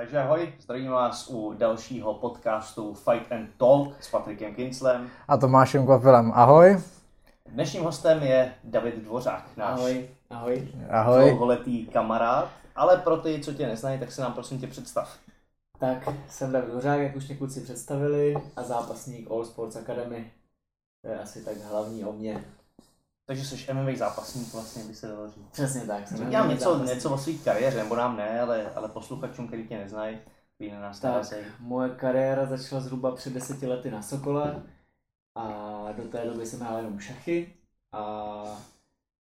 Takže 0.00 0.18
ahoj, 0.18 0.52
zdravím 0.60 0.90
vás 0.90 1.28
u 1.30 1.54
dalšího 1.58 2.14
podcastu 2.14 2.94
Fight 2.94 3.32
and 3.32 3.48
Talk 3.56 4.02
s 4.02 4.10
Patrikem 4.10 4.54
Kinslem. 4.54 5.10
A 5.28 5.36
Tomášem 5.36 5.84
Kvapilem. 5.84 6.32
Ahoj. 6.34 6.82
Dnešním 7.46 7.82
hostem 7.82 8.22
je 8.22 8.54
David 8.64 8.94
Dvořák, 8.94 9.56
náš 9.56 9.78
Ahoj, 9.78 10.08
ahoj. 10.30 10.68
Ahoj. 10.90 11.24
dlouholetý 11.24 11.86
kamarád. 11.86 12.48
Ale 12.76 12.96
pro 12.96 13.16
ty, 13.16 13.40
co 13.40 13.52
tě 13.52 13.66
neznají, 13.66 14.00
tak 14.00 14.12
se 14.12 14.22
nám 14.22 14.32
prosím 14.32 14.60
tě 14.60 14.66
představ. 14.66 15.18
Tak, 15.78 16.08
jsem 16.28 16.52
David 16.52 16.74
Hořák, 16.74 17.00
jak 17.00 17.16
už 17.16 17.28
mě 17.28 17.36
kluci 17.36 17.60
představili, 17.60 18.36
a 18.56 18.62
zápasník 18.62 19.30
All 19.30 19.44
Sports 19.44 19.76
Academy. 19.76 20.30
To 21.02 21.08
je 21.08 21.20
asi 21.20 21.44
tak 21.44 21.56
hlavní 21.70 22.04
o 22.04 22.12
mě. 22.12 22.44
Takže 23.30 23.44
jsi 23.44 23.72
MMA 23.72 23.90
zápasník 23.96 24.54
vlastně, 24.54 24.84
by 24.84 24.94
se 24.94 25.08
dalo 25.08 25.30
říct. 25.30 25.50
Přesně 25.52 25.80
tak. 25.80 26.08
jsem 26.08 26.16
Říkám 26.16 26.44
MMA 26.44 26.52
něco, 26.52 26.64
zápasník. 26.64 26.94
něco 26.94 27.10
o 27.10 27.18
své 27.18 27.32
kariéře, 27.32 27.78
nebo 27.78 27.96
nám 27.96 28.16
ne, 28.16 28.40
ale, 28.40 28.70
ale 28.74 28.88
posluchačům, 28.88 29.46
který 29.46 29.68
tě 29.68 29.78
neznají, 29.78 30.18
který 30.54 30.70
na 30.72 30.80
nás 30.80 31.00
Tak, 31.00 31.34
moje 31.60 31.90
kariéra 31.90 32.46
začala 32.46 32.80
zhruba 32.80 33.14
před 33.14 33.32
deseti 33.32 33.66
lety 33.66 33.90
na 33.90 34.02
Sokole 34.02 34.62
a 35.34 35.88
do 35.96 36.02
té 36.02 36.24
doby 36.24 36.46
jsem 36.46 36.60
hrál 36.60 36.76
jenom 36.76 37.00
šachy 37.00 37.52
a 37.92 38.44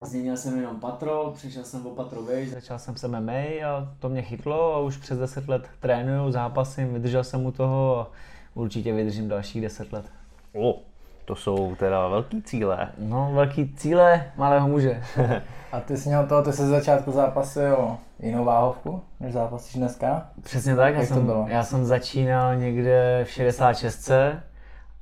změnil 0.05 0.37
jsem 0.37 0.61
jenom 0.61 0.81
patro, 0.81 1.33
přišel 1.37 1.65
jsem 1.65 1.87
o 1.87 1.91
patro 1.91 2.23
vejš, 2.23 2.51
začal 2.51 2.79
jsem 2.79 2.97
s 2.97 3.09
MMA 3.09 3.67
a 3.67 3.95
to 3.99 4.09
mě 4.09 4.23
chytlo 4.23 4.75
a 4.75 4.81
už 4.81 4.97
přes 4.97 5.19
10 5.19 5.49
let 5.49 5.71
trénuju, 5.81 6.31
zápasím, 6.31 6.93
vydržel 6.93 7.25
jsem 7.25 7.47
u 7.47 7.53
toho 7.53 8.01
a 8.01 8.11
určitě 8.55 8.93
vydržím 8.93 9.29
dalších 9.29 9.63
10 9.63 9.93
let. 9.93 10.13
O, 10.55 10.92
to 11.33 11.37
jsou 11.37 11.75
teda 11.77 12.09
velký 12.09 12.43
cíle. 12.43 12.89
No, 12.99 13.31
velký 13.35 13.75
cíle 13.75 14.25
malého 14.37 14.69
muže. 14.69 15.03
A 15.73 15.81
ty 15.81 15.97
jsi 15.97 16.09
měl 16.09 16.27
to, 16.27 16.43
ty 16.43 16.53
jsi 16.53 16.67
začátku 16.67 17.13
zápasil 17.13 17.97
jinou 18.19 18.45
váhovku, 18.45 19.03
než 19.21 19.33
zápasíš 19.33 19.75
dneska? 19.77 20.27
Přesně 20.43 20.77
tak, 20.77 20.95
já 20.95 21.01
Jak 21.01 21.09
to 21.09 21.15
jsem, 21.15 21.27
bylo? 21.27 21.47
já 21.49 21.65
jsem 21.65 21.85
začínal 21.85 22.57
někde 22.57 23.25
v 23.25 23.31
66 23.31 24.11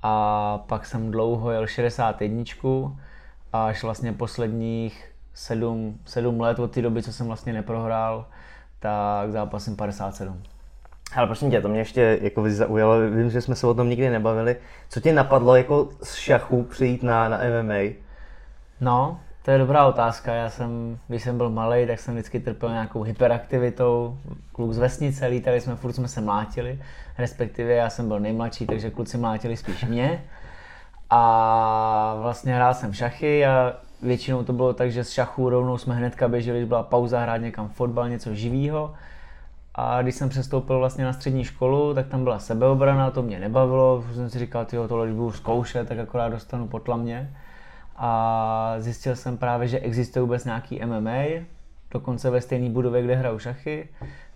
a 0.03 0.59
pak 0.67 0.87
jsem 0.87 1.11
dlouho 1.11 1.51
jel 1.51 1.67
61 1.67 2.45
a 3.53 3.67
až 3.67 3.83
vlastně 3.83 4.13
posledních 4.13 5.13
7, 5.35 5.99
7 6.05 6.41
let 6.41 6.59
od 6.59 6.71
té 6.71 6.83
doby, 6.83 7.03
co 7.03 7.13
jsem 7.13 7.27
vlastně 7.27 7.53
neprohrál, 7.53 8.27
tak 8.79 9.33
zápasím 9.33 9.77
57. 9.77 10.43
Ale 11.17 11.27
prosím 11.27 11.51
tě, 11.51 11.61
to 11.61 11.69
mě 11.69 11.81
ještě 11.81 12.19
jako 12.23 12.51
zaujalo, 12.51 13.01
vím, 13.11 13.31
že 13.31 13.41
jsme 13.41 13.55
se 13.55 13.67
o 13.67 13.75
tom 13.75 13.89
nikdy 13.89 14.11
nebavili. 14.11 14.57
Co 14.89 15.01
tě 15.01 15.13
napadlo 15.13 15.57
jako 15.57 15.89
z 16.03 16.15
šachu 16.15 16.63
přijít 16.63 17.03
na, 17.03 17.29
na 17.29 17.39
MMA? 17.63 17.95
No, 18.81 19.21
to 19.43 19.51
je 19.51 19.59
dobrá 19.59 19.87
otázka. 19.87 20.35
Já 20.35 20.51
jsem, 20.51 20.99
když 21.09 21.23
jsem 21.23 21.37
byl 21.37 21.51
malý, 21.51 21.87
tak 21.87 22.01
jsem 22.01 22.15
vždycky 22.15 22.41
trpěl 22.41 22.71
nějakou 22.71 23.03
hyperaktivitou. 23.03 24.19
Kluk 24.53 24.73
z 24.73 24.79
vesnice, 24.79 25.27
lítali 25.27 25.61
jsme, 25.61 25.77
furt 25.77 25.93
jsme 25.93 26.09
se 26.09 26.21
mlátili. 26.21 26.79
Respektive 27.19 27.73
já 27.73 27.91
jsem 27.91 28.09
byl 28.09 28.21
nejmladší, 28.21 28.67
takže 28.67 28.91
kluci 28.91 29.19
mlátili 29.19 29.57
spíš 29.57 29.85
mě. 29.85 30.25
A 31.11 32.17
vlastně 32.23 32.55
hrál 32.55 32.75
jsem 32.75 32.93
šachy 32.93 33.47
a 33.47 33.73
většinou 34.03 34.45
to 34.45 34.53
bylo 34.53 34.75
tak, 34.75 34.93
že 34.93 35.05
z 35.05 35.11
šachů 35.11 35.51
rovnou 35.51 35.79
jsme 35.79 35.95
hnedka 35.95 36.29
běželi, 36.29 36.59
když 36.59 36.69
byla 36.69 36.83
pauza, 36.83 37.21
hrát 37.21 37.37
někam 37.37 37.69
fotbal, 37.69 38.09
něco 38.09 38.35
živého. 38.35 38.95
A 39.83 40.03
když 40.03 40.15
jsem 40.15 40.29
přestoupil 40.29 40.79
vlastně 40.79 41.05
na 41.05 41.13
střední 41.13 41.45
školu, 41.45 41.95
tak 41.95 42.07
tam 42.09 42.25
byla 42.25 42.39
sebeobrana, 42.39 43.11
to 43.11 43.23
mě 43.23 43.41
nebavilo, 43.41 44.05
jsem 44.15 44.31
si 44.31 44.39
říkal, 44.39 44.65
tyjo, 44.65 44.89
tohle 44.89 45.07
když 45.07 45.17
budu 45.17 45.33
zkoušet, 45.33 45.89
tak 45.89 45.99
akorát 45.99 46.29
dostanu 46.29 46.69
potlamě. 46.69 47.37
A 47.97 48.75
zjistil 48.79 49.17
jsem 49.17 49.37
právě, 49.37 49.69
že 49.69 49.79
existuje 49.79 50.23
vůbec 50.23 50.45
nějaký 50.45 50.81
MMA, 50.85 51.45
dokonce 51.91 52.31
ve 52.31 52.41
stejné 52.41 52.71
budově, 52.71 53.03
kde 53.03 53.15
hraju 53.15 53.39
šachy. 53.39 53.89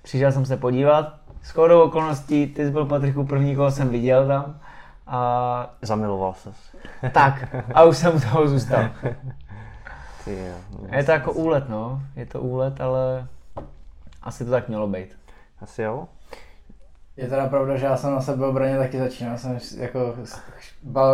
Přišel 0.03 0.33
jsem 0.33 0.47
se 0.47 0.57
podívat, 0.57 1.15
skoro 1.43 1.85
okolností, 1.85 2.47
ty 2.47 2.65
jsi 2.65 2.71
byl 2.71 2.87
Patriku 2.87 3.25
první, 3.25 3.57
koho 3.57 3.71
jsem 3.71 3.89
viděl 3.89 4.27
tam. 4.27 4.61
A 5.07 5.75
Zamiloval 5.83 6.35
ses. 6.35 6.57
tak, 7.13 7.55
a 7.75 7.85
už 7.85 7.97
jsem 7.97 8.17
u 8.17 8.21
toho 8.21 8.49
zůstal. 8.49 8.85
Ty 10.25 10.39
jo. 10.47 10.87
Je 10.93 11.05
to 11.05 11.11
jako 11.11 11.33
úlet, 11.33 11.69
no, 11.69 12.01
je 12.17 12.27
to 12.27 12.41
úlet, 12.41 12.81
ale 12.81 13.27
asi 14.23 14.45
to 14.45 14.51
tak 14.51 14.69
mělo 14.69 14.89
být. 14.89 15.24
Asi 15.65 15.83
jo? 15.83 16.09
Je 17.17 17.29
teda 17.29 17.49
pravda, 17.49 17.77
že 17.77 17.87
já 17.87 17.97
jsem 17.97 18.13
na 18.15 18.21
sebeobraně 18.21 18.79
taky 18.79 18.99
začínal, 18.99 19.39
jsem 19.39 19.59
jako 19.77 20.15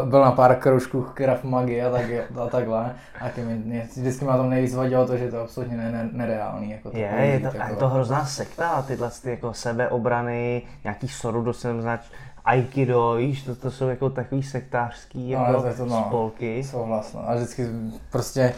byl 0.05 0.21
na 0.21 0.33
pár 0.33 0.57
kroužků 0.57 1.07
Krav 1.15 1.45
Magy 1.45 1.83
a, 1.83 1.91
tak, 1.91 2.05
a 2.41 2.47
takhle. 2.47 2.95
A 3.21 3.25
taky 3.25 3.41
mi, 3.41 3.55
mě, 3.55 3.89
vždycky 3.97 4.25
má 4.25 4.37
tam 4.37 4.51
nejvíc 4.51 4.75
vadilo 4.75 5.07
to, 5.07 5.17
že 5.17 5.25
je 5.25 5.31
to 5.31 5.41
absolutně 5.41 5.77
ne, 5.77 5.93
ne, 5.93 6.09
nereálný. 6.13 6.71
Jako 6.71 6.91
to 6.91 6.97
Je, 6.97 7.05
je 7.05 7.41
to, 7.41 7.57
jako, 7.57 7.71
je 7.71 7.77
to 7.77 7.89
hrozná 7.89 8.25
sekta, 8.25 8.83
tyhle 8.83 9.11
ty 9.23 9.31
jako 9.31 9.55
sebeobrany, 9.55 10.63
nějaký 10.85 11.09
sorudo 11.09 11.53
jsem 11.53 11.83
znač, 11.83 12.01
aikido, 12.45 13.15
víš, 13.15 13.43
to, 13.43 13.57
to 13.57 13.71
jsou 13.71 13.89
jako 13.89 14.11
takový 14.11 14.43
sektářský 14.43 15.35
No, 15.35 15.45
jako 15.45 15.67
je 15.67 15.75
to 15.75 15.87
no. 15.87 16.05
spolky. 16.07 16.65
Souhlas, 16.65 17.15
no. 17.15 17.29
A 17.29 17.35
vždycky 17.35 17.67
prostě, 18.11 18.55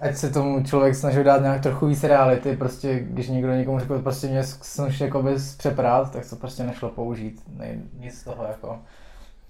ať 0.00 0.16
se 0.16 0.30
tomu 0.30 0.62
člověk 0.64 0.94
snažil 0.94 1.24
dát 1.24 1.42
nějak 1.42 1.62
trochu 1.62 1.86
víc 1.86 2.04
reality, 2.04 2.56
prostě 2.56 3.00
když 3.00 3.28
někdo 3.28 3.52
někomu 3.52 3.78
řekl, 3.78 3.98
prostě 4.02 4.26
mě 4.26 4.44
snaží 4.44 5.04
jako 5.04 5.22
bys 5.22 5.56
přeprát, 5.56 6.12
tak 6.12 6.30
to 6.30 6.36
prostě 6.36 6.62
nešlo 6.62 6.88
použít, 6.88 7.42
ne, 7.56 7.78
nic 7.98 8.18
z 8.20 8.24
toho 8.24 8.44
jako. 8.44 8.78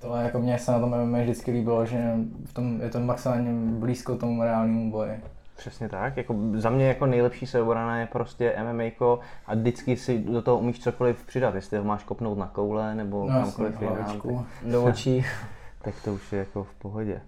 Tohle 0.00 0.22
jako 0.24 0.38
mě 0.38 0.58
se 0.58 0.72
na 0.72 0.80
tom 0.80 0.90
MMA 1.06 1.18
vždycky 1.18 1.50
líbilo, 1.50 1.86
že 1.86 2.14
v 2.44 2.52
tom 2.52 2.80
je 2.80 2.88
to 2.90 3.00
maximálně 3.00 3.50
blízko 3.78 4.16
tomu 4.16 4.42
reálnému 4.42 4.90
boji. 4.90 5.20
Přesně 5.56 5.88
tak, 5.88 6.16
jako 6.16 6.36
za 6.54 6.70
mě 6.70 6.88
jako 6.88 7.06
nejlepší 7.06 7.46
sebeobrana 7.46 7.98
je 7.98 8.06
prostě 8.06 8.54
MMA 8.72 8.84
a 9.46 9.54
vždycky 9.54 9.96
si 9.96 10.18
do 10.18 10.42
toho 10.42 10.58
umíš 10.58 10.80
cokoliv 10.80 11.26
přidat, 11.26 11.54
jestli 11.54 11.78
ho 11.78 11.84
máš 11.84 12.04
kopnout 12.04 12.38
na 12.38 12.46
koule 12.46 12.94
nebo 12.94 13.30
No 13.30 13.40
kamkoliv 13.40 13.82
jinam, 13.82 14.46
Do 14.64 14.84
očí. 14.84 15.22
tak, 15.22 15.30
tak 15.82 15.94
to 16.04 16.14
už 16.14 16.32
je 16.32 16.38
jako 16.38 16.64
v 16.64 16.74
pohodě. 16.74 17.20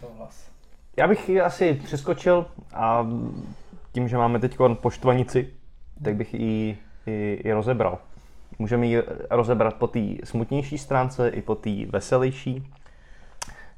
souhlas. 0.00 0.49
Já 1.00 1.08
bych 1.08 1.28
ji 1.28 1.40
asi 1.40 1.74
přeskočil 1.84 2.46
a 2.74 3.06
tím, 3.92 4.08
že 4.08 4.16
máme 4.16 4.38
teď 4.38 4.56
poštvanici, 4.80 5.50
tak 6.04 6.16
bych 6.16 6.34
ji 6.34 6.78
i, 7.06 7.40
i 7.44 7.52
rozebral. 7.52 7.98
Můžeme 8.58 8.86
ji 8.86 9.02
rozebrat 9.30 9.74
po 9.74 9.86
té 9.86 10.00
smutnější 10.24 10.78
stránce 10.78 11.28
i 11.28 11.42
po 11.42 11.54
té 11.54 11.70
veselější. 11.88 12.66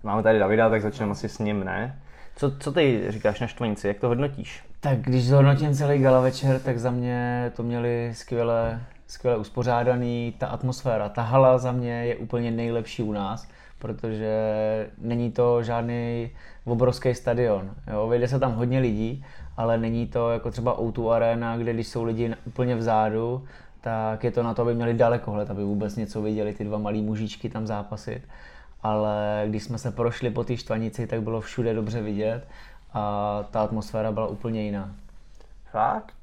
Máme 0.02 0.22
tady 0.22 0.38
Davida, 0.38 0.70
tak 0.70 0.82
začneme 0.82 1.12
asi 1.12 1.28
s 1.28 1.38
ním, 1.38 1.64
ne? 1.64 2.00
Co, 2.36 2.58
co 2.58 2.72
ty 2.72 3.04
říkáš 3.08 3.40
na 3.40 3.46
štvanici, 3.46 3.88
jak 3.88 3.98
to 3.98 4.08
hodnotíš? 4.08 4.64
Tak 4.80 4.98
když 4.98 5.24
zhodnotím 5.24 5.74
celý 5.74 5.98
gala 5.98 6.20
večer, 6.20 6.60
tak 6.60 6.78
za 6.78 6.90
mě 6.90 7.52
to 7.56 7.62
měli 7.62 8.10
skvěle, 8.14 8.80
skvěle 9.06 9.36
uspořádaný, 9.36 10.34
ta 10.38 10.46
atmosféra, 10.46 11.08
ta 11.08 11.22
hala 11.22 11.58
za 11.58 11.72
mě 11.72 12.04
je 12.04 12.16
úplně 12.16 12.50
nejlepší 12.50 13.02
u 13.02 13.12
nás, 13.12 13.48
protože 13.78 14.36
není 14.98 15.32
to 15.32 15.62
žádný 15.62 16.30
obrovský 16.64 17.14
stadion. 17.14 17.70
Jo, 17.92 18.08
vejde 18.08 18.28
se 18.28 18.38
tam 18.38 18.54
hodně 18.54 18.78
lidí, 18.78 19.24
ale 19.56 19.78
není 19.78 20.06
to 20.06 20.30
jako 20.30 20.50
třeba 20.50 20.78
O2 20.78 21.10
Arena, 21.10 21.56
kde 21.56 21.72
když 21.72 21.88
jsou 21.88 22.04
lidi 22.04 22.34
úplně 22.46 22.76
vzadu, 22.76 23.44
tak 23.80 24.24
je 24.24 24.30
to 24.30 24.42
na 24.42 24.54
to, 24.54 24.62
aby 24.62 24.74
měli 24.74 24.94
dalekohled, 24.94 25.50
aby 25.50 25.64
vůbec 25.64 25.96
něco 25.96 26.22
viděli, 26.22 26.52
ty 26.52 26.64
dva 26.64 26.78
malí 26.78 27.02
mužičky 27.02 27.48
tam 27.48 27.66
zápasit. 27.66 28.22
Ale 28.82 29.44
když 29.48 29.62
jsme 29.62 29.78
se 29.78 29.90
prošli 29.90 30.30
po 30.30 30.44
té 30.44 30.56
štvanici, 30.56 31.06
tak 31.06 31.22
bylo 31.22 31.40
všude 31.40 31.74
dobře 31.74 32.02
vidět 32.02 32.46
a 32.92 33.44
ta 33.50 33.62
atmosféra 33.62 34.12
byla 34.12 34.26
úplně 34.26 34.62
jiná. 34.62 34.94
Fakt? 35.70 36.14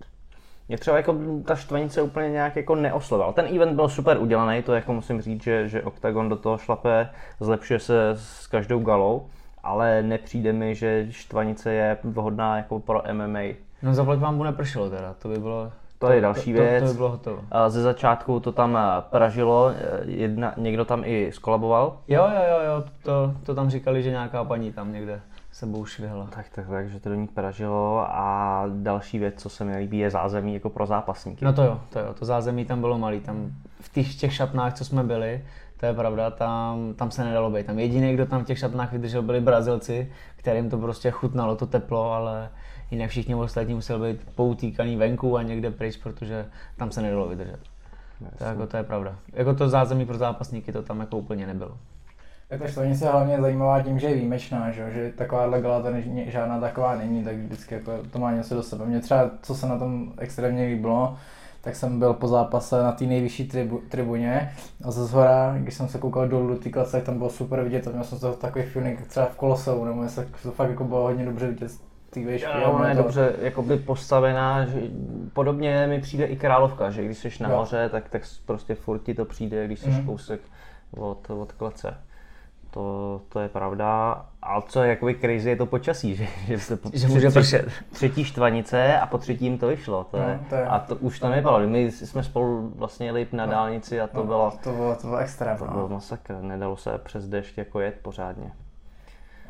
Mě 0.67 0.77
třeba 0.77 0.97
jako 0.97 1.15
ta 1.45 1.55
štvanice 1.55 2.01
úplně 2.01 2.29
nějak 2.29 2.55
jako 2.55 2.75
neoslovila. 2.75 3.33
Ten 3.33 3.55
event 3.55 3.75
byl 3.75 3.89
super 3.89 4.17
udělaný, 4.17 4.63
to 4.63 4.73
jako 4.73 4.93
musím 4.93 5.21
říct, 5.21 5.43
že, 5.43 5.67
že 5.67 5.83
Octagon 5.83 6.29
do 6.29 6.35
toho 6.35 6.57
šlape, 6.57 7.09
zlepšuje 7.39 7.79
se 7.79 8.09
s 8.09 8.47
každou 8.47 8.79
galou, 8.79 9.29
ale 9.63 10.03
nepřijde 10.03 10.53
mi, 10.53 10.75
že 10.75 11.07
štvanice 11.09 11.73
je 11.73 11.97
vhodná 12.03 12.57
jako 12.57 12.79
pro 12.79 13.03
MMA. 13.13 13.39
No 13.81 13.93
zaplať 13.93 14.19
vám 14.19 14.43
nepršelo 14.43 14.89
teda, 14.89 15.15
to 15.19 15.27
by 15.27 15.39
bylo... 15.39 15.71
To 15.99 16.11
je 16.11 16.21
další 16.21 16.53
to, 16.53 16.59
věc. 16.59 16.83
To, 16.83 16.87
to 16.87 16.93
by 16.93 16.97
bylo 16.97 17.09
hotovo. 17.09 17.41
A 17.51 17.69
Ze 17.69 17.81
začátku 17.81 18.39
to 18.39 18.51
tam 18.51 18.77
eh, 18.77 19.01
pražilo, 19.09 19.71
eh, 19.71 20.01
jedna, 20.05 20.53
někdo 20.57 20.85
tam 20.85 21.01
i 21.05 21.31
skolaboval. 21.31 21.97
Jo, 22.07 22.23
jo, 22.35 22.41
jo, 22.49 22.65
jo, 22.65 22.83
to, 23.03 23.33
to 23.45 23.55
tam 23.55 23.69
říkali, 23.69 24.03
že 24.03 24.09
nějaká 24.09 24.43
paní 24.43 24.73
tam 24.73 24.93
někde 24.93 25.21
sebou 25.51 25.85
švihla. 25.85 26.27
Tak, 26.35 26.49
tak, 26.49 26.67
tak, 26.67 26.89
že 26.89 26.99
to 26.99 27.09
do 27.09 27.15
ní 27.15 27.27
pražilo 27.27 28.05
a 28.09 28.65
další 28.73 29.19
věc, 29.19 29.33
co 29.37 29.49
se 29.49 29.65
mi 29.65 29.77
líbí, 29.77 29.97
je 29.97 30.09
zázemí 30.09 30.53
jako 30.53 30.69
pro 30.69 30.85
zápasníky. 30.85 31.45
No 31.45 31.53
to 31.53 31.63
jo, 31.63 31.81
to 31.89 31.99
jo, 31.99 32.13
to 32.13 32.25
zázemí 32.25 32.65
tam 32.65 32.81
bylo 32.81 32.97
malý, 32.97 33.19
tam 33.19 33.51
v 33.81 33.93
těch, 33.93 34.15
těch 34.15 34.33
šatnách, 34.33 34.73
co 34.73 34.85
jsme 34.85 35.03
byli, 35.03 35.43
to 35.79 35.85
je 35.85 35.93
pravda, 35.93 36.31
tam, 36.31 36.93
tam 36.93 37.11
se 37.11 37.23
nedalo 37.23 37.49
být. 37.51 37.65
Tam 37.65 37.79
jediný, 37.79 38.13
kdo 38.13 38.25
tam 38.25 38.43
v 38.43 38.45
těch 38.45 38.59
šatnách 38.59 38.91
vydržel, 38.91 39.21
byli 39.21 39.41
Brazilci, 39.41 40.11
kterým 40.35 40.69
to 40.69 40.77
prostě 40.77 41.11
chutnalo, 41.11 41.55
to 41.55 41.65
teplo, 41.65 42.11
ale 42.11 42.49
jinak 42.91 43.09
všichni 43.09 43.35
ostatní 43.35 43.73
museli 43.73 44.13
být 44.13 44.27
poutýkaný 44.35 44.95
venku 44.95 45.37
a 45.37 45.43
někde 45.43 45.71
pryč, 45.71 45.97
protože 45.97 46.45
tam 46.77 46.91
se 46.91 47.01
nedalo 47.01 47.27
vydržet. 47.27 47.59
To, 48.37 48.43
jako, 48.43 48.67
to 48.67 48.77
je 48.77 48.83
pravda. 48.83 49.15
Jako 49.33 49.53
to 49.53 49.69
zázemí 49.69 50.05
pro 50.05 50.17
zápasníky 50.17 50.71
to 50.71 50.81
tam 50.81 50.99
jako 50.99 51.17
úplně 51.17 51.47
nebylo. 51.47 51.77
Tak 52.49 52.59
ta 52.59 52.67
štvanice 52.67 53.05
je 53.05 53.09
hlavně 53.09 53.41
zajímavá 53.41 53.81
tím, 53.81 53.99
že 53.99 54.07
je 54.07 54.15
výjimečná, 54.15 54.71
že, 54.71 54.91
že 54.91 55.11
taková 55.15 55.59
gala 55.59 55.81
tady 55.81 56.25
žádná 56.27 56.59
taková 56.59 56.95
není, 56.95 57.23
tak 57.23 57.35
vždycky 57.35 57.75
jako 57.75 57.91
to 58.11 58.19
má 58.19 58.31
něco 58.31 58.55
do 58.55 58.63
sebe. 58.63 58.85
Mě 58.85 58.99
třeba, 58.99 59.31
co 59.41 59.55
se 59.55 59.67
na 59.67 59.77
tom 59.77 60.13
extrémně 60.17 60.65
líbilo, 60.65 61.17
tak 61.61 61.75
jsem 61.75 61.99
byl 61.99 62.13
po 62.13 62.27
zápase 62.27 62.83
na 62.83 62.91
té 62.91 63.05
nejvyšší 63.05 63.47
tribu, 63.47 63.81
tribuně 63.89 64.51
a 64.83 64.91
ze 64.91 65.05
zhora, 65.05 65.55
když 65.57 65.73
jsem 65.73 65.87
se 65.87 65.97
koukal 65.97 66.27
dolů 66.27 66.47
do 66.47 66.55
té 66.55 66.69
tak 66.69 67.03
tam 67.03 67.17
bylo 67.17 67.29
super 67.29 67.63
vidět 67.63 67.87
a 67.87 67.91
měl 67.91 68.03
jsem 68.03 68.19
to 68.19 68.33
takový 68.33 68.65
feeling 68.65 69.07
třeba 69.07 69.25
v 69.25 69.35
Koloseu, 69.35 69.85
nebo 69.85 70.09
se 70.09 70.27
to 70.43 70.51
fakt 70.51 70.69
jako 70.69 70.83
bylo 70.83 71.01
hodně 71.01 71.25
dobře 71.25 71.47
vidět 71.47 71.71
té 72.09 72.19
výšky. 72.19 72.61
Jo, 72.61 72.71
ona 72.71 72.89
je 72.89 72.95
to... 72.95 73.03
dobře 73.03 73.35
jakoby 73.41 73.77
postavená, 73.77 74.65
že 74.65 74.81
podobně 75.33 75.87
mi 75.87 76.01
přijde 76.01 76.25
i 76.25 76.35
Královka, 76.35 76.89
že 76.89 77.05
když 77.05 77.17
jsi 77.17 77.43
nahoře, 77.43 77.89
tak, 77.89 78.09
tak 78.09 78.21
prostě 78.45 78.75
furt 78.75 78.99
ti 78.99 79.13
to 79.13 79.25
přijde, 79.25 79.65
když 79.65 79.79
jsi 79.79 79.89
mm. 79.89 80.05
kousek 80.05 80.41
od, 80.97 81.29
od 81.29 81.51
klece. 81.51 81.97
To, 82.71 83.21
to 83.29 83.39
je 83.39 83.49
pravda. 83.49 84.21
Ale 84.41 84.63
co 84.67 84.83
je 84.83 84.89
jakoby 84.89 85.15
crazy, 85.15 85.49
je 85.49 85.55
to 85.55 85.65
počasí, 85.65 86.15
že, 86.15 86.27
že, 86.47 86.59
se 86.59 86.79
že 86.93 87.07
může 87.07 87.29
pršet. 87.29 87.65
Třetí 87.91 88.23
štvanice 88.23 88.99
a 88.99 89.05
po 89.05 89.17
třetím 89.17 89.57
to 89.57 89.67
vyšlo. 89.67 90.03
To 90.03 90.17
je, 90.17 90.39
no, 90.41 90.45
to 90.49 90.55
je, 90.55 90.65
a 90.65 90.79
to 90.79 90.95
už 90.95 91.19
to 91.19 91.29
nebylo. 91.29 91.59
My 91.59 91.91
jsme 91.91 92.23
spolu 92.23 92.73
vlastně 92.75 93.05
jeli 93.05 93.27
na 93.31 93.45
no, 93.45 93.51
dálnici 93.51 94.01
a 94.01 94.07
to 94.07 94.17
no, 94.17 94.23
bylo... 94.23 94.51
To 94.63 94.71
bylo, 94.71 94.95
to 94.95 95.07
bylo 95.07 95.17
extra. 95.17 95.57
To 95.57 95.65
bylo 95.65 95.89
masakr. 95.89 96.41
Nedalo 96.41 96.77
se 96.77 96.97
přes 96.97 97.27
dešť 97.27 97.57
jako 97.57 97.79
jet 97.79 97.95
pořádně. 98.01 98.51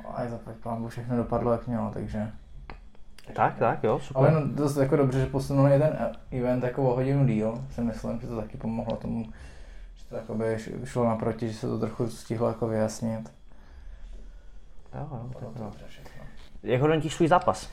No, 0.03 0.19
a 0.19 0.27
zaplať 0.27 0.55
pán 0.55 0.87
všechno 0.87 1.17
dopadlo 1.17 1.51
jak 1.51 1.67
mělo, 1.67 1.91
takže... 1.93 2.31
Tak, 3.33 3.57
tak, 3.57 3.83
jo, 3.83 3.99
super. 3.99 4.23
Ale 4.23 4.41
no, 4.41 4.47
dost 4.47 4.77
jako 4.77 4.95
dobře, 4.95 5.19
že 5.19 5.25
posunuli 5.25 5.71
jeden 5.71 5.97
event 6.31 6.63
jako 6.63 6.89
o 6.89 6.95
hodinu 6.95 7.25
díl, 7.25 7.63
si 7.71 7.81
myslím, 7.81 8.19
že 8.19 8.27
to 8.27 8.35
taky 8.35 8.57
pomohlo 8.57 8.97
tomu 8.97 9.25
to 10.09 10.15
jakoby 10.15 10.57
šlo 10.83 11.05
naproti, 11.05 11.47
že 11.47 11.53
se 11.53 11.67
to 11.67 11.79
trochu 11.79 12.09
stihlo 12.09 12.47
jako 12.47 12.67
vyjasnit. 12.67 13.33
Jo, 14.95 15.07
jo, 15.11 15.51
to 15.55 15.63
dobře 15.63 15.85
všechno. 15.87 16.23
Jak 16.63 16.81
hodnotíš 16.81 17.15
svůj 17.15 17.27
zápas? 17.27 17.69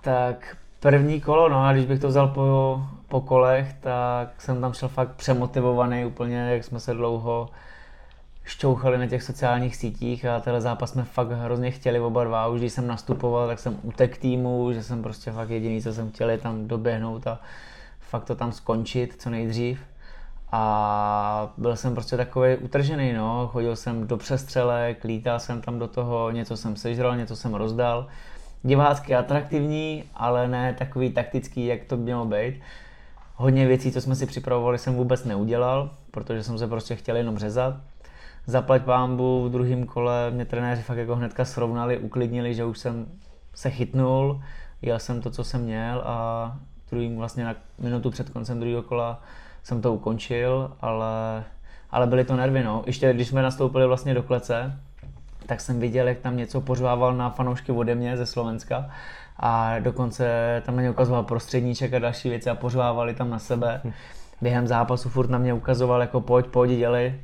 Tak 0.00 0.56
první 0.80 1.20
kolo, 1.20 1.48
no 1.48 1.64
a 1.64 1.72
když 1.72 1.86
bych 1.86 2.00
to 2.00 2.08
vzal 2.08 2.28
po, 2.28 2.80
po 3.08 3.20
kolech, 3.20 3.72
tak 3.80 4.42
jsem 4.42 4.60
tam 4.60 4.72
šel 4.72 4.88
fakt 4.88 5.12
přemotivovaný 5.12 6.04
úplně, 6.04 6.38
jak 6.38 6.64
jsme 6.64 6.80
se 6.80 6.94
dlouho 6.94 7.48
šťouchali 8.44 8.98
na 8.98 9.06
těch 9.06 9.22
sociálních 9.22 9.76
sítích 9.76 10.24
a 10.24 10.40
tenhle 10.40 10.60
zápas 10.60 10.90
jsme 10.90 11.04
fakt 11.04 11.28
hrozně 11.28 11.70
chtěli 11.70 12.00
oba 12.00 12.24
dva. 12.24 12.46
Už 12.46 12.60
když 12.60 12.72
jsem 12.72 12.86
nastupoval, 12.86 13.48
tak 13.48 13.58
jsem 13.58 13.78
utek 13.82 14.18
týmu, 14.18 14.72
že 14.72 14.82
jsem 14.82 15.02
prostě 15.02 15.32
fakt 15.32 15.50
jediný, 15.50 15.82
co 15.82 15.92
jsem 15.92 16.10
chtěl, 16.10 16.30
je 16.30 16.38
tam 16.38 16.68
doběhnout 16.68 17.26
a 17.26 17.40
fakt 18.00 18.24
to 18.24 18.34
tam 18.34 18.52
skončit 18.52 19.22
co 19.22 19.30
nejdřív 19.30 19.80
a 20.52 21.52
byl 21.56 21.76
jsem 21.76 21.94
prostě 21.94 22.16
takový 22.16 22.56
utržený, 22.56 23.12
no. 23.12 23.48
Chodil 23.52 23.76
jsem 23.76 24.06
do 24.06 24.16
přestřelek, 24.16 25.04
lítal 25.04 25.40
jsem 25.40 25.60
tam 25.60 25.78
do 25.78 25.88
toho, 25.88 26.30
něco 26.30 26.56
jsem 26.56 26.76
sežral, 26.76 27.16
něco 27.16 27.36
jsem 27.36 27.54
rozdal. 27.54 28.06
Divácky 28.62 29.14
atraktivní, 29.14 30.04
ale 30.14 30.48
ne 30.48 30.74
takový 30.78 31.10
taktický, 31.10 31.66
jak 31.66 31.84
to 31.84 31.96
mělo 31.96 32.24
být. 32.24 32.60
Hodně 33.34 33.66
věcí, 33.66 33.92
co 33.92 34.00
jsme 34.00 34.14
si 34.14 34.26
připravovali, 34.26 34.78
jsem 34.78 34.94
vůbec 34.94 35.24
neudělal, 35.24 35.90
protože 36.10 36.42
jsem 36.42 36.58
se 36.58 36.66
prostě 36.66 36.96
chtěl 36.96 37.16
jenom 37.16 37.38
řezat. 37.38 37.74
Zaplať 38.46 38.82
pámbu 38.82 39.44
v 39.44 39.50
druhém 39.50 39.86
kole 39.86 40.30
mě 40.30 40.44
trenéři 40.44 40.82
fakt 40.82 40.98
jako 40.98 41.16
hnedka 41.16 41.44
srovnali, 41.44 41.98
uklidnili, 41.98 42.54
že 42.54 42.64
už 42.64 42.78
jsem 42.78 43.06
se 43.54 43.70
chytnul, 43.70 44.42
jel 44.82 44.98
jsem 44.98 45.22
to, 45.22 45.30
co 45.30 45.44
jsem 45.44 45.60
měl 45.60 46.02
a 46.04 46.56
druhým 46.90 47.16
vlastně 47.16 47.44
na 47.44 47.54
minutu 47.78 48.10
před 48.10 48.30
koncem 48.30 48.60
druhého 48.60 48.82
kola 48.82 49.22
jsem 49.68 49.82
to 49.82 49.94
ukončil, 49.94 50.70
ale, 50.80 51.44
ale 51.90 52.06
byly 52.06 52.24
to 52.24 52.36
nervy, 52.36 52.64
no. 52.64 52.82
Ještě 52.86 53.12
když 53.12 53.28
jsme 53.28 53.42
nastoupili 53.42 53.86
vlastně 53.86 54.14
do 54.14 54.22
klece, 54.22 54.80
tak 55.46 55.60
jsem 55.60 55.80
viděl, 55.80 56.08
jak 56.08 56.18
tam 56.18 56.36
něco 56.36 56.60
pořvával 56.60 57.14
na 57.14 57.30
fanoušky 57.30 57.72
ode 57.72 57.94
mě 57.94 58.16
ze 58.16 58.26
Slovenska 58.26 58.90
a 59.36 59.78
dokonce 59.78 60.62
tam 60.66 60.76
na 60.76 60.82
ně 60.82 60.90
ukazoval 60.90 61.22
prostředníček 61.22 61.94
a 61.94 61.98
další 61.98 62.28
věci 62.28 62.50
a 62.50 62.54
pořvávali 62.54 63.14
tam 63.14 63.30
na 63.30 63.38
sebe. 63.38 63.80
Během 64.42 64.66
zápasu 64.66 65.08
furt 65.08 65.30
na 65.30 65.38
mě 65.38 65.54
ukazoval 65.54 66.00
jako 66.00 66.20
pojď, 66.20 66.46
pojď, 66.46 66.70
dělej. 66.70 67.20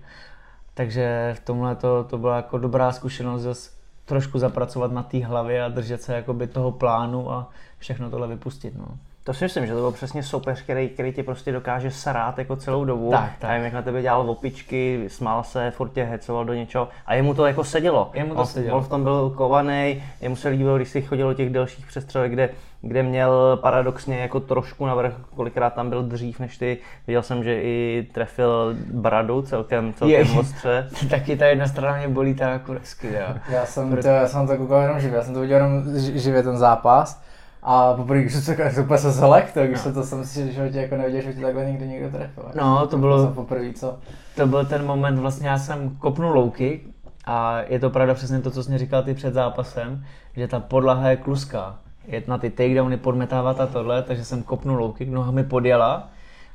Takže 0.74 1.34
v 1.36 1.40
tomhle 1.40 1.76
to, 1.76 2.04
to 2.04 2.18
byla 2.18 2.36
jako 2.36 2.58
dobrá 2.58 2.92
zkušenost 2.92 3.42
zase 3.42 3.70
trošku 4.04 4.38
zapracovat 4.38 4.92
na 4.92 5.02
té 5.02 5.24
hlavě 5.24 5.64
a 5.64 5.68
držet 5.68 6.02
se 6.02 6.14
jakoby 6.14 6.46
toho 6.46 6.72
plánu 6.72 7.32
a 7.32 7.50
všechno 7.78 8.10
tohle 8.10 8.28
vypustit. 8.28 8.74
No. 8.78 8.86
To 9.24 9.34
si 9.34 9.44
myslím, 9.44 9.66
že 9.66 9.72
to 9.72 9.80
byl 9.80 9.92
přesně 9.92 10.22
soupeř, 10.22 10.62
který, 10.62 10.88
který 10.88 11.12
tě 11.12 11.22
prostě 11.22 11.52
dokáže 11.52 11.90
srát 11.90 12.38
jako 12.38 12.56
celou 12.56 12.84
dobu. 12.84 13.10
Tak, 13.10 13.32
tak. 13.38 13.50
A 13.50 13.54
jak 13.54 13.72
na 13.72 13.82
tebe 13.82 14.02
dělal 14.02 14.30
opičky, 14.30 15.04
smál 15.08 15.42
se, 15.42 15.70
furt 15.70 15.88
tě 15.88 16.04
hecoval 16.04 16.44
do 16.44 16.54
něčeho. 16.54 16.88
A 17.06 17.14
jemu 17.14 17.34
to 17.34 17.46
jako 17.46 17.64
sedělo. 17.64 18.10
Jemu 18.14 18.34
to 18.34 18.40
on, 18.40 18.46
sedělo. 18.46 18.78
On 18.78 18.84
v 18.84 18.88
tom 18.88 19.02
byl 19.02 19.30
kovaný, 19.30 20.02
jemu 20.20 20.36
se 20.36 20.48
líbilo, 20.48 20.76
když 20.76 20.88
si 20.88 21.02
chodil 21.02 21.28
do 21.28 21.34
těch 21.34 21.50
dalších 21.50 21.86
přestřelek, 21.86 22.32
kde, 22.32 22.50
kde 22.80 23.02
měl 23.02 23.58
paradoxně 23.62 24.18
jako 24.18 24.40
trošku 24.40 24.86
navrh, 24.86 25.14
kolikrát 25.36 25.74
tam 25.74 25.90
byl 25.90 26.02
dřív 26.02 26.40
než 26.40 26.58
ty. 26.58 26.78
Viděl 27.06 27.22
jsem, 27.22 27.44
že 27.44 27.62
i 27.62 28.06
trefil 28.14 28.76
bradu 28.92 29.42
celkem, 29.42 29.94
celkem 29.94 30.26
je, 30.26 30.40
ostře. 30.40 30.88
Taky 31.10 31.36
ta 31.36 31.46
jedna 31.46 31.66
strana 31.66 31.96
mě 31.96 32.08
bolí 32.08 32.34
tak 32.34 32.52
jako 32.52 32.72
jo. 33.02 33.34
Já 33.48 33.66
jsem, 33.66 33.96
to, 33.96 34.08
já 34.08 34.28
jsem 34.28 34.46
to 34.46 34.56
koukal 34.56 34.82
jenom 34.82 35.00
živě, 35.00 35.16
já 35.16 35.24
jsem 35.24 35.34
to 35.34 35.40
viděl 35.40 35.56
jenom 35.56 35.82
živě 35.98 36.42
ten 36.42 36.56
zápas. 36.56 37.24
A 37.66 37.94
poprvé, 37.94 38.20
když 38.20 38.34
jsem 38.34 38.56
to 38.74 38.82
úplně 38.82 38.98
se 38.98 39.10
zlek, 39.10 39.52
to, 39.52 39.64
když 39.64 39.78
no. 39.78 39.82
se 39.82 39.92
to 39.92 40.02
jsem 40.02 40.24
si 40.24 40.52
že 40.52 40.70
tě 40.70 40.78
jako 40.78 40.96
neviděl, 40.96 41.22
že 41.22 41.34
tě 41.34 41.40
takhle 41.40 41.64
někdy 41.64 41.86
někdo 41.88 42.10
trefil. 42.10 42.44
No, 42.54 42.86
to 42.86 42.98
bylo, 42.98 43.26
poprvé, 43.26 43.72
co? 43.72 43.98
To 44.36 44.46
byl 44.46 44.64
ten 44.64 44.86
moment, 44.86 45.18
vlastně 45.18 45.48
já 45.48 45.58
jsem 45.58 45.96
kopnul 45.96 46.32
louky 46.32 46.80
a 47.26 47.60
je 47.68 47.80
to 47.80 47.90
pravda 47.90 48.14
přesně 48.14 48.40
to, 48.40 48.50
co 48.50 48.62
jsi 48.62 48.78
říkal 48.78 49.02
ty 49.02 49.14
před 49.14 49.34
zápasem, 49.34 50.04
že 50.36 50.48
ta 50.48 50.60
podlaha 50.60 51.10
je 51.10 51.16
kluská. 51.16 51.78
Je 52.06 52.22
na 52.26 52.38
ty 52.38 52.50
takedowny 52.50 52.96
podmetávat 52.96 53.60
a 53.60 53.66
tohle, 53.66 54.02
takže 54.02 54.24
jsem 54.24 54.42
kopnul 54.42 54.78
louky, 54.78 55.06
noha 55.06 55.30
mi 55.30 55.44
podjela. 55.44 56.08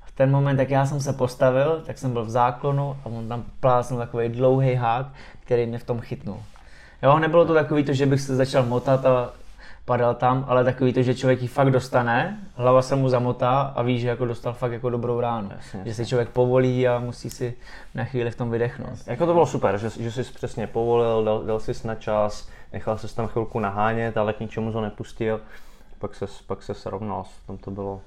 V 0.06 0.11
ten 0.11 0.31
moment, 0.31 0.59
jak 0.59 0.69
já 0.69 0.85
jsem 0.85 1.00
se 1.00 1.13
postavil, 1.13 1.83
tak 1.85 1.97
jsem 1.97 2.13
byl 2.13 2.25
v 2.25 2.29
záklonu 2.29 2.97
a 3.03 3.06
on 3.06 3.27
tam 3.27 3.44
plásnul 3.59 4.00
takový 4.00 4.29
dlouhý 4.29 4.73
hák, 4.73 5.06
který 5.39 5.65
mě 5.65 5.77
v 5.77 5.83
tom 5.83 6.00
chytnul. 6.00 6.38
Jo, 7.03 7.19
nebylo 7.19 7.45
to 7.45 7.53
takový 7.53 7.83
to, 7.83 7.94
že 7.94 8.06
bych 8.06 8.21
se 8.21 8.35
začal 8.35 8.65
motat 8.65 9.06
a 9.06 9.29
padal 9.89 10.15
tam, 10.15 10.45
ale 10.47 10.63
takový 10.63 10.94
to, 10.94 11.01
že 11.01 11.15
člověk 11.15 11.41
ji 11.41 11.47
fakt 11.47 11.71
dostane, 11.71 12.39
hlava 12.56 12.81
se 12.81 12.95
mu 12.95 13.09
zamotá 13.09 13.62
a 13.75 13.81
ví, 13.81 14.00
že 14.00 14.07
jako 14.07 14.25
dostal 14.25 14.53
fakt 14.53 14.71
jako 14.71 14.89
dobrou 14.89 15.19
ránu. 15.19 15.50
Jasně, 15.56 15.81
že 15.86 15.94
si 15.94 16.06
člověk 16.06 16.30
povolí 16.30 16.88
a 16.88 17.00
musí 17.00 17.30
si 17.30 17.53
na 17.95 18.03
chvíli 18.03 18.31
v 18.31 18.36
tom 18.36 18.51
vydechnout. 18.51 19.00
Jako 19.07 19.25
to 19.25 19.33
bylo 19.33 19.45
super, 19.45 19.77
že, 19.77 19.89
že 19.89 20.12
jsi 20.12 20.24
přesně 20.24 20.68
povolil, 20.68 21.24
dal, 21.24 21.44
dal 21.44 21.59
jsi 21.59 21.88
na 21.88 21.95
čas, 21.95 22.50
nechal 22.74 22.97
se 22.97 23.15
tam 23.15 23.27
chvilku 23.27 23.59
nahánět, 23.59 24.18
ale 24.18 24.33
k 24.33 24.39
ničemu 24.39 24.71
to 24.71 24.81
nepustil. 24.81 25.41
Pak 26.00 26.15
se, 26.15 26.25
pak 26.47 26.63
se 26.63 26.74
srovnal, 26.74 27.25
tam 27.47 27.57
to 27.57 27.71
bylo 27.71 28.01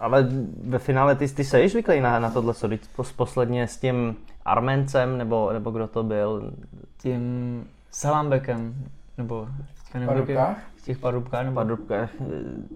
ale 0.00 0.28
ve 0.64 0.78
finále 0.78 1.14
ty, 1.14 1.28
ty 1.28 1.44
jsi 1.44 1.68
zvyklý 1.68 2.00
na, 2.00 2.18
na 2.18 2.30
tohle, 2.30 2.54
co 2.54 2.68
posledně 3.16 3.66
s 3.68 3.76
tím 3.76 4.16
Armencem, 4.44 5.18
nebo, 5.18 5.52
nebo 5.52 5.70
kdo 5.70 5.86
to 5.86 6.02
byl? 6.02 6.52
Tím 6.98 7.64
Salambekem, 7.90 8.74
nebo 9.18 9.48
Parubkách? 9.92 10.56
V 10.76 10.82
těch 10.82 10.98
parubkách 10.98 11.44
nebo 11.44 11.54
parubkách. 11.54 12.10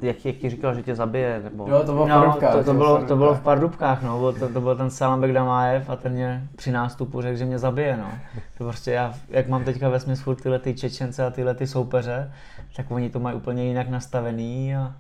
Jak, 0.03 0.25
jak 0.25 0.37
ti 0.37 0.51
říkal, 0.51 0.75
že 0.75 0.83
tě 0.83 0.95
zabije? 0.95 1.41
Nebo... 1.45 1.67
Jo, 1.69 1.79
to 1.79 1.93
bylo 1.93 2.07
v 2.07 2.09
no, 2.09 2.39
to, 2.53 2.65
to, 2.65 2.75
bylo, 2.75 3.05
to 3.05 3.17
bylo 3.17 3.35
v 3.35 3.41
parubkách, 3.41 4.03
no. 4.03 4.33
To, 4.33 4.49
to 4.49 4.61
byl 4.61 4.77
ten 4.77 4.91
Salambek 4.91 5.33
Damájev 5.33 5.91
a 5.91 5.97
ten 5.97 6.13
mě 6.13 6.49
při 6.57 6.73
nástupu 6.73 7.23
řekl, 7.23 7.37
že 7.37 7.45
mě 7.45 7.59
zabije, 7.59 7.97
no. 7.97 8.11
To 8.59 8.65
prostě 8.65 8.93
já, 8.93 9.15
jak 9.29 9.49
mám 9.49 9.65
teďka 9.65 9.89
ve 9.89 10.01
smyslu 10.01 10.25
furt 10.25 10.43
tyhle 10.43 10.59
ty 10.59 10.75
Čečence 10.75 11.27
a 11.27 11.31
tyhle 11.31 11.55
ty 11.55 11.67
soupeře, 11.67 12.33
tak 12.77 12.91
oni 12.91 13.11
to 13.11 13.21
mají 13.21 13.37
úplně 13.37 13.65
jinak 13.65 13.89
nastavený 13.89 14.77
a, 14.77 14.93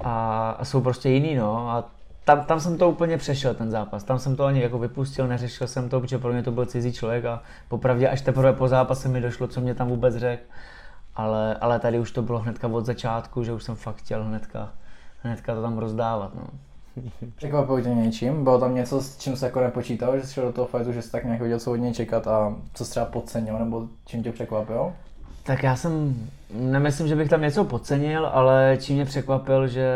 a, 0.00 0.50
a 0.58 0.64
jsou 0.64 0.80
prostě 0.80 1.08
jiný, 1.08 1.34
no. 1.34 1.70
A 1.70 1.84
tam, 2.24 2.44
tam 2.44 2.60
jsem 2.60 2.78
to 2.78 2.90
úplně 2.90 3.18
přešel, 3.18 3.54
ten 3.54 3.70
zápas. 3.70 4.04
Tam 4.04 4.18
jsem 4.18 4.36
to 4.36 4.44
ani 4.44 4.62
jako 4.62 4.78
vypustil, 4.78 5.26
neřešil 5.26 5.66
jsem 5.66 5.88
to, 5.88 6.00
protože 6.00 6.18
pro 6.18 6.32
mě 6.32 6.42
to 6.42 6.50
byl 6.50 6.66
cizí 6.66 6.92
člověk 6.92 7.24
a 7.24 7.42
popravdě 7.68 8.08
až 8.08 8.20
teprve 8.20 8.52
po 8.52 8.68
zápase 8.68 9.08
mi 9.08 9.20
došlo, 9.20 9.46
co 9.46 9.60
mě 9.60 9.74
tam 9.74 9.88
vůbec 9.88 10.16
řekl 10.16 10.42
ale, 11.16 11.54
ale 11.54 11.78
tady 11.78 11.98
už 11.98 12.10
to 12.10 12.22
bylo 12.22 12.38
hnedka 12.38 12.68
od 12.68 12.86
začátku, 12.86 13.44
že 13.44 13.52
už 13.52 13.62
jsem 13.64 13.74
fakt 13.74 13.96
chtěl 13.96 14.24
hnedka, 14.24 14.72
hnedka 15.22 15.54
to 15.54 15.62
tam 15.62 15.78
rozdávat. 15.78 16.34
No. 16.34 16.42
Překvapilo 17.36 17.80
tě 17.80 17.88
něčím? 17.88 18.44
Bylo 18.44 18.58
tam 18.58 18.74
něco, 18.74 19.00
s 19.00 19.18
čím 19.18 19.36
se 19.36 19.46
jako 19.46 19.60
nepočítal, 19.60 20.18
že 20.18 20.26
jsi 20.26 20.34
šel 20.34 20.44
do 20.44 20.52
toho 20.52 20.66
fightu, 20.66 20.92
že 20.92 21.02
jsi 21.02 21.12
tak 21.12 21.24
nějak 21.24 21.40
věděl, 21.40 21.58
co 21.58 21.72
od 21.72 21.76
něj 21.76 21.94
čekat 21.94 22.26
a 22.26 22.54
co 22.74 22.84
jsi 22.84 22.90
třeba 22.90 23.06
podcenil, 23.06 23.58
nebo 23.58 23.86
čím 24.06 24.22
tě 24.22 24.32
překvapil? 24.32 24.92
Tak 25.42 25.62
já 25.62 25.76
jsem, 25.76 26.14
nemyslím, 26.54 27.08
že 27.08 27.16
bych 27.16 27.28
tam 27.28 27.42
něco 27.42 27.64
podcenil, 27.64 28.26
ale 28.26 28.78
čím 28.80 28.96
mě 28.96 29.04
překvapil, 29.04 29.68
že 29.68 29.92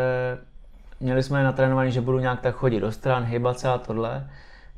měli 0.99 1.23
jsme 1.23 1.43
natrénovaný, 1.43 1.91
že 1.91 2.01
budu 2.01 2.19
nějak 2.19 2.41
tak 2.41 2.55
chodit 2.55 2.79
do 2.79 2.91
stran, 2.91 3.23
hýbat 3.23 3.59
se 3.59 3.69
a 3.69 3.77
tohle, 3.77 4.29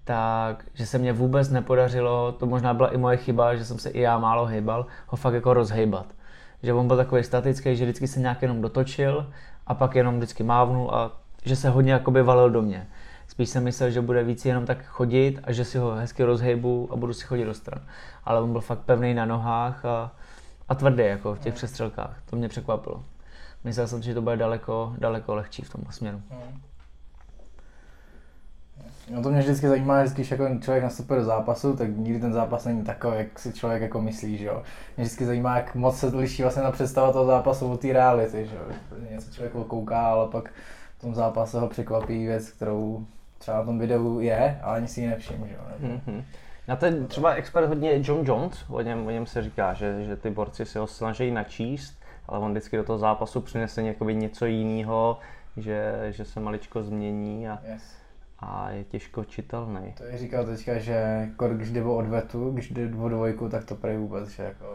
tak 0.04 0.66
že 0.74 0.86
se 0.86 0.98
mě 0.98 1.14
vůbec 1.14 1.50
nepodařilo, 1.50 2.32
to 2.32 2.46
možná 2.46 2.74
byla 2.74 2.94
i 2.94 2.98
moje 2.98 3.18
chyba, 3.18 3.56
že 3.56 3.66
jsem 3.66 3.80
se 3.80 3.90
i 3.90 4.02
já 4.02 4.20
málo 4.20 4.46
hýbal, 4.46 4.86
ho 5.08 5.18
fakt 5.18 5.34
jako 5.34 5.54
rozhejbat 5.54 6.06
že 6.64 6.74
on 6.74 6.88
byl 6.88 6.98
takový 6.98 7.24
statický, 7.24 7.76
že 7.76 7.86
vždycky 7.86 8.08
se 8.08 8.20
nějak 8.20 8.42
jenom 8.42 8.62
dotočil 8.62 9.30
a 9.68 9.74
pak 9.74 9.96
jenom 9.96 10.18
vždycky 10.18 10.44
mávnul 10.44 10.92
a 10.96 11.12
že 11.46 11.56
se 11.56 11.70
hodně 11.70 11.92
jakoby 11.92 12.24
valil 12.24 12.50
do 12.50 12.62
mě. 12.62 12.88
Spíš 13.28 13.50
jsem 13.50 13.64
myslel, 13.64 13.90
že 13.90 14.02
bude 14.02 14.24
víc 14.24 14.46
jenom 14.46 14.66
tak 14.66 14.86
chodit 14.86 15.40
a 15.44 15.52
že 15.52 15.66
si 15.66 15.78
ho 15.78 15.96
hezky 15.96 16.24
rozhejbu 16.24 16.90
a 16.92 16.96
budu 16.96 17.14
si 17.14 17.26
chodit 17.26 17.46
do 17.46 17.54
stran. 17.54 17.82
Ale 18.26 18.42
on 18.42 18.52
byl 18.52 18.62
fakt 18.62 18.80
pevný 18.80 19.14
na 19.14 19.26
nohách 19.26 19.86
a, 19.86 20.12
a 20.70 20.76
tvrdý 20.76 21.04
jako 21.04 21.36
v 21.36 21.40
těch 21.40 21.54
přestřelkách. 21.54 22.22
To 22.30 22.36
mě 22.36 22.50
překvapilo. 22.50 23.04
Myslel 23.64 23.88
jsem, 23.88 24.02
že 24.02 24.14
to 24.14 24.22
bude 24.22 24.38
daleko, 24.38 24.94
daleko 24.98 25.36
lehčí 25.36 25.62
v 25.62 25.70
tom 25.70 25.82
směru. 25.90 26.22
No 29.10 29.24
to 29.24 29.30
mě 29.30 29.40
vždycky 29.40 29.68
zajímá, 29.68 30.06
že 30.06 30.14
když 30.14 30.32
jako 30.32 30.48
člověk 30.62 30.84
nastupuje 30.84 31.20
do 31.20 31.26
zápasu, 31.26 31.76
tak 31.76 31.98
nikdy 31.98 32.20
ten 32.20 32.34
zápas 32.34 32.66
není 32.66 32.84
takový, 32.84 33.18
jak 33.18 33.40
si 33.40 33.54
člověk 33.54 33.82
jako 33.82 34.02
myslí, 34.02 34.38
že 34.38 34.46
jo. 34.46 34.64
Mě 34.98 35.06
vždycky 35.06 35.26
zajímá, 35.26 35.56
jak 35.56 35.76
moc 35.76 36.00
se 36.00 36.08
liší 36.08 36.42
vlastně 36.42 36.64
na 36.64 36.72
představa 36.72 37.12
toho 37.12 37.26
zápasu 37.26 37.72
od 37.72 37.80
té 37.80 37.94
reality, 37.94 38.46
že 38.46 38.56
jo. 38.56 38.62
Něco 39.12 39.32
člověk 39.32 39.54
kouká, 39.68 40.08
ale 40.08 40.28
pak 40.28 40.50
v 40.98 41.02
tom 41.02 41.16
zápase 41.16 41.60
ho 41.60 41.68
překvapí 41.68 42.26
věc, 42.26 42.50
kterou 42.50 43.06
třeba 43.38 43.58
na 43.58 43.64
tom 43.64 43.80
videu 43.80 44.20
je, 44.20 44.60
ale 44.64 44.78
ani 44.78 44.88
si 44.88 45.02
ji 45.02 45.08
nevšiml, 45.08 45.48
že 45.48 45.54
jo. 45.54 45.62
Mm-hmm. 45.82 46.24
Na 46.68 46.76
ten 46.76 47.08
třeba 47.08 47.34
expert 47.34 47.68
hodně 47.68 48.00
John 48.04 48.26
Jones, 48.26 48.66
o 48.70 48.82
něm, 48.82 49.08
o 49.08 49.12
něm 49.12 49.26
se 49.26 49.42
říká, 49.42 49.74
že, 49.74 50.04
že 50.04 50.16
ty 50.16 50.30
borci 50.30 50.66
si 50.66 50.80
ho 50.80 50.88
snaží 50.88 51.32
načíst, 51.32 51.94
ale 52.28 52.40
on 52.40 52.52
vždycky 52.52 52.78
do 52.78 52.84
toho 52.84 53.00
zápasu 53.00 53.42
přinese 53.42 53.84
něco 53.84 54.46
jiného, 54.46 55.20
že, 55.58 56.08
že 56.10 56.26
se 56.26 56.40
maličko 56.40 56.84
změní 56.84 57.50
a, 57.50 57.60
Yes. 57.72 57.98
A 58.40 58.70
je 58.70 58.84
těžko 58.84 59.26
čitelný. 59.26 59.94
To 59.98 60.04
je 60.04 60.18
říkal 60.18 60.46
teďka, 60.46 60.78
že 60.78 61.30
kor, 61.36 61.54
když 61.54 61.72
jde 61.72 61.84
o 61.84 61.96
odvetu, 61.96 62.52
když 62.52 62.72
jde 62.72 62.96
o 62.98 63.10
dvojku, 63.10 63.50
tak 63.50 63.66
to 63.66 63.76
prej 63.76 63.98
vůbec, 63.98 64.30
že 64.30 64.44
jako 64.44 64.66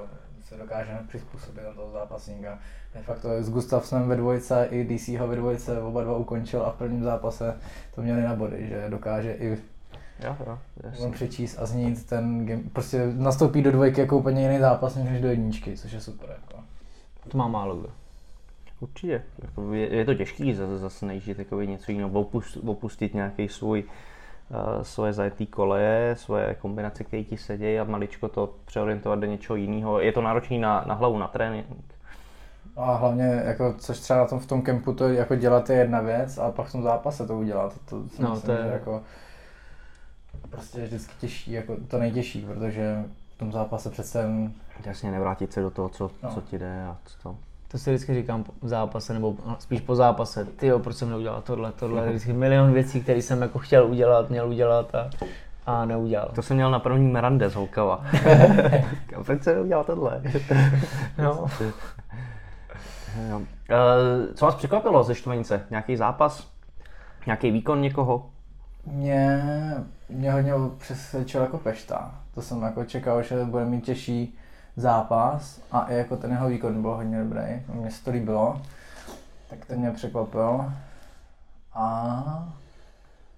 se 0.42 0.56
dokáže 0.56 0.98
přizpůsobit 1.08 1.64
na 1.64 1.72
toho 1.72 1.90
zápasníka. 1.90 2.58
De 2.94 3.02
facto 3.02 3.42
s 3.42 3.50
Gustavsem 3.50 4.08
ve 4.08 4.16
dvojce 4.16 4.68
i 4.70 4.84
DC 4.84 5.08
ho 5.08 5.28
ve 5.28 5.36
dvojce 5.36 5.80
oba 5.80 6.02
dva 6.02 6.16
ukončil 6.16 6.62
a 6.62 6.70
v 6.70 6.76
prvním 6.76 7.02
zápase 7.02 7.56
to 7.94 8.02
měli 8.02 8.22
na 8.22 8.34
body, 8.34 8.66
že 8.68 8.86
dokáže 8.88 9.32
i 9.32 9.58
Jo, 10.24 10.36
jo, 10.46 10.58
on 10.98 11.12
přečíst 11.12 11.58
a 11.58 11.66
změnit 11.66 12.06
ten 12.06 12.46
game, 12.46 12.62
prostě 12.72 13.12
nastoupí 13.16 13.62
do 13.62 13.72
dvojky 13.72 14.00
jako 14.00 14.18
úplně 14.18 14.42
jiný 14.42 14.58
zápasník 14.58 15.10
než 15.10 15.20
do 15.20 15.28
jedničky, 15.28 15.76
což 15.76 15.92
je 15.92 16.00
super. 16.00 16.28
Jako. 16.30 16.62
To 17.28 17.38
má 17.38 17.48
málo 17.48 17.76
kdo. 17.76 17.88
Určitě. 18.82 19.22
Jako 19.42 19.72
je, 19.74 19.94
je, 19.94 20.04
to 20.04 20.14
těžký 20.14 20.54
zase, 20.54 20.78
zase 20.78 21.06
nejít 21.06 21.26
něco 21.64 21.92
jiného, 21.92 22.10
opust, 22.10 22.56
opustit 22.66 23.14
nějaký 23.14 23.48
svůj 23.48 23.84
uh, 23.84 24.82
svoje 24.82 25.12
zajetý 25.12 25.46
koleje, 25.46 26.16
svoje 26.18 26.54
kombinace, 26.54 27.04
které 27.04 27.24
ti 27.24 27.36
sedějí 27.36 27.78
a 27.78 27.84
maličko 27.84 28.28
to 28.28 28.54
přeorientovat 28.64 29.18
do 29.18 29.26
něčeho 29.26 29.56
jiného. 29.56 30.00
Je 30.00 30.12
to 30.12 30.22
náročný 30.22 30.58
na, 30.58 30.84
na 30.86 30.94
hlavu, 30.94 31.18
na 31.18 31.28
trénink. 31.28 31.66
A 32.76 32.94
hlavně, 32.94 33.42
jako, 33.44 33.74
což 33.78 33.98
třeba 34.00 34.18
na 34.18 34.26
tom, 34.26 34.38
v 34.38 34.46
tom 34.46 34.62
kempu 34.62 34.92
to 34.94 35.08
jako 35.08 35.34
dělat 35.36 35.70
je 35.70 35.76
jedna 35.76 36.00
věc, 36.00 36.38
ale 36.38 36.52
pak 36.52 36.66
v 36.66 36.72
tom 36.72 36.82
zápase 36.82 37.26
to 37.26 37.38
udělat. 37.38 37.74
To, 37.88 38.08
si 38.08 38.22
No, 38.22 38.30
myslím, 38.30 38.46
to 38.46 38.52
je- 38.52 38.62
že 38.66 38.72
jako, 38.72 39.02
prostě 40.50 40.80
je 40.80 40.86
vždycky 40.86 41.12
těžší, 41.20 41.52
jako 41.52 41.76
to 41.88 41.98
nejtěžší, 41.98 42.46
protože 42.46 43.04
v 43.34 43.38
tom 43.38 43.52
zápase 43.52 43.90
přece 43.90 44.28
Jasně 44.86 45.10
nevrátit 45.10 45.52
se 45.52 45.60
do 45.62 45.70
toho, 45.70 45.88
co, 45.88 46.10
No. 46.22 46.30
co 46.34 46.40
ti 46.40 46.58
jde 46.58 46.84
a 46.84 46.96
co 47.04 47.22
to. 47.22 47.36
To 47.72 47.78
si 47.78 47.90
vždycky 47.90 48.14
říkám 48.14 48.44
v 48.62 48.68
zápase, 48.68 49.14
nebo 49.14 49.34
spíš 49.58 49.80
po 49.80 49.94
zápase, 49.94 50.44
ty 50.44 50.66
jo, 50.66 50.78
proč 50.78 50.96
jsem 50.96 51.10
neudělal 51.10 51.42
tohle, 51.42 51.72
tohle, 51.72 52.08
vždycky 52.08 52.32
milion 52.32 52.72
věcí, 52.72 53.00
které 53.00 53.22
jsem 53.22 53.42
jako 53.42 53.58
chtěl 53.58 53.86
udělat, 53.86 54.30
měl 54.30 54.48
udělat 54.48 54.94
a, 54.94 55.10
a 55.66 55.84
neudělal. 55.84 56.30
To 56.34 56.42
jsem 56.42 56.56
měl 56.56 56.70
na 56.70 56.78
první 56.78 57.12
Merande 57.12 57.50
z 57.50 57.54
Holkava. 57.54 58.04
Proč 59.24 59.42
se 59.42 59.54
neudělal 59.54 59.84
tohle? 59.84 60.22
No. 61.18 61.46
Jo. 63.30 63.42
Eh, 63.70 64.34
Co 64.34 64.44
vás 64.44 64.54
překvapilo 64.54 65.04
ze 65.04 65.14
Štvanice? 65.14 65.66
Nějaký 65.70 65.96
zápas? 65.96 66.48
Nějaký 67.26 67.50
výkon 67.50 67.80
někoho? 67.80 68.30
mě, 68.86 69.42
mě 70.08 70.32
hodně 70.32 70.52
přesvědčil 70.78 71.40
jako 71.40 71.58
Pešta. 71.58 72.14
To 72.34 72.42
jsem 72.42 72.62
jako 72.62 72.84
čekal, 72.84 73.22
že 73.22 73.44
bude 73.44 73.64
mít 73.64 73.84
těžší 73.84 74.38
zápas 74.76 75.60
a 75.72 75.86
i 75.88 75.94
jako 75.94 76.16
ten 76.16 76.30
jeho 76.30 76.48
výkon 76.48 76.82
byl 76.82 76.90
hodně 76.94 77.18
dobrý. 77.18 77.42
Mně 77.74 77.90
se 77.90 78.04
to 78.04 78.10
líbilo, 78.10 78.60
tak 79.50 79.64
ten 79.66 79.78
mě 79.78 79.90
překvapil. 79.90 80.64
A, 81.74 81.84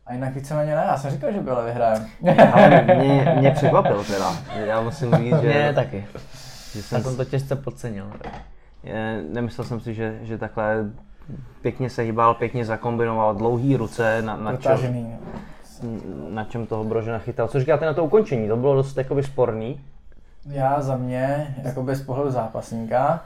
a 0.06 0.12
jinak 0.12 0.34
víceméně 0.34 0.74
ne, 0.74 0.84
já 0.86 0.96
jsem 0.98 1.10
říkal, 1.10 1.32
že 1.32 1.40
byla 1.40 1.62
vyhrajem. 1.64 2.06
Ale 2.52 2.82
mě, 2.82 3.34
mě 3.38 3.50
překvapil 3.50 4.04
teda. 4.04 4.32
Já 4.54 4.80
musím 4.80 5.14
říct, 5.14 5.40
že, 5.40 5.48
Mě 5.48 5.72
taky. 5.74 6.06
že 6.72 6.78
Já 6.78 6.82
jsem, 6.82 7.02
jsem 7.02 7.16
to 7.16 7.24
těžce 7.24 7.56
podcenil. 7.56 8.10
je, 8.82 9.22
nemyslel 9.32 9.64
jsem 9.64 9.80
si, 9.80 9.94
že, 9.94 10.18
že 10.22 10.38
takhle 10.38 10.90
pěkně 11.62 11.90
se 11.90 12.02
hýbal, 12.02 12.34
pěkně 12.34 12.64
zakombinoval 12.64 13.34
dlouhý 13.34 13.76
ruce, 13.76 14.22
na, 14.22 14.36
na, 14.36 14.50
čem, 14.50 14.58
Protažený. 14.62 15.16
na 16.30 16.44
čem 16.44 16.66
toho 16.66 16.84
Brožena 16.84 17.18
chytal. 17.18 17.48
Co 17.48 17.60
říkáte 17.60 17.86
na 17.86 17.94
to 17.94 18.04
ukončení? 18.04 18.48
To 18.48 18.56
bylo 18.56 18.74
dost 18.74 18.96
jakoby 18.96 19.22
sporný. 19.22 19.80
Já 20.50 20.80
za 20.80 20.96
mě, 20.96 21.56
jako 21.62 21.82
bez 21.82 22.02
pohledu 22.02 22.30
zápasníka, 22.30 23.20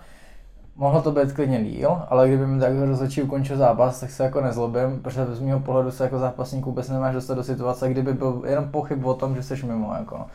mohlo 0.76 1.02
to 1.02 1.12
být 1.12 1.32
klidně 1.32 1.64
díl, 1.64 2.02
ale 2.08 2.28
kdyby 2.28 2.46
mi 2.46 2.60
takhle 2.60 2.87
rozhodčí 2.87 3.22
ukončil 3.22 3.56
zápas, 3.56 4.00
tak 4.00 4.10
se 4.10 4.25
jako 4.25 4.40
nezlobím, 4.40 5.00
protože 5.02 5.26
z 5.26 5.40
mého 5.40 5.60
pohledu 5.60 5.90
se 5.90 6.04
jako 6.04 6.18
zápasník 6.18 6.66
vůbec 6.66 6.88
nemáš 6.88 7.14
dostat 7.14 7.34
do 7.34 7.44
situace, 7.44 7.90
kdyby 7.90 8.12
byl 8.12 8.42
jenom 8.46 8.68
pochyb 8.68 9.06
o 9.06 9.14
tom, 9.14 9.37
že 9.37 9.42
jsi 9.42 9.66
mimo. 9.66 9.94
Jako. 9.98 10.26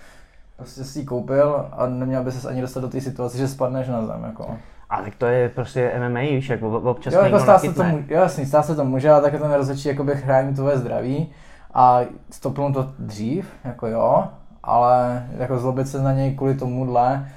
Prostě 0.57 0.83
si 0.83 0.99
ji 0.99 1.05
koupil 1.05 1.65
a 1.71 1.87
neměl 1.87 2.23
by 2.23 2.31
se 2.31 2.49
ani 2.49 2.61
dostat 2.61 2.79
do 2.79 2.89
té 2.89 3.01
situace, 3.01 3.37
že 3.37 3.47
spadneš 3.47 3.87
na 3.87 4.05
zem. 4.05 4.23
Jako. 4.23 4.57
A 4.89 5.01
tak 5.01 5.15
to 5.15 5.25
je 5.25 5.49
prostě 5.49 5.91
MMA, 5.99 6.19
víš, 6.19 6.49
jak 6.49 6.63
ob- 6.63 6.85
občas 6.85 7.13
Jo, 7.13 7.21
jako 7.21 7.39
stát 7.39 7.61
se 7.61 7.73
to 7.73 7.83
může, 7.83 8.13
jo, 8.13 8.21
jasný, 8.21 8.45
stát 8.45 8.65
se 8.65 8.75
to 8.75 8.85
může, 8.85 9.11
ale 9.11 9.21
také 9.21 9.39
ten 9.39 9.51
rozhodčí 9.51 9.87
jakoby 9.87 10.15
chrání 10.15 10.55
tvoje 10.55 10.77
zdraví 10.77 11.31
a 11.73 12.01
stopnul 12.29 12.73
to 12.73 12.93
dřív, 12.99 13.49
jako 13.63 13.87
jo, 13.87 14.27
ale 14.63 15.27
jako 15.37 15.59
zlobit 15.59 15.87
se 15.87 16.01
na 16.01 16.13
něj 16.13 16.35
kvůli 16.35 16.55
tomuhle, 16.55 17.29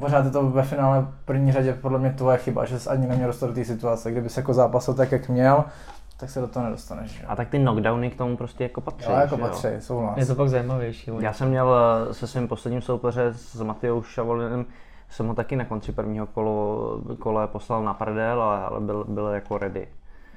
pořád 0.00 0.24
je 0.24 0.30
to 0.30 0.50
ve 0.50 0.62
finále 0.62 1.00
v 1.00 1.24
první 1.24 1.52
řadě 1.52 1.72
podle 1.72 1.98
mě 1.98 2.10
tvoje 2.10 2.38
chyba, 2.38 2.64
že 2.64 2.78
jsi 2.78 2.88
ani 2.88 3.06
neměl 3.06 3.26
dostat 3.26 3.46
do 3.46 3.52
té 3.52 3.64
situace. 3.64 4.12
Kdyby 4.12 4.28
se 4.28 4.40
jako 4.40 4.54
zápasil 4.54 4.94
tak, 4.94 5.12
jak 5.12 5.28
měl, 5.28 5.64
tak 6.16 6.30
se 6.30 6.40
do 6.40 6.48
toho 6.48 6.64
nedostaneš. 6.64 7.10
Že? 7.10 7.24
A 7.24 7.36
tak 7.36 7.48
ty 7.48 7.58
knockdowny 7.58 8.10
k 8.10 8.16
tomu 8.16 8.36
prostě 8.36 8.64
jako 8.64 8.80
patří. 8.80 9.10
Jo, 9.10 9.16
jako 9.16 9.34
jo? 9.34 9.40
patří, 9.40 9.68
souhlas. 9.78 10.16
Je 10.16 10.26
to 10.26 10.34
pak 10.34 10.48
zajímavější. 10.48 11.10
Já 11.18 11.32
jsem 11.32 11.48
měl 11.48 11.74
eh, 12.10 12.14
se 12.14 12.26
svým 12.26 12.48
posledním 12.48 12.82
soupeře 12.82 13.34
s 13.34 13.62
Matejou 13.62 14.02
Šavolinem, 14.02 14.64
jsem 15.10 15.26
ho 15.26 15.34
taky 15.34 15.56
na 15.56 15.64
konci 15.64 15.92
prvního 15.92 16.26
kolo, 16.26 17.00
kole 17.18 17.46
poslal 17.46 17.84
na 17.84 17.94
prdel, 17.94 18.42
ale, 18.42 18.60
ale 18.64 18.80
byl, 18.80 19.04
byl 19.08 19.26
jako 19.26 19.58
ready. 19.58 19.88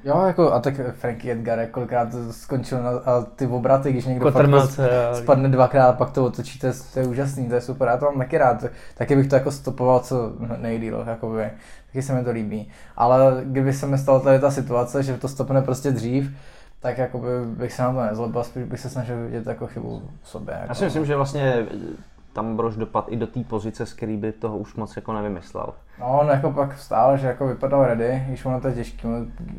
Jo, 0.06 0.24
jako, 0.28 0.54
a 0.54 0.60
tak 0.60 0.74
Frankie 0.94 1.34
Edgar 1.34 1.60
jak 1.60 1.70
kolikrát 1.70 2.08
skončil 2.32 2.84
na, 2.84 2.90
a 2.90 3.22
ty 3.36 3.48
obraty, 3.48 3.92
když 3.92 4.06
někdo 4.06 4.24
fakt 4.26 4.34
Kotrmelce. 4.34 5.08
a- 5.10 5.16
spadne 5.16 5.50
dvakrát 5.50 5.90
a 5.90 5.94
pak 5.94 6.12
to 6.12 6.26
otočíte, 6.26 6.72
to 6.94 7.00
je 7.00 7.08
úžasný, 7.08 7.50
to 7.50 7.56
je 7.56 7.62
super, 7.62 7.88
já 7.88 7.98
to 7.98 8.06
mám 8.06 8.18
taky 8.18 8.38
rád. 8.38 8.66
Taky 8.98 9.16
bych 9.16 9.28
to 9.28 9.36
jako 9.36 9.52
stopoval 9.52 10.00
co 10.00 10.34
nejdýl, 10.58 11.04
jakoby. 11.08 11.50
taky 11.88 12.02
se 12.02 12.14
mi 12.14 12.24
to 12.24 12.32
líbí. 12.32 12.70
Ale 12.96 13.42
kdyby 13.46 13.74
se 13.74 13.88
mi 13.88 13.98
stala 13.98 14.20
tady 14.20 14.40
ta 14.40 14.52
situace, 14.52 15.04
že 15.04 15.18
to 15.18 15.28
stopne 15.28 15.62
prostě 15.62 15.92
dřív, 15.92 16.32
tak 16.80 16.98
jakoby 16.98 17.28
bych 17.46 17.74
se 17.74 17.82
na 17.82 17.94
to 17.94 18.02
nezlobil, 18.02 18.44
spíš 18.44 18.64
bych 18.64 18.80
se 18.80 18.90
snažil 18.90 19.18
vidět 19.26 19.48
jako 19.48 19.68
chybu 19.68 20.02
v 20.24 20.30
sobě. 20.30 20.54
Jako. 20.54 20.66
Já 20.70 20.76
si 20.76 20.86
myslím, 20.86 21.06
že 21.06 21.16
vlastně 21.16 21.66
tam 22.34 22.58
Brož 22.58 22.76
dopad 22.76 23.06
i 23.10 23.16
do 23.16 23.28
té 23.28 23.44
pozice, 23.44 23.86
z 23.86 23.94
který 23.94 24.18
by 24.18 24.32
toho 24.32 24.58
už 24.58 24.76
moc 24.76 24.96
jako 24.96 25.14
nevymyslel. 25.14 25.68
No, 26.00 26.20
on 26.20 26.28
jako 26.28 26.52
pak 26.52 26.76
vstál, 26.76 27.18
že 27.18 27.28
jako 27.28 27.48
vypadal 27.48 27.86
ready, 27.86 28.24
když 28.28 28.46
ono 28.46 28.62
to 28.62 28.68
je 28.68 28.74
těžké. 28.74 29.08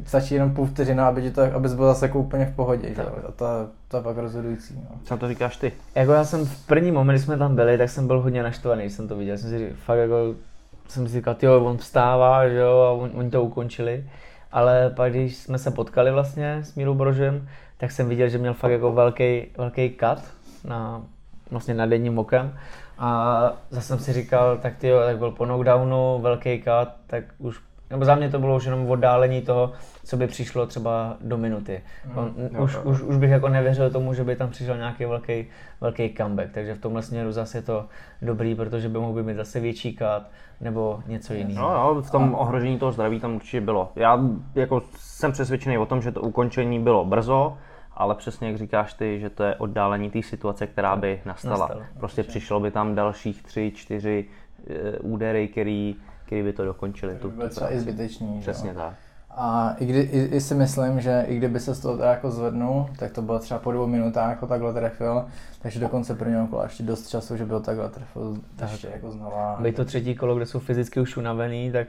Stačí 0.05 0.35
jenom 0.35 0.55
půl 0.55 0.67
vteřina, 0.67 1.09
aby 1.09 1.31
to, 1.31 1.43
abys 1.55 1.75
byl 1.75 1.87
zase 1.87 2.07
jako 2.07 2.19
úplně 2.19 2.47
v 2.47 2.57
pohodě, 2.57 2.95
že? 2.95 3.03
A 3.03 3.33
to, 3.37 3.47
to 3.89 3.97
je 3.97 4.03
pak 4.03 4.17
rozhodující. 4.17 4.75
No. 4.75 4.97
Co 5.05 5.15
na 5.15 5.19
to 5.19 5.29
říkáš 5.29 5.57
ty? 5.57 5.73
Jako 5.95 6.13
já 6.13 6.25
jsem 6.25 6.47
v 6.47 6.67
první 6.67 6.93
moment, 6.93 7.15
když 7.15 7.25
jsme 7.25 7.37
tam 7.37 7.57
byli, 7.57 7.79
tak 7.79 7.91
jsem 7.91 8.07
byl 8.07 8.21
hodně 8.21 8.43
naštvaný, 8.43 8.83
když 8.83 8.93
jsem 8.93 9.09
to 9.09 9.17
viděl. 9.17 9.39
Jsem 9.39 9.51
si 9.51 9.59
říkal, 9.59 9.77
fakt 9.85 9.99
jako, 9.99 10.35
jsem 10.89 11.09
si 11.09 11.13
říkal, 11.13 11.37
jo, 11.43 11.65
on 11.65 11.77
vstává, 11.77 12.49
že 12.49 12.57
jo, 12.59 12.79
a 12.79 12.91
on, 12.91 13.11
oni 13.15 13.31
to 13.31 13.43
ukončili. 13.43 14.05
Ale 14.53 14.91
pak, 14.91 15.13
když 15.13 15.37
jsme 15.37 15.59
se 15.59 15.71
potkali 15.71 16.11
vlastně 16.11 16.59
s 16.63 16.75
Mírou 16.75 16.95
Brožem, 16.95 17.49
tak 17.79 17.91
jsem 17.91 18.09
viděl, 18.09 18.29
že 18.29 18.39
měl 18.39 18.55
fakt 18.55 18.71
jako 18.71 18.93
velký, 18.93 19.47
velký 19.59 19.97
cut 20.01 20.25
na, 20.65 21.03
vlastně 21.51 21.75
nad 21.75 21.93
jedním 21.93 22.19
okem. 22.19 22.53
A 22.99 23.53
zase 23.71 23.87
jsem 23.87 23.99
si 23.99 24.13
říkal, 24.13 24.59
tak 24.59 24.77
ty 24.77 24.91
tak 25.07 25.19
byl 25.19 25.31
po 25.31 25.45
knockdownu, 25.45 26.19
velký 26.23 26.63
cut, 26.63 26.89
tak 27.07 27.25
už 27.39 27.61
nebo 27.91 28.05
za 28.05 28.15
mě 28.15 28.31
to 28.31 28.39
bylo 28.39 28.57
už 28.57 28.65
jenom 28.65 28.91
oddálení 28.91 29.43
toho, 29.43 29.73
co 30.05 30.17
by 30.17 30.27
přišlo 30.27 30.67
třeba 30.67 31.17
do 31.21 31.39
minuty. 31.39 31.83
On, 32.15 32.35
jo, 32.37 32.63
už, 32.63 32.75
jo. 32.75 32.81
už, 32.85 33.01
už 33.01 33.17
bych 33.17 33.31
jako 33.31 33.49
nevěřil 33.49 33.91
tomu, 33.91 34.15
že 34.15 34.25
by 34.25 34.37
tam 34.37 34.51
přišel 34.51 34.77
nějaký 34.77 35.05
velký, 35.05 35.47
velký 35.81 36.15
comeback, 36.17 36.53
takže 36.53 36.75
v 36.75 36.81
tomhle 36.81 37.03
směru 37.03 37.33
zase 37.33 37.59
je 37.59 37.63
to 37.63 37.85
dobrý, 38.23 38.55
protože 38.55 38.89
by 38.89 38.99
mohl 38.99 39.23
mít 39.23 39.37
zase 39.37 39.61
větší 39.61 39.97
cut 39.97 40.27
nebo 40.61 41.01
něco 41.07 41.35
jiného. 41.35 41.69
No, 41.69 41.95
no, 41.95 42.03
v 42.03 42.11
tom 42.11 42.35
ohrožení 42.35 42.79
toho 42.79 42.93
zdraví 42.93 43.21
tam 43.21 43.35
určitě 43.35 43.61
bylo. 43.61 43.93
Já 43.97 44.21
jako 44.55 44.83
jsem 44.97 45.33
přesvědčený 45.33 45.79
o 45.79 45.87
tom, 45.87 46.03
že 46.03 46.13
to 46.13 46.21
ukončení 46.21 46.81
bylo 46.81 47.05
brzo, 47.05 47.59
ale 47.97 48.15
přesně 48.15 48.49
jak 48.49 48.57
říkáš 48.59 48.95
ty, 48.95 49.21
že 49.21 49.31
to 49.31 49.45
je 49.45 49.55
oddálení 49.55 50.11
té 50.11 50.23
situace, 50.23 50.67
která 50.67 50.97
by 50.97 51.21
nastala. 51.25 51.59
Nastala, 51.59 51.83
prostě 51.99 52.23
přišlo 52.23 52.61
by 52.61 52.71
tam 52.71 52.95
dalších 52.95 53.43
tři, 53.43 53.73
čtyři 53.75 54.25
e, 54.95 54.99
údery, 54.99 55.49
který, 55.49 55.97
který 56.27 56.43
by 56.43 56.53
to 56.53 56.65
dokončili. 56.65 57.15
Tu, 57.15 57.19
To 57.21 57.29
bylo 57.29 57.49
tu 57.49 57.55
třeba 57.55 57.73
i 57.73 57.79
zbytečný. 57.81 58.29
že 58.29 58.35
jo. 58.35 58.41
Přesně 58.41 58.75
tak. 58.75 58.95
A 59.39 59.77
i, 59.79 59.87
kdy, 59.87 60.01
i, 60.01 60.19
i, 60.37 60.41
si 60.41 60.55
myslím, 60.55 61.01
že 61.01 61.25
i 61.29 61.37
kdyby 61.37 61.61
se 61.61 61.75
z 61.75 61.81
toho 61.81 61.97
teda 61.97 62.11
jako 62.11 62.31
zvednul, 62.31 62.87
tak 62.99 63.13
to 63.13 63.23
bylo 63.23 63.39
třeba 63.39 63.61
po 63.61 63.73
dvou 63.73 63.87
minutách 63.87 64.31
jako 64.31 64.47
takhle 64.47 64.73
trefil, 64.73 65.25
takže 65.63 65.81
do 65.81 65.89
konce 65.89 66.15
prvního 66.15 66.47
kola 66.47 66.63
ještě 66.63 66.83
dost 66.83 67.09
času, 67.09 67.37
že 67.37 67.45
byl 67.45 67.61
takhle 67.61 67.89
trefil 67.89 68.37
ještě 68.63 68.89
jako 68.93 69.11
znova. 69.11 69.57
By 69.61 69.73
to 69.73 69.85
třetí 69.85 70.15
kolo, 70.15 70.35
kde 70.37 70.47
jsou 70.47 70.59
fyzicky 70.59 71.01
už 71.01 71.17
unavený, 71.17 71.73
tak 71.73 71.89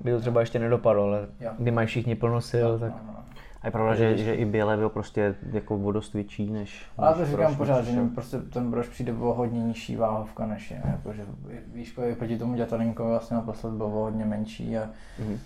by 0.00 0.10
to 0.12 0.20
třeba 0.20 0.40
ještě 0.40 0.58
nedopadlo, 0.58 1.04
ale 1.04 1.26
Jo. 1.40 1.50
kdy 1.58 1.70
mají 1.70 1.86
všichni 1.86 2.14
plno 2.14 2.40
sil, 2.50 2.70
tak 2.78 2.90
No, 2.90 3.12
no. 3.12 3.21
A 3.62 3.66
je 3.66 3.70
pravda, 3.70 3.94
že, 3.94 4.16
že 4.16 4.34
i 4.34 4.44
Bělé 4.44 4.76
byl 4.76 4.88
prostě 4.88 5.34
jako 5.52 5.76
o 5.76 5.92
dost 5.92 6.14
větší 6.14 6.50
než... 6.50 6.86
Ale 6.98 7.10
než 7.10 7.18
to 7.18 7.26
říkám 7.26 7.44
Brož, 7.44 7.56
pořád, 7.56 7.84
že 7.84 8.00
prostě 8.14 8.38
ten 8.38 8.70
brož 8.70 8.88
přijde 8.88 9.12
o 9.12 9.34
hodně 9.34 9.60
nižší 9.60 9.96
váhovka 9.96 10.46
než 10.46 10.70
je. 10.70 10.82
Jako, 10.84 11.12
že 11.12 11.26
výškově 11.72 12.16
proti 12.16 12.38
tomu 12.38 12.54
dětalinkovi 12.54 13.10
vlastně 13.10 13.36
naposled 13.36 13.72
byl 13.72 13.86
o 13.86 13.90
hodně 13.90 14.24
menší 14.24 14.78
a 14.78 14.90
Mhm. 15.18 15.38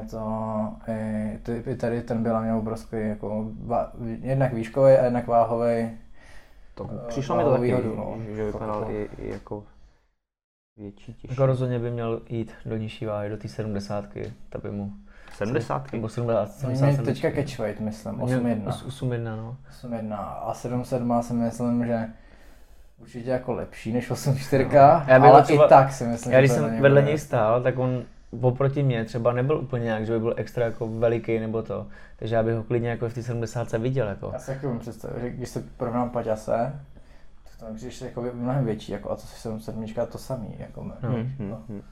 je 0.00 0.08
to, 0.10 0.20
i, 0.88 1.38
ty, 1.38 1.62
i 1.70 1.76
tady 1.76 2.02
ten 2.02 2.22
byl 2.22 2.42
měl 2.42 2.58
obrovský, 2.58 2.96
jako, 3.00 3.50
va, 3.64 3.92
jednak 4.20 4.52
výškový 4.52 4.92
a 4.92 5.04
jednak 5.04 5.26
váhový. 5.26 5.90
To, 6.74 6.90
eh, 6.92 7.08
přišlo 7.08 7.36
mi 7.36 7.42
to 7.42 7.50
taky, 7.50 7.62
výhodu, 7.62 7.96
no. 7.96 8.16
že, 8.36 8.44
vypadal 8.46 8.80
Fakt 8.80 8.90
i, 8.90 9.08
i 9.18 9.28
jako 9.30 9.64
větší, 10.76 11.14
těžší. 11.14 11.32
Jako 11.32 11.46
rozhodně 11.46 11.78
by 11.78 11.90
měl 11.90 12.22
jít 12.28 12.52
do 12.66 12.76
nižší 12.76 13.06
váhy, 13.06 13.28
do 13.28 13.36
té 13.36 13.48
70. 13.48 14.04
Ta 14.48 14.58
by 14.58 14.70
mu... 14.70 14.92
70. 15.36 15.92
Nebo 15.92 16.08
70, 16.08 16.40
Oni 16.40 16.76
70 16.76 16.86
měli 16.86 17.04
teďka 17.04 17.30
catchweight, 17.30 17.80
myslím, 17.80 18.14
8-1. 18.14 18.64
8-1, 18.66 19.36
no. 19.36 19.56
8-1 19.82 20.14
a 20.18 20.52
7-7 20.54 21.20
si 21.22 21.32
myslím, 21.32 21.86
že 21.86 22.08
určitě 22.98 23.30
jako 23.30 23.52
lepší 23.52 23.92
než 23.92 24.10
8-4, 24.10 25.04
Já 25.06 25.18
bych 25.20 25.30
ale 25.30 25.42
třeba- 25.42 25.66
i 25.66 25.68
tak 25.68 25.92
si 25.92 26.04
myslím, 26.06 26.32
Já 26.32 26.38
že 26.38 26.40
když 26.42 26.50
to 26.50 26.56
jsem 26.56 26.82
vedle 26.82 27.02
něj 27.02 27.18
stál, 27.18 27.62
tak 27.62 27.78
on 27.78 28.02
oproti 28.40 28.82
mě 28.82 29.04
třeba 29.04 29.32
nebyl 29.32 29.58
úplně 29.58 29.84
nějak, 29.84 30.06
že 30.06 30.12
by 30.12 30.18
byl 30.20 30.34
extra 30.36 30.64
jako 30.64 30.88
veliký 30.88 31.38
nebo 31.38 31.62
to. 31.62 31.86
Takže 32.16 32.34
já 32.34 32.42
bych 32.42 32.54
ho 32.54 32.62
klidně 32.62 32.88
jako 32.88 33.08
v 33.08 33.14
té 33.14 33.22
70 33.22 33.72
viděl 33.72 34.08
jako. 34.08 34.30
Já 34.32 34.38
si 34.38 34.46
taky 34.46 34.66
umím 34.66 34.78
představit, 34.78 35.20
že 35.20 35.30
když 35.30 35.48
se 35.48 35.62
porovnám 35.76 36.10
Paťase, 36.10 36.80
tak 37.44 37.56
to 37.68 37.72
mi 37.72 37.78
přijde 37.78 38.06
jako 38.06 38.24
mnohem 38.34 38.64
větší, 38.64 38.92
jako, 38.92 39.10
a 39.10 39.16
to 39.16 39.22
si 39.22 39.36
7 39.36 39.86
to 40.10 40.18
samý. 40.18 40.54
Jako, 40.58 40.84
no. 40.84 40.94
No. 41.02 41.08
Hmm, 41.08 41.34
hmm, 41.38 41.56
hmm. 41.68 41.82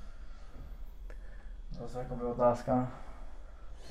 To 1.79 1.99
je 1.99 2.03
jako 2.03 2.17
by 2.17 2.23
otázka. 2.25 2.89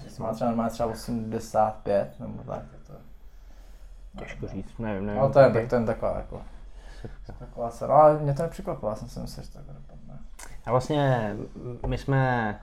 Jestli 0.04 0.24
má 0.24 0.34
třeba 0.34 0.50
normálně 0.50 0.72
třeba 0.72 0.90
85 0.90 2.20
nebo 2.20 2.44
tak, 2.44 2.64
to 2.88 2.94
Těžko 4.20 4.48
říct, 4.48 4.78
nevím, 4.80 5.06
nevím. 5.06 5.22
No 5.22 5.30
to 5.30 5.40
je, 5.40 5.50
tak 5.50 5.70
to 5.70 5.76
je 5.76 5.86
taková 5.86 6.18
jako, 6.18 6.42
taková 7.40 7.70
cena, 7.70 7.94
ale 7.94 8.20
mě 8.20 8.34
to 8.34 8.44
nepřekvapilo, 8.44 8.92
já 8.92 8.96
jsem 8.96 9.10
si 9.10 9.20
myslel, 9.20 9.46
že 9.46 9.52
to 9.52 9.60
dopadne. 9.60 10.20
A 10.66 10.72
vlastně 10.72 11.36
my 11.88 11.98
jsme 11.98 12.60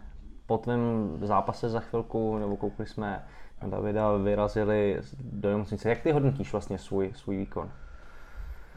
po 0.46 0.58
tvém 0.58 1.18
zápase 1.22 1.68
za 1.68 1.80
chvilku, 1.80 2.38
nebo 2.38 2.56
koukli 2.56 2.87
jsme 2.87 3.25
na 3.62 3.68
Davida, 3.68 4.12
vyrazili 4.12 5.00
do 5.20 5.50
nemocnice. 5.50 5.88
Jak 5.88 6.00
ty 6.00 6.12
hodnotíš 6.12 6.52
vlastně 6.52 6.78
svůj, 6.78 7.12
svůj 7.14 7.37
výkon? 7.37 7.70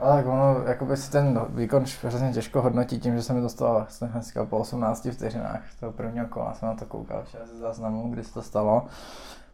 Ale 0.04 0.16
tak 0.16 0.26
ono, 0.26 0.56
jakoby 0.68 0.98
si 0.98 1.12
ten 1.12 1.42
výkon 1.50 1.84
hrozně 2.04 2.34
těžko 2.34 2.62
hodnotí 2.62 3.00
tím, 3.00 3.16
že 3.16 3.24
se 3.24 3.34
mi 3.34 3.42
dostalo 3.42 3.74
vlastně 3.74 4.08
dneska 4.08 4.46
po 4.46 4.58
18 4.58 5.08
vteřinách 5.12 5.62
toho 5.80 5.92
prvního 5.92 6.26
kola, 6.28 6.54
jsem 6.54 6.68
na 6.68 6.76
to 6.76 6.86
koukal 6.86 7.24
včera 7.24 7.46
ze 7.46 7.58
záznamu, 7.58 8.10
kdy 8.10 8.24
se 8.24 8.34
to 8.34 8.42
stalo. 8.42 8.86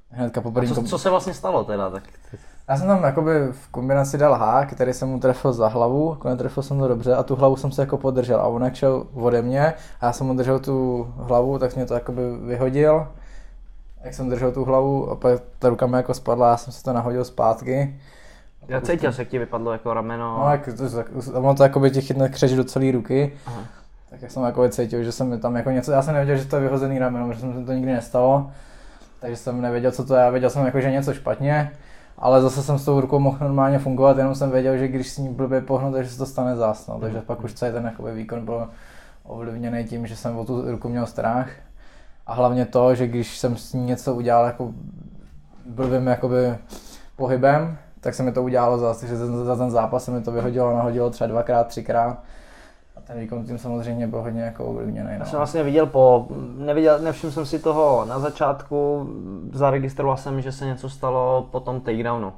Hnedka 0.09 0.41
po 0.41 0.51
prvním 0.51 0.75
co, 0.75 0.83
co 0.83 0.97
se 0.97 1.09
vlastně 1.09 1.33
stalo 1.33 1.63
teda? 1.63 1.89
Tak, 1.89 2.03
Já 2.67 2.77
jsem 2.77 2.87
tam 2.87 3.03
jakoby 3.03 3.31
v 3.51 3.67
kombinaci 3.71 4.17
dal 4.17 4.33
hák, 4.33 4.73
který 4.73 4.93
jsem 4.93 5.09
mu 5.09 5.19
trefil 5.19 5.53
za 5.53 5.67
hlavu, 5.67 6.11
jako 6.11 6.29
netrefil 6.29 6.63
jsem 6.63 6.79
to 6.79 6.87
dobře 6.87 7.15
a 7.15 7.23
tu 7.23 7.35
hlavu 7.35 7.55
jsem 7.55 7.71
se 7.71 7.81
jako 7.81 7.97
podržel 7.97 8.39
a 8.39 8.47
on 8.47 8.63
jak 8.63 8.75
šel 8.75 9.07
ode 9.13 9.41
mě 9.41 9.73
a 10.01 10.05
já 10.05 10.13
jsem 10.13 10.27
mu 10.27 10.33
držel 10.33 10.59
tu 10.59 11.07
hlavu, 11.17 11.59
tak 11.59 11.75
mě 11.75 11.85
to 11.85 11.93
jakoby 11.93 12.21
vyhodil. 12.37 13.07
Jak 14.03 14.13
jsem 14.13 14.29
držel 14.29 14.51
tu 14.51 14.65
hlavu 14.65 15.09
a 15.09 15.15
pak 15.15 15.41
ta 15.59 15.69
ruka 15.69 15.87
mi 15.87 15.97
jako 15.97 16.13
spadla, 16.13 16.49
já 16.49 16.57
jsem 16.57 16.73
se 16.73 16.83
to 16.83 16.93
nahodil 16.93 17.25
zpátky. 17.25 17.99
Já 18.69 18.81
cítil 18.81 19.13
se, 19.13 19.21
jak 19.21 19.29
ti 19.29 19.39
vypadlo 19.39 19.71
jako 19.71 19.93
rameno. 19.93 20.39
No, 20.39 20.51
jak 20.51 20.69
to, 20.77 21.39
ono 21.39 21.55
to 21.55 21.63
jakoby 21.63 21.91
ti 21.91 22.01
chytne 22.01 22.29
křeč 22.29 22.51
do 22.51 22.63
celé 22.63 22.91
ruky. 22.91 23.33
Aha. 23.45 23.61
Tak 24.09 24.21
jak 24.21 24.31
jsem 24.31 24.43
jako 24.43 24.69
cítil, 24.69 25.03
že 25.03 25.11
jsem 25.11 25.39
tam 25.39 25.55
jako 25.55 25.69
něco, 25.69 25.91
já 25.91 26.01
jsem 26.01 26.13
nevěděl, 26.13 26.37
že 26.37 26.45
to 26.45 26.55
je 26.55 26.61
vyhozený 26.61 26.99
rameno, 26.99 27.27
protože 27.27 27.39
jsem 27.39 27.65
to 27.65 27.73
nikdy 27.73 27.91
nestalo. 27.91 28.51
Takže 29.19 29.37
jsem 29.37 29.61
nevěděl, 29.61 29.91
co 29.91 30.05
to 30.05 30.15
je, 30.15 30.21
já 30.21 30.29
věděl 30.29 30.49
jsem 30.49 30.65
jako, 30.65 30.81
že 30.81 30.91
něco 30.91 31.13
špatně. 31.13 31.71
Ale 32.17 32.41
zase 32.41 32.63
jsem 32.63 32.79
s 32.79 32.85
tou 32.85 33.01
rukou 33.01 33.19
mohl 33.19 33.37
normálně 33.41 33.79
fungovat, 33.79 34.17
jenom 34.17 34.35
jsem 34.35 34.51
věděl, 34.51 34.77
že 34.77 34.87
když 34.87 35.09
s 35.09 35.17
ní 35.17 35.29
blbě 35.29 35.61
pohnu, 35.61 35.91
takže 35.91 36.11
se 36.11 36.17
to 36.17 36.25
stane 36.25 36.55
zás. 36.55 36.87
No. 36.87 36.99
Takže 36.99 37.21
pak 37.21 37.43
už 37.43 37.53
celý 37.53 37.71
ten 37.71 37.85
jakoby, 37.85 38.13
výkon 38.13 38.45
byl 38.45 38.67
ovlivněný 39.23 39.83
tím, 39.83 40.07
že 40.07 40.15
jsem 40.15 40.37
o 40.37 40.45
tu 40.45 40.71
ruku 40.71 40.89
měl 40.89 41.05
strach. 41.05 41.49
A 42.27 42.33
hlavně 42.33 42.65
to, 42.65 42.95
že 42.95 43.07
když 43.07 43.37
jsem 43.37 43.57
s 43.57 43.73
ní 43.73 43.85
něco 43.85 44.15
udělal 44.15 44.45
jako 44.45 44.73
blbým 45.65 46.07
jakoby 46.07 46.55
pohybem, 47.15 47.77
tak 48.01 48.13
se 48.13 48.23
mi 48.23 48.31
to 48.31 48.43
udělalo 48.43 48.77
zase, 48.77 49.07
že 49.07 49.15
za, 49.17 49.43
za 49.45 49.55
ten 49.55 49.71
zápas 49.71 50.03
se 50.05 50.11
mi 50.11 50.21
to 50.21 50.31
vyhodilo, 50.31 50.75
nahodilo 50.75 51.09
třeba 51.09 51.27
dvakrát, 51.27 51.67
třikrát. 51.67 52.17
A 52.95 53.01
ten 53.01 53.19
výkon 53.19 53.45
tím 53.45 53.57
samozřejmě 53.57 54.07
byl 54.07 54.21
hodně 54.21 54.41
jako 54.41 54.65
ovlivněný. 54.65 55.09
Já 55.11 55.19
No. 55.19 55.25
jsem 55.25 55.37
vlastně 55.37 55.63
viděl 55.63 55.85
po, 55.85 56.27
neviděl, 56.57 56.99
nevšiml 56.99 57.31
jsem 57.31 57.45
si 57.45 57.59
toho 57.59 58.05
na 58.05 58.19
začátku, 58.19 59.09
zaregistroval 59.53 60.17
jsem, 60.17 60.41
že 60.41 60.51
se 60.51 60.65
něco 60.65 60.89
stalo 60.89 61.47
po 61.51 61.59
tom 61.59 61.81
takedownu. 61.81 62.33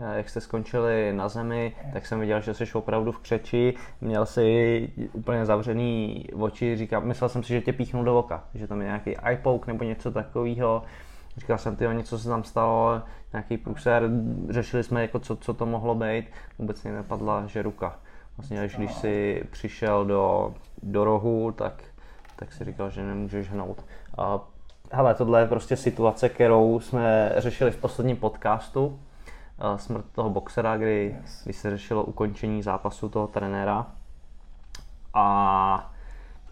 Eh, 0.00 0.16
Jak 0.16 0.28
jste 0.28 0.40
skončili 0.40 1.12
na 1.16 1.28
zemi, 1.28 1.72
tak 1.92 2.06
jsem 2.06 2.20
viděl, 2.20 2.40
že 2.40 2.54
jsi 2.54 2.64
opravdu 2.72 3.12
v 3.12 3.18
křeči, 3.18 3.74
měl 4.00 4.26
si 4.26 4.88
úplně 5.12 5.46
zavřený 5.46 6.24
oči, 6.40 6.76
říkal, 6.76 7.00
myslel 7.00 7.28
jsem 7.28 7.42
si, 7.42 7.48
že 7.48 7.60
tě 7.60 7.72
píchnul 7.72 8.04
do 8.04 8.18
oka, 8.18 8.44
že 8.54 8.66
tam 8.66 8.80
je 8.80 8.86
nějaký 8.86 9.16
eye 9.18 9.36
poke 9.42 9.72
nebo 9.72 9.84
něco 9.84 10.10
takového. 10.10 10.82
Říkal 11.36 11.58
jsem, 11.58 11.76
ty 11.76 11.88
něco 11.92 12.18
se 12.18 12.28
tam 12.28 12.44
stalo, 12.44 13.02
nějaký 13.32 13.56
průser, 13.56 14.10
řešili 14.48 14.84
jsme, 14.84 15.02
jako 15.02 15.18
co, 15.18 15.36
co 15.36 15.54
to 15.54 15.66
mohlo 15.66 15.94
být, 15.94 16.24
vůbec 16.58 16.82
mě 16.82 16.92
nepadla, 16.92 17.46
že 17.46 17.62
ruka. 17.62 17.96
Vlastně 18.36 18.60
až 18.60 18.76
když 18.76 18.94
jsi 18.94 19.44
přišel 19.50 20.04
do, 20.04 20.54
do 20.82 21.04
rohu, 21.04 21.52
tak, 21.52 21.82
tak 22.36 22.52
si 22.52 22.64
říkal, 22.64 22.90
že 22.90 23.02
nemůžeš 23.02 23.50
hnout. 23.50 23.84
A 24.18 24.40
hele, 24.92 25.14
tohle 25.14 25.40
je 25.40 25.46
prostě 25.46 25.76
situace, 25.76 26.28
kterou 26.28 26.80
jsme 26.80 27.32
řešili 27.36 27.70
v 27.70 27.76
posledním 27.76 28.16
podcastu. 28.16 28.98
Smrt 29.76 30.04
toho 30.12 30.30
boxera, 30.30 30.76
kdy, 30.76 31.16
kdy 31.44 31.52
se 31.52 31.70
řešilo 31.70 32.04
ukončení 32.04 32.62
zápasu 32.62 33.08
toho 33.08 33.26
trenéra. 33.26 33.86
A 35.14 35.92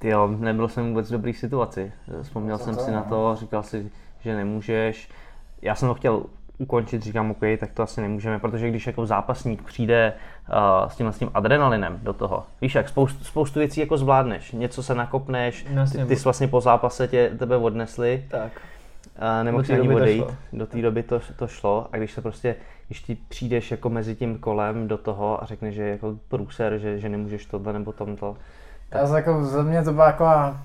jo, 0.02 0.28
nebyl 0.28 0.68
jsem 0.68 0.88
vůbec 0.88 1.08
v 1.08 1.12
dobrý 1.12 1.34
situaci. 1.34 1.92
Vzpomněl 2.22 2.58
jsem 2.58 2.74
si 2.74 2.90
na 2.90 3.02
to, 3.02 3.36
říkal 3.36 3.62
si, 3.62 3.90
že 4.20 4.36
nemůžeš. 4.36 5.10
Já 5.62 5.74
jsem 5.74 5.88
to 5.88 5.94
chtěl 5.94 6.22
ukončit, 6.60 7.02
říkám, 7.02 7.30
OK, 7.30 7.40
tak 7.60 7.70
to 7.74 7.82
asi 7.82 8.00
nemůžeme, 8.00 8.38
protože 8.38 8.68
když 8.68 8.86
jako 8.86 9.06
zápasník 9.06 9.62
přijde 9.62 10.12
uh, 10.82 10.88
s 10.88 10.96
tím, 10.96 11.06
s 11.06 11.18
tím 11.18 11.30
adrenalinem 11.34 11.98
do 12.02 12.12
toho, 12.12 12.44
víš 12.60 12.74
jak, 12.74 12.88
spoustu, 12.88 13.24
spoustu 13.24 13.58
věcí 13.58 13.80
jako 13.80 13.96
zvládneš, 13.96 14.52
něco 14.52 14.82
se 14.82 14.94
nakopneš, 14.94 15.66
Jasně. 15.74 16.02
ty, 16.02 16.08
ty 16.08 16.16
jsi 16.16 16.24
vlastně 16.24 16.48
po 16.48 16.60
zápase 16.60 17.08
tě, 17.08 17.30
tebe 17.38 17.56
odnesli, 17.56 18.24
Tak. 18.28 18.52
a 19.18 19.42
nemohl 19.42 19.62
Do 19.62 19.66
té 19.66 19.74
si 19.74 19.78
ani 19.80 19.82
doby 19.88 19.94
to 19.94 20.02
odejít. 20.02 20.24
šlo. 20.24 20.34
Do 20.52 20.66
té 20.66 20.82
doby 20.82 21.02
to, 21.02 21.20
to 21.36 21.46
šlo 21.48 21.86
a 21.92 21.96
když 21.96 22.12
se 22.12 22.20
prostě, 22.22 22.56
když 22.86 23.00
ti 23.02 23.18
přijdeš 23.28 23.70
jako 23.70 23.90
mezi 23.90 24.14
tím 24.16 24.38
kolem 24.38 24.88
do 24.88 24.98
toho 24.98 25.42
a 25.42 25.46
řekneš, 25.46 25.74
že 25.74 25.82
je 25.82 25.90
jako 25.90 26.14
průser, 26.28 26.78
že, 26.78 26.98
že 26.98 27.08
nemůžeš 27.08 27.46
tohle 27.46 27.72
nebo 27.72 27.92
tomto, 27.92 28.36
Já 28.92 29.06
jsem 29.06 29.16
jako, 29.16 29.44
za 29.44 29.62
mě 29.62 29.82
to 29.82 29.92
byla 29.92 30.06
taková, 30.12 30.56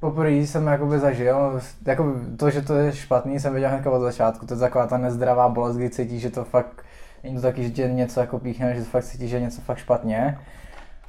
poprvé 0.00 0.30
jsem 0.30 0.66
jakoby 0.66 0.98
zažil, 0.98 1.60
jako 1.86 2.14
to, 2.36 2.50
že 2.50 2.62
to 2.62 2.74
je 2.74 2.92
špatný, 2.92 3.40
jsem 3.40 3.52
věděl 3.52 3.70
hnedka 3.70 3.90
od 3.90 4.00
začátku, 4.00 4.46
to 4.46 4.54
je 4.54 4.60
taková 4.60 4.86
ta 4.86 4.98
nezdravá 4.98 5.48
bolest, 5.48 5.76
kdy 5.76 5.90
cítíš, 5.90 6.22
že 6.22 6.30
to 6.30 6.44
fakt, 6.44 6.84
není 7.22 7.36
to 7.36 7.42
taky, 7.42 7.64
že 7.64 7.70
tě 7.70 7.88
něco 7.88 8.20
jako 8.20 8.38
píchne, 8.38 8.74
že 8.74 8.82
fakt 8.82 9.04
cítíš, 9.04 9.30
že 9.30 9.36
je 9.36 9.40
něco 9.40 9.60
fakt 9.60 9.78
špatně. 9.78 10.38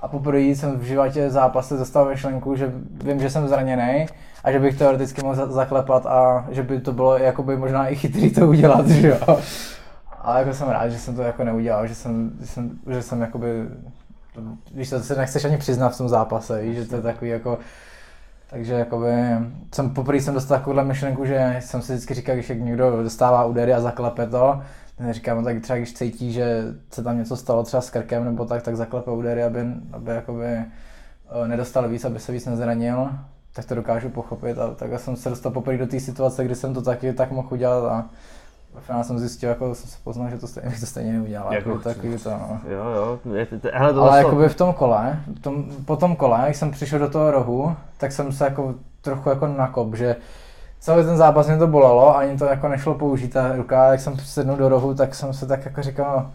A 0.02 0.08
poprvé 0.08 0.40
jsem 0.42 0.80
v 0.80 0.84
životě 0.84 1.30
zápase 1.30 1.78
dostal 1.78 2.10
myšlenku, 2.10 2.56
že 2.56 2.74
vím, 3.04 3.20
že 3.20 3.30
jsem 3.30 3.48
zraněný 3.48 4.06
a 4.44 4.52
že 4.52 4.60
bych 4.60 4.78
teoreticky 4.78 5.22
mohl 5.22 5.36
za- 5.36 5.52
zaklepat 5.52 6.06
a 6.06 6.46
že 6.50 6.64
by 6.64 6.80
to 6.82 6.92
bylo 6.94 7.18
jakoby 7.18 7.58
možná 7.58 7.88
i 7.88 7.96
chytrý 7.96 8.32
to 8.32 8.48
udělat, 8.48 8.88
že 8.90 9.08
jo. 9.08 9.40
Ale 10.22 10.40
jako 10.40 10.54
jsem 10.54 10.70
rád, 10.70 10.90
že 10.90 11.00
jsem 11.00 11.16
to 11.16 11.22
jako 11.22 11.44
neudělal, 11.44 11.88
že 11.88 11.96
jsem, 11.96 12.32
že 12.42 12.48
jsem, 12.48 12.72
že 12.90 13.02
jsem 13.02 13.22
jakoby, 13.22 13.48
víš, 14.74 14.90
to 14.90 15.00
se 15.00 15.16
nechceš 15.16 15.46
ani 15.46 15.58
přiznat 15.58 15.90
v 15.90 15.98
tom 15.98 16.10
zápase, 16.10 16.62
víš, 16.62 16.78
že 16.78 16.86
to 16.86 16.96
je 16.96 17.02
takový 17.02 17.32
jako, 17.32 17.58
takže 18.52 18.74
jakoby, 18.74 19.14
jsem 19.74 19.90
poprvé 19.90 20.22
jsem 20.22 20.34
dostal 20.34 20.58
takovouhle 20.58 20.84
myšlenku, 20.84 21.26
že 21.26 21.58
jsem 21.60 21.82
si 21.82 21.94
vždycky 21.94 22.14
říkal, 22.14 22.36
když 22.36 22.50
někdo 22.50 23.04
dostává 23.04 23.46
údery 23.46 23.74
a 23.74 23.82
zaklepe 23.82 24.28
to, 24.28 24.62
říkám, 25.10 25.44
tak 25.44 25.62
třeba 25.62 25.78
když 25.78 25.94
cítí, 25.94 26.34
že 26.34 26.64
se 26.92 27.04
tam 27.04 27.18
něco 27.18 27.38
stalo 27.38 27.64
třeba 27.64 27.82
s 27.82 27.90
krkem 27.90 28.26
nebo 28.26 28.46
tak, 28.46 28.64
tak 28.64 28.76
zaklepe 28.76 29.12
údery, 29.12 29.44
aby, 29.44 29.60
aby 29.94 30.12
jakoby 30.12 30.46
eh, 30.46 30.68
nedostal 31.48 31.90
víc, 31.90 32.06
aby 32.06 32.20
se 32.20 32.32
víc 32.32 32.46
nezranil, 32.46 33.10
tak 33.54 33.66
to 33.66 33.76
dokážu 33.76 34.10
pochopit 34.10 34.58
a 34.58 34.74
tak 34.74 35.00
jsem 35.00 35.16
se 35.16 35.30
dostal 35.30 35.52
poprvé 35.52 35.78
do 35.78 35.88
té 35.88 36.00
situace, 36.00 36.46
kdy 36.46 36.56
jsem 36.56 36.74
to 36.74 36.82
taky 36.82 37.14
tak 37.14 37.32
mohl 37.32 37.48
udělat 37.52 37.92
a 37.92 38.10
ve 38.76 38.82
finále 38.82 39.04
jsem 39.04 39.20
zjistil, 39.20 39.50
jako 39.50 39.76
jsem 39.76 39.90
se 39.90 39.98
poznal, 40.04 40.30
že 40.30 40.38
to 40.38 40.48
stejně, 40.48 40.72
to 40.80 40.86
stejně 40.86 41.14
neudělal. 41.14 41.54
Jako 41.54 41.70
Jako, 41.70 41.82
takový 41.82 42.18
to, 42.18 42.30
no. 42.30 42.60
jo 42.70 42.84
jo, 42.96 43.20
hele, 43.74 43.94
to 43.94 44.02
Ale 44.02 44.12
zase- 44.12 44.18
jakoby 44.24 44.50
v 44.50 44.56
tom 44.56 44.74
kole, 44.74 45.20
v 45.36 45.40
tom, 45.42 45.66
po 45.86 45.96
tom 45.96 46.16
kole, 46.16 46.42
když 46.46 46.58
jsem 46.58 46.72
přišel 46.72 47.00
do 47.00 47.10
toho 47.10 47.32
rohu, 47.32 47.76
tak 47.98 48.12
jsem 48.12 48.32
se 48.32 48.44
jako 48.44 48.76
trochu 49.02 49.30
jako 49.30 49.48
nakop, 49.48 49.96
že 49.96 50.16
celý 50.80 51.06
ten 51.06 51.18
zápas 51.18 51.48
mě 51.48 51.58
to 51.58 51.68
bolelo, 51.68 52.18
ani 52.18 52.38
to 52.38 52.46
jako 52.46 52.68
nešlo 52.68 52.96
použít 52.96 53.34
ta 53.34 53.56
ruka, 53.56 53.92
jak 53.92 54.00
jsem 54.00 54.20
sednul 54.20 54.58
do 54.58 54.70
rohu, 54.70 54.94
tak 54.94 55.16
jsem 55.16 55.34
se 55.34 55.46
tak 55.46 55.66
jako 55.66 55.82
říkal, 55.82 56.16
no, 56.18 56.32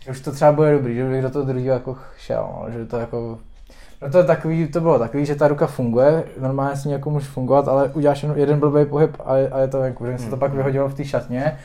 že 0.00 0.10
už 0.10 0.20
to 0.20 0.32
třeba 0.32 0.52
bude 0.52 0.72
dobrý, 0.72 0.94
že 0.94 1.08
bych 1.08 1.22
do 1.22 1.30
toho 1.30 1.44
druhého 1.44 1.74
jako 1.74 1.96
šel, 2.18 2.48
no, 2.60 2.70
že 2.70 2.86
to 2.86 2.96
jako 2.96 3.38
No 4.02 4.10
to, 4.10 4.18
je 4.18 4.24
takový, 4.24 4.68
to 4.68 4.80
bylo 4.80 4.98
takový, 4.98 5.26
že 5.26 5.34
ta 5.34 5.48
ruka 5.48 5.66
funguje, 5.66 6.24
normálně 6.40 6.76
s 6.76 6.84
ní 6.84 6.92
jako 6.92 7.10
může 7.10 7.26
fungovat, 7.26 7.68
ale 7.68 7.88
uděláš 7.88 8.22
jenom 8.22 8.38
jeden 8.38 8.60
blbý 8.60 8.84
pohyb 8.84 9.16
a, 9.24 9.36
je- 9.36 9.48
a 9.48 9.58
je 9.58 9.68
to 9.68 9.80
venku, 9.80 10.06
že 10.06 10.18
se 10.18 10.30
to 10.30 10.36
pak 10.36 10.54
vyhodilo 10.54 10.88
v 10.88 10.94
té 10.94 11.04
šatně. 11.04 11.58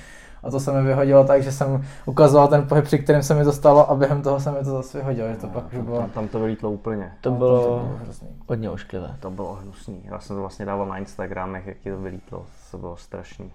A 0.43 0.51
to 0.51 0.59
se 0.59 0.71
mi 0.71 0.87
vyhodilo 0.87 1.23
tak, 1.23 1.43
že 1.43 1.51
jsem 1.51 1.85
ukazoval 2.05 2.47
ten 2.47 2.67
pohyb, 2.67 2.85
při 2.85 2.99
kterém 2.99 3.23
se 3.23 3.33
mi 3.35 3.43
to 3.43 3.51
stalo 3.51 3.91
a 3.91 3.95
během 3.95 4.21
toho 4.21 4.39
se 4.39 4.51
mi 4.51 4.57
to 4.57 4.71
zase 4.71 4.97
vyhodilo, 4.97 5.27
že 5.29 5.35
to 5.35 5.47
pak 5.47 5.63
už 5.73 5.77
bylo... 5.79 5.97
Tam, 5.97 6.09
tam 6.09 6.27
to 6.27 6.39
vylítlo 6.39 6.71
úplně. 6.71 7.11
To 7.21 7.29
no, 7.31 7.37
bylo 7.37 7.61
to 7.61 7.67
bylo 7.69 7.97
hrozný. 8.03 8.27
hodně 8.47 8.69
ošklivé. 8.69 9.15
To 9.19 9.31
bylo 9.31 9.53
hnusný. 9.53 10.01
Já 10.05 10.19
jsem 10.19 10.35
to 10.35 10.41
vlastně 10.41 10.65
dával 10.65 10.85
na 10.85 10.97
Instagramech, 10.97 11.67
jak 11.67 11.77
ti 11.77 11.91
to 11.91 11.97
vylítlo. 11.97 12.45
To 12.71 12.77
bylo 12.77 12.97
strašný. 12.97 13.51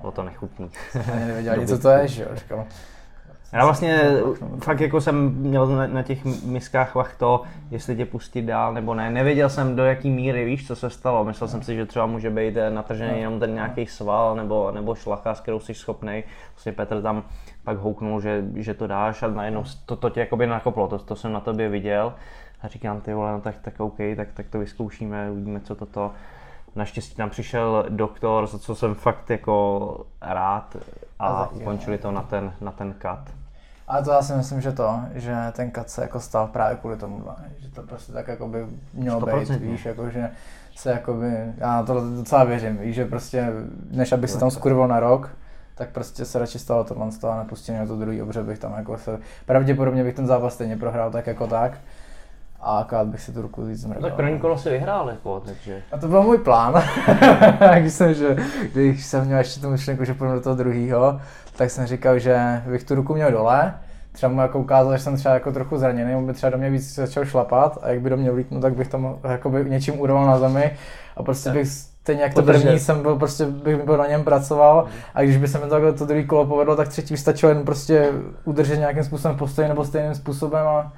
Bylo 0.00 0.12
to 0.12 0.22
nechutný. 0.22 0.70
Ani 1.12 1.24
nevěděl 1.24 1.52
ani, 1.52 1.66
co 1.66 1.78
to 1.78 1.88
je, 1.90 2.08
že 2.08 2.22
jo, 2.22 2.28
říkal. 2.34 2.64
Já 3.52 3.64
vlastně 3.64 4.10
fakt 4.62 4.80
jako 4.80 5.00
jsem 5.00 5.34
měl 5.34 5.66
na, 5.66 5.86
na 5.86 6.02
těch 6.02 6.24
miskách 6.44 6.94
vach 6.94 7.16
to, 7.16 7.42
jestli 7.70 7.96
tě 7.96 8.06
pustit 8.06 8.42
dál 8.42 8.74
nebo 8.74 8.94
ne. 8.94 9.10
Nevěděl 9.10 9.48
jsem 9.48 9.76
do 9.76 9.84
jaký 9.84 10.10
míry, 10.10 10.44
víš, 10.44 10.66
co 10.66 10.76
se 10.76 10.90
stalo. 10.90 11.24
Myslel 11.24 11.48
jsem 11.48 11.62
si, 11.62 11.76
že 11.76 11.86
třeba 11.86 12.06
může 12.06 12.30
být 12.30 12.56
eh, 12.56 12.70
natržený 12.70 13.20
jenom 13.20 13.40
ten 13.40 13.54
nějaký 13.54 13.86
sval 13.86 14.36
nebo, 14.36 14.70
nebo 14.70 14.94
šlacha, 14.94 15.34
s 15.34 15.40
kterou 15.40 15.60
jsi 15.60 15.74
schopný. 15.74 16.24
Vlastně 16.54 16.72
Petr 16.72 17.02
tam 17.02 17.22
pak 17.64 17.78
houknul, 17.78 18.20
že, 18.20 18.44
že 18.54 18.74
to 18.74 18.86
dáš 18.86 19.22
a 19.22 19.28
najednou 19.28 19.64
to, 19.86 19.96
to 19.96 20.10
tě 20.10 20.20
jakoby 20.20 20.46
nakoplo, 20.46 20.88
to, 20.88 20.98
to 20.98 21.16
jsem 21.16 21.32
na 21.32 21.40
tobě 21.40 21.68
viděl. 21.68 22.14
A 22.62 22.68
říkám, 22.68 23.00
ty 23.00 23.14
vole, 23.14 23.32
no 23.32 23.40
tak, 23.40 23.54
tak 23.62 23.80
OK, 23.80 23.96
tak, 24.16 24.28
tak 24.34 24.46
to 24.48 24.58
vyzkoušíme, 24.58 25.30
uvidíme, 25.30 25.60
co 25.60 25.74
toto. 25.74 26.12
Naštěstí 26.76 27.16
tam 27.16 27.30
přišel 27.30 27.86
doktor, 27.88 28.46
za 28.46 28.58
co 28.58 28.74
jsem 28.74 28.94
fakt 28.94 29.30
jako 29.30 30.06
rád 30.20 30.76
a, 31.18 31.50
ukončili 31.50 31.98
to 31.98 32.10
na 32.10 32.22
ten, 32.22 32.52
na 32.60 32.72
ten 32.72 32.94
cut. 33.02 33.37
Ale 33.88 34.02
to 34.02 34.10
já 34.10 34.22
si 34.22 34.32
myslím, 34.32 34.60
že 34.60 34.72
to, 34.72 35.00
že 35.14 35.36
ten 35.52 35.70
kat 35.70 35.90
se 35.90 36.02
jako 36.02 36.20
stal 36.20 36.46
právě 36.46 36.76
kvůli 36.76 36.96
tomu, 36.96 37.24
že 37.58 37.70
to 37.70 37.82
prostě 37.82 38.12
tak 38.12 38.28
jako 38.28 38.48
by 38.48 38.66
mělo 38.94 39.20
být, 39.20 39.32
100%. 39.32 39.58
víš, 39.58 39.84
jako 39.84 40.10
že 40.10 40.30
se 40.76 40.90
jakoby, 40.90 41.32
já 41.56 41.76
na 41.76 41.82
to 41.82 42.16
docela 42.16 42.44
věřím, 42.44 42.76
víš, 42.76 42.94
že 42.94 43.04
prostě, 43.04 43.48
než 43.90 44.12
abych 44.12 44.30
se 44.30 44.38
tam 44.38 44.50
skurval 44.50 44.88
na 44.88 45.00
rok, 45.00 45.30
tak 45.74 45.88
prostě 45.88 46.24
se 46.24 46.38
radši 46.38 46.58
stalo 46.58 46.84
tohle 46.84 47.12
z 47.12 47.18
toho 47.18 47.32
a 47.32 47.38
nepustil 47.38 47.74
mě 47.74 47.86
to 47.86 47.96
druhý, 47.96 48.22
protože 48.22 48.42
bych 48.42 48.58
tam 48.58 48.74
jako 48.76 48.98
se, 48.98 49.18
pravděpodobně 49.46 50.04
bych 50.04 50.14
ten 50.14 50.26
zápas 50.26 50.54
stejně 50.54 50.76
prohrál 50.76 51.10
tak 51.10 51.26
jako 51.26 51.46
tak 51.46 51.72
a 52.60 52.78
akorát 52.78 53.06
bych 53.06 53.20
si 53.20 53.32
tu 53.32 53.42
ruku 53.42 53.64
víc 53.64 53.80
zmrdal. 53.80 54.02
Tak 54.02 54.14
první 54.14 54.38
kolo 54.38 54.58
si 54.58 54.70
vyhrál, 54.70 55.08
jako, 55.08 55.40
takže... 55.40 55.82
A 55.92 55.98
to 55.98 56.08
byl 56.08 56.22
můj 56.22 56.38
plán, 56.38 56.82
když 57.80 57.92
jsem, 57.92 58.14
že, 58.14 58.36
když 58.72 59.06
jsem 59.06 59.24
měl 59.24 59.38
ještě 59.38 59.60
tu 59.60 59.70
myšlenku, 59.70 60.04
že 60.04 60.14
půjdu 60.14 60.34
do 60.34 60.40
toho 60.40 60.56
druhého, 60.56 61.20
tak 61.58 61.70
jsem 61.70 61.86
říkal, 61.86 62.18
že 62.18 62.62
bych 62.66 62.84
tu 62.84 62.94
ruku 62.94 63.14
měl 63.14 63.30
dole, 63.30 63.74
třeba 64.12 64.32
mu 64.32 64.40
jako 64.40 64.58
ukázal, 64.58 64.96
že 64.96 65.02
jsem 65.02 65.16
třeba 65.16 65.34
jako 65.34 65.52
trochu 65.52 65.78
zraněný, 65.78 66.14
on 66.14 66.26
by 66.26 66.32
třeba 66.32 66.50
do 66.50 66.58
mě 66.58 66.70
víc 66.70 66.94
začal 66.94 67.24
šlapat 67.24 67.78
a 67.82 67.88
jak 67.88 68.00
by 68.00 68.10
do 68.10 68.16
mě 68.16 68.30
vlítnul, 68.30 68.60
tak 68.60 68.74
bych 68.74 68.88
tam 68.88 69.16
jakoby 69.30 69.64
něčím 69.68 70.00
urval 70.00 70.26
na 70.26 70.38
zemi 70.38 70.70
a 71.16 71.22
prostě 71.22 71.50
bych 71.50 71.68
stejně 71.68 72.22
jak 72.22 72.34
to 72.34 72.40
Podržel. 72.40 72.62
první 72.62 72.78
jsem 72.78 73.02
byl, 73.02 73.16
prostě 73.16 73.46
bych 73.46 73.84
byl 73.84 73.96
na 73.96 74.06
něm 74.06 74.24
pracoval 74.24 74.86
a 75.14 75.22
když 75.22 75.36
by 75.36 75.48
se 75.48 75.58
mi 75.58 75.64
to, 75.68 75.92
to 75.92 76.06
druhý 76.06 76.26
kolo 76.26 76.46
povedlo, 76.46 76.76
tak 76.76 76.88
třetí 76.88 77.14
už 77.14 77.20
stačilo 77.20 77.52
jen 77.52 77.64
prostě 77.64 78.08
udržet 78.44 78.76
nějakým 78.76 79.04
způsobem 79.04 79.36
postoj 79.36 79.68
nebo 79.68 79.84
stejným 79.84 80.14
způsobem 80.14 80.66
a 80.66 80.92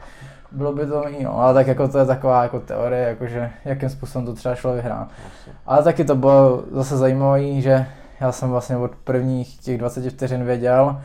bylo 0.52 0.72
by 0.72 0.86
to 0.86 1.08
jiný, 1.08 1.24
no. 1.24 1.40
ale 1.40 1.54
tak 1.54 1.66
jako 1.66 1.88
to 1.88 1.98
je 1.98 2.04
taková 2.04 2.42
jako 2.42 2.60
teorie, 2.60 3.08
jakože 3.08 3.50
jakým 3.64 3.88
způsobem 3.88 4.26
to 4.26 4.34
třeba 4.34 4.54
šlo 4.54 4.72
vyhrát. 4.72 5.08
Ale 5.66 5.82
taky 5.82 6.04
to 6.04 6.14
bylo 6.14 6.64
zase 6.72 6.96
zajímavé, 6.96 7.60
že 7.60 7.86
já 8.20 8.32
jsem 8.32 8.50
vlastně 8.50 8.76
od 8.76 8.96
prvních 8.96 9.60
těch 9.60 9.78
20 9.78 10.10
vteřin 10.10 10.44
věděl, 10.44 11.00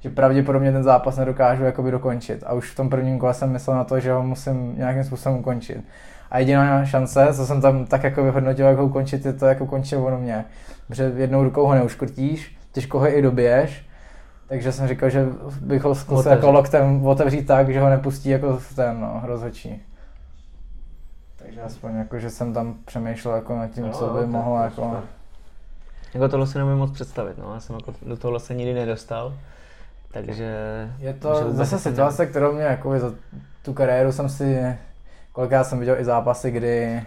že 0.00 0.10
pravděpodobně 0.10 0.72
ten 0.72 0.82
zápas 0.82 1.16
nedokážu 1.16 1.64
jakoby 1.64 1.90
dokončit. 1.90 2.44
A 2.46 2.52
už 2.52 2.70
v 2.70 2.76
tom 2.76 2.90
prvním 2.90 3.18
kole 3.18 3.34
jsem 3.34 3.50
myslel 3.50 3.76
na 3.76 3.84
to, 3.84 4.00
že 4.00 4.12
ho 4.12 4.22
musím 4.22 4.76
nějakým 4.76 5.04
způsobem 5.04 5.38
ukončit. 5.38 5.84
A 6.30 6.38
jediná 6.38 6.84
šance, 6.84 7.28
co 7.32 7.46
jsem 7.46 7.60
tam 7.60 7.86
tak 7.86 8.04
jako 8.04 8.22
vyhodnotil, 8.22 8.66
jak 8.66 8.76
ho 8.76 8.84
ukončit, 8.86 9.26
je 9.26 9.32
to, 9.32 9.46
jak 9.46 9.60
ukončil 9.60 10.04
ono 10.04 10.18
mě. 10.18 10.44
Protože 10.88 11.12
jednou 11.16 11.44
rukou 11.44 11.66
ho 11.66 11.74
neuškrtíš, 11.74 12.56
těžko 12.72 12.98
ho 12.98 13.16
i 13.18 13.22
dobiješ, 13.22 13.86
takže 14.48 14.72
jsem 14.72 14.88
říkal, 14.88 15.10
že 15.10 15.26
bych 15.60 15.82
ho 15.82 15.94
zkusil 15.94 16.18
Otevřít. 16.18 16.36
jako 16.36 16.52
loktem 16.52 17.06
otevřít 17.06 17.46
tak, 17.46 17.68
že 17.68 17.80
ho 17.80 17.88
nepustí 17.90 18.28
jako 18.28 18.56
v 18.56 18.74
ten 18.74 19.00
no, 19.00 19.20
rozhodčí. 19.24 19.82
Takže 21.36 21.62
aspoň 21.62 21.96
jako, 21.96 22.18
že 22.18 22.30
jsem 22.30 22.52
tam 22.52 22.74
přemýšlel 22.84 23.34
jako 23.34 23.56
nad 23.56 23.66
tím, 23.68 23.84
Jo, 23.84 23.92
co 23.92 24.06
by 24.06 24.20
tak 24.20 24.28
mohlo 24.28 24.62
jako... 24.62 24.82
super. 24.82 25.19
Jako 26.14 26.28
tohle 26.28 26.46
si 26.46 26.58
nemůžu 26.58 26.76
moc 26.76 26.90
představit, 26.90 27.38
no. 27.38 27.54
Já 27.54 27.60
jsem 27.60 27.76
jako 27.76 27.94
do 28.06 28.16
tohle 28.16 28.40
se 28.40 28.54
nikdy 28.54 28.74
nedostal. 28.74 29.34
Takže... 30.12 30.54
Je 30.98 31.14
to 31.14 31.52
zase 31.52 31.78
situace, 31.78 32.26
kterou 32.26 32.52
mě 32.52 32.62
jako 32.62 32.98
za 32.98 33.12
tu 33.62 33.72
kariéru 33.72 34.12
jsem 34.12 34.28
si, 34.28 34.76
kolikrát 35.32 35.64
jsem 35.64 35.78
viděl 35.78 36.00
i 36.00 36.04
zápasy, 36.04 36.50
kdy 36.50 37.02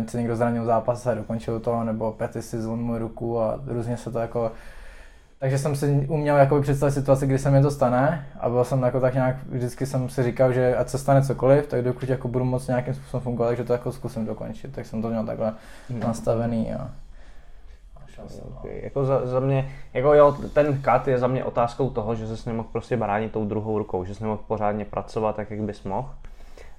uh, 0.00 0.06
se 0.06 0.18
někdo 0.18 0.36
zranil 0.36 0.62
v 0.62 0.66
zápase 0.66 1.12
a 1.12 1.14
dokončil 1.14 1.60
to, 1.60 1.84
nebo 1.84 2.12
Petty 2.12 2.42
si 2.42 2.62
zlomil 2.62 2.98
ruku 2.98 3.40
a 3.40 3.60
různě 3.66 3.96
se 3.96 4.10
to 4.10 4.18
jako 4.18 4.52
takže 5.40 5.58
jsem 5.58 5.76
si 5.76 6.06
uměl 6.08 6.36
jakoby 6.36 6.62
představit 6.62 6.92
situaci, 6.92 7.26
kdy 7.26 7.38
se 7.38 7.50
mi 7.50 7.62
to 7.62 7.70
stane 7.70 8.26
a 8.40 8.48
byl 8.48 8.64
jsem 8.64 8.82
jako 8.82 9.00
tak 9.00 9.14
nějak, 9.14 9.36
vždycky 9.48 9.86
jsem 9.86 10.08
si 10.08 10.22
říkal, 10.22 10.52
že 10.52 10.76
ať 10.76 10.88
se 10.88 10.98
stane 10.98 11.22
cokoliv, 11.22 11.66
tak 11.66 11.82
dokud 11.82 12.08
jako 12.08 12.28
budu 12.28 12.44
moc 12.44 12.66
nějakým 12.66 12.94
způsobem 12.94 13.22
fungovat, 13.22 13.48
takže 13.48 13.64
to 13.64 13.72
jako 13.72 13.92
zkusím 13.92 14.26
dokončit, 14.26 14.74
tak 14.74 14.86
jsem 14.86 15.02
to 15.02 15.10
měl 15.10 15.26
takhle 15.26 15.54
nastavený 16.06 16.74
a, 16.74 16.90
šel 18.18 18.28
jsem, 18.28 18.44
no. 18.50 18.60
Okay. 18.60 18.80
Jako 18.82 19.04
za, 19.04 19.26
za, 19.26 19.40
mě, 19.40 19.70
jako 19.94 20.14
jo, 20.14 20.36
ten 20.52 20.82
cut 20.82 21.08
je 21.08 21.18
za 21.18 21.26
mě 21.26 21.44
otázkou 21.44 21.90
toho, 21.90 22.14
že 22.14 22.36
jsi 22.36 22.48
nemohl 22.48 22.68
prostě 22.72 22.96
bránit 22.96 23.32
tou 23.32 23.44
druhou 23.44 23.78
rukou, 23.78 24.04
že 24.04 24.14
jsi 24.14 24.22
nemohl 24.22 24.42
pořádně 24.46 24.84
pracovat 24.84 25.36
tak, 25.36 25.50
jak 25.50 25.60
bys 25.60 25.84
mohl. 25.84 26.08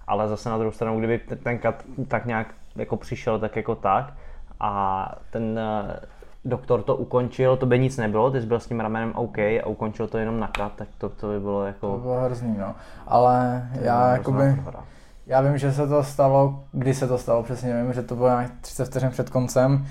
Ale 0.07 0.27
zase 0.27 0.49
na 0.49 0.57
druhou 0.57 0.71
stranu, 0.71 0.99
kdyby 0.99 1.19
ten 1.19 1.59
cut 1.59 1.75
tak 2.07 2.25
nějak 2.25 2.47
jako 2.75 2.97
přišel 2.97 3.39
tak 3.39 3.55
jako 3.55 3.75
tak 3.75 4.13
a 4.59 5.15
ten 5.29 5.59
eh, 5.59 5.99
doktor 6.45 6.81
to 6.81 6.95
ukončil, 6.95 7.57
to 7.57 7.65
by 7.65 7.79
nic 7.79 7.97
nebylo, 7.97 8.31
ty 8.31 8.41
jsi 8.41 8.47
byl 8.47 8.59
s 8.59 8.67
tím 8.67 8.79
ramenem 8.79 9.11
OK 9.15 9.37
a 9.37 9.65
ukončil 9.65 10.07
to 10.07 10.17
jenom 10.17 10.39
na 10.39 10.49
cut, 10.57 10.73
tak 10.75 10.87
to, 10.97 11.09
to 11.09 11.27
by 11.27 11.39
bylo 11.39 11.59
To 11.59 11.65
jako... 11.67 11.97
bylo 11.97 12.21
hrozný, 12.21 12.57
no. 12.57 12.75
Ale 13.07 13.67
to 13.73 13.85
já 13.85 14.11
jakoby, 14.11 14.53
prohra. 14.53 14.83
Já 15.27 15.41
vím, 15.41 15.57
že 15.57 15.71
se 15.71 15.87
to 15.87 16.03
stalo, 16.03 16.63
kdy 16.71 16.93
se 16.93 17.07
to 17.07 17.17
stalo, 17.17 17.43
přesně 17.43 17.83
vím, 17.83 17.93
že 17.93 18.01
to 18.01 18.15
bylo 18.15 18.27
nějak 18.27 18.51
30 18.61 18.85
vteřin 18.85 19.09
před 19.09 19.29
koncem. 19.29 19.85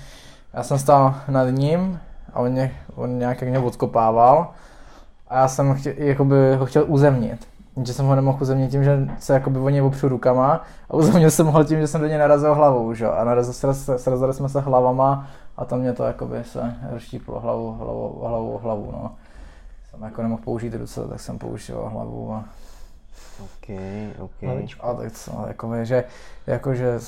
Já 0.53 0.63
jsem 0.63 0.79
stál 0.79 1.15
nad 1.27 1.49
ním 1.49 1.99
a 2.33 2.39
on, 2.39 2.51
mě, 2.51 2.71
on 2.95 3.19
nějak 3.19 3.41
jak 3.41 3.49
mě 3.49 3.59
odkopával 3.59 4.47
a 5.27 5.37
já 5.37 5.47
jsem 5.47 5.73
chtěl, 5.73 5.93
jakoby, 5.97 6.55
ho 6.55 6.65
chtěl 6.65 6.85
uzemnit. 6.87 7.47
Že 7.83 7.93
jsem 7.93 8.05
ho 8.05 8.15
nemohl 8.15 8.37
uzemnit 8.41 8.71
tím, 8.71 8.83
že 8.83 9.09
se 9.19 9.33
jakoby 9.33 9.59
o 9.59 9.69
něj 9.69 9.81
opřu 9.81 10.09
rukama 10.09 10.63
a 10.89 10.93
uzemnil 10.93 11.31
jsem 11.31 11.47
ho 11.47 11.63
tím, 11.63 11.79
že 11.79 11.87
jsem 11.87 12.01
do 12.01 12.07
něj 12.07 12.17
narazil 12.17 12.55
hlavou, 12.55 12.93
že? 12.93 13.05
jo. 13.05 13.11
A 13.11 13.23
narazil 13.23 13.53
se, 13.53 13.99
srazili 13.99 14.33
jsme 14.33 14.49
se 14.49 14.61
hlavama 14.61 15.27
a 15.57 15.65
tam 15.65 15.79
mě 15.79 15.93
to 15.93 16.03
jakoby 16.03 16.43
se 16.43 16.75
rozštíplo 16.91 17.39
hlavu, 17.39 17.71
hlavu, 17.71 18.19
hlavu, 18.27 18.59
hlavu, 18.63 18.91
no. 18.91 19.11
Jsem 19.89 20.01
jako 20.01 20.21
nemohl 20.21 20.41
použít 20.43 20.75
ruce, 20.75 21.07
tak 21.07 21.19
jsem 21.19 21.39
použil 21.39 21.89
hlavu 21.93 22.33
a 22.33 22.43
OK, 23.43 23.69
OK. 24.19 24.43
A 24.79 24.93
tak 24.93 25.11
co, 25.11 25.45
jako, 25.47 25.85
že, 25.85 26.03
jako, 26.47 26.75
že 26.75 26.99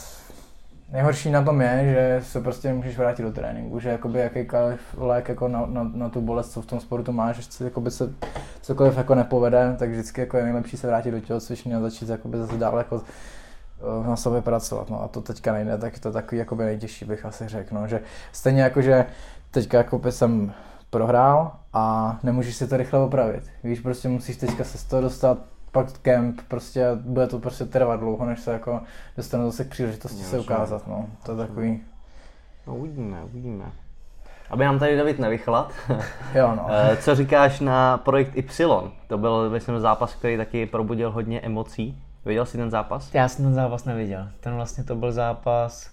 nejhorší 0.92 1.32
na 1.32 1.42
tom 1.42 1.62
je, 1.62 1.94
že 1.94 2.26
se 2.26 2.42
prostě 2.42 2.68
nemůžeš 2.68 2.98
vrátit 2.98 3.24
do 3.24 3.32
tréninku, 3.32 3.80
že 3.80 3.90
jakoby 3.90 4.20
jakýkoliv 4.20 4.80
lék 4.98 5.30
jako 5.30 5.48
na, 5.48 5.66
na, 5.66 5.92
na, 5.94 6.10
tu 6.10 6.22
bolest, 6.22 6.52
co 6.52 6.62
v 6.62 6.66
tom 6.66 6.80
sportu 6.80 7.12
máš, 7.12 7.36
že 7.36 7.44
se, 7.44 7.64
jakoby 7.64 7.92
se 7.92 8.14
cokoliv 8.62 8.98
jako 8.98 9.16
nepovede, 9.16 9.76
tak 9.80 9.90
vždycky 9.90 10.22
jako 10.22 10.38
je 10.38 10.44
nejlepší 10.44 10.78
se 10.78 10.88
vrátit 10.88 11.12
do 11.12 11.20
tělocvičny 11.20 11.76
a 11.76 11.80
začít 11.80 12.10
jakoby 12.10 12.38
zase 12.38 12.58
dál 12.58 12.78
jako 12.78 13.02
eh, 13.04 14.08
na 14.08 14.16
sobě 14.16 14.42
pracovat, 14.42 14.90
no 14.90 15.04
a 15.04 15.08
to 15.08 15.22
teďka 15.22 15.54
nejde, 15.54 15.78
tak 15.78 16.00
to 16.00 16.08
je 16.08 16.14
takový 16.14 16.40
jakoby 16.40 16.64
nejtěžší 16.64 17.06
bych 17.06 17.26
asi 17.26 17.48
řekl, 17.48 17.76
no, 17.76 17.88
že 17.88 18.02
stejně 18.32 18.62
jako, 18.62 18.82
že 18.82 19.06
teďka 19.52 19.78
jako 19.78 20.12
jsem 20.12 20.54
prohrál 20.90 21.52
a 21.74 22.18
nemůžeš 22.24 22.56
si 22.56 22.68
to 22.68 22.78
rychle 22.78 23.00
opravit, 23.00 23.44
víš, 23.64 23.80
prostě 23.80 24.10
musíš 24.10 24.38
teďka 24.38 24.64
se 24.64 24.78
z 24.78 24.84
toho 24.84 25.02
dostat, 25.02 25.38
pak 25.72 25.92
kemp, 26.02 26.42
prostě 26.48 26.86
bude 26.96 27.28
to 27.28 27.40
prostě 27.40 27.66
trvat 27.66 28.00
dlouho, 28.00 28.26
než 28.26 28.40
se 28.40 28.54
jako 28.54 28.82
dostane 29.18 29.46
zase 29.46 29.66
k 29.66 29.70
příležitosti 29.70 30.24
se 30.24 30.40
ukázat, 30.40 30.88
no, 30.88 31.06
to 31.26 31.32
je 31.32 31.38
takový, 31.38 31.82
No 32.68 32.76
uvidíme, 32.76 33.24
uvidíme. 33.24 33.66
Aby 34.50 34.66
nám 34.66 34.80
tady 34.80 34.98
David 34.98 35.20
nevychlad, 35.20 35.74
jo 36.36 36.54
no. 36.56 36.68
Eh, 36.70 36.98
co 36.98 37.16
říkáš 37.16 37.60
na 37.60 37.98
projekt 37.98 38.36
Y? 38.36 38.68
To 39.08 39.18
byl, 39.18 39.50
myslím, 39.50 39.80
zápas, 39.80 40.14
který 40.16 40.38
taky 40.38 40.66
probudil 40.66 41.12
hodně 41.12 41.40
emocí. 41.42 42.04
Viděl 42.26 42.46
jsi 42.46 42.58
ten 42.58 42.70
zápas? 42.70 43.14
Já 43.14 43.28
jsem 43.28 43.46
ten 43.46 43.54
zápas 43.54 43.86
neviděl. 43.86 44.28
Ten 44.40 44.56
vlastně 44.56 44.84
to 44.84 44.96
byl 44.96 45.12
zápas, 45.12 45.92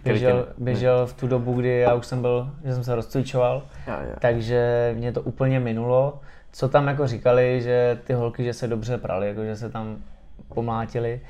Který 0.00 0.12
běžel, 0.12 0.46
běžel 0.58 1.06
v 1.06 1.12
tu 1.12 1.26
dobu, 1.26 1.52
kdy 1.54 1.78
já 1.78 1.94
už 1.94 2.06
jsem 2.06 2.20
byl, 2.22 2.50
že 2.64 2.74
jsem 2.74 2.84
se 2.84 2.94
rozcvičoval, 2.94 3.62
Jo, 3.86 3.94
jo. 4.08 4.16
takže 4.20 4.92
mě 4.98 5.12
to 5.12 5.22
úplně 5.22 5.60
minulo. 5.60 6.20
Co 6.56 6.68
tam 6.68 6.86
jako 6.86 7.06
říkali, 7.06 7.62
že 7.62 7.98
ty 8.04 8.12
holky, 8.12 8.44
že 8.44 8.52
se 8.52 8.68
dobře 8.68 8.98
prali, 8.98 9.28
jako 9.28 9.44
že 9.44 9.56
se 9.56 9.70
tam 9.70 9.96
pomlátili, 10.54 11.20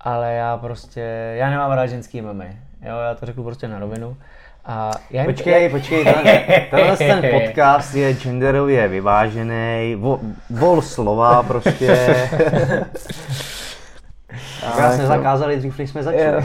ale 0.00 0.34
já 0.34 0.56
prostě, 0.56 1.00
já 1.34 1.50
nemám 1.50 1.72
rád 1.72 1.86
ženský 1.86 2.20
MMA, 2.20 2.44
jo, 2.82 2.98
já 3.08 3.14
to 3.14 3.26
řeknu 3.26 3.44
prostě 3.44 3.68
na 3.68 3.78
rovinu. 3.78 4.16
A 4.64 4.90
já 5.10 5.22
jim, 5.22 5.32
Počkej, 5.32 5.68
počkej, 5.70 6.04
tenhle, 6.04 6.44
tenhle 6.70 6.96
ten 6.96 7.22
podcast 7.30 7.94
je 7.94 8.14
genderově 8.14 8.88
vyvážený, 8.88 9.94
vo, 9.98 10.20
vol 10.50 10.82
slova 10.82 11.42
prostě. 11.42 12.16
Nás 14.78 14.98
nezakázali 14.98 15.56
dřív, 15.56 15.78
než 15.78 15.90
jsme 15.90 16.02
začali. 16.02 16.44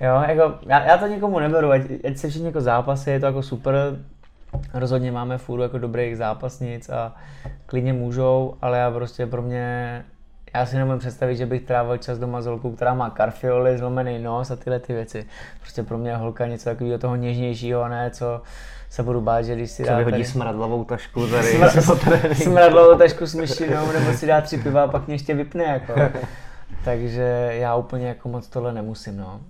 Jo, 0.00 0.24
jako, 0.28 0.54
já, 0.66 0.84
já 0.84 0.96
to 0.98 1.06
nikomu 1.06 1.38
neberu, 1.38 1.70
ať, 1.70 1.82
ať 2.08 2.16
se 2.16 2.28
všichni 2.28 2.46
jako 2.46 2.60
zápasy, 2.60 3.10
je 3.10 3.20
to 3.20 3.26
jako 3.26 3.42
super, 3.42 3.76
rozhodně 4.74 5.12
máme 5.12 5.38
fůru 5.38 5.62
jako 5.62 5.78
dobrých 5.78 6.16
zápasnic 6.16 6.88
a 6.88 7.14
klidně 7.66 7.92
můžou, 7.92 8.54
ale 8.62 8.78
já 8.78 8.90
prostě 8.90 9.26
pro 9.26 9.42
mě, 9.42 10.04
já 10.54 10.66
si 10.66 10.76
nemůžu 10.76 10.98
představit, 10.98 11.36
že 11.36 11.46
bych 11.46 11.62
trávil 11.62 11.96
čas 11.96 12.18
doma 12.18 12.42
s 12.42 12.46
holkou, 12.46 12.72
která 12.72 12.94
má 12.94 13.10
karfioly, 13.10 13.78
zlomený 13.78 14.18
nos 14.18 14.50
a 14.50 14.56
tyhle 14.56 14.80
ty 14.80 14.92
věci. 14.92 15.26
Prostě 15.60 15.82
pro 15.82 15.98
mě 15.98 16.10
je 16.10 16.16
holka 16.16 16.46
něco 16.46 16.64
takového 16.64 16.98
toho 16.98 17.16
něžnějšího, 17.16 17.82
a 17.82 17.88
ne 17.88 18.10
co 18.10 18.42
se 18.90 19.02
budu 19.02 19.20
bát, 19.20 19.42
že 19.42 19.54
když 19.54 19.70
si 19.70 19.82
Co 19.82 19.90
dá 19.90 19.96
vyhodí 19.96 20.12
tady 20.12 20.24
smradlavou 20.24 20.84
tašku 20.84 21.26
tady. 21.26 21.58
smradlovou 22.34 22.98
tašku 22.98 23.26
s 23.26 23.34
myšinou, 23.34 23.92
nebo 23.92 24.12
si 24.12 24.26
dá 24.26 24.40
tři 24.40 24.58
piva 24.58 24.82
a 24.82 24.88
pak 24.88 25.06
mě 25.06 25.14
ještě 25.14 25.34
vypne. 25.34 25.64
Jako. 25.64 25.94
Takže 26.84 27.50
já 27.52 27.76
úplně 27.76 28.08
jako 28.08 28.28
moc 28.28 28.48
tohle 28.48 28.72
nemusím. 28.72 29.16
No. 29.16 29.40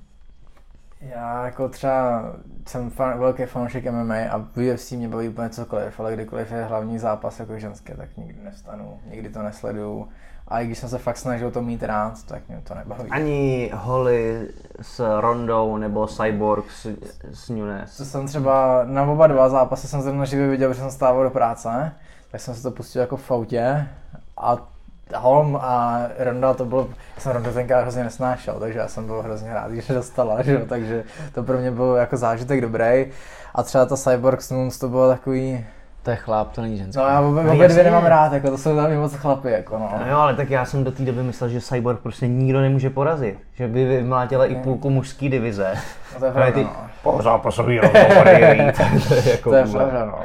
Já 1.08 1.44
jako 1.44 1.68
třeba 1.68 2.22
jsem 2.66 2.90
fan, 2.90 3.18
velký 3.18 3.44
fanoušek 3.44 3.84
MMA 3.84 4.14
a 4.30 4.36
UFC 4.72 4.92
mě 4.92 5.08
baví 5.08 5.28
úplně 5.28 5.48
cokoliv, 5.50 6.00
ale 6.00 6.14
kdykoliv 6.14 6.52
je 6.52 6.64
hlavní 6.64 6.98
zápas 6.98 7.40
jako 7.40 7.58
ženské, 7.58 7.96
tak 7.96 8.16
nikdy 8.16 8.42
nevstanu, 8.42 9.00
nikdy 9.10 9.28
to 9.28 9.42
nesleduju. 9.42 10.08
A 10.48 10.60
i 10.60 10.66
když 10.66 10.78
jsem 10.78 10.88
se 10.88 10.98
fakt 10.98 11.16
snažil 11.16 11.50
to 11.50 11.62
mít 11.62 11.82
rád, 11.82 12.22
tak 12.26 12.48
mě 12.48 12.60
to 12.64 12.74
nebaví. 12.74 13.10
Ani 13.10 13.70
Holly 13.74 14.48
s 14.80 15.20
Rondou 15.20 15.76
nebo 15.76 16.06
Cyborg 16.06 16.70
s, 16.70 16.86
s 17.32 17.48
Nunes. 17.48 17.96
To 17.96 18.04
jsem 18.04 18.26
třeba 18.26 18.84
na 18.84 19.02
oba 19.02 19.26
dva 19.26 19.48
zápasy 19.48 19.88
jsem 19.88 20.02
zrovna 20.02 20.24
živě 20.24 20.48
viděl, 20.48 20.68
protože 20.68 20.80
jsem 20.80 20.90
stával 20.90 21.24
do 21.24 21.30
práce, 21.30 21.92
tak 22.30 22.40
jsem 22.40 22.54
se 22.54 22.62
to 22.62 22.70
pustil 22.70 23.00
jako 23.00 23.16
v 23.16 23.30
autě 23.30 23.88
a 24.36 24.73
Holm 25.16 25.56
a 25.62 26.02
Ronda 26.18 26.54
to 26.54 26.64
bylo, 26.64 26.88
já 27.16 27.20
jsem 27.20 27.32
Ronda 27.32 27.52
tenkrát 27.52 27.80
hrozně 27.80 28.04
nesnášel, 28.04 28.54
takže 28.60 28.78
já 28.78 28.88
jsem 28.88 29.06
byl 29.06 29.22
hrozně 29.22 29.54
rád, 29.54 29.72
že 29.72 29.94
dostala, 29.94 30.42
že 30.42 30.52
jo, 30.52 30.60
takže 30.68 31.04
to 31.34 31.42
pro 31.42 31.58
mě 31.58 31.70
byl 31.70 31.94
jako 31.94 32.16
zážitek 32.16 32.60
dobrý. 32.60 33.06
A 33.54 33.62
třeba 33.62 33.86
ta 33.86 33.96
Cyborg 33.96 34.42
Snoons 34.42 34.78
to 34.78 34.88
bylo 34.88 35.08
takový, 35.08 35.64
To 36.02 36.10
je 36.10 36.16
chlap, 36.16 36.52
to 36.52 36.60
není 36.60 36.78
ženský. 36.78 36.98
no 36.98 37.06
já 37.06 37.20
obě, 37.20 37.44
No 37.44 37.52
obě 37.52 37.68
dvě 37.68 37.84
nemám 37.84 38.06
rád, 38.06 38.32
jako 38.32 38.50
to 38.50 38.58
jsou 38.58 38.76
tam 38.76 38.94
moc 38.96 39.14
chlapy, 39.14 39.50
jako 39.50 39.78
no. 39.78 39.90
No 39.98 40.10
jo, 40.10 40.18
ale 40.18 40.34
tak 40.34 40.50
já 40.50 40.64
jsem 40.64 40.84
do 40.84 40.92
té 40.92 41.02
doby 41.02 41.22
myslel, 41.22 41.50
že 41.50 41.60
Cyborg 41.60 42.00
prostě 42.00 42.28
nikdo 42.28 42.60
nemůže 42.60 42.90
porazit. 42.90 43.38
Že 43.54 43.68
by 43.68 43.84
vymlátila 43.84 44.46
i 44.46 44.54
půlku 44.54 44.90
mužské 44.90 45.28
divize. 45.28 45.74
No 46.14 46.18
to 46.20 46.26
je 46.26 46.32
pravda, 46.32 46.52
ty 46.52 46.64
no. 46.64 46.70
pozápasový 47.02 47.78
rozhovory. 47.78 48.72
to 49.08 49.14
je 49.14 49.30
jako 49.30 49.50
To 49.50 49.56
je 49.56 49.62
úlet. 49.64 49.72
pravda, 49.72 50.04
no. 50.04 50.18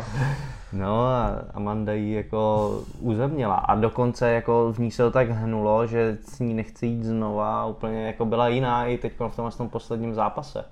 No 0.73 1.07
a 1.07 1.41
Amanda 1.53 1.93
ji 1.93 2.13
jako 2.13 2.71
uzemnila 2.99 3.55
a 3.55 3.75
dokonce 3.75 4.31
jako 4.31 4.73
v 4.73 4.79
ní 4.79 4.91
se 4.91 5.03
to 5.03 5.11
tak 5.11 5.29
hnulo, 5.29 5.87
že 5.87 6.17
s 6.21 6.39
ní 6.39 6.53
nechce 6.53 6.85
jít 6.85 7.03
znova, 7.03 7.65
úplně 7.65 8.07
jako 8.07 8.25
byla 8.25 8.47
jiná 8.47 8.85
i 8.85 8.97
teď 8.97 9.13
v 9.13 9.35
tomhle 9.35 9.51
tom 9.51 9.69
posledním 9.69 10.13
zápase. 10.13 10.65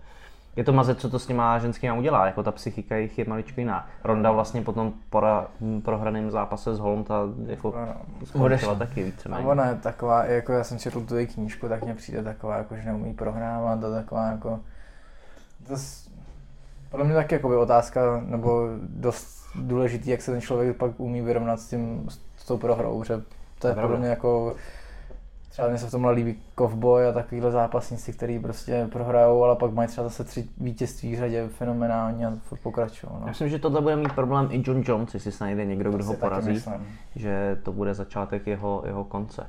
Je 0.55 0.63
to 0.63 0.73
mazec, 0.73 0.97
co 0.97 1.09
to 1.09 1.19
s 1.19 1.25
těma 1.25 1.59
ženskýma 1.59 1.93
udělá, 1.93 2.25
jako 2.25 2.43
ta 2.43 2.51
psychika 2.51 2.95
jich 2.95 3.17
je 3.17 3.25
maličko 3.27 3.61
jiná. 3.61 3.87
Ronda 4.03 4.31
vlastně 4.31 4.61
po 4.61 4.73
tom 4.73 4.93
pora, 5.09 5.47
prohraném 5.83 6.31
zápase 6.31 6.75
s 6.75 6.79
Holm, 6.79 7.03
ta 7.03 7.21
jako 7.45 7.73
skončila 8.23 8.75
taky 8.75 9.03
víceméně. 9.03 9.47
ona 9.47 9.65
je 9.65 9.75
taková, 9.75 10.25
jako 10.25 10.53
já 10.53 10.63
jsem 10.63 10.79
četl 10.79 11.01
tu 11.01 11.17
její 11.17 11.27
knížku, 11.27 11.69
tak 11.69 11.83
mně 11.83 11.95
přijde 11.95 12.23
taková, 12.23 12.57
jako, 12.57 12.75
že 12.75 12.85
neumí 12.85 13.13
prohrávat 13.13 13.83
a 13.83 13.89
taková 13.89 14.27
jako, 14.27 14.59
to 15.67 15.75
podle 16.89 17.05
mě 17.05 17.15
taky 17.15 17.35
jako 17.35 17.49
by 17.49 17.55
otázka, 17.55 18.21
nebo 18.25 18.67
dost 18.79 19.46
důležitý, 19.57 20.09
jak 20.09 20.21
se 20.21 20.31
ten 20.31 20.41
člověk 20.41 20.77
pak 20.77 20.99
umí 20.99 21.21
vyrovnat 21.21 21.59
s 21.59 21.69
tím, 21.69 22.09
s 22.37 22.45
tou 22.47 22.57
prohrou, 22.57 23.03
že 23.03 23.21
to 23.59 23.67
je 23.67 23.73
podle 23.73 23.97
mě 23.97 24.07
jako, 24.07 24.55
třeba 25.49 25.67
mně 25.67 25.77
se 25.77 25.87
v 25.87 25.91
tomhle 25.91 26.11
líbí 26.11 26.35
kovboj 26.55 27.07
a 27.07 27.11
takovýhle 27.11 27.51
zápasníci, 27.51 28.13
který 28.13 28.39
prostě 28.39 28.87
prohrajou, 28.91 29.43
ale 29.43 29.55
pak 29.55 29.73
mají 29.73 29.87
třeba 29.87 30.07
zase 30.07 30.23
tři 30.23 30.47
vítězství 30.57 31.15
v 31.15 31.19
řadě 31.19 31.47
fenomenální 31.47 32.25
a 32.25 32.33
furt 32.41 32.59
pokračují. 32.59 33.11
No. 33.13 33.19
Já 33.19 33.27
myslím, 33.27 33.49
že 33.49 33.59
tohle 33.59 33.81
bude 33.81 33.95
mít 33.95 34.13
problém 34.13 34.47
i 34.51 34.63
John 34.65 34.83
Jones, 34.85 35.13
jestli 35.13 35.31
se 35.31 35.43
najde 35.43 35.65
někdo, 35.65 35.91
kdo 35.91 36.05
ho 36.05 36.13
porazí, 36.13 36.51
myslím. 36.51 36.87
že 37.15 37.59
to 37.63 37.71
bude 37.71 37.93
začátek 37.93 38.47
jeho, 38.47 38.83
jeho 38.85 39.03
konce. 39.03 39.47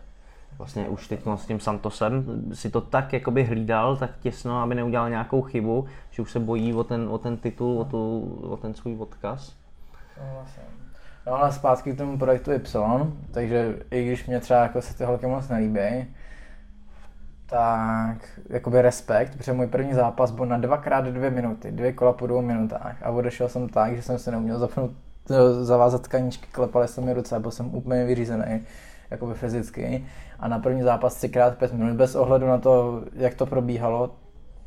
Vlastně 0.58 0.88
už 0.88 1.08
teď 1.08 1.20
s 1.36 1.46
tím 1.46 1.60
Santosem 1.60 2.24
si 2.52 2.70
to 2.70 2.80
tak 2.80 3.12
jakoby 3.12 3.44
hlídal, 3.44 3.96
tak 3.96 4.10
těsno, 4.20 4.62
aby 4.62 4.74
neudělal 4.74 5.10
nějakou 5.10 5.42
chybu, 5.42 5.86
že 6.10 6.22
už 6.22 6.32
se 6.32 6.40
bojí 6.40 6.74
o 6.74 6.84
ten, 6.84 7.08
o 7.10 7.18
ten 7.18 7.36
titul, 7.36 7.78
o, 7.78 7.84
tu, 7.84 8.20
o 8.42 8.56
ten 8.56 8.74
svůj 8.74 8.96
odkaz. 8.98 9.56
No 11.26 11.34
ale 11.34 11.52
zpátky 11.52 11.92
k 11.92 11.98
tomu 11.98 12.18
projektu 12.18 12.52
Y, 12.52 13.12
takže 13.30 13.76
i 13.90 14.06
když 14.06 14.26
mě 14.26 14.40
třeba 14.40 14.62
jako 14.62 14.82
se 14.82 14.96
ty 14.96 15.04
holky 15.04 15.26
moc 15.26 15.48
nelíbí, 15.48 16.06
tak 17.46 18.40
jakoby 18.48 18.82
respekt, 18.82 19.36
protože 19.36 19.52
můj 19.52 19.66
první 19.66 19.94
zápas 19.94 20.30
byl 20.30 20.46
na 20.46 20.58
dvakrát 20.58 21.04
dvě 21.04 21.30
minuty, 21.30 21.72
dvě 21.72 21.92
kola 21.92 22.12
po 22.12 22.26
dvou 22.26 22.42
minutách. 22.42 23.02
A 23.02 23.10
odešel 23.10 23.48
jsem 23.48 23.68
tak, 23.68 23.96
že 23.96 24.02
jsem 24.02 24.18
se 24.18 24.30
neuměl 24.30 24.58
zapnout, 24.58 24.90
eh, 25.30 25.64
zavázat 25.64 26.02
tkaníčky, 26.02 26.46
klepaly 26.52 26.88
se 26.88 27.00
mi 27.00 27.12
ruce, 27.12 27.38
byl 27.38 27.50
jsem 27.50 27.74
úplně 27.74 28.04
vyřízený, 28.04 28.60
jakoby 29.10 29.34
fyzicky. 29.34 30.04
A 30.38 30.48
na 30.48 30.58
první 30.58 30.82
zápas 30.82 31.14
třikrát 31.14 31.58
pět 31.58 31.72
minut 31.72 31.96
bez 31.96 32.14
ohledu 32.14 32.46
na 32.46 32.58
to, 32.58 33.02
jak 33.12 33.34
to 33.34 33.46
probíhalo, 33.46 34.10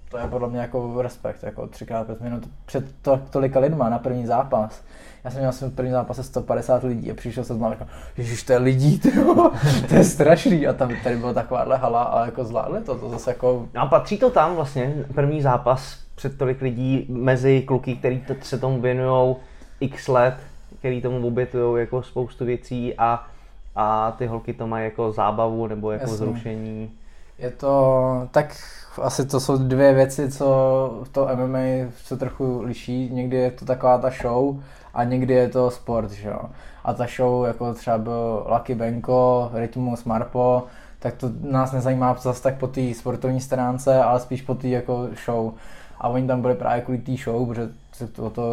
to 0.09 0.17
je 0.17 0.27
podle 0.27 0.49
mě 0.49 0.59
jako 0.59 1.01
respekt, 1.01 1.43
jako 1.43 1.67
třikrát 1.67 2.07
pět 2.07 2.21
minut 2.21 2.49
před 2.65 3.01
to, 3.01 3.17
tolika 3.17 3.59
lidma 3.59 3.89
na 3.89 3.99
první 3.99 4.25
zápas. 4.25 4.83
Já 5.23 5.31
jsem 5.31 5.39
měl 5.39 5.51
svůj 5.51 5.69
první 5.69 5.91
zápase 5.91 6.23
150 6.23 6.83
lidí 6.83 7.11
a 7.11 7.13
přišel 7.13 7.43
jsem 7.43 7.59
tam 7.59 7.71
jako, 7.71 7.85
ježiš, 8.17 8.43
to 8.43 8.53
je 8.53 8.57
lidí, 8.59 8.99
ty 9.03 9.17
jo, 9.17 9.51
to 9.89 9.95
je 9.95 10.03
strašný. 10.03 10.67
A 10.67 10.73
tam 10.73 10.91
tady 11.03 11.17
byla 11.17 11.33
takováhle 11.33 11.77
hala 11.77 12.03
a 12.03 12.25
jako 12.25 12.43
zvládli 12.45 12.81
to, 12.81 12.95
to 12.95 13.09
zase 13.09 13.29
jako, 13.29 13.67
No 13.75 13.81
a 13.81 13.85
patří 13.85 14.17
to 14.17 14.29
tam 14.29 14.55
vlastně, 14.55 14.93
první 15.15 15.41
zápas 15.41 15.97
před 16.15 16.37
tolik 16.37 16.61
lidí 16.61 17.05
mezi 17.09 17.61
kluky, 17.61 17.95
kteří 17.95 18.19
t- 18.19 18.35
se 18.41 18.57
tomu 18.57 18.81
věnují 18.81 19.35
x 19.79 20.07
let, 20.07 20.35
který 20.79 21.01
tomu 21.01 21.27
obětují 21.27 21.79
jako 21.79 22.03
spoustu 22.03 22.45
věcí 22.45 22.93
a, 22.97 23.27
a 23.75 24.11
ty 24.17 24.25
holky 24.27 24.53
to 24.53 24.67
mají 24.67 24.85
jako 24.85 25.11
zábavu 25.11 25.67
nebo 25.67 25.91
jako 25.91 26.03
Jasně. 26.03 26.17
zrušení. 26.17 26.91
je 27.39 27.49
to, 27.51 28.27
tak 28.31 28.55
asi 29.01 29.25
to 29.25 29.39
jsou 29.39 29.57
dvě 29.57 29.93
věci, 29.93 30.31
co 30.31 30.45
to 31.11 31.27
MMA 31.35 31.91
se 32.03 32.17
trochu 32.17 32.61
liší. 32.61 33.09
Někdy 33.13 33.37
je 33.37 33.51
to 33.51 33.65
taková 33.65 33.97
ta 33.97 34.09
show 34.21 34.55
a 34.93 35.03
někdy 35.03 35.33
je 35.33 35.49
to 35.49 35.71
sport, 35.71 36.11
že 36.11 36.29
jo. 36.29 36.41
A 36.83 36.93
ta 36.93 37.05
show, 37.15 37.45
jako 37.45 37.73
třeba 37.73 37.97
byl 37.97 38.47
Lucky 38.53 38.75
Benko, 38.75 39.51
Rytmus, 39.53 40.03
Marpo, 40.03 40.63
tak 40.99 41.13
to 41.13 41.29
nás 41.41 41.71
nezajímá 41.71 42.13
zase 42.13 42.43
tak 42.43 42.57
po 42.57 42.67
té 42.67 42.93
sportovní 42.93 43.41
stránce, 43.41 44.03
ale 44.03 44.19
spíš 44.19 44.41
po 44.41 44.55
té 44.55 44.67
jako 44.67 45.07
show. 45.25 45.53
A 45.99 46.07
oni 46.07 46.27
tam 46.27 46.41
byli 46.41 46.55
právě 46.55 46.81
kvůli 46.81 46.97
té 46.97 47.11
show, 47.23 47.47
protože 47.47 47.69
to, 48.13 48.29
to 48.29 48.43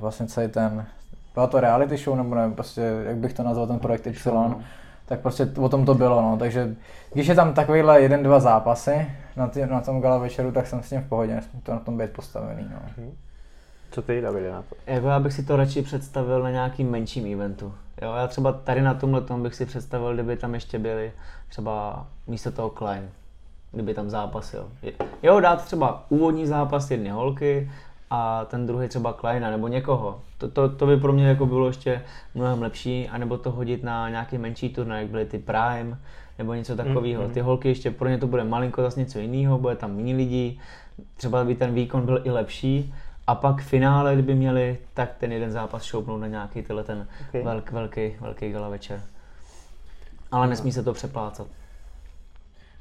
vlastně 0.00 0.26
celý 0.26 0.48
ten, 0.48 0.86
byla 1.34 1.46
to 1.46 1.60
reality 1.60 1.96
show, 1.96 2.16
nebo 2.16 2.34
nevím, 2.34 2.54
prostě, 2.54 2.80
jak 3.06 3.16
bych 3.16 3.32
to 3.32 3.42
nazval, 3.42 3.66
ten 3.66 3.78
projekt 3.78 4.06
Y, 4.06 4.54
tak 5.06 5.20
prostě 5.20 5.48
o 5.58 5.68
tom 5.68 5.84
to 5.84 5.94
bylo, 5.94 6.22
no. 6.22 6.36
Takže 6.36 6.76
když 7.12 7.26
je 7.26 7.34
tam 7.34 7.54
takovýhle 7.54 8.00
jeden, 8.00 8.22
dva 8.22 8.40
zápasy 8.40 9.10
na, 9.36 9.46
tý, 9.46 9.60
na 9.66 9.80
tom 9.80 10.00
gala 10.00 10.18
večeru, 10.18 10.52
tak 10.52 10.66
jsem 10.66 10.82
s 10.82 10.88
tím 10.88 11.00
v 11.00 11.08
pohodě, 11.08 11.34
nesmí 11.34 11.60
to 11.60 11.72
na 11.72 11.78
tom 11.78 11.98
být 11.98 12.10
postavený, 12.10 12.66
no. 12.70 13.04
Co 13.90 14.02
ty, 14.02 14.20
Davide, 14.20 14.52
na 14.52 14.62
to? 14.62 14.76
Jako 14.86 15.06
já 15.06 15.20
bych 15.20 15.32
si 15.32 15.42
to 15.42 15.56
radši 15.56 15.82
představil 15.82 16.42
na 16.42 16.50
nějakým 16.50 16.90
menším 16.90 17.32
eventu. 17.34 17.74
Jo, 18.02 18.12
já 18.14 18.26
třeba 18.26 18.52
tady 18.52 18.82
na 18.82 18.94
tomhle 18.94 19.20
tom 19.20 19.42
bych 19.42 19.54
si 19.54 19.66
představil, 19.66 20.14
kdyby 20.14 20.36
tam 20.36 20.54
ještě 20.54 20.78
byli 20.78 21.12
třeba 21.48 22.06
místo 22.26 22.52
toho 22.52 22.70
Klein, 22.70 23.10
kdyby 23.72 23.94
tam 23.94 24.10
zápasil. 24.10 24.68
Jo, 25.22 25.40
dát 25.40 25.64
třeba 25.64 26.06
úvodní 26.08 26.46
zápas 26.46 26.90
jedny 26.90 27.10
holky 27.10 27.70
a 28.10 28.44
ten 28.44 28.66
druhý 28.66 28.88
třeba 28.88 29.12
Kleina 29.12 29.50
nebo 29.50 29.68
někoho. 29.68 30.20
To, 30.38 30.48
to, 30.48 30.68
to 30.68 30.86
by 30.86 30.96
pro 30.96 31.12
mě 31.12 31.28
jako 31.28 31.46
bylo 31.46 31.66
ještě 31.66 32.02
mnohem 32.34 32.62
lepší, 32.62 33.08
anebo 33.08 33.38
to 33.38 33.50
hodit 33.50 33.84
na 33.84 34.08
nějaký 34.08 34.38
menší 34.38 34.68
turnaj, 34.68 35.02
jak 35.02 35.10
byly 35.10 35.24
ty 35.24 35.38
Prime, 35.38 35.98
nebo 36.38 36.54
něco 36.54 36.76
takového. 36.76 37.28
Ty 37.28 37.40
holky 37.40 37.68
ještě 37.68 37.90
pro 37.90 38.08
ně 38.08 38.18
to 38.18 38.26
bude 38.26 38.44
malinko 38.44 38.82
zase 38.82 39.00
něco 39.00 39.18
jiného, 39.18 39.58
bude 39.58 39.76
tam 39.76 39.96
méně 39.96 40.14
lidí, 40.14 40.60
třeba 41.16 41.44
by 41.44 41.54
ten 41.54 41.74
výkon 41.74 42.06
byl 42.06 42.20
i 42.24 42.30
lepší, 42.30 42.94
a 43.30 43.34
pak 43.34 43.60
v 43.60 43.66
finále, 43.66 44.14
kdyby 44.14 44.34
měli, 44.34 44.78
tak 44.94 45.10
ten 45.18 45.32
jeden 45.32 45.50
zápas 45.50 45.82
šoupnout 45.82 46.20
na 46.20 46.26
nějaký 46.26 46.62
tenhle 46.62 46.84
ten 46.84 47.06
Ok. 47.28 47.44
velk, 47.44 47.72
velký, 47.72 48.12
velký 48.20 48.52
gala 48.52 48.68
večer. 48.68 49.00
Ale 50.32 50.46
nesmí 50.46 50.72
se 50.72 50.82
to 50.82 50.92
přeplácat. 50.92 51.46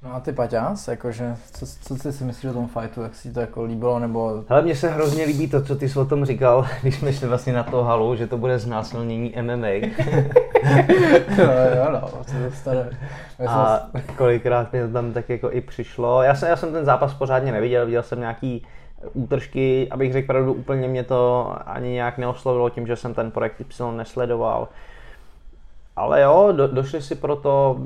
No 0.04 0.16
a 0.16 0.20
ty 0.20 0.34
Paťás, 0.34 0.88
jakože, 0.88 1.36
co, 1.52 1.66
co 1.66 1.96
ty 1.96 2.14
si 2.14 2.24
myslíš 2.24 2.52
o 2.52 2.54
tom 2.54 2.68
fightu, 2.68 3.02
jak 3.02 3.16
si 3.16 3.28
ti 3.28 3.34
to 3.34 3.40
jako 3.40 3.64
líbilo, 3.64 4.00
nebo 4.00 4.44
Ale 4.50 4.62
mně 4.62 4.76
se 4.76 4.90
hrozně 4.90 5.26
líbí 5.26 5.48
to, 5.48 5.62
co 5.62 5.76
ty 5.76 5.90
jsi 5.90 6.00
o 6.00 6.06
tom 6.06 6.26
říkal, 6.26 6.68
když 6.82 6.96
jsme 6.96 7.14
šli 7.14 7.28
vlastně 7.28 7.54
na 7.54 7.64
to 7.64 7.84
halu, 7.84 8.16
že 8.16 8.28
to 8.28 8.38
bude 8.38 8.60
znásilnění 8.60 9.34
MMA. 9.42 9.68
jo, 11.38 11.52
jo, 11.78 11.92
no, 11.92 12.02
to 12.02 12.38
je 12.44 12.52
staré. 12.52 12.90
A 13.48 13.82
kolikrát 14.16 14.74
mi 14.74 14.82
to 14.82 14.94
tam 14.94 15.14
tak 15.14 15.30
jako 15.30 15.52
i 15.52 15.62
přišlo. 15.62 16.24
Já 16.24 16.36
jsem, 16.36 16.50
já 16.50 16.56
jsem 16.56 16.72
ten 16.74 16.86
zápas 16.86 17.14
pořádně 17.14 17.52
neviděl, 17.52 17.86
viděl 17.86 18.04
jsem 18.04 18.20
nějaký 18.20 18.66
útržky, 19.14 19.88
abych 19.92 20.14
řekl 20.14 20.28
pravdu, 20.28 20.54
úplně 20.54 20.88
mě 20.88 21.04
to 21.04 21.54
ani 21.66 21.90
nějak 21.90 22.18
neoslovilo 22.18 22.70
tím, 22.70 22.88
že 22.88 22.96
jsem 22.96 23.14
ten 23.14 23.32
projekt 23.32 23.62
Y 23.62 23.96
nesledoval. 23.98 24.68
Ale 25.96 26.22
jo, 26.22 26.54
do, 26.56 26.68
došli 26.68 27.02
si 27.02 27.16
proto, 27.16 27.80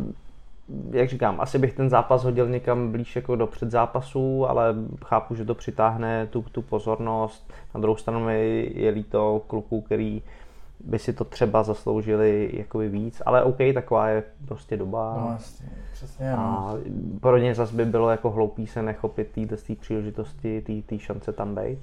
jak 0.91 1.09
říkám, 1.09 1.41
asi 1.41 1.59
bych 1.59 1.73
ten 1.73 1.89
zápas 1.89 2.23
hodil 2.23 2.49
někam 2.49 2.91
blíž 2.91 3.15
jako 3.15 3.35
do 3.35 3.47
předzápasů, 3.47 4.49
ale 4.49 4.75
chápu, 5.05 5.35
že 5.35 5.45
to 5.45 5.55
přitáhne 5.55 6.27
tu, 6.27 6.45
tu 6.51 6.61
pozornost. 6.61 7.53
Na 7.75 7.81
druhou 7.81 7.97
stranu 7.97 8.29
je, 8.29 8.79
je 8.79 8.91
líto 8.91 9.41
kluků, 9.47 9.81
který 9.81 10.21
by 10.83 10.99
si 10.99 11.13
to 11.13 11.23
třeba 11.23 11.63
zasloužili 11.63 12.49
jakoby 12.53 12.89
víc, 12.89 13.21
ale 13.25 13.43
OK, 13.43 13.57
taková 13.73 14.07
je 14.07 14.23
prostě 14.47 14.77
doba. 14.77 15.17
No, 15.21 15.31
jasně, 15.31 15.67
přesně, 15.93 16.31
no. 16.31 16.37
A 16.39 16.75
pro 17.21 17.37
ně 17.37 17.55
zase 17.55 17.75
by 17.75 17.85
bylo 17.85 18.09
jako 18.09 18.31
hloupý 18.31 18.67
se 18.67 18.81
nechopit 18.81 19.31
té 19.31 19.57
té 19.57 19.75
příležitosti, 19.75 20.83
té 20.85 20.99
šance 20.99 21.31
tam 21.33 21.55
být. 21.55 21.79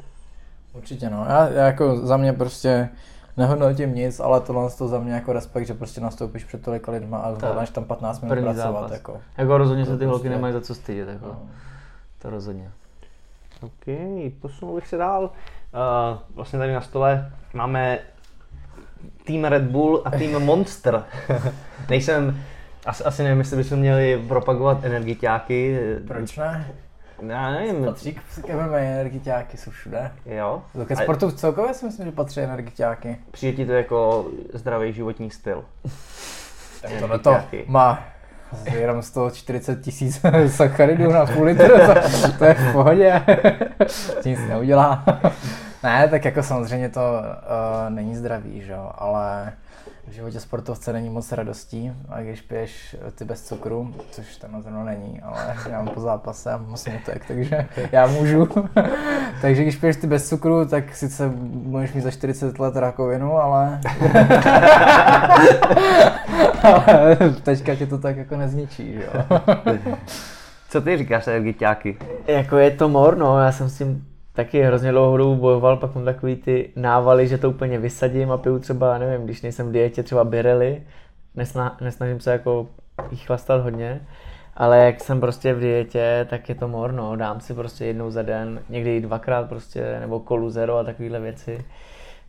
Určitě 0.75 1.11
no, 1.11 1.25
já, 1.29 1.49
já 1.49 1.67
jako 1.67 1.97
za 1.97 2.17
mě 2.17 2.33
prostě 2.33 2.89
nehodnotím 3.37 3.95
nic, 3.95 4.21
ale 4.21 4.41
tohle 4.41 4.71
to 4.71 4.89
za 4.89 4.99
mě 5.01 5.13
jako 5.13 5.33
respekt, 5.33 5.67
že 5.67 5.75
prostě 5.75 6.01
nastoupíš 6.01 6.45
před 6.45 6.63
tolika 6.63 6.93
lidma 6.93 7.19
a 7.19 7.35
zvládáš 7.35 7.71
tam 7.71 7.85
15 7.85 8.21
minut 8.21 8.35
pracovat. 8.35 8.57
zápas. 8.57 8.91
Jako. 8.93 9.21
Jako 9.39 9.59
rozhodně 9.59 9.85
To 9.85 9.91
se 9.91 9.99
ty 9.99 10.05
holky 10.05 10.21
prostě- 10.21 10.31
nemají 10.31 10.53
za 10.53 10.61
co 10.61 10.75
stydět, 10.75 11.09
jako. 11.09 11.27
No. 11.27 11.41
To 12.19 12.31
rozhodně. 12.31 12.71
OK, 13.63 13.87
posunul 14.41 14.75
bych 14.75 14.87
se 14.87 14.97
dál. 14.97 15.25
Uh, 15.25 16.19
vlastně 16.35 16.59
tady 16.59 16.73
na 16.75 16.81
stole 16.81 17.33
máme 17.55 17.99
tým 19.25 19.45
Red 19.45 19.63
Bull 19.63 20.03
a 20.05 20.11
tým 20.11 20.39
Monster. 20.39 21.05
Nejsem, 21.89 22.43
asi, 22.87 23.05
asi 23.05 23.23
nevím, 23.23 23.39
jestli 23.39 23.57
bychom 23.57 23.79
měli 23.79 24.25
propagovat 24.29 24.85
energiťáky. 24.85 25.79
Proč 26.09 26.37
ne? 26.37 26.67
Já 27.29 27.51
nevím. 27.51 27.85
Patří 27.85 28.13
k 28.15 28.49
MMA 28.49 28.77
energiťáky, 28.77 29.57
jsou 29.57 29.71
všude. 29.71 30.11
Jo. 30.27 30.63
To 30.73 30.87
Ke 30.87 30.95
A 30.95 30.97
sportu 30.97 31.31
celkově 31.31 31.75
si 31.75 31.87
myslím, 31.87 32.07
že 32.07 32.13
patří 32.13 32.41
energiťáky. 32.41 33.17
Přijde 33.31 33.57
ti 33.57 33.67
to 33.67 33.73
jako 33.73 34.27
zdravý 34.53 34.93
životní 34.93 35.31
styl. 35.31 35.65
Tak 36.83 36.93
tohle 37.01 37.19
to 37.19 37.37
má 37.67 38.05
jenom 38.79 39.03
140 39.03 39.81
tisíc 39.81 40.21
sacharidů 40.47 41.13
na 41.13 41.27
půl 41.27 41.45
litru, 41.45 41.69
to, 41.69 41.95
to 42.39 42.45
je 42.45 42.55
v 42.55 42.73
pohodě, 42.73 43.23
nic 44.25 44.41
neudělá. 44.49 45.05
Ne, 45.83 46.09
tak 46.09 46.25
jako 46.25 46.43
samozřejmě 46.43 46.89
to 46.89 47.01
uh, 47.01 47.95
není 47.95 48.17
zdravý, 48.17 48.63
že 48.63 48.73
jo, 48.73 48.93
ale 48.95 49.53
v 50.09 50.13
životě 50.13 50.41
sportovce 50.41 50.93
není 50.93 51.11
moc 51.11 51.33
radostí 51.33 51.93
a 52.09 52.21
když 52.21 52.41
piješ 52.41 52.97
ty 53.15 53.25
bez 53.25 53.43
cukru, 53.43 53.95
což 54.11 54.37
tam 54.37 54.63
zrovna 54.63 54.85
není, 54.85 55.21
ale 55.21 55.57
já 55.71 55.83
mám 55.83 55.95
po 55.95 56.01
zápase 56.01 56.53
a 56.53 56.57
mám 56.57 56.77
smutek, 56.77 57.25
takže 57.29 57.69
já 57.93 58.07
můžu. 58.07 58.49
takže 59.43 59.63
když 59.63 59.77
piješ 59.77 59.97
ty 59.97 60.07
bez 60.07 60.29
cukru, 60.29 60.67
tak 60.67 60.97
sice 60.97 61.29
můžeš 61.53 61.93
mít 61.93 62.01
za 62.01 62.11
40 62.11 62.59
let 62.59 62.77
rakovinu, 62.77 63.37
ale 63.37 63.81
ale 66.63 67.17
teďka 67.43 67.75
tě 67.75 67.87
to 67.87 67.99
tak 67.99 68.17
jako 68.17 68.37
nezničí, 68.37 68.95
že 68.95 69.03
jo. 69.15 69.41
Co 70.69 70.81
ty 70.81 70.97
říkáš, 70.97 71.27
energiťáky? 71.27 71.97
Jako 72.27 72.57
je 72.57 72.71
to 72.71 72.89
mor, 72.89 73.17
no, 73.17 73.41
já 73.41 73.53
jsem 73.53 73.69
s 73.69 73.79
tím 73.79 74.10
taky 74.45 74.63
hrozně 74.63 74.91
dlouhou 74.91 75.17
dobu 75.17 75.37
bojoval, 75.37 75.77
pak 75.77 75.95
mám 75.95 76.05
takový 76.05 76.37
ty 76.37 76.73
návaly, 76.77 77.29
že 77.29 77.39
to 77.39 77.51
úplně 77.51 77.79
vysadím 77.79 78.33
a 78.33 78.37
piju 78.37 78.59
třeba, 78.59 78.99
nevím, 78.99 79.25
když 79.25 79.43
nejsem 79.43 79.69
v 79.69 79.73
dietě, 79.73 80.03
třeba 80.03 80.25
birely, 80.25 80.83
Nesna, 81.35 81.77
nesnažím 81.81 82.21
se 82.21 82.33
jako 82.33 82.67
jich 83.11 83.27
chlastat 83.27 83.63
hodně, 83.63 84.07
ale 84.57 84.79
jak 84.79 85.01
jsem 85.01 85.21
prostě 85.21 85.55
v 85.55 85.61
dietě, 85.61 86.27
tak 86.31 86.49
je 86.49 86.55
to 86.55 86.69
mor, 86.69 86.93
no, 86.93 87.17
dám 87.17 87.41
si 87.41 87.55
prostě 87.55 87.85
jednou 87.85 88.11
za 88.11 88.23
den, 88.23 88.63
někdy 88.69 88.97
i 88.97 89.01
dvakrát 89.01 89.49
prostě, 89.49 90.01
nebo 90.01 90.21
kolu 90.21 90.51
zero 90.51 90.77
a 90.77 90.85
takovéhle 90.85 91.21
věci 91.21 91.65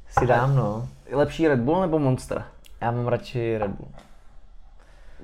si 0.07 0.27
dám, 0.27 0.55
no. 0.55 0.87
Lepší 1.11 1.47
Red 1.47 1.59
Bull 1.59 1.81
nebo 1.81 1.99
Monster? 1.99 2.43
Já 2.81 2.91
mám 2.91 3.07
radši 3.07 3.57
Red 3.57 3.71
Bull. 3.71 3.89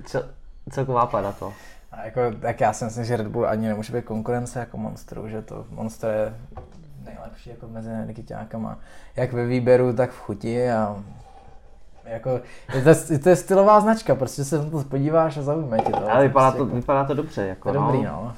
Co, 0.06 0.24
celková 0.70 1.06
pada 1.06 1.32
to. 1.32 1.54
A 1.92 2.06
jako, 2.06 2.22
tak 2.42 2.62
já 2.62 2.74
si 2.74 2.86
myslím, 2.86 3.06
že 3.06 3.18
Red 3.18 3.28
Bull 3.28 3.48
ani 3.48 3.68
nemůže 3.68 3.94
být 3.94 4.06
konkurence 4.06 4.60
jako 4.60 4.78
Monsteru, 4.78 5.28
že 5.28 5.42
to 5.42 5.66
Monster 5.70 6.10
je 6.10 6.34
nejlepší 7.08 7.50
jako 7.50 7.68
mezi 7.68 7.90
energiťákama. 7.90 8.78
Jak 9.16 9.34
ve 9.34 9.46
výběru, 9.46 9.94
tak 9.94 10.10
v 10.12 10.20
chuti 10.20 10.72
a 10.72 10.96
jako, 12.06 12.30
je 12.76 12.82
to, 12.84 12.90
to 13.24 13.30
je 13.30 13.36
stylová 13.36 13.80
značka, 13.80 14.16
prostě 14.16 14.44
se 14.44 14.58
na 14.58 14.70
to 14.70 14.84
podíváš 14.84 15.38
a 15.38 15.42
zaujme 15.42 15.78
tě 15.78 15.92
to. 15.92 16.12
Ale 16.12 16.28
vypadá 16.28 16.52
prostě 16.52 16.58
to, 16.58 16.64
jako, 16.66 16.76
vypadá 16.76 17.04
to 17.04 17.14
dobře. 17.14 17.42
to 17.42 17.48
Jako, 17.48 17.70
je 17.70 17.74
dobrý, 17.74 18.04
no. 18.04 18.34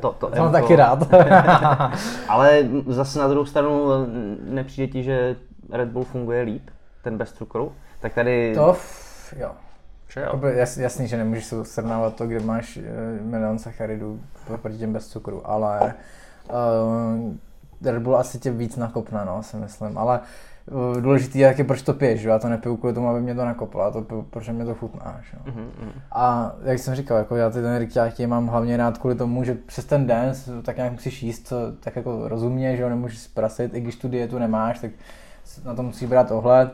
To, 0.00 0.12
to, 0.12 0.26
To 0.26 0.36
mám 0.36 0.54
jako- 0.54 0.66
taky 0.66 0.76
rád. 0.76 1.08
Ale 2.28 2.68
zase 2.86 3.18
na 3.18 3.28
druhou 3.28 3.46
stranu 3.46 3.88
nepřijde 4.48 4.92
ti, 4.92 5.02
že 5.02 5.36
Red 5.72 5.88
Bull 5.88 6.04
funguje 6.04 6.42
líp, 6.42 6.70
ten 7.02 7.18
bez 7.18 7.32
cukru? 7.32 7.72
Tak 8.00 8.14
tady... 8.14 8.54
to, 8.54 8.70
f- 8.72 9.34
jo. 9.38 9.50
Že 10.08 10.20
jo. 10.20 10.24
Jakoby 10.26 10.56
jas, 10.58 10.76
jasný, 10.76 11.08
že 11.08 11.16
nemůžeš 11.16 11.44
se 11.44 11.64
srovnávat 11.64 12.14
to, 12.14 12.26
kde 12.26 12.40
máš 12.40 12.76
uh, 12.76 13.26
milion 13.26 13.58
sacharidů 13.58 14.20
proti 14.62 14.78
těm 14.78 14.92
bez 14.92 15.08
cukru, 15.08 15.50
ale 15.50 15.94
uh, 16.50 17.34
Red 17.84 18.02
Bull 18.02 18.16
asi 18.16 18.38
tě 18.38 18.50
víc 18.50 18.76
nakopne, 18.76 19.24
no, 19.26 19.42
si 19.42 19.56
myslím, 19.56 19.98
ale 19.98 20.20
uh, 20.70 21.02
důležitý 21.02 21.38
je 21.38 21.48
taky, 21.48 21.64
proč 21.64 21.82
to 21.82 21.94
piješ, 21.94 22.20
že? 22.20 22.28
já 22.28 22.38
to 22.38 22.48
nepiju 22.48 22.76
kvůli 22.76 22.92
tomu, 22.92 23.08
aby 23.08 23.20
mě 23.20 23.34
to 23.34 23.44
nakoplo, 23.44 23.82
já 23.82 23.90
to 23.90 24.02
piju, 24.02 24.22
protože 24.22 24.52
mě 24.52 24.64
to 24.64 24.74
chutná, 24.74 25.20
že? 25.30 25.36
jo. 25.36 25.52
Mhm, 25.54 25.70
mhm. 25.80 25.92
A 26.12 26.52
jak 26.62 26.78
jsem 26.78 26.94
říkal, 26.94 27.18
jako 27.18 27.36
já 27.36 27.50
ty 27.50 27.58
energiťáky 27.58 28.26
mám 28.26 28.46
hlavně 28.46 28.76
rád 28.76 28.98
kvůli 28.98 29.14
tomu, 29.14 29.44
že 29.44 29.54
přes 29.54 29.84
ten 29.84 30.06
den 30.06 30.32
tak 30.62 30.76
nějak 30.76 30.92
musíš 30.92 31.22
jíst, 31.22 31.46
co, 31.46 31.56
tak 31.80 31.96
jako 31.96 32.28
rozumně, 32.28 32.76
že 32.76 32.82
jo, 32.82 32.88
nemůžeš 32.88 33.18
zprasit, 33.18 33.74
i 33.74 33.80
když 33.80 33.96
tu 33.96 34.08
dietu 34.08 34.38
nemáš, 34.38 34.78
tak 34.78 34.90
na 35.64 35.74
to 35.74 35.82
musíš 35.82 36.08
brát 36.08 36.30
ohled. 36.30 36.72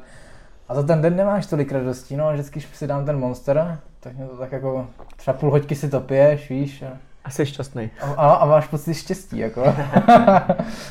A 0.69 0.75
za 0.75 0.83
ten 0.83 1.03
den 1.03 1.17
nemáš 1.17 1.47
tolik 1.47 1.73
radostí, 1.73 2.17
no 2.17 2.29
a 2.29 2.33
vždycky, 2.33 2.61
když 2.61 2.77
si 2.77 2.87
dám 2.87 3.05
ten 3.05 3.19
monster, 3.19 3.79
tak 4.01 4.17
mě 4.17 4.27
to 4.27 4.37
tak 4.37 4.53
jako, 4.53 4.87
třeba 5.17 5.37
půl 5.37 5.51
hoďky 5.51 5.75
si 5.75 5.89
to 5.89 6.01
piješ, 6.01 6.51
víš, 6.51 6.83
a, 6.83 6.99
A 7.25 7.31
jsi 7.31 7.47
šťastný. 7.47 7.91
a, 8.17 8.33
a 8.35 8.47
máš 8.47 8.67
pocit 8.69 8.95
štěstí, 8.95 9.39
jako. 9.39 9.63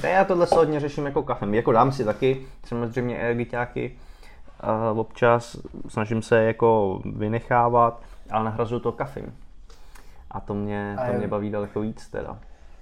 Ne, 0.04 0.10
já 0.10 0.26
tohle 0.26 0.48
se 0.48 0.56
hodně 0.56 0.80
řeším 0.80 1.06
jako 1.06 1.24
kafem. 1.24 1.54
Jako 1.54 1.72
dám 1.72 1.91
si 1.91 2.06
taky 2.06 2.41
samozřejmě 2.65 3.17
energiťáky. 3.17 3.91
Uh, 4.93 5.00
občas 5.00 5.58
snažím 5.88 6.22
se 6.22 6.43
jako 6.43 7.00
vynechávat, 7.06 8.02
ale 8.32 8.43
nahrazuju 8.46 8.80
to 8.82 8.91
kafem. 8.91 9.32
A 10.32 10.39
to 10.39 10.54
mě, 10.54 10.96
A 11.00 11.06
to 11.06 11.12
je- 11.12 11.17
mě 11.17 11.28
baví 11.28 11.50
daleko 11.50 11.82
víc 11.82 12.08
teda. 12.08 12.38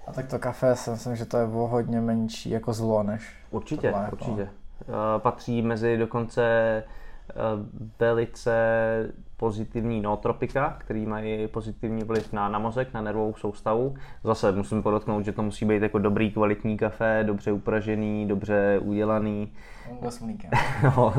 A 0.07 0.11
tak 0.13 0.27
to 0.27 0.39
kafe 0.39 0.75
si 0.75 0.89
myslím, 0.89 1.15
že 1.15 1.25
to 1.25 1.37
je 1.37 1.43
o 1.45 1.67
hodně 1.67 2.01
menší 2.01 2.49
jako 2.49 2.73
zlo, 2.73 3.03
než 3.03 3.33
Určitě, 3.51 3.91
tohle, 3.91 4.03
jako. 4.05 4.15
určitě. 4.15 4.41
Uh, 4.87 4.95
patří 5.17 5.61
mezi 5.61 5.97
dokonce 5.97 6.43
velice 7.99 8.53
pozitivní 9.37 10.01
nootropika, 10.01 10.75
který 10.77 11.05
mají 11.05 11.47
pozitivní 11.47 12.03
vliv 12.03 12.33
na, 12.33 12.49
na 12.49 12.59
mozek, 12.59 12.93
na 12.93 13.01
nervovou 13.01 13.33
soustavu. 13.33 13.95
Zase 14.23 14.51
musím 14.51 14.83
podotknout, 14.83 15.25
že 15.25 15.31
to 15.31 15.43
musí 15.43 15.65
být 15.65 15.81
jako 15.81 15.99
dobrý 15.99 16.31
kvalitní 16.31 16.77
kafe, 16.77 17.23
dobře 17.27 17.51
upražený, 17.51 18.27
dobře 18.27 18.79
udělaný. 18.79 19.51
No. 20.83 21.13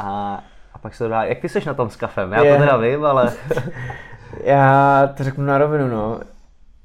a, 0.00 0.44
a 0.74 0.78
pak 0.78 0.94
se 0.94 1.04
dodá, 1.04 1.24
jak 1.24 1.38
ty 1.38 1.48
seš 1.48 1.64
na 1.64 1.74
tom 1.74 1.90
s 1.90 1.96
kafem? 1.96 2.32
Já 2.32 2.44
Je. 2.44 2.52
to 2.52 2.58
teda 2.60 2.76
vím, 2.76 3.04
ale 3.04 3.32
Já 4.44 5.06
to 5.16 5.24
řeknu 5.24 5.44
na 5.44 5.58
rovinu, 5.58 5.88
no. 5.88 6.20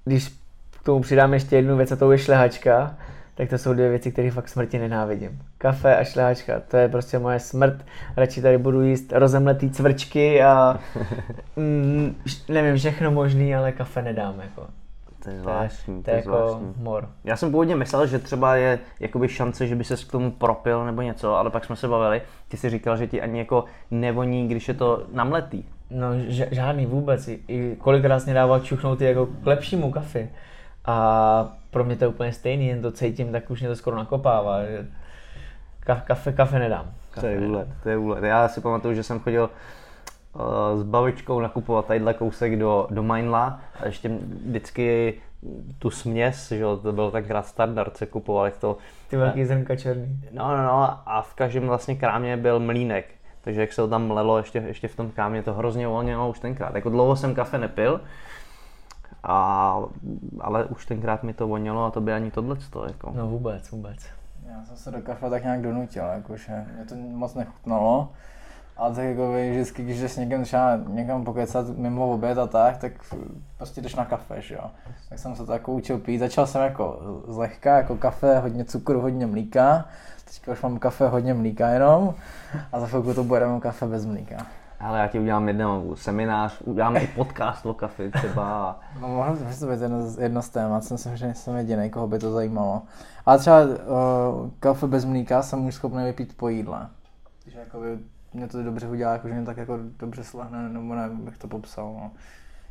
Když 0.05 0.29
k 0.71 0.83
tomu 0.83 1.01
přidám 1.01 1.33
ještě 1.33 1.55
jednu 1.55 1.77
věc, 1.77 1.91
a 1.91 1.95
to 1.95 2.11
je 2.11 2.17
šlehačka, 2.17 2.95
tak 3.39 3.49
to 3.49 3.57
jsou 3.57 3.73
dvě 3.73 3.89
věci, 3.89 4.11
které 4.11 4.31
fakt 4.31 4.49
smrti 4.49 4.79
nenávidím. 4.79 5.41
Kafe 5.57 5.97
a 5.97 6.03
šlehačka, 6.03 6.59
to 6.67 6.77
je 6.77 6.89
prostě 6.89 7.19
moje 7.19 7.39
smrt. 7.39 7.85
Radši 8.17 8.41
tady 8.41 8.57
budu 8.57 8.81
jíst 8.81 9.13
rozemletý 9.13 9.69
cvrčky 9.69 10.43
a 10.43 10.79
mm, 11.55 12.15
nevím, 12.49 12.75
všechno 12.75 13.11
možný, 13.11 13.55
ale 13.55 13.71
kafe 13.71 14.01
nedám, 14.01 14.39
jako. 14.39 14.61
to 14.61 15.11
je 15.11 15.23
To 15.23 15.29
je, 15.29 15.39
zvláštní, 15.41 16.03
to 16.03 16.09
je 16.11 16.15
jako 16.15 16.29
zvláštní. 16.31 16.73
mor. 16.83 17.09
Já 17.23 17.35
jsem 17.35 17.51
původně 17.51 17.75
myslel, 17.75 18.07
že 18.07 18.19
třeba 18.19 18.55
je 18.55 18.79
jakoby 18.99 19.27
šance, 19.27 19.67
že 19.67 19.75
by 19.75 19.83
se 19.83 19.95
k 19.95 20.11
tomu 20.11 20.31
propil 20.31 20.85
nebo 20.85 21.01
něco, 21.01 21.35
ale 21.35 21.49
pak 21.49 21.65
jsme 21.65 21.75
se 21.75 21.87
bavili. 21.87 22.21
Ty 22.47 22.57
jsi 22.57 22.69
říkal, 22.69 22.97
že 22.97 23.07
ti 23.07 23.21
ani 23.21 23.39
jako 23.39 23.65
nevoní, 23.91 24.47
když 24.47 24.67
je 24.67 24.73
to 24.73 25.03
namletý. 25.13 25.63
No 25.89 26.07
žádný 26.51 26.85
vůbec. 26.85 27.27
I, 27.27 27.75
kolikrát 27.77 28.25
mě 28.25 28.33
dával 28.33 28.59
čuchnout 28.59 29.01
jako 29.01 29.25
k 29.25 29.45
lepšímu 29.45 29.91
kafi. 29.91 30.29
A 30.85 31.58
pro 31.71 31.83
mě 31.83 31.95
to 31.95 32.03
je 32.03 32.07
úplně 32.07 32.33
stejný, 32.33 32.67
jen 32.67 32.81
to 32.81 32.91
cítím, 32.91 33.31
tak 33.31 33.49
už 33.49 33.59
mě 33.59 33.69
to 33.69 33.75
skoro 33.75 33.97
nakopává. 33.97 34.65
Že 34.65 34.87
ka- 35.85 36.01
kafe, 36.01 36.31
kafe 36.31 36.59
nedám. 36.59 36.91
Kafe 37.11 37.21
To 37.21 37.27
je 37.27 37.47
úlet, 37.47 37.67
to 37.83 37.89
je 37.89 37.97
úlet. 37.97 38.23
Já 38.23 38.47
si 38.47 38.61
pamatuju, 38.61 38.93
že 38.93 39.03
jsem 39.03 39.19
chodil 39.19 39.49
uh, 40.33 40.41
s 40.79 40.83
babičkou 40.83 41.39
nakupovat 41.39 41.85
tadyhle 41.85 42.13
kousek 42.13 42.59
do, 42.59 42.87
do 42.89 43.03
Mainla 43.03 43.59
a 43.79 43.85
ještě 43.85 44.11
vždycky 44.45 45.13
tu 45.79 45.89
směs, 45.89 46.51
že 46.51 46.59
jo, 46.59 46.77
to 46.77 46.93
byl 46.93 47.11
tenkrát 47.11 47.45
standard, 47.45 47.97
se 47.97 48.05
kupoval, 48.05 48.45
jak 48.45 48.57
to 48.57 48.77
Ty 49.09 49.17
velký 49.17 49.45
zrnka 49.45 49.75
černý. 49.75 50.19
No, 50.31 50.57
no, 50.57 50.63
no, 50.63 50.99
a 51.05 51.21
v 51.21 51.33
každém 51.33 51.67
vlastně 51.67 51.95
krámě 51.95 52.37
byl 52.37 52.59
mlínek. 52.59 53.05
Takže 53.41 53.61
jak 53.61 53.73
se 53.73 53.81
to 53.81 53.87
tam 53.87 54.07
mlelo 54.07 54.37
ještě, 54.37 54.59
ještě 54.67 54.87
v 54.87 54.95
tom 54.95 55.11
krámě, 55.11 55.43
to 55.43 55.53
hrozně 55.53 55.87
uvolnilo 55.87 56.29
už 56.29 56.39
tenkrát. 56.39 56.75
Jako 56.75 56.89
dlouho 56.89 57.15
jsem 57.15 57.35
kafe 57.35 57.57
nepil, 57.57 58.01
a, 59.23 59.79
ale 60.39 60.65
už 60.65 60.85
tenkrát 60.85 61.23
mi 61.23 61.33
to 61.33 61.47
vonilo 61.47 61.85
a 61.85 61.91
to 61.91 62.01
by 62.01 62.13
ani 62.13 62.31
tohle 62.31 62.57
jako. 62.87 63.11
No 63.15 63.27
vůbec, 63.27 63.71
vůbec. 63.71 63.97
Já 64.49 64.65
jsem 64.65 64.77
se 64.77 64.91
do 64.91 65.01
kafe 65.01 65.29
tak 65.29 65.43
nějak 65.43 65.61
donutil, 65.61 66.03
jakože 66.03 66.65
mě 66.75 66.85
to 66.85 66.95
moc 66.95 67.35
nechutnalo. 67.35 68.09
Ale 68.77 68.95
tak 68.95 69.05
jako 69.05 69.31
vy, 69.31 69.51
vždycky, 69.51 69.83
když 69.83 69.99
jdeš 69.99 70.15
někam, 70.15 70.43
třeba 70.43 70.79
někam 70.87 71.23
pokecat 71.23 71.67
mimo 71.69 72.11
oběd 72.11 72.37
a 72.37 72.47
tak, 72.47 72.77
tak 72.77 72.91
prostě 73.57 73.81
jdeš 73.81 73.95
na 73.95 74.05
kafe, 74.05 74.41
že 74.41 74.55
jo. 74.55 74.71
Tak 75.09 75.19
jsem 75.19 75.35
se 75.35 75.45
to 75.45 75.53
jako 75.53 75.73
učil 75.73 75.97
pít. 75.97 76.19
Začal 76.19 76.47
jsem 76.47 76.61
jako 76.61 76.99
zlehka, 77.27 77.77
jako 77.77 77.95
kafe, 77.95 78.39
hodně 78.39 78.65
cukru, 78.65 79.01
hodně 79.01 79.27
mlíka. 79.27 79.85
Teďka 80.25 80.51
už 80.51 80.61
mám 80.61 80.79
kafe, 80.79 81.07
hodně 81.07 81.33
mlíka 81.33 81.67
jenom. 81.67 82.15
A 82.71 82.79
za 82.79 82.87
chvilku 82.87 83.13
to 83.13 83.23
bude 83.23 83.39
jenom 83.39 83.59
kafe 83.59 83.87
bez 83.87 84.05
mlíka. 84.05 84.45
Ale 84.79 84.99
já 84.99 85.07
ti 85.07 85.19
udělám 85.19 85.47
jednou 85.47 85.95
seminář, 85.95 86.61
uděláme 86.61 86.99
i 86.99 87.07
podcast 87.07 87.65
o 87.65 87.73
kafe 87.73 88.09
třeba. 88.09 88.79
No 89.01 89.07
mohlo 89.07 89.35
by 89.35 89.55
to 89.59 89.67
být 89.67 89.81
jedno, 89.81 89.97
jedno 90.19 90.41
z 90.41 90.49
témat, 90.49 90.83
jsem 90.83 90.97
si 90.97 91.09
že 91.13 91.33
jsem 91.33 91.55
jediný, 91.55 91.89
koho 91.89 92.07
by 92.07 92.19
to 92.19 92.31
zajímalo. 92.31 92.81
Ale 93.25 93.39
třeba 93.39 93.63
uh, 93.63 94.49
kafe 94.59 94.87
bez 94.87 95.05
mlíka 95.05 95.41
jsem 95.41 95.65
už 95.65 95.75
schopný 95.75 96.03
vypít 96.03 96.37
po 96.37 96.49
jídle. 96.49 96.87
Když 97.43 97.55
jakoby 97.55 97.99
mě 98.33 98.47
to 98.47 98.63
dobře 98.63 98.87
udělá, 98.87 99.13
jakože 99.13 99.33
mě 99.33 99.45
tak 99.45 99.57
jako 99.57 99.79
dobře 99.99 100.23
slehne, 100.23 100.69
nebo 100.69 100.95
ne, 100.95 101.09
bych 101.09 101.37
to 101.37 101.47
popsal. 101.47 101.93
No. 101.93 102.11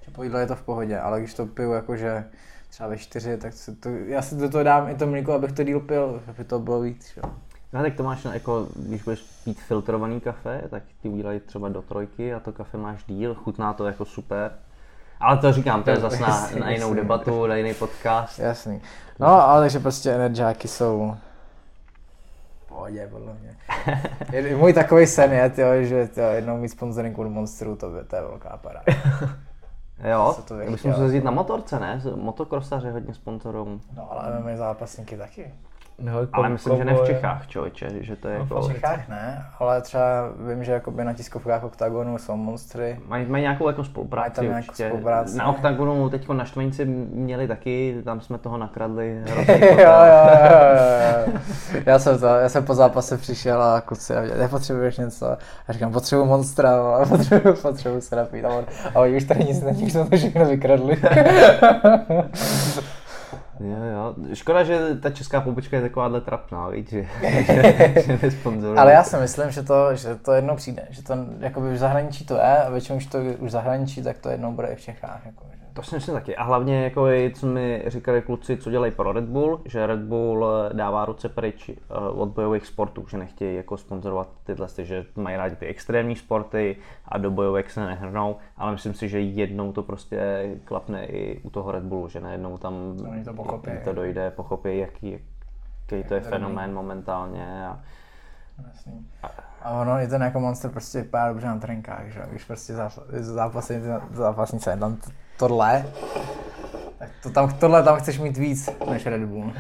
Že 0.05 0.11
po 0.11 0.23
jídle 0.23 0.41
je 0.41 0.47
to 0.47 0.57
v 0.57 0.63
pohodě, 0.63 0.99
ale 0.99 1.21
když 1.21 1.35
to 1.35 1.47
piju 1.47 1.73
jakože 1.73 2.25
třeba 2.71 2.89
ve 2.89 2.97
čtyři, 2.97 3.37
tak 3.37 3.53
si 3.53 3.77
to, 3.77 3.89
já 3.89 4.23
si 4.23 4.37
do 4.37 4.49
toho 4.49 4.65
dám 4.65 4.89
i 4.89 4.95
to 4.95 5.07
mlíko, 5.07 5.33
abych 5.33 5.53
to 5.53 5.65
díl 5.65 5.81
pil, 5.81 6.23
aby 6.29 6.45
to 6.45 6.59
bylo 6.59 6.81
víc. 6.81 7.13
Že? 7.15 7.21
No 7.73 7.83
tak 7.83 7.95
to 7.95 8.03
máš, 8.03 8.25
no, 8.25 8.33
jako, 8.33 8.67
když 8.77 9.03
budeš 9.03 9.21
pít 9.45 9.61
filtrovaný 9.61 10.21
kafe, 10.21 10.63
tak 10.71 10.83
ti 11.03 11.09
udělají 11.09 11.41
třeba 11.41 11.69
do 11.69 11.83
trojky 11.83 12.35
a 12.35 12.41
to 12.41 12.53
kafe 12.53 12.79
máš 12.79 13.05
díl, 13.05 13.35
chutná 13.35 13.73
to 13.73 13.87
jako 13.87 14.05
super. 14.05 14.51
Ale 15.21 15.37
to 15.39 15.53
říkám, 15.53 15.83
to 15.83 15.91
je 15.91 15.97
zase 15.97 16.23
na, 16.23 16.49
na 16.61 16.71
jinou 16.71 16.87
jasně. 16.89 17.03
debatu, 17.03 17.47
na 17.47 17.57
jiný 17.57 17.75
podcast. 17.75 18.39
Jasný. 18.39 18.81
No, 19.19 19.27
ale 19.29 19.61
takže 19.63 19.79
prostě 19.81 20.11
energiáky 20.13 20.69
jsou 20.69 21.15
pohodě, 22.69 23.09
podle 23.13 23.33
mě. 23.41 23.57
Je- 24.33 24.57
Můj 24.57 24.73
takový 24.73 25.07
sen 25.07 25.33
je, 25.33 25.51
tyjo, 25.51 25.83
že 25.83 26.09
tyjo, 26.09 26.27
jednou 26.29 26.57
mít 26.57 26.69
sponsoring 26.69 27.19
od 27.19 27.29
Monsteru, 27.29 27.77
to, 27.77 27.91
by, 27.91 28.05
to 28.05 28.17
je 28.17 28.23
velká 28.23 28.57
paráda. 28.57 28.85
Jo, 30.11 30.37
chtěl. 30.77 30.95
se 30.95 31.03
jezdit 31.03 31.25
na 31.25 31.31
motorce, 31.31 31.81
ne? 31.81 32.01
Motokrosaři 32.15 32.91
hodně 32.91 33.15
sponzorům. 33.15 33.81
No 33.97 34.13
ale 34.13 34.41
MMA 34.41 34.57
zápasníky 34.57 35.17
taky. 35.17 35.55
No, 36.03 36.13
Ale 36.33 36.49
myslím, 36.49 36.77
že 36.77 36.85
ne 36.85 36.95
v 36.95 37.07
Čechách, 37.07 37.47
člověče, 37.47 37.89
že 38.01 38.17
to 38.17 38.29
je 38.29 38.35
No, 38.39 38.43
jako... 38.45 38.61
V 38.61 38.73
Čechách 38.73 39.09
ne, 39.09 39.45
ale 39.59 39.83
třeba 39.83 40.03
vím, 40.49 40.65
že 40.65 40.73
jakoby 40.73 41.05
na 41.05 41.13
tiskovkách 41.13 41.65
OKTAGONu 41.65 42.19
jsou 42.19 42.37
monstry. 42.37 43.01
Mají, 43.07 43.27
mají 43.27 43.43
nějakou 43.43 43.67
jako 43.69 43.81
Mají 43.83 43.91
spolupráci 43.91 44.35
tam 44.37 44.45
nějakou 44.45 44.69
určitě. 44.69 44.87
spolupráci. 44.89 45.37
Na 45.37 45.49
Octagonu 45.49 46.11
teď 46.11 46.29
na 46.29 46.45
Štvanici 46.45 46.85
měli 46.85 47.49
taky, 47.49 47.97
tam 48.05 48.21
jsme 48.21 48.39
toho 48.39 48.59
nakradli. 48.59 49.23
jo, 49.27 49.35
jo, 49.49 49.75
jo, 49.79 50.39
jo, 50.51 51.33
jo. 51.75 51.81
Já 51.87 51.99
jsem 51.99 52.19
to, 52.19 52.27
já 52.27 52.49
jsem 52.49 52.65
po 52.65 52.75
zápase 52.75 53.19
přišel 53.19 53.63
a 53.63 53.81
kluci 53.81 54.17
a 54.17 54.21
nepotřebuješ 54.39 54.97
něco? 54.99 55.27
A 55.69 55.73
říkám, 55.73 55.93
potřebuji 55.93 56.25
monstra, 56.25 56.83
vole, 56.83 57.07
potřebuji, 57.09 57.55
potřebuji 57.63 58.01
se 58.01 58.17
napít. 58.17 58.45
A, 58.45 58.49
on, 58.49 58.65
a 58.95 59.01
oni 59.01 59.17
už 59.17 59.25
tady 59.25 59.45
nic 59.45 59.63
není, 59.63 59.91
jsme 59.91 60.05
to 60.05 60.17
všechno 60.17 60.45
vykradli. 60.47 60.97
Jo, 63.61 63.77
jo. 63.93 64.35
Škoda, 64.35 64.65
že 64.65 64.95
ta 64.95 65.11
česká 65.11 65.41
pobočka 65.41 65.77
je 65.77 65.83
takováhle 65.83 66.21
trapná, 66.21 66.69
víš, 66.69 66.89
že, 66.89 67.07
že 68.07 68.19
nesponzoruje. 68.23 68.81
Ale 68.81 68.93
já 68.93 69.05
si 69.05 69.17
myslím, 69.17 69.51
že 69.51 69.63
to, 69.63 69.95
že 69.95 70.15
to 70.15 70.33
jednou 70.33 70.57
přijde, 70.57 70.87
že 70.91 71.03
to 71.03 71.15
jakoby 71.41 71.73
v 71.73 71.77
zahraničí 71.77 72.27
to 72.27 72.35
je 72.35 72.59
a 72.59 72.71
většinou, 72.71 72.99
když 72.99 73.09
to 73.09 73.19
už 73.19 73.49
v 73.49 73.51
zahraničí, 73.51 74.03
tak 74.03 74.19
to 74.19 74.29
jednou 74.29 74.53
bude 74.53 74.69
i 74.69 74.77
v 74.77 74.81
Čechách. 74.81 75.27
Jako, 75.27 75.45
že. 75.53 75.68
To 75.79 75.85
si 75.85 75.95
myslím 75.95 76.15
taky. 76.15 76.37
A 76.37 76.43
hlavně, 76.43 76.85
jako 76.85 77.07
co 77.35 77.47
mi 77.47 77.85
říkali 77.87 78.23
kluci, 78.23 78.57
co 78.57 78.71
dělají 78.71 78.93
pro 78.93 79.13
Red 79.13 79.25
Bull, 79.25 79.61
že 79.65 79.87
Red 79.87 80.01
Bull 80.01 80.47
eh, 80.47 80.75
dává 80.75 81.05
ruce 81.05 81.29
pryč 81.29 81.69
eh, 81.69 81.75
od 81.95 82.29
bojových 82.29 82.67
sportů, 82.67 83.07
že 83.09 83.19
nechtějí 83.19 83.57
jako 83.57 83.77
sponzorovat 83.77 84.29
tyhle, 84.45 84.69
že 84.79 85.07
mají 85.17 85.37
rádi 85.37 85.57
ty 85.57 85.67
extrémní 85.67 86.17
sporty 86.17 86.77
a 87.09 87.19
do 87.19 87.31
bojovek 87.31 87.71
se 87.71 87.87
nehrnou, 87.87 88.37
ale 88.57 88.73
myslím 88.73 88.95
si, 88.95 89.09
že 89.09 89.21
jednou 89.21 89.73
to 89.73 89.83
prostě 89.83 90.51
klapne 90.65 91.07
i 91.07 91.41
u 91.43 91.51
toho 91.51 91.73
Red 91.73 91.83
Bullu, 91.83 92.09
že 92.09 92.21
najednou 92.21 92.59
tam 92.59 92.75
Oni 93.11 93.25
to 93.25 93.35
pochopí. 93.35 93.71
to 93.85 93.93
dojde, 93.93 94.31
pochopí, 94.31 94.79
jaký, 94.79 95.11
jaký 95.11 95.25
to 96.09 96.15
je 96.15 96.21
to 96.21 96.29
fenomén 96.29 96.75
momentálně. 96.75 97.67
A, 97.67 97.81
Jasný. 98.69 99.07
A 99.63 99.71
ono 99.71 100.01
i 100.01 100.09
ten 100.09 100.23
jako 100.23 100.41
monster 100.41 100.71
prostě 100.71 101.03
vypadá 101.03 101.29
dobře 101.29 101.47
na 101.47 101.59
trenkách, 101.59 102.07
že? 102.07 102.23
Když 102.31 102.45
prostě 102.45 102.75
zápasnice 104.11 104.71
je 104.71 104.77
tam 104.77 104.97
tohle, 105.39 105.85
tak 106.99 107.09
to 107.23 107.31
tam, 107.31 107.55
tohle 107.59 107.83
tam 107.83 107.97
chceš 107.97 108.19
mít 108.19 108.37
víc 108.37 108.71
než 108.91 109.07
Red 109.07 109.23
Bull. 109.25 109.53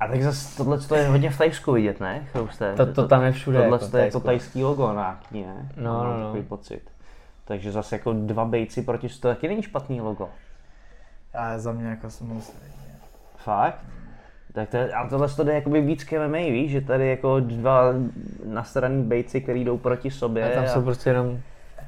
a 0.00 0.08
tak 0.08 0.22
zase 0.22 0.56
tohle 0.56 0.78
to 0.78 0.94
je 0.94 1.08
hodně 1.08 1.30
v 1.30 1.38
Tajsku 1.38 1.72
vidět, 1.72 2.00
ne? 2.00 2.26
Chrouste? 2.32 2.74
To- 2.76 2.92
to 2.92 3.08
tam 3.08 3.22
je 3.22 3.32
všude, 3.32 3.58
Tohle 3.58 3.76
jako 3.76 3.78
to 3.78 3.84
je 3.84 3.90
to 3.90 4.20
Thajsku. 4.20 4.20
tajský 4.20 4.64
logo 4.64 4.92
nějaký, 4.92 5.42
ne? 5.42 5.68
No, 5.76 5.92
Mám 5.94 6.06
no, 6.06 6.20
no. 6.20 6.26
takový 6.26 6.42
pocit. 6.42 6.80
Takže 7.44 7.72
zase 7.72 7.94
jako 7.94 8.12
dva 8.12 8.44
bejci 8.44 8.82
proti 8.82 9.08
to 9.08 9.28
taky 9.28 9.48
není 9.48 9.62
špatný 9.62 10.00
logo. 10.00 10.28
A 11.34 11.58
za 11.58 11.72
mě 11.72 11.86
jako 11.88 12.10
jsem. 12.10 12.40
Fakt? 13.36 13.78
Tak 14.52 14.68
to 14.68 14.76
je, 14.76 14.92
a 14.92 15.08
tohle 15.08 15.28
to 15.28 15.44
jde 15.44 15.54
jakoby 15.54 15.80
víc 15.80 16.04
k 16.04 16.12
MMA, 16.12 16.38
víš, 16.38 16.70
že 16.70 16.80
tady 16.80 17.08
jako 17.08 17.40
dva 17.40 17.82
nasraný 18.44 19.02
bejci, 19.04 19.40
který 19.40 19.64
jdou 19.64 19.78
proti 19.78 20.10
sobě. 20.10 20.50
A 20.52 20.54
tam 20.54 20.64
a- 20.64 20.68
jsou 20.68 20.82
prostě 20.82 21.10
jenom 21.10 21.38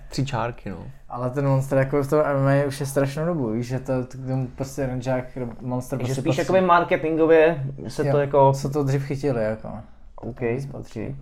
tři 0.09 0.27
čárky, 0.27 0.71
no. 0.71 0.79
Ale 1.09 1.31
ten 1.31 1.49
monster 1.49 1.79
jako 1.79 2.03
v 2.03 2.11
tom 2.11 2.21
MMA 2.43 2.67
už 2.67 2.81
je 2.81 2.87
strašnou 2.87 3.27
dobu, 3.27 3.51
víš, 3.51 3.67
že 3.67 3.79
to, 3.79 4.05
to 4.05 4.19
k 4.19 4.27
tomu 4.27 4.47
prostě 4.47 4.87
Rangeák 4.87 5.25
monster 5.61 5.99
že 5.99 6.05
prostě 6.05 6.21
spíš 6.21 6.37
patří. 6.37 6.41
jakoby 6.41 6.61
marketingově 6.61 7.65
se 7.89 8.03
to 8.03 8.09
Jo, 8.09 8.19
jako... 8.19 8.53
Co 8.53 8.71
to 8.71 8.85
dřív 8.85 9.05
chytili, 9.05 9.45
jako. 9.45 9.69
OK, 10.17 10.41
patří. 10.73 11.17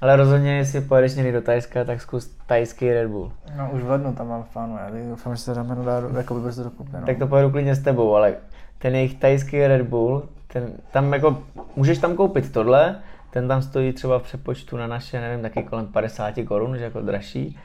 Ale 0.00 0.16
rozhodně, 0.16 0.56
jestli 0.56 0.80
pojedeš 0.80 1.14
někdy 1.14 1.32
do 1.32 1.42
Tajska, 1.42 1.84
tak 1.84 2.00
zkus 2.00 2.36
tajský 2.46 2.92
Red 2.92 3.10
Bull. 3.10 3.32
No 3.56 3.70
už 3.72 3.82
v 3.82 3.90
lednu 3.90 4.12
tam 4.12 4.28
mám 4.28 4.44
plánu, 4.52 4.76
já 4.76 4.90
doufám, 5.10 5.36
že 5.36 5.42
se 5.42 5.54
dáme 5.54 5.76
dá 5.84 6.02
jako 6.16 6.34
by 6.34 6.40
brzo 6.40 6.64
dokupy, 6.64 6.90
no. 7.00 7.06
Tak 7.06 7.18
to 7.18 7.26
pojedu 7.26 7.50
klidně 7.50 7.74
s 7.74 7.82
tebou, 7.82 8.14
ale 8.14 8.34
ten 8.78 8.94
jejich 8.94 9.14
tajský 9.14 9.66
Red 9.66 9.82
Bull, 9.82 10.28
ten, 10.46 10.72
tam 10.92 11.12
jako, 11.12 11.38
můžeš 11.76 11.98
tam 11.98 12.16
koupit 12.16 12.52
tohle, 12.52 12.96
ten 13.34 13.48
tam 13.48 13.62
stojí 13.62 13.92
třeba 13.92 14.18
v 14.18 14.22
přepočtu 14.22 14.76
na 14.76 14.86
naše, 14.86 15.20
nevím, 15.20 15.42
taky 15.42 15.62
kolem 15.62 15.86
50 15.86 16.34
korun, 16.48 16.78
že 16.78 16.84
jako 16.84 17.00
dražší. 17.00 17.58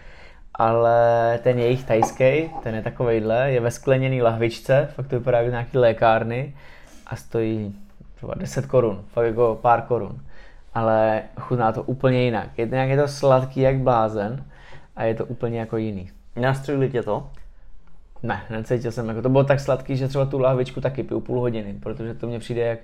Ale 0.54 1.40
ten 1.44 1.60
jejich 1.60 1.84
tajský, 1.84 2.50
ten 2.64 2.76
je 2.76 2.82
takovejhle, 2.82 3.52
je 3.52 3.60
ve 3.60 3.72
skleněný 3.72 4.22
lahvičce, 4.22 4.90
fakt 4.96 5.08
to 5.08 5.20
vypadá 5.20 5.38
jako 5.38 5.50
nějaký 5.50 5.78
lékárny 5.78 6.56
a 7.08 7.16
stojí 7.16 7.76
třeba 8.16 8.34
10 8.38 8.66
korun, 8.66 9.04
fakt 9.14 9.26
jako 9.26 9.60
pár 9.62 9.82
korun. 9.82 10.20
Ale 10.74 11.22
chutná 11.40 11.72
to 11.72 11.84
úplně 11.84 12.24
jinak. 12.24 12.50
Je 12.58 12.68
to 12.68 12.74
nějak 12.74 12.90
je 12.90 12.98
to 12.98 13.08
sladký 13.08 13.60
jak 13.62 13.78
blázen 13.78 14.46
a 14.96 15.04
je 15.04 15.16
to 15.16 15.26
úplně 15.26 15.60
jako 15.60 15.78
jiný. 15.78 16.10
Nastřelili 16.36 16.90
tě 16.90 17.04
to? 17.04 17.30
Ne, 18.24 18.42
necítil 18.50 18.92
jsem, 18.92 19.08
jako 19.08 19.22
to 19.22 19.30
bylo 19.30 19.44
tak 19.44 19.60
sladký, 19.60 19.98
že 19.98 20.08
třeba 20.08 20.26
tu 20.26 20.40
lahvičku 20.40 20.82
taky 20.82 21.04
piju 21.04 21.20
půl 21.20 21.40
hodiny, 21.40 21.76
protože 21.80 22.14
to 22.14 22.28
mně 22.28 22.40
přijde 22.40 22.62
jak 22.62 22.80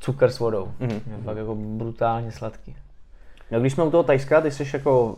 cukr 0.00 0.30
s 0.30 0.38
vodou. 0.38 0.72
Mhm. 0.80 0.90
Mm-hmm. 0.90 1.16
Je 1.16 1.22
fakt 1.24 1.36
jako 1.36 1.54
brutálně 1.54 2.32
sladký. 2.32 2.76
No, 3.50 3.60
když 3.60 3.72
jsme 3.72 3.84
u 3.84 3.90
toho 3.90 4.02
Tajska, 4.02 4.40
ty 4.40 4.50
jsi 4.50 4.70
jako 4.72 5.16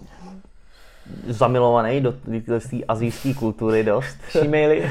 zamilovaný 1.29 2.01
do 2.01 2.13
téhle 2.13 2.61
azijské 2.89 3.35
kultury 3.35 3.85
dost. 3.85 4.19
Šímejli. 4.29 4.91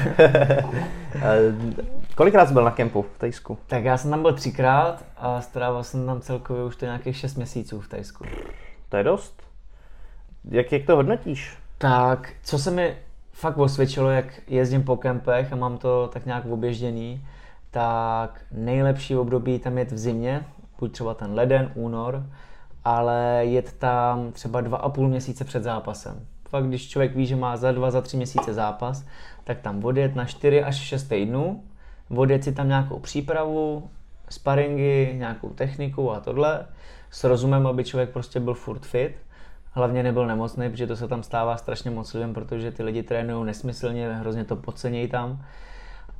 Kolikrát 2.14 2.46
jsi 2.46 2.52
byl 2.52 2.64
na 2.64 2.70
kempu 2.70 3.02
v 3.02 3.18
Tajsku? 3.18 3.58
tak 3.66 3.84
já 3.84 3.96
jsem 3.96 4.10
tam 4.10 4.22
byl 4.22 4.32
třikrát 4.32 5.04
a 5.16 5.40
strávil 5.40 5.84
jsem 5.84 6.06
tam 6.06 6.20
celkově 6.20 6.64
už 6.64 6.76
to 6.76 6.84
nějakých 6.84 7.16
6 7.16 7.34
měsíců 7.34 7.80
v 7.80 7.88
Tajsku. 7.88 8.24
To 8.88 8.96
je 8.96 9.04
dost. 9.04 9.42
Jak, 10.50 10.72
jak 10.72 10.86
to 10.86 10.96
hodnotíš? 10.96 11.56
Tak, 11.78 12.32
co 12.42 12.58
se 12.58 12.70
mi 12.70 12.96
fakt 13.32 13.58
osvědčilo, 13.58 14.10
jak 14.10 14.26
jezdím 14.48 14.82
po 14.82 14.96
kempech 14.96 15.52
a 15.52 15.56
mám 15.56 15.78
to 15.78 16.10
tak 16.12 16.26
nějak 16.26 16.46
oběžděný, 16.46 17.26
tak 17.76 18.40
nejlepší 18.52 19.16
období 19.16 19.58
tam 19.58 19.78
jet 19.78 19.92
v 19.92 19.98
zimě, 19.98 20.44
buď 20.78 20.92
třeba 20.92 21.14
ten 21.14 21.34
leden, 21.34 21.72
únor, 21.74 22.26
ale 22.84 23.40
jet 23.42 23.72
tam 23.72 24.32
třeba 24.32 24.60
dva 24.60 24.78
a 24.78 24.88
půl 24.88 25.08
měsíce 25.08 25.44
před 25.44 25.62
zápasem. 25.62 26.26
Fakt, 26.48 26.66
když 26.66 26.88
člověk 26.88 27.16
ví, 27.16 27.26
že 27.26 27.36
má 27.36 27.56
za 27.56 27.72
dva, 27.72 27.90
za 27.90 28.00
tři 28.00 28.16
měsíce 28.16 28.54
zápas, 28.54 29.04
tak 29.44 29.60
tam 29.60 29.84
odjet 29.84 30.14
na 30.14 30.24
4 30.24 30.62
až 30.62 30.76
6 30.76 31.02
týdnů, 31.02 31.64
odjet 32.16 32.44
si 32.44 32.52
tam 32.52 32.68
nějakou 32.68 32.98
přípravu, 32.98 33.90
sparingy, 34.28 35.14
nějakou 35.14 35.48
techniku 35.48 36.12
a 36.12 36.20
tohle, 36.20 36.66
s 37.10 37.24
rozumem, 37.24 37.66
aby 37.66 37.84
člověk 37.84 38.10
prostě 38.10 38.40
byl 38.40 38.54
furt 38.54 38.86
fit, 38.86 39.16
hlavně 39.70 40.02
nebyl 40.02 40.26
nemocný, 40.26 40.70
protože 40.70 40.86
to 40.86 40.96
se 40.96 41.08
tam 41.08 41.22
stává 41.22 41.56
strašně 41.56 41.90
moc 41.90 42.14
lidem, 42.14 42.34
protože 42.34 42.72
ty 42.72 42.82
lidi 42.82 43.02
trénují 43.02 43.46
nesmyslně, 43.46 44.12
hrozně 44.12 44.44
to 44.44 44.56
podcenějí 44.56 45.08
tam. 45.08 45.44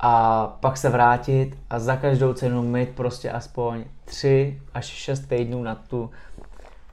A 0.01 0.47
pak 0.61 0.77
se 0.77 0.89
vrátit 0.89 1.59
a 1.71 1.79
za 1.79 1.97
každou 1.97 2.33
cenu 2.33 2.63
mít 2.63 2.89
prostě 2.89 3.31
aspoň 3.31 3.85
3 4.05 4.61
až 4.75 4.85
6 4.85 5.21
týdnů 5.21 5.63
na 5.63 5.75
tu, 5.75 6.11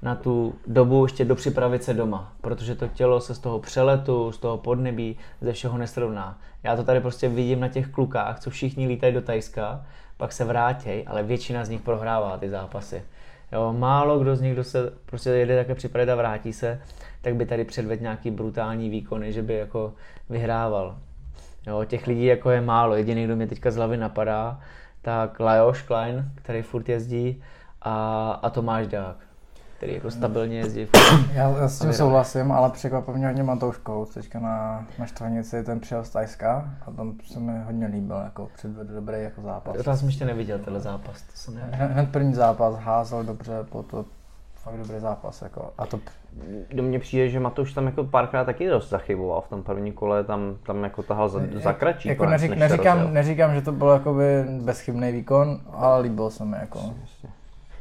na 0.02 0.16
tu 0.16 0.56
dobu 0.68 1.06
ještě 1.06 1.26
dopřipravit 1.26 1.84
se 1.84 1.94
doma, 1.94 2.34
protože 2.42 2.76
to 2.76 2.88
tělo 2.88 3.22
se 3.22 3.36
z 3.36 3.40
toho 3.40 3.60
přeletu, 3.60 4.32
z 4.32 4.38
toho 4.38 4.58
podnebí, 4.58 5.18
ze 5.42 5.54
všeho 5.54 5.78
nesrovná. 5.78 6.40
Já 6.64 6.76
to 6.76 6.84
tady 6.84 7.00
prostě 7.00 7.30
vidím 7.30 7.60
na 7.60 7.68
těch 7.68 7.88
klukách, 7.88 8.40
co 8.40 8.50
všichni 8.50 8.88
lítají 8.88 9.14
do 9.14 9.22
Tajska, 9.22 9.86
pak 10.18 10.32
se 10.32 10.46
vrátějí, 10.46 11.06
ale 11.06 11.24
většina 11.24 11.66
z 11.66 11.70
nich 11.70 11.82
prohrává 11.82 12.38
ty 12.38 12.50
zápasy. 12.50 13.04
Jo, 13.52 13.74
málo 13.74 14.20
kdo 14.20 14.36
z 14.36 14.42
nich, 14.42 14.54
kdo 14.54 14.64
se 14.64 14.94
prostě 15.06 15.30
jede 15.30 15.56
také 15.56 15.76
připravit 15.76 16.10
a 16.10 16.16
vrátí 16.16 16.54
se, 16.54 16.82
tak 17.22 17.36
by 17.36 17.46
tady 17.46 17.66
předvedl 17.66 18.02
nějaký 18.02 18.32
brutální 18.32 18.90
výkony, 18.90 19.34
že 19.34 19.42
by 19.42 19.54
jako 19.54 19.94
vyhrával. 20.30 20.98
Jo, 21.68 21.86
těch 21.86 22.08
lidí 22.08 22.26
jako 22.26 22.50
je 22.50 22.62
málo. 22.62 22.96
Jediný, 22.96 23.24
kdo 23.26 23.36
mě 23.36 23.48
teďka 23.48 23.72
z 23.72 23.76
hlavy 23.76 23.98
napadá, 23.98 24.60
tak 25.02 25.40
Lajos 25.40 25.82
Klein, 25.82 26.32
který 26.36 26.62
furt 26.62 26.90
jezdí, 26.90 27.44
a, 27.82 28.32
a 28.44 28.50
Tomáš 28.50 28.88
Dák, 28.88 29.16
který 29.78 29.94
jako 29.94 30.12
stabilně 30.12 30.58
jezdí. 30.58 30.88
Já, 31.34 31.50
já 31.50 31.68
s 31.68 31.80
tím 31.80 31.94
souhlasím, 31.94 32.52
ale 32.52 32.70
překvapil 32.70 33.14
mě 33.14 33.28
hodně 33.28 33.44
Matouškou. 33.44 34.06
Teďka 34.06 34.40
na, 34.40 34.86
na 35.00 35.06
Štvanici 35.06 35.64
ten 35.64 35.80
přijel 35.80 36.04
z 36.04 36.10
Tajska 36.10 36.70
a 36.88 36.92
tam 36.92 37.14
se 37.24 37.40
mi 37.40 37.64
hodně 37.64 37.86
líbil, 37.88 38.18
jako 38.18 38.50
předvedl 38.56 38.94
dobrý 38.94 39.24
jako 39.24 39.42
zápas. 39.42 39.84
To 39.84 39.98
jsem 39.98 40.08
ještě 40.08 40.26
neviděl, 40.26 40.60
tenhle 40.60 40.80
zápas. 40.80 41.22
To 41.22 41.32
jsem 41.34 41.56
neviděl. 41.56 41.88
Hned 41.88 42.12
první 42.12 42.34
zápas, 42.34 42.76
házel 42.76 43.24
dobře, 43.24 43.54
po 43.70 43.84
to 43.84 44.06
fakt 44.64 44.78
dobrý 44.78 45.00
zápas. 45.00 45.42
Jako. 45.42 45.72
A 45.78 45.86
to 45.86 46.00
Do 46.74 46.84
mě 46.84 47.00
přijde, 47.00 47.30
že 47.30 47.40
Matouš 47.40 47.74
tam 47.74 47.86
jako 47.86 48.04
párkrát 48.04 48.46
taky 48.46 48.70
dost 48.70 48.90
zachyboval 48.90 49.42
v 49.42 49.48
tom 49.48 49.64
prvním 49.64 49.94
kole, 49.94 50.24
tam, 50.24 50.58
tam 50.66 50.84
jako 50.84 51.04
tahal 51.04 51.30
za, 51.30 51.42
za 51.54 51.74
kratší 51.74 52.10
jako 52.10 52.24
konec, 52.24 52.42
neřík, 52.42 52.52
rozjel. 52.52 52.70
neříkám, 52.70 53.14
neříkám, 53.14 53.56
že 53.56 53.62
to 53.62 53.72
byl 53.72 53.88
jakoby 53.88 54.44
bezchybný 54.62 55.12
výkon, 55.12 55.60
ale 55.72 56.02
líbil 56.02 56.30
se 56.30 56.46
mi 56.46 56.58
jako. 56.58 56.80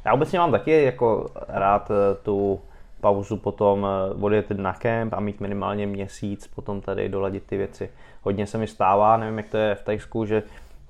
Já 0.04 0.12
obecně 0.12 0.38
mám 0.38 0.50
taky 0.50 0.84
jako 0.84 1.30
rád 1.48 1.90
eh, 1.90 2.14
tu 2.22 2.60
pauzu 3.00 3.36
potom 3.36 3.86
eh, 3.86 4.14
odjet 4.20 4.50
na 4.50 4.72
kemp 4.72 5.12
a 5.12 5.20
mít 5.20 5.40
minimálně 5.40 5.86
měsíc, 5.86 6.46
potom 6.46 6.80
tady 6.80 7.08
doladit 7.08 7.42
ty 7.46 7.56
věci. 7.56 7.90
Hodně 8.22 8.46
se 8.46 8.58
mi 8.58 8.66
stává, 8.66 9.16
nevím 9.16 9.36
jak 9.36 9.48
to 9.48 9.56
je 9.56 9.74
v 9.74 9.84
Tajsku, 9.84 10.24
že 10.24 10.42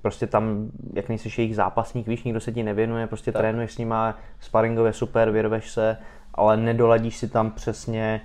prostě 0.02 0.26
tam, 0.26 0.70
jak 0.94 1.08
nejsi 1.08 1.40
jejich 1.40 1.56
zápasník, 1.56 2.06
víš, 2.06 2.24
nikdo 2.24 2.40
se 2.40 2.52
ti 2.52 2.62
nevěnuje, 2.62 3.06
prostě 3.06 3.32
tak. 3.32 3.40
trénuješ 3.40 3.72
s 3.72 3.78
nima, 3.78 4.18
sparingově 4.40 4.92
super, 4.92 5.30
vyrveš 5.30 5.70
se, 5.70 5.96
ale 6.34 6.56
nedoladíš 6.56 7.16
si 7.16 7.28
tam 7.28 7.50
přesně 7.50 8.20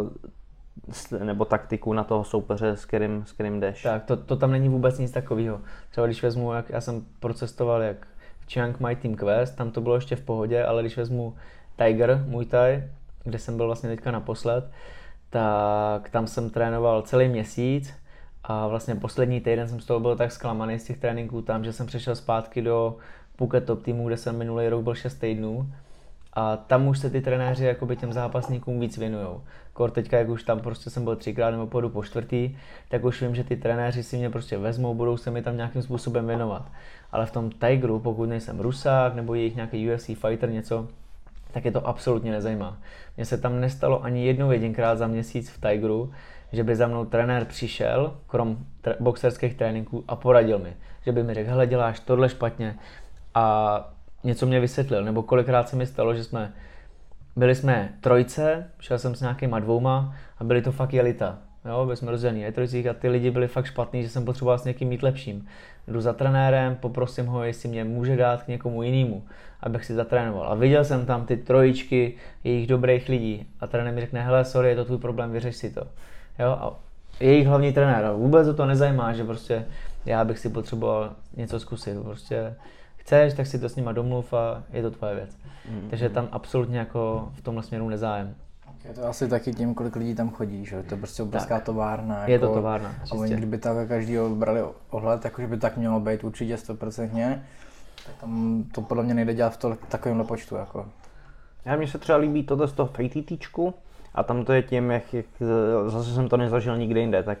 uh, 0.00 0.08
nebo 1.24 1.44
taktiku 1.44 1.92
na 1.92 2.04
toho 2.04 2.24
soupeře, 2.24 2.68
s 2.68 2.84
kterým, 2.84 3.24
s 3.26 3.32
kterým 3.32 3.60
jdeš. 3.60 3.82
Tak, 3.82 4.04
to, 4.04 4.16
to 4.16 4.36
tam 4.36 4.50
není 4.50 4.68
vůbec 4.68 4.98
nic 4.98 5.10
takového. 5.10 5.60
Třeba 5.90 6.06
když 6.06 6.22
vezmu, 6.22 6.52
jak 6.52 6.70
já 6.70 6.80
jsem 6.80 7.04
procestoval 7.20 7.82
jak 7.82 8.06
v 8.40 8.52
Chiang 8.52 8.80
Mai 8.80 8.96
Team 8.96 9.14
Quest, 9.14 9.56
tam 9.56 9.70
to 9.70 9.80
bylo 9.80 9.94
ještě 9.94 10.16
v 10.16 10.20
pohodě, 10.20 10.64
ale 10.64 10.82
když 10.82 10.96
vezmu 10.96 11.34
Tiger, 11.76 12.24
Muay 12.26 12.46
Thai, 12.46 12.84
kde 13.24 13.38
jsem 13.38 13.56
byl 13.56 13.66
vlastně 13.66 13.88
teďka 13.88 14.10
naposled, 14.10 14.70
tak 15.30 16.10
tam 16.10 16.26
jsem 16.26 16.50
trénoval 16.50 17.02
celý 17.02 17.28
měsíc 17.28 17.94
a 18.44 18.66
vlastně 18.66 18.94
poslední 18.94 19.40
týden 19.40 19.68
jsem 19.68 19.80
z 19.80 19.86
toho 19.86 20.00
byl 20.00 20.16
tak 20.16 20.32
zklamaný 20.32 20.78
z 20.78 20.84
těch 20.84 20.98
tréninků 20.98 21.42
tam, 21.42 21.64
že 21.64 21.72
jsem 21.72 21.86
přešel 21.86 22.16
zpátky 22.16 22.62
do 22.62 22.96
Phuket 23.36 23.64
Top 23.64 23.82
Teamu, 23.82 24.06
kde 24.06 24.16
jsem 24.16 24.38
minulý 24.38 24.68
rok 24.68 24.82
byl 24.82 24.94
6 24.94 25.14
týdnů 25.14 25.72
a 26.32 26.56
tam 26.56 26.88
už 26.88 26.98
se 26.98 27.10
ty 27.10 27.20
trenéři 27.20 27.64
jakoby 27.64 27.96
těm 27.96 28.12
zápasníkům 28.12 28.80
víc 28.80 28.98
věnujou. 28.98 29.42
Kor 29.72 29.90
teďka, 29.90 30.18
jak 30.18 30.28
už 30.28 30.42
tam 30.42 30.60
prostě 30.60 30.90
jsem 30.90 31.04
byl 31.04 31.16
třikrát 31.16 31.50
nebo 31.50 31.66
půjdu 31.66 31.88
po 31.88 32.04
čtvrtý, 32.04 32.56
tak 32.88 33.04
už 33.04 33.22
vím, 33.22 33.34
že 33.34 33.44
ty 33.44 33.56
trenéři 33.56 34.02
si 34.02 34.16
mě 34.16 34.30
prostě 34.30 34.58
vezmou, 34.58 34.94
budou 34.94 35.16
se 35.16 35.30
mi 35.30 35.42
tam 35.42 35.56
nějakým 35.56 35.82
způsobem 35.82 36.26
věnovat. 36.26 36.66
Ale 37.12 37.26
v 37.26 37.30
tom 37.30 37.50
Tigeru, 37.50 37.98
pokud 37.98 38.26
nejsem 38.26 38.60
Rusák 38.60 39.14
nebo 39.14 39.34
jejich 39.34 39.56
nějaký 39.56 39.90
UFC 39.90 40.06
fighter 40.06 40.50
něco, 40.50 40.88
tak 41.52 41.64
je 41.64 41.72
to 41.72 41.86
absolutně 41.86 42.32
nezajímá. 42.32 42.78
Mně 43.16 43.26
se 43.26 43.38
tam 43.38 43.60
nestalo 43.60 44.04
ani 44.04 44.26
jednou 44.26 44.50
jedinkrát 44.50 44.98
za 44.98 45.06
měsíc 45.06 45.50
v 45.50 45.60
Tigeru, 45.60 46.12
že 46.52 46.64
by 46.64 46.76
za 46.76 46.86
mnou 46.86 47.04
trenér 47.04 47.44
přišel, 47.44 48.16
krom 48.26 48.58
tre- 48.84 48.96
boxerských 49.00 49.54
tréninků 49.54 50.04
a 50.08 50.16
poradil 50.16 50.58
mi, 50.58 50.76
že 51.04 51.12
by 51.12 51.22
mi 51.22 51.34
řekl, 51.34 51.50
hele 51.50 51.66
děláš 51.66 52.00
tohle 52.00 52.28
špatně 52.28 52.76
a 53.34 53.90
něco 54.24 54.46
mě 54.46 54.60
vysvětlil, 54.60 55.04
nebo 55.04 55.22
kolikrát 55.22 55.68
se 55.68 55.76
mi 55.76 55.86
stalo, 55.86 56.14
že 56.14 56.24
jsme 56.24 56.52
byli 57.36 57.54
jsme 57.54 57.92
trojce, 58.00 58.70
šel 58.80 58.98
jsem 58.98 59.14
s 59.14 59.20
nějakýma 59.20 59.58
dvouma 59.58 60.14
a 60.38 60.44
byli 60.44 60.62
to 60.62 60.72
fakt 60.72 60.94
jelita. 60.94 61.38
Jo, 61.64 61.84
byli 61.84 61.96
jsme 61.96 62.10
rozdělení 62.10 62.44
na 62.44 62.50
trojcích 62.50 62.86
a 62.86 62.94
ty 62.94 63.08
lidi 63.08 63.30
byli 63.30 63.48
fakt 63.48 63.66
špatný, 63.66 64.02
že 64.02 64.08
jsem 64.08 64.24
potřeboval 64.24 64.58
s 64.58 64.64
někým 64.64 64.88
mít 64.88 65.02
lepším. 65.02 65.46
Jdu 65.88 66.00
za 66.00 66.12
trenérem, 66.12 66.76
poprosím 66.76 67.26
ho, 67.26 67.44
jestli 67.44 67.68
mě 67.68 67.84
může 67.84 68.16
dát 68.16 68.42
k 68.42 68.48
někomu 68.48 68.82
jinému, 68.82 69.24
abych 69.60 69.84
si 69.84 69.94
zatrénoval. 69.94 70.48
A 70.48 70.54
viděl 70.54 70.84
jsem 70.84 71.06
tam 71.06 71.26
ty 71.26 71.36
trojičky 71.36 72.14
jejich 72.44 72.66
dobrých 72.66 73.08
lidí 73.08 73.46
a 73.60 73.66
trenér 73.66 73.94
mi 73.94 74.00
řekne, 74.00 74.22
hele, 74.22 74.44
sorry, 74.44 74.68
je 74.68 74.76
to 74.76 74.84
tvůj 74.84 74.98
problém, 74.98 75.32
vyřeš 75.32 75.56
si 75.56 75.70
to. 75.70 75.82
Jo, 76.38 76.50
a 76.50 76.76
jejich 77.20 77.46
hlavní 77.46 77.72
trenér, 77.72 78.04
a 78.04 78.12
vůbec 78.12 78.46
ho 78.46 78.54
to 78.54 78.66
nezajímá, 78.66 79.12
že 79.12 79.24
prostě 79.24 79.66
já 80.06 80.24
bych 80.24 80.38
si 80.38 80.48
potřeboval 80.48 81.12
něco 81.36 81.60
zkusit. 81.60 82.02
Prostě 82.02 82.54
chceš, 82.96 83.34
tak 83.34 83.46
si 83.46 83.58
to 83.58 83.68
s 83.68 83.76
nima 83.76 83.92
domluv 83.92 84.32
a 84.32 84.62
je 84.72 84.82
to 84.82 84.90
tvoje 84.90 85.14
věc. 85.14 85.36
Mm. 85.70 85.86
Takže 85.90 86.08
tam 86.08 86.28
absolutně 86.32 86.78
jako 86.78 87.32
v 87.34 87.40
tomhle 87.40 87.62
směru 87.62 87.88
nezájem. 87.88 88.34
Je 88.84 88.94
to 88.94 89.06
asi 89.06 89.28
taky 89.28 89.52
tím, 89.52 89.74
kolik 89.74 89.96
lidí 89.96 90.14
tam 90.14 90.30
chodí, 90.30 90.64
že? 90.66 90.82
To 90.82 90.94
je 90.94 90.98
prostě 90.98 91.22
obrovská 91.22 91.60
továrna. 91.60 92.26
Je 92.26 92.38
to 92.38 92.54
továrna, 92.54 92.94
A 93.12 93.14
oni, 93.14 93.36
kdyby 93.36 93.58
tak 93.58 93.88
každýho 93.88 94.30
brali 94.30 94.60
ohled, 94.90 95.24
jako 95.24 95.40
že 95.40 95.46
by 95.46 95.56
tak 95.56 95.76
mělo 95.76 96.00
být 96.00 96.24
určitě 96.24 96.54
100%, 96.54 97.38
tak 98.06 98.14
tam 98.20 98.64
to 98.72 98.80
podle 98.80 99.04
mě 99.04 99.14
nejde 99.14 99.34
dělat 99.34 99.52
v 99.52 99.56
tolik, 99.56 99.86
takovémhle 99.86 100.24
počtu. 100.24 100.56
Jako. 100.56 100.86
Já 101.64 101.76
mně 101.76 101.88
se 101.88 101.98
třeba 101.98 102.18
líbí 102.18 102.42
tohle 102.42 102.68
z 102.68 102.72
toho 102.72 102.88
fejtýčku 102.88 103.74
a 104.14 104.22
tam 104.22 104.44
to 104.44 104.52
je 104.52 104.62
tím, 104.62 104.90
jak, 104.90 105.14
jak, 105.14 105.26
zase 105.86 106.10
jsem 106.10 106.28
to 106.28 106.36
nezažil 106.36 106.76
nikde 106.76 107.00
jinde, 107.00 107.22
tak 107.22 107.38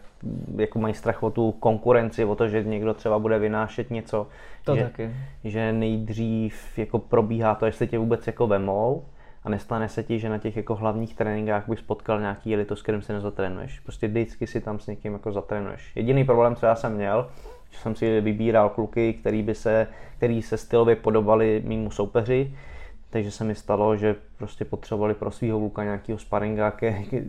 jako 0.56 0.78
mají 0.78 0.94
strach 0.94 1.22
o 1.22 1.30
tu 1.30 1.52
konkurenci, 1.52 2.24
o 2.24 2.34
to, 2.34 2.48
že 2.48 2.64
někdo 2.64 2.94
třeba 2.94 3.18
bude 3.18 3.38
vynášet 3.38 3.90
něco, 3.90 4.26
To 4.64 4.76
že, 4.76 4.82
taky. 4.82 5.10
že 5.44 5.72
nejdřív 5.72 6.78
jako 6.78 6.98
probíhá 6.98 7.54
to, 7.54 7.66
jestli 7.66 7.86
tě 7.86 7.98
vůbec 7.98 8.26
jako 8.26 8.46
vemou 8.46 9.04
a 9.44 9.48
nestane 9.48 9.88
se 9.88 10.02
ti, 10.02 10.18
že 10.18 10.28
na 10.28 10.38
těch 10.38 10.56
jako 10.56 10.74
hlavních 10.74 11.14
tréninkách 11.14 11.68
bys 11.68 11.82
potkal 11.82 12.20
nějaký 12.20 12.50
jelito, 12.50 12.76
s 12.76 12.82
kterým 12.82 13.02
se 13.02 13.12
nezatrénuješ. 13.12 13.80
Prostě 13.80 14.08
vždycky 14.08 14.46
si 14.46 14.60
tam 14.60 14.78
s 14.78 14.86
někým 14.86 15.12
jako 15.12 15.32
zatrénuješ. 15.32 15.92
Jediný 15.96 16.24
problém, 16.24 16.56
co 16.56 16.66
já 16.66 16.74
jsem 16.74 16.94
měl, 16.94 17.28
že 17.70 17.78
jsem 17.78 17.94
si 17.94 18.20
vybíral 18.20 18.68
kluky, 18.68 19.12
který, 19.12 19.42
by 19.42 19.54
se, 19.54 19.86
který 20.16 20.42
se 20.42 20.56
stylově 20.56 20.96
podobali 20.96 21.62
mýmu 21.64 21.90
soupeři, 21.90 22.52
takže 23.10 23.30
se 23.30 23.44
mi 23.44 23.54
stalo, 23.54 23.96
že 23.96 24.16
prostě 24.38 24.64
potřebovali 24.64 25.14
pro 25.14 25.30
svého 25.30 25.58
kluka 25.58 25.84
nějakého 25.84 26.18
sparinga, 26.18 26.72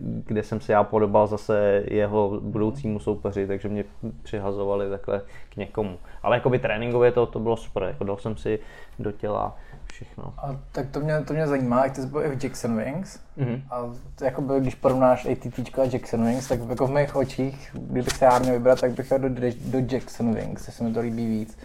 kde 0.01 0.43
jsem 0.43 0.61
se 0.61 0.71
já 0.71 0.83
podobal 0.83 1.27
zase 1.27 1.83
jeho 1.87 2.39
budoucímu 2.41 2.99
soupeři, 2.99 3.47
takže 3.47 3.69
mě 3.69 3.83
přihazovali 4.23 4.89
takhle 4.89 5.21
k 5.49 5.55
někomu. 5.55 5.97
Ale 6.23 6.37
jakoby 6.37 6.59
tréninkově 6.59 7.11
to, 7.11 7.25
to 7.25 7.39
bylo 7.39 7.57
super, 7.57 7.83
jako 7.83 8.03
dal 8.03 8.17
jsem 8.17 8.37
si 8.37 8.59
do 8.99 9.11
těla 9.11 9.57
všechno. 9.93 10.33
A 10.37 10.55
tak 10.71 10.89
to 10.91 10.99
mě, 10.99 11.21
to 11.21 11.33
mě 11.33 11.47
zajímá, 11.47 11.83
jak 11.83 11.95
ty 11.95 12.01
jsi 12.01 12.07
byl 12.07 12.21
i 12.21 12.35
v 12.35 12.43
Jackson 12.43 12.77
Wings. 12.77 13.19
Mhm. 13.37 13.61
A 13.71 13.83
jakoby, 14.23 14.59
když 14.59 14.75
porovnáš 14.75 15.25
ATT 15.25 15.79
a 15.79 15.83
Jackson 15.83 16.25
Wings, 16.25 16.47
tak 16.47 16.59
jako 16.69 16.87
v 16.87 16.91
mých 16.91 17.15
očích, 17.15 17.71
kdybych 17.73 18.13
se 18.13 18.25
já 18.25 18.39
měl 18.39 18.53
vybrat, 18.53 18.81
tak 18.81 18.91
bych 18.91 19.07
šel 19.07 19.19
do, 19.19 19.29
do 19.65 19.79
Jackson 19.91 20.33
Wings, 20.33 20.63
se 20.63 20.83
mi 20.83 20.93
to 20.93 20.99
líbí 20.99 21.27
víc. 21.27 21.57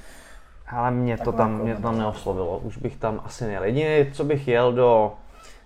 Ale 0.66 0.90
mě 0.90 1.18
to, 1.18 1.32
tam, 1.32 1.58
mě 1.58 1.74
to 1.76 1.82
tam 1.82 1.98
neoslovilo, 1.98 2.58
už 2.58 2.78
bych 2.78 2.96
tam 2.96 3.20
asi 3.24 3.44
nejel. 3.44 3.64
Jediné, 3.64 4.12
co 4.12 4.24
bych 4.24 4.48
jel 4.48 4.72
do, 4.72 5.12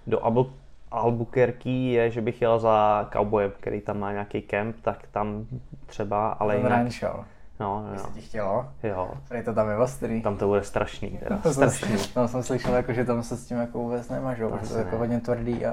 do 0.07 0.25
Abu, 0.25 0.51
Albuquerque 0.91 1.67
je, 1.71 2.11
že 2.11 2.21
bych 2.21 2.43
jel 2.43 2.59
za 2.59 3.09
cowboyem, 3.13 3.53
který 3.61 3.81
tam 3.81 3.99
má 3.99 4.13
nějaký 4.13 4.43
kemp, 4.43 4.77
tak 4.83 4.99
tam 5.11 5.47
třeba, 5.87 6.29
ale 6.29 6.55
Ten 6.55 6.65
jinak, 6.65 6.79
Rancho, 6.79 7.25
no, 7.61 7.87
jestli 7.93 8.09
no, 8.09 8.15
ti 8.15 8.21
chtělo. 8.21 8.67
jo, 8.83 9.11
Tady 9.29 9.43
to 9.43 9.55
tam 9.55 9.69
je 9.71 9.77
ostrý. 9.77 10.23
tam 10.23 10.37
to 10.37 10.47
bude 10.47 10.63
strašný, 10.63 11.11
teda, 11.11 11.37
To 11.37 11.53
jsem, 11.53 11.71
strašný. 11.71 11.97
tam 12.15 12.29
jsem 12.29 12.43
slyšel, 12.43 12.75
jako, 12.75 12.93
že 12.93 13.05
tam 13.05 13.23
se 13.23 13.37
s 13.37 13.47
tím 13.47 13.57
jako 13.57 13.79
vůbec 13.79 14.09
nemažou, 14.09 14.45
že 14.45 14.51
to 14.51 14.57
je 14.57 14.61
Asi 14.63 14.79
jako 14.79 14.99
hodně 14.99 15.21
tvrdý 15.21 15.67
a 15.67 15.73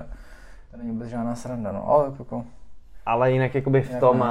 to 0.71 0.77
není 0.77 0.91
vůbec 0.91 1.09
žádná 1.09 1.35
sranda, 1.35 1.71
no, 1.71 1.89
ale 1.89 2.13
jako, 2.19 2.45
Ale 3.05 3.31
jinak 3.31 3.55
jakoby 3.55 3.81
v 3.81 3.89
Jak 3.91 3.99
tom 3.99 4.19
ne? 4.19 4.25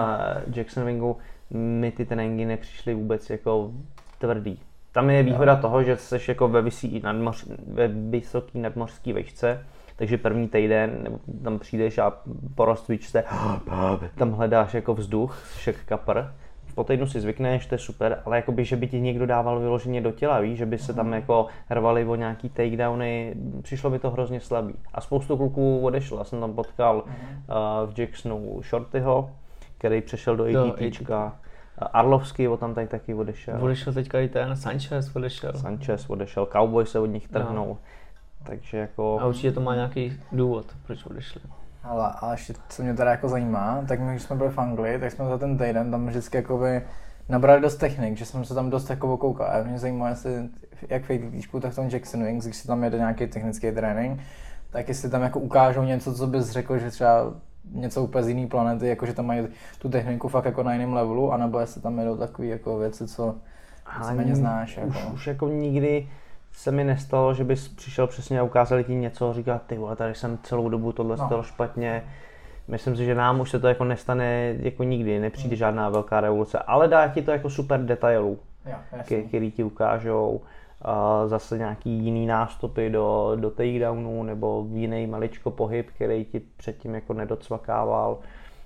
uh, 0.47 0.57
Jackson 0.57 0.85
Wingu 0.85 1.17
mi 1.51 1.91
ty 1.91 2.05
tréninky 2.07 2.45
nepřišly 2.45 2.95
vůbec 2.95 3.31
jako 3.31 3.71
tvrdý. 4.19 4.61
Tam 4.95 5.11
je 5.11 5.23
výhoda 5.23 5.57
toho, 5.57 5.83
že 5.83 5.97
jsi 5.97 6.19
jako 6.29 6.49
ve, 6.49 6.63
vysí, 6.63 7.01
nadmoř, 7.05 7.47
ve 7.67 7.89
vysoký 7.89 8.59
nadmořský 8.59 9.13
vejšce, 9.13 9.67
takže 9.97 10.19
první 10.19 10.49
týden 10.49 11.03
nebo 11.03 11.19
tam 11.45 11.59
přijdeš 11.59 11.99
a 11.99 12.13
po 12.55 12.65
rozcvičce 12.65 13.25
tam 14.19 14.33
hledáš 14.33 14.75
jako 14.75 14.95
vzduch, 14.95 15.43
šek 15.59 15.77
kapr. 15.85 16.25
Po 16.75 16.85
týdnu 16.85 17.07
si 17.07 17.21
zvykneš, 17.21 17.67
to 17.67 17.75
je 17.75 17.79
super, 17.79 18.23
ale 18.25 18.37
jakoby, 18.37 18.65
že 18.65 18.77
by 18.77 18.87
ti 18.87 19.01
někdo 19.01 19.27
dával 19.27 19.61
vyloženě 19.61 20.01
do 20.01 20.13
těla, 20.13 20.41
víš, 20.41 20.59
že 20.59 20.67
by 20.67 20.79
se 20.79 20.95
tam 20.95 21.13
jako 21.13 21.47
rvali 21.71 22.05
o 22.05 22.15
nějaký 22.15 22.49
takedowny, 22.49 23.35
přišlo 23.63 23.91
mi 23.91 23.99
to 23.99 24.11
hrozně 24.11 24.41
slabý. 24.41 24.75
A 24.95 25.01
spoustu 25.01 25.37
kluků 25.37 25.81
odešlo, 25.81 26.19
já 26.19 26.25
jsem 26.25 26.41
tam 26.41 26.55
potkal 26.55 26.97
uh, 26.97 27.95
v 27.95 27.99
Jacksonu 27.99 28.61
Shortyho, 28.63 29.31
který 29.79 30.01
přešel 30.01 30.37
do 30.37 30.53
Do 30.53 30.67
ATTčka. 30.67 31.37
Arlovský 31.79 32.49
o 32.49 32.57
tam 32.57 32.75
tady 32.75 32.87
taky 32.87 33.15
odešel. 33.15 33.65
Odešel 33.65 33.93
teďka 33.93 34.21
i 34.21 34.29
ten 34.29 34.57
Sanchez 34.57 35.17
odešel. 35.17 35.53
Sanchez 35.53 36.11
odešel, 36.11 36.47
Cowboy 36.47 36.87
se 36.87 36.99
od 36.99 37.07
nich 37.07 37.29
trhnou. 37.29 37.79
Takže 38.43 38.79
jako... 38.79 39.21
A 39.21 39.27
určitě 39.27 39.53
to 39.53 39.61
má 39.61 39.75
nějaký 39.75 40.21
důvod, 40.33 40.67
proč 40.87 41.07
odešli. 41.07 41.41
Ale 41.83 42.11
a 42.21 42.33
ještě, 42.33 42.55
co 42.69 42.83
mě 42.83 42.95
teda 42.95 43.11
jako 43.11 43.29
zajímá, 43.29 43.85
tak 43.89 44.01
my, 44.01 44.11
když 44.11 44.23
jsme 44.23 44.37
byli 44.37 44.51
v 44.51 44.59
Anglii, 44.59 44.99
tak 44.99 45.13
jsme 45.13 45.25
za 45.25 45.39
ten 45.39 45.59
týden 45.59 45.91
tam 45.91 46.07
vždycky 46.07 46.37
jakoby 46.37 46.83
nabrali 47.29 47.61
dost 47.61 47.77
technik, 47.77 48.17
že 48.17 48.25
jsem 48.25 48.45
se 48.45 48.55
tam 48.55 48.71
dost 48.71 48.91
jako 48.91 49.17
koukal. 49.17 49.47
A 49.47 49.63
mě 49.63 49.79
zajímá, 49.79 50.09
jestli 50.09 50.49
jak 50.89 51.05
v 51.05 51.11
ATTčku, 51.11 51.61
tak 51.61 51.73
v 51.73 51.77
tom 51.77 51.89
Jackson 51.89 52.25
Wings, 52.25 52.45
když 52.45 52.57
si 52.57 52.67
tam 52.67 52.85
jede 52.85 52.99
nějaký 52.99 53.27
technický 53.27 53.73
trénink, 53.73 54.21
tak 54.71 54.89
jestli 54.89 55.11
tam 55.11 55.23
jako 55.23 55.41
ukážou 55.41 55.83
něco, 55.83 56.15
co 56.15 56.27
bys 56.27 56.51
řekl, 56.51 56.79
že 56.79 56.91
třeba 56.91 57.35
něco 57.73 58.03
úplně 58.03 58.23
z 58.23 58.29
jiné 58.29 58.47
planety, 58.47 58.89
jako 58.89 59.07
že 59.07 59.13
tam 59.13 59.27
mají 59.27 59.49
tu 59.79 59.89
techniku 59.89 60.29
fakt 60.29 60.45
jako 60.45 60.63
na 60.63 60.73
jiném 60.73 60.93
levelu, 60.93 61.33
anebo 61.33 61.59
jestli 61.59 61.81
tam 61.81 61.99
jedou 61.99 62.17
takové 62.17 62.49
jako 62.49 62.79
věci, 62.79 63.07
co 63.07 63.35
méně 64.15 64.37
znáš. 64.37 64.77
Jako. 64.77 64.89
Už, 64.89 65.07
už 65.13 65.27
jako 65.27 65.49
nikdy 65.49 66.09
se 66.53 66.71
mi 66.71 66.85
nestalo, 66.85 67.35
že 67.35 67.45
bys 67.45 67.69
přišel 67.69 68.07
přesně 68.07 68.41
a 68.41 68.43
ukázali 68.43 68.85
ti 68.85 68.95
něco 68.95 69.31
a 69.31 69.33
říkal, 69.33 69.61
ty 69.67 69.79
vole, 69.79 69.97
tady 69.97 70.15
jsem 70.15 70.39
celou 70.43 70.69
dobu 70.69 70.93
tohle 70.93 71.17
no. 71.31 71.43
špatně. 71.43 72.05
Myslím 72.69 72.97
si, 72.97 73.05
že 73.05 73.15
nám 73.15 73.41
už 73.41 73.51
se 73.51 73.59
to 73.59 73.69
jako 73.69 73.85
nestane 73.85 74.55
jako 74.59 74.85
nikdy, 74.85 75.21
nepřijde 75.21 75.55
hmm. 75.55 75.59
žádná 75.59 75.89
velká 75.89 76.21
revoluce, 76.21 76.59
ale 76.59 76.89
dá 76.89 77.09
ti 77.09 77.23
to 77.23 77.31
jako 77.31 77.51
super 77.51 77.85
detailů, 77.85 78.39
který 79.29 79.51
ti 79.51 79.65
ukážou 79.65 80.29
uh, 80.31 80.49
zase 81.27 81.59
nějaký 81.59 81.91
jiný 81.91 82.27
nástupy 82.27 82.91
do, 82.91 83.33
do 83.37 83.51
takedownu 83.51 84.23
nebo 84.23 84.67
jiný 84.73 85.07
maličko 85.07 85.51
pohyb, 85.51 85.91
který 85.95 86.25
ti 86.25 86.41
předtím 86.57 86.95
jako 86.95 87.13
nedocvakával. 87.13 88.19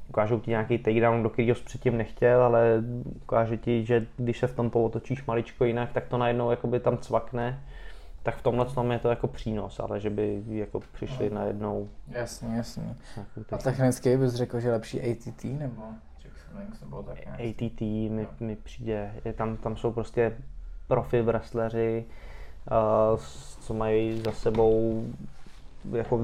Ukážou 0.09 0.41
ti 0.41 0.51
nějaký 0.51 0.79
takedown, 0.79 1.23
do 1.23 1.31
kterého 1.31 1.55
jsi 1.55 1.65
předtím 1.65 1.97
nechtěl, 1.97 2.43
ale 2.43 2.83
ukáže 3.23 3.57
ti, 3.57 3.85
že 3.85 4.07
když 4.17 4.39
se 4.39 4.47
v 4.47 4.57
tom 4.57 4.71
pootočíš 4.71 5.27
maličko 5.27 5.65
jinak, 5.65 5.93
tak 5.93 6.07
to 6.07 6.19
najednou 6.19 6.51
jakoby 6.51 6.81
tam 6.81 6.99
cvakne 6.99 7.61
tak 8.23 8.37
v 8.37 8.43
tomhle 8.43 8.67
tom 8.67 8.93
je 8.93 8.99
to 8.99 9.09
jako 9.09 9.27
přínos, 9.27 9.81
ale 9.81 10.01
že 10.01 10.11
by 10.11 10.43
jako 10.49 10.81
přišli 10.81 11.31
no. 11.31 11.37
najednou. 11.37 11.89
Jasně, 12.09 12.57
jasně. 12.57 12.97
A 13.53 13.59
technicky 13.59 14.17
bys 14.17 14.35
řekl, 14.35 14.61
že 14.61 14.73
lepší 14.73 15.01
ATT 15.01 15.45
nebo 15.45 15.83
ATT 17.33 17.81
mi, 18.11 18.27
mi 18.41 18.57
přijde, 18.57 19.15
je 19.25 19.33
tam, 19.33 19.57
tam 19.57 19.77
jsou 19.77 19.93
prostě 19.93 20.37
profi 20.89 21.23
wrestleri, 21.23 22.05
uh, 22.71 23.21
co 23.61 23.75
mají 23.75 24.23
za 24.25 24.33
sebou 24.33 25.05
jako 25.93 26.21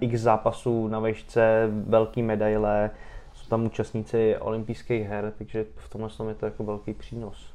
x 0.00 0.20
zápasů 0.20 0.88
na 0.88 0.98
vešce, 0.98 1.68
velký 1.86 2.22
medaile, 2.22 2.90
jsou 3.34 3.48
tam 3.48 3.64
účastníci 3.64 4.36
olympijských 4.36 5.06
her, 5.06 5.32
takže 5.38 5.64
v 5.76 5.90
tomhle 5.90 6.10
tom 6.10 6.28
je 6.28 6.34
to 6.34 6.46
jako 6.46 6.64
velký 6.64 6.92
přínos. 6.92 7.52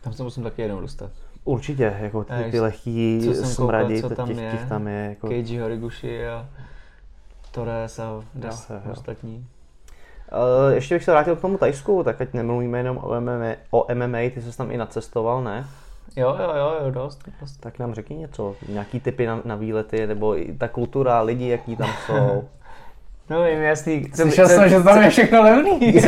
Tam 0.00 0.12
se 0.12 0.22
musím 0.22 0.42
taky 0.42 0.62
jednou 0.62 0.80
dostat. 0.80 1.10
Určitě, 1.44 1.96
jako 2.00 2.24
ty, 2.24 2.50
ty 2.50 2.60
lehký 2.60 3.34
smradi, 3.34 4.00
co 4.02 4.08
tam 4.08 4.28
těch, 4.28 4.38
je, 4.38 4.66
tam 4.68 4.88
je. 4.88 5.06
Jako... 5.08 5.28
Keiji 5.28 5.58
Horiguchi 5.58 6.28
a 6.28 6.48
Torres 7.50 7.98
a 7.98 8.24
das, 8.34 8.70
ostatní. 8.92 9.46
Uh, 10.32 10.74
ještě 10.74 10.94
bych 10.94 11.04
se 11.04 11.10
vrátil 11.10 11.36
k 11.36 11.40
tomu 11.40 11.58
Tajsku, 11.58 12.02
tak 12.04 12.20
ať 12.20 12.32
nemluvíme 12.32 12.78
jenom 12.78 12.98
o 13.02 13.20
MMA, 13.20 13.52
o 13.70 13.86
MMA, 13.94 14.18
ty 14.18 14.42
jsi 14.42 14.56
tam 14.56 14.70
i 14.70 14.76
nacestoval, 14.76 15.42
ne? 15.44 15.66
Jo, 16.16 16.36
jo, 16.40 16.52
jo, 16.56 16.76
jo 16.84 16.90
dost, 16.90 17.20
dost. 17.40 17.56
Tak 17.60 17.78
nám 17.78 17.94
řekni 17.94 18.16
něco, 18.16 18.54
nějaký 18.68 19.00
typy 19.00 19.26
na, 19.26 19.40
na 19.44 19.54
výlety, 19.54 20.06
nebo 20.06 20.38
i 20.38 20.52
ta 20.58 20.68
kultura, 20.68 21.20
lidi, 21.20 21.48
jaký 21.48 21.76
tam 21.76 21.90
jsou. 22.06 22.44
No 23.30 23.42
vím, 23.42 23.62
jasný. 23.62 24.04
Slyšel 24.14 24.48
jsem, 24.48 24.68
že 24.68 24.82
tam 24.82 25.02
je 25.02 25.10
všechno 25.10 25.42
levný. 25.42 25.92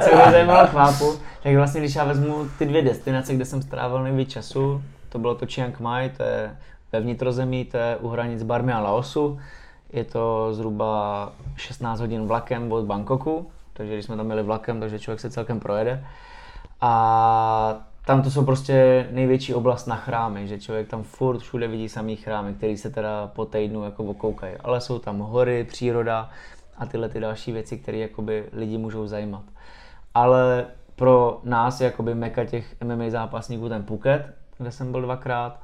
Co 0.00 0.16
mě 0.16 0.30
zajímalo 0.30 0.66
chápu, 0.66 1.12
tak 1.42 1.54
vlastně 1.54 1.80
když 1.80 1.94
já 1.94 2.04
vezmu 2.04 2.46
ty 2.58 2.66
dvě 2.66 2.82
destinace, 2.82 3.34
kde 3.34 3.44
jsem 3.44 3.62
strávil 3.62 4.02
nejvíc 4.02 4.30
času, 4.30 4.82
to 5.08 5.18
bylo 5.18 5.34
to 5.34 5.46
Chiang 5.46 5.80
Mai, 5.80 6.10
to 6.16 6.22
je 6.22 6.56
ve 6.92 7.00
vnitrozemí, 7.00 7.64
to 7.64 7.76
je 7.76 7.96
u 7.96 8.08
hranic 8.08 8.42
Barmy 8.42 8.72
a 8.72 8.80
Laosu. 8.80 9.38
Je 9.92 10.04
to 10.04 10.54
zhruba 10.54 11.32
16 11.56 12.00
hodin 12.00 12.26
vlakem 12.26 12.72
od 12.72 12.84
Bangkoku, 12.84 13.50
takže 13.72 13.92
když 13.92 14.04
jsme 14.04 14.16
tam 14.16 14.26
měli 14.26 14.42
vlakem, 14.42 14.80
takže 14.80 14.98
člověk 14.98 15.20
se 15.20 15.30
celkem 15.30 15.60
projede. 15.60 16.06
A 16.80 17.76
tam 18.04 18.22
to 18.22 18.30
jsou 18.30 18.44
prostě 18.44 19.08
největší 19.10 19.54
oblast 19.54 19.86
na 19.86 19.96
chrámy, 19.96 20.48
že 20.48 20.60
člověk 20.60 20.88
tam 20.88 21.02
furt 21.02 21.38
všude 21.38 21.68
vidí 21.68 21.88
samý 21.88 22.16
chrámy, 22.16 22.54
který 22.54 22.76
se 22.76 22.90
teda 22.90 23.26
po 23.26 23.44
týdnu 23.44 23.84
jako 23.84 24.04
okoukají. 24.04 24.54
Ale 24.56 24.80
jsou 24.80 24.98
tam 24.98 25.18
hory, 25.18 25.64
příroda 25.64 26.30
a 26.78 26.86
tyhle 26.86 27.08
ty 27.08 27.20
další 27.20 27.52
věci, 27.52 27.78
které 27.78 27.98
jakoby 27.98 28.48
lidi 28.52 28.78
můžou 28.78 29.06
zajímat. 29.06 29.42
Ale 30.14 30.66
pro 30.96 31.40
nás 31.44 31.80
jakoby 31.80 32.14
meka 32.14 32.44
těch 32.44 32.76
MMA 32.84 33.10
zápasníků 33.10 33.68
ten 33.68 33.82
Phuket, 33.82 34.34
kde 34.58 34.72
jsem 34.72 34.92
byl 34.92 35.02
dvakrát 35.02 35.60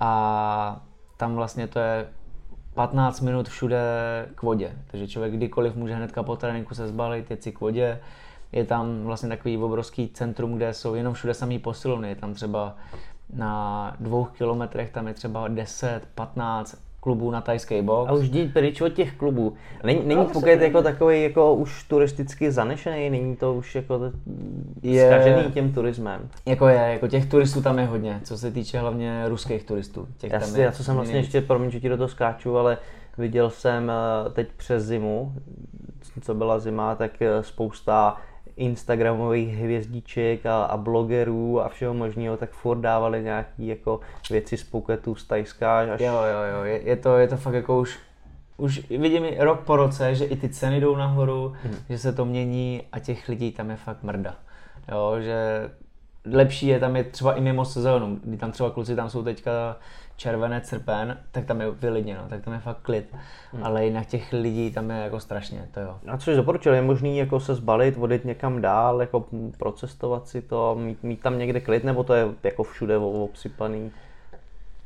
a 0.00 0.80
tam 1.16 1.34
vlastně 1.34 1.68
to 1.68 1.78
je 1.78 2.06
15 2.74 3.20
minut 3.20 3.48
všude 3.48 3.82
k 4.34 4.42
vodě, 4.42 4.72
takže 4.86 5.08
člověk 5.08 5.32
kdykoliv 5.32 5.76
může 5.76 5.94
hnedka 5.94 6.22
po 6.22 6.36
tréninku 6.36 6.74
se 6.74 6.88
zbalit, 6.88 7.30
jet 7.30 7.42
si 7.42 7.52
k 7.52 7.60
vodě, 7.60 8.00
je 8.52 8.64
tam 8.64 9.04
vlastně 9.04 9.28
takový 9.28 9.58
obrovský 9.58 10.08
centrum, 10.08 10.56
kde 10.56 10.74
jsou 10.74 10.94
jenom 10.94 11.14
všude 11.14 11.34
samý 11.34 11.58
posilovny, 11.58 12.08
je 12.08 12.14
tam 12.14 12.34
třeba 12.34 12.76
na 13.32 13.96
dvou 14.00 14.24
kilometrech 14.24 14.90
tam 14.90 15.08
je 15.08 15.14
třeba 15.14 15.48
10, 15.48 16.00
15 16.14 16.76
klubů 17.02 17.30
na 17.30 17.40
tajský 17.40 17.82
box. 17.82 18.10
A 18.10 18.12
už 18.12 18.28
jít 18.32 18.52
pryč 18.52 18.80
od 18.80 18.88
těch 18.88 19.16
klubů. 19.16 19.54
Není, 19.84 20.00
není 20.04 20.24
Phuket 20.24 20.60
jako 20.60 20.82
takový 20.82 21.22
jako 21.22 21.54
už 21.54 21.84
turisticky 21.84 22.52
zanešený, 22.52 23.10
není 23.10 23.36
to 23.36 23.54
už 23.54 23.74
jako 23.74 24.00
je, 24.82 25.06
zkažený 25.06 25.52
tím 25.52 25.72
turismem. 25.72 26.28
Jako 26.46 26.68
je, 26.68 26.76
jako 26.76 27.08
těch 27.08 27.26
turistů 27.26 27.62
tam 27.62 27.78
je 27.78 27.86
hodně, 27.86 28.20
co 28.24 28.38
se 28.38 28.50
týče 28.50 28.78
hlavně 28.78 29.28
ruských 29.28 29.64
turistů. 29.64 30.08
Těch 30.18 30.32
Jasně, 30.32 30.52
tam 30.52 30.60
je, 30.60 30.64
já 30.64 30.72
co 30.72 30.84
jsem 30.84 30.94
vlastně 30.94 31.16
ještě, 31.16 31.40
promiň, 31.40 31.70
že 31.70 31.80
ti 31.80 31.88
do 31.88 31.96
toho 31.96 32.08
skáču, 32.08 32.58
ale 32.58 32.78
viděl 33.18 33.50
jsem 33.50 33.90
eh, 33.90 34.30
teď 34.30 34.48
přes 34.56 34.84
zimu, 34.84 35.32
co 36.20 36.34
byla 36.34 36.58
zima, 36.58 36.94
tak 36.94 37.22
eh, 37.22 37.42
spousta 37.42 38.16
instagramových 38.56 39.56
hvězdiček 39.56 40.46
a, 40.46 40.64
a 40.64 40.76
blogerů 40.76 41.60
a 41.60 41.68
všeho 41.68 41.94
možného, 41.94 42.36
tak 42.36 42.50
furt 42.50 42.80
dávali 42.80 43.22
nějaký 43.22 43.66
jako 43.66 44.00
věci 44.30 44.56
z 44.56 44.64
Phuketu, 44.64 45.14
z 45.14 45.24
Tajska. 45.24 45.78
Až... 45.78 46.00
Jo, 46.00 46.12
jo, 46.12 46.56
jo, 46.56 46.64
je, 46.64 46.82
je, 46.82 46.96
to, 46.96 47.16
je 47.16 47.28
to 47.28 47.36
fakt 47.36 47.54
jako 47.54 47.80
už, 47.80 47.98
už 48.56 48.90
vidím 48.90 49.24
rok 49.38 49.60
po 49.60 49.76
roce, 49.76 50.14
že 50.14 50.24
i 50.24 50.36
ty 50.36 50.48
ceny 50.48 50.80
jdou 50.80 50.96
nahoru, 50.96 51.52
hmm. 51.62 51.76
že 51.88 51.98
se 51.98 52.12
to 52.12 52.24
mění 52.24 52.82
a 52.92 52.98
těch 52.98 53.28
lidí 53.28 53.52
tam 53.52 53.70
je 53.70 53.76
fakt 53.76 54.02
mrda. 54.02 54.34
Jo, 54.92 55.16
že 55.20 55.70
lepší 56.24 56.66
je 56.66 56.80
tam 56.80 56.96
je 56.96 57.04
třeba 57.04 57.34
i 57.34 57.40
mimo 57.40 57.64
sezónu, 57.64 58.18
kdy 58.24 58.36
tam 58.36 58.52
třeba 58.52 58.70
kluci 58.70 58.96
tam 58.96 59.10
jsou 59.10 59.22
teďka 59.22 59.76
červené 60.16 60.60
srpen, 60.64 61.18
tak 61.32 61.44
tam 61.44 61.60
je 61.60 61.70
vylidněno, 61.70 62.22
tak 62.28 62.44
tam 62.44 62.54
je 62.54 62.60
fakt 62.60 62.78
klid. 62.82 63.14
Hmm. 63.52 63.64
Ale 63.64 63.84
jinak 63.84 64.06
těch 64.06 64.32
lidí 64.32 64.70
tam 64.70 64.90
je 64.90 64.96
jako 64.96 65.20
strašně, 65.20 65.68
to 65.74 65.80
jo. 65.80 65.98
A 66.08 66.18
co 66.18 66.30
jsi 66.30 66.36
doporučil, 66.36 66.74
je 66.74 66.82
možný 66.82 67.18
jako 67.18 67.40
se 67.40 67.54
zbalit, 67.54 67.96
odjet 67.98 68.24
někam 68.24 68.60
dál, 68.60 69.00
jako 69.00 69.24
procestovat 69.58 70.28
si 70.28 70.42
to, 70.42 70.76
mít, 70.80 71.02
mít 71.02 71.20
tam 71.20 71.38
někde 71.38 71.60
klid, 71.60 71.84
nebo 71.84 72.04
to 72.04 72.14
je 72.14 72.26
jako 72.42 72.62
všude 72.62 72.98
obsypaný? 72.98 73.90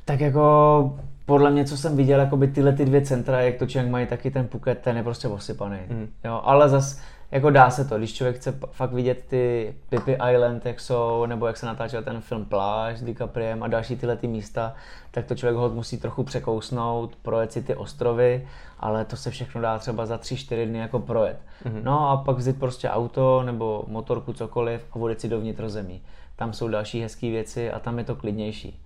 Tak 0.04 0.20
jako 0.20 0.98
podle 1.26 1.50
mě, 1.50 1.64
co 1.64 1.76
jsem 1.76 1.96
viděl, 1.96 2.20
jako 2.20 2.36
by 2.36 2.48
tyhle 2.48 2.72
ty 2.72 2.84
dvě 2.84 3.00
centra, 3.00 3.40
jak 3.40 3.56
to 3.56 3.66
Chiang 3.66 3.90
mají 3.90 4.06
taky 4.06 4.30
ten 4.30 4.48
Phuket, 4.48 4.78
ten 4.78 4.96
je 4.96 5.02
prostě 5.02 5.28
osypaný. 5.28 5.78
Hmm. 5.88 6.08
Jo, 6.24 6.40
ale 6.44 6.68
zas 6.68 7.00
jako 7.30 7.50
dá 7.50 7.70
se 7.70 7.84
to, 7.84 7.98
když 7.98 8.14
člověk 8.14 8.36
chce 8.36 8.58
fakt 8.70 8.92
vidět 8.92 9.24
ty 9.28 9.74
Pippi 9.88 10.18
Island, 10.32 10.66
jak 10.66 10.80
jsou, 10.80 11.26
nebo 11.26 11.46
jak 11.46 11.56
se 11.56 11.66
natáčel 11.66 12.02
ten 12.02 12.20
film 12.20 12.44
Pláž 12.44 12.98
s 12.98 13.02
DiCapriem 13.02 13.62
a 13.62 13.68
další 13.68 13.96
tyhle 13.96 14.16
ty 14.16 14.26
místa, 14.26 14.74
tak 15.10 15.26
to 15.26 15.34
člověk 15.34 15.56
ho 15.56 15.70
musí 15.70 15.98
trochu 15.98 16.24
překousnout, 16.24 17.16
projet 17.16 17.52
si 17.52 17.62
ty 17.62 17.74
ostrovy, 17.74 18.48
ale 18.80 19.04
to 19.04 19.16
se 19.16 19.30
všechno 19.30 19.60
dá 19.60 19.78
třeba 19.78 20.06
za 20.06 20.16
3-4 20.16 20.66
dny 20.66 20.78
jako 20.78 20.98
projet. 20.98 21.38
Mm-hmm. 21.64 21.80
No 21.82 22.10
a 22.10 22.16
pak 22.16 22.36
vzít 22.36 22.58
prostě 22.58 22.90
auto 22.90 23.42
nebo 23.42 23.84
motorku, 23.88 24.32
cokoliv 24.32 24.86
a 24.92 24.98
vodit 24.98 25.20
si 25.20 25.28
do 25.28 25.40
vnitrozemí. 25.40 26.02
Tam 26.36 26.52
jsou 26.52 26.68
další 26.68 27.02
hezké 27.02 27.30
věci 27.30 27.70
a 27.70 27.78
tam 27.78 27.98
je 27.98 28.04
to 28.04 28.16
klidnější. 28.16 28.82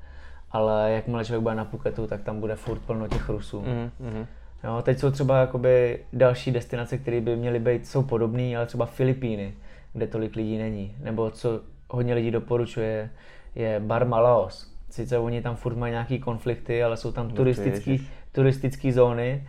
Ale 0.51 0.93
jakmile 0.93 1.25
člověk 1.25 1.43
bude 1.43 1.55
na 1.55 1.65
Phuketu, 1.65 2.07
tak 2.07 2.23
tam 2.23 2.41
bude 2.41 2.57
furt 2.57 2.79
plno 2.79 3.09
těch 3.09 3.29
Rusů. 3.29 3.63
Mm-hmm. 3.63 4.27
Jo, 4.65 4.83
teď 4.83 4.99
jsou 4.99 5.11
třeba 5.11 5.41
jakoby 5.41 6.05
další 6.13 6.51
destinace, 6.51 6.99
které 6.99 7.21
by 7.21 7.37
měly 7.37 7.59
být, 7.59 7.87
jsou 7.87 8.03
podobné, 8.03 8.57
ale 8.57 8.67
třeba 8.67 8.87
Filipíny, 8.87 9.55
kde 9.93 10.07
tolik 10.07 10.37
lidí 10.37 10.59
není. 10.59 10.97
Nebo 11.03 11.31
co 11.31 11.61
hodně 11.89 12.15
lidí 12.15 12.31
doporučuje, 12.31 13.11
je 13.55 13.81
Barma 13.81 14.21
Laos. 14.21 14.75
Sice 14.91 15.19
oni 15.19 15.43
tam 15.43 15.57
furt 15.57 15.77
mají 15.77 15.91
nějaký 15.91 16.19
konflikty, 16.19 16.83
ale 16.83 16.97
jsou 16.97 17.13
tam 17.13 17.29
no, 17.29 17.35
turistický, 17.35 18.09
turistické 18.33 18.93
zóny, 18.93 19.47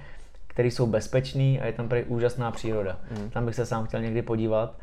které 0.47 0.67
jsou 0.67 0.87
bezpečné 0.87 1.59
a 1.59 1.65
je 1.65 1.73
tam 1.73 1.89
prý 1.89 2.03
úžasná 2.03 2.51
příroda. 2.51 2.99
Mm. 3.11 3.29
Tam 3.29 3.45
bych 3.45 3.55
se 3.55 3.65
sám 3.65 3.85
chtěl 3.85 4.01
někdy 4.01 4.21
podívat, 4.21 4.77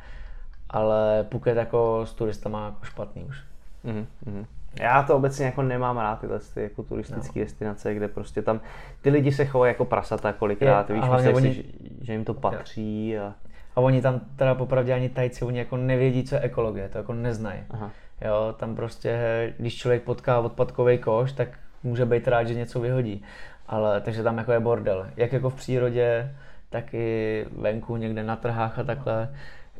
ale 0.71 1.27
Phuket 1.29 1.57
jako 1.57 2.07
s 2.07 2.13
turistama 2.13 2.65
jako 2.65 2.85
špatný 2.85 3.25
už. 3.25 3.43
Mm. 3.85 4.07
Mm. 4.27 4.47
Já 4.81 5.03
to 5.03 5.17
obecně 5.17 5.47
jako 5.47 5.63
nemám 5.63 5.99
rád 5.99 6.21
tyhle 6.21 6.39
ty 6.55 6.63
jako 6.63 6.83
turistické 6.83 7.39
no. 7.39 7.45
destinace, 7.45 7.95
kde 7.95 8.09
prostě 8.09 8.43
tam 8.43 8.61
ty 9.03 9.11
lidi 9.11 9.33
se 9.33 9.45
chovají 9.45 9.71
jako 9.71 9.85
prasata 9.85 10.33
kolikrát, 10.33 10.91
je, 10.91 10.97
víš, 10.97 11.05
myslíš 11.13 11.35
oni... 11.35 11.55
si, 11.55 11.65
že 12.01 12.13
jim 12.13 12.25
to 12.25 12.35
patří. 12.35 13.19
A... 13.19 13.35
a 13.77 13.81
oni 13.81 14.03
tam 14.03 14.21
teda 14.37 14.55
popravdě 14.55 14.93
ani 14.93 15.09
tajci, 15.09 15.45
oni 15.45 15.59
jako 15.59 15.77
nevědí, 15.77 16.25
co 16.25 16.35
je 16.35 16.41
ekologie, 16.41 16.89
to 16.89 16.99
jako 16.99 17.13
neznají. 17.13 17.61
Aha. 17.71 17.91
Jo, 18.21 18.55
tam 18.59 18.77
prostě, 18.77 19.19
když 19.59 19.77
člověk 19.77 20.03
potká 20.03 20.41
odpadkový 20.41 20.99
koš, 20.99 21.33
tak 21.33 21.49
může 21.83 22.07
být 22.07 22.29
rád, 22.29 22.45
že 22.45 22.55
něco 22.55 22.81
vyhodí. 22.81 23.25
Ale 23.67 24.01
takže 24.01 24.23
tam 24.23 24.39
jako 24.39 24.53
je 24.53 24.61
bordel. 24.61 25.07
Jak 25.17 25.33
jako 25.33 25.51
v 25.51 25.55
přírodě, 25.55 26.35
tak 26.71 26.95
i 26.95 27.47
venku 27.57 27.97
někde 27.97 28.23
na 28.23 28.37
trhách 28.37 28.79
a 28.79 28.85
takhle. 28.85 29.29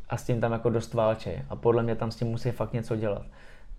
a 0.09 0.17
s 0.17 0.23
tím 0.23 0.41
tam 0.41 0.51
jako 0.51 0.69
dost 0.69 0.93
válčej. 0.93 1.41
A 1.49 1.55
podle 1.55 1.83
mě 1.83 1.95
tam 1.95 2.11
s 2.11 2.15
tím 2.15 2.27
musí 2.27 2.51
fakt 2.51 2.73
něco 2.73 2.95
dělat. 2.95 3.25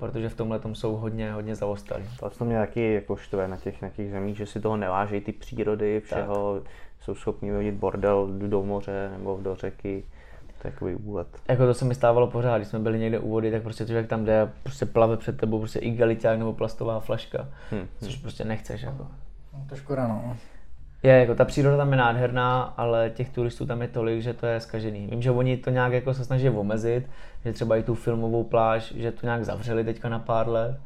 Protože 0.00 0.28
v 0.28 0.34
tomhle 0.34 0.58
tom 0.58 0.74
jsou 0.74 0.96
hodně, 0.96 1.32
hodně 1.32 1.54
zaostalí. 1.54 2.04
To, 2.20 2.30
to 2.30 2.44
mě 2.44 2.58
taky 2.58 2.94
jako 2.94 3.16
štve 3.16 3.48
na 3.48 3.56
těch, 3.56 3.82
na 3.82 3.88
těch 3.88 4.10
zemích, 4.10 4.36
že 4.36 4.46
si 4.46 4.60
toho 4.60 4.76
nevážejí 4.76 5.20
ty 5.20 5.32
přírody, 5.32 6.00
všeho, 6.00 6.60
tak. 6.60 6.72
jsou 7.00 7.14
schopni 7.14 7.50
vyhodit 7.50 7.74
bordel 7.74 8.28
do 8.48 8.62
moře 8.62 9.10
nebo 9.12 9.38
do 9.42 9.54
řeky. 9.54 10.04
To 10.46 10.68
je 10.68 10.72
takový 10.72 10.94
úlet. 10.94 11.28
Jako 11.48 11.66
to 11.66 11.74
se 11.74 11.84
mi 11.84 11.94
stávalo 11.94 12.26
pořád, 12.26 12.58
když 12.58 12.68
jsme 12.68 12.78
byli 12.78 12.98
někde 12.98 13.18
u 13.18 13.30
vody, 13.30 13.50
tak 13.50 13.62
prostě 13.62 13.86
člověk 13.86 14.06
tam 14.06 14.24
jde 14.24 14.42
a 14.42 14.50
prostě 14.62 14.86
plave 14.86 15.16
před 15.16 15.36
tebou 15.36 15.58
prostě 15.58 15.78
igeliťák 15.78 16.38
nebo 16.38 16.52
plastová 16.52 17.00
flaška, 17.00 17.48
hmm. 17.70 17.86
což 17.98 18.16
prostě 18.16 18.44
nechceš 18.44 18.82
jako. 18.82 19.06
No, 19.52 19.66
to 19.68 19.76
škoda 19.76 20.08
no. 20.08 20.36
Je, 21.02 21.12
jako 21.12 21.34
ta 21.34 21.44
příroda 21.44 21.76
tam 21.76 21.90
je 21.90 21.98
nádherná, 21.98 22.62
ale 22.76 23.10
těch 23.10 23.30
turistů 23.30 23.66
tam 23.66 23.82
je 23.82 23.88
tolik, 23.88 24.22
že 24.22 24.34
to 24.34 24.46
je 24.46 24.60
skažený. 24.60 25.06
Vím, 25.06 25.22
že 25.22 25.30
oni 25.30 25.56
to 25.56 25.70
nějak 25.70 25.92
jako 25.92 26.14
se 26.14 26.24
snaží 26.24 26.50
omezit, 26.50 27.10
že 27.44 27.52
třeba 27.52 27.76
i 27.76 27.82
tu 27.82 27.94
filmovou 27.94 28.44
pláž, 28.44 28.92
že 28.96 29.12
to 29.12 29.26
nějak 29.26 29.44
zavřeli 29.44 29.84
teďka 29.84 30.08
na 30.08 30.18
pár 30.18 30.48
let, 30.48 30.80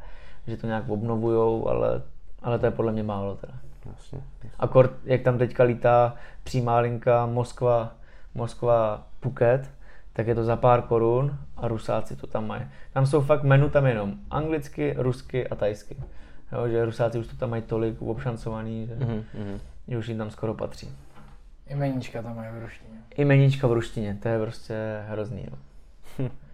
že 0.46 0.56
to 0.56 0.66
nějak 0.66 0.88
obnovujou, 0.88 1.68
ale, 1.68 2.02
ale 2.42 2.58
to 2.58 2.66
je 2.66 2.70
podle 2.70 2.92
mě 2.92 3.02
málo 3.02 3.36
teda. 3.36 3.52
Jasně, 3.86 4.18
jasně. 4.34 4.50
Akord, 4.58 4.92
jak 5.04 5.22
tam 5.22 5.38
teďka 5.38 5.64
lítá 5.64 6.14
přímá 6.44 6.78
linka 6.78 7.26
Moskva, 7.26 7.92
Moskva 8.34 9.06
Phuket, 9.20 9.70
tak 10.12 10.26
je 10.26 10.34
to 10.34 10.44
za 10.44 10.56
pár 10.56 10.82
korun 10.82 11.38
a 11.56 11.68
Rusáci 11.68 12.16
to 12.16 12.26
tam 12.26 12.46
mají. 12.46 12.62
Tam 12.92 13.06
jsou 13.06 13.20
fakt 13.20 13.42
menu 13.42 13.70
tam 13.70 13.86
jenom 13.86 14.14
anglicky, 14.30 14.94
rusky 14.98 15.48
a 15.48 15.54
tajsky. 15.54 15.96
Jo, 16.52 16.68
že 16.68 16.84
Rusáci 16.84 17.18
už 17.18 17.26
to 17.26 17.36
tam 17.36 17.50
mají 17.50 17.62
tolik 17.62 18.02
obšancovaný, 18.02 18.86
že, 18.86 18.94
mm-hmm. 18.94 19.58
Že 19.88 19.98
už 19.98 20.08
jim 20.08 20.18
tam 20.18 20.30
skoro 20.30 20.54
patří. 20.54 20.96
I 21.66 21.74
meníčka 21.74 22.22
tam 22.22 22.36
mají 22.36 22.48
v 22.52 22.62
ruštině. 22.62 22.98
I 23.16 23.24
meníčka 23.24 23.66
v 23.66 23.72
ruštině, 23.72 24.18
to 24.22 24.28
je 24.28 24.38
prostě 24.38 24.74
hrozný. 25.08 25.46
No. 25.50 25.58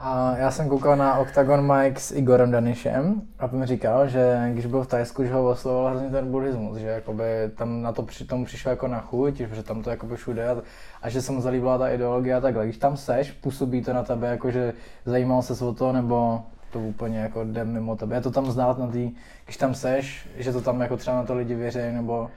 A 0.00 0.36
já 0.36 0.50
jsem 0.50 0.68
koukal 0.68 0.96
na 0.96 1.18
Octagon 1.18 1.72
Mike 1.72 2.00
s 2.00 2.12
Igorem 2.12 2.50
Danišem 2.50 3.22
a 3.38 3.44
on 3.44 3.58
mi 3.58 3.66
říkal, 3.66 4.08
že 4.08 4.50
když 4.52 4.66
byl 4.66 4.82
v 4.82 4.86
Tajsku, 4.86 5.24
že 5.24 5.32
ho 5.32 5.50
oslovoval 5.50 5.90
hrozně 5.90 6.10
ten 6.10 6.30
buddhismus, 6.30 6.78
že 6.78 6.86
jakoby 6.86 7.24
tam 7.56 7.82
na 7.82 7.92
to 7.92 8.02
při 8.02 8.24
tomu 8.24 8.44
přišel 8.44 8.70
jako 8.70 8.88
na 8.88 9.00
chuť, 9.00 9.34
že 9.34 9.62
tam 9.62 9.82
to 9.82 9.90
jakoby 9.90 10.16
všude 10.16 10.48
a, 10.48 10.62
a 11.02 11.10
že 11.10 11.22
se 11.22 11.32
mu 11.32 11.40
zalíbila 11.40 11.78
ta 11.78 11.88
ideologie 11.88 12.34
a 12.34 12.40
takhle. 12.40 12.64
Když 12.64 12.78
tam 12.78 12.96
seš, 12.96 13.30
působí 13.30 13.82
to 13.82 13.92
na 13.92 14.02
tebe 14.02 14.28
jako, 14.28 14.50
že 14.50 14.72
zajímal 15.04 15.42
se 15.42 15.64
o 15.64 15.74
to, 15.74 15.92
nebo 15.92 16.42
to 16.72 16.78
úplně 16.78 17.18
jako 17.18 17.44
jde 17.44 17.64
mimo 17.64 17.96
tebe. 17.96 18.16
Je 18.16 18.20
to 18.20 18.30
tam 18.30 18.50
znát 18.50 18.78
na 18.78 18.86
tý, 18.86 19.10
když 19.44 19.56
tam 19.56 19.74
seš, 19.74 20.28
že 20.36 20.52
to 20.52 20.60
tam 20.60 20.80
jako 20.80 20.96
třeba 20.96 21.16
na 21.16 21.24
to 21.24 21.34
lidi 21.34 21.54
věří, 21.54 21.78
nebo 21.92 22.28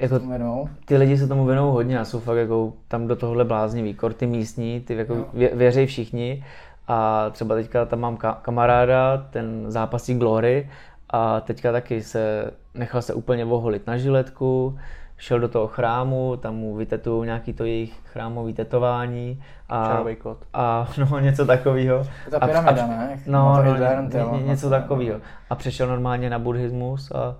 jako 0.00 0.18
věnou. 0.18 0.68
Ty 0.84 0.96
lidi 0.96 1.18
se 1.18 1.28
tomu 1.28 1.44
věnou 1.44 1.70
hodně 1.72 1.98
a 1.98 2.04
jsou 2.04 2.20
fakt 2.20 2.36
jako 2.36 2.72
tam 2.88 3.06
do 3.06 3.16
tohohle 3.16 3.44
blázniví. 3.44 3.94
Kor 3.94 4.12
ty 4.12 4.26
místní, 4.26 4.80
ty 4.80 4.96
jako 4.96 5.26
vě, 5.34 5.50
věří 5.54 5.86
všichni 5.86 6.44
a 6.88 7.30
třeba 7.30 7.54
teďka 7.54 7.84
tam 7.84 8.00
mám 8.00 8.16
ka- 8.16 8.36
kamaráda, 8.42 9.26
ten 9.30 9.64
zápasí 9.68 10.14
Glory 10.14 10.70
a 11.10 11.40
teďka 11.40 11.72
taky 11.72 12.02
se 12.02 12.50
nechal 12.74 13.02
se 13.02 13.14
úplně 13.14 13.44
oholit 13.44 13.86
na 13.86 13.96
žiletku, 13.96 14.78
šel 15.16 15.40
do 15.40 15.48
toho 15.48 15.66
chrámu, 15.66 16.36
tam 16.36 16.54
mu 16.54 16.74
vytetují 16.76 17.26
nějaký 17.26 17.52
to 17.52 17.64
jejich 17.64 17.94
chrámový 18.04 18.54
tetování. 18.54 19.42
A, 19.68 20.04
kot. 20.22 20.38
A 20.52 20.88
no, 20.98 21.18
něco 21.18 21.46
takového. 21.46 22.06
Ta 22.30 22.46
pyramida, 22.46 22.84
a, 22.84 22.86
ne? 22.86 23.18
No, 23.26 23.62
no, 23.62 23.76
no, 24.12 24.40
něco 24.40 24.70
takového. 24.70 25.20
A 25.50 25.54
přešel 25.54 25.88
normálně 25.88 26.30
na 26.30 26.38
buddhismus 26.38 27.12
a, 27.12 27.36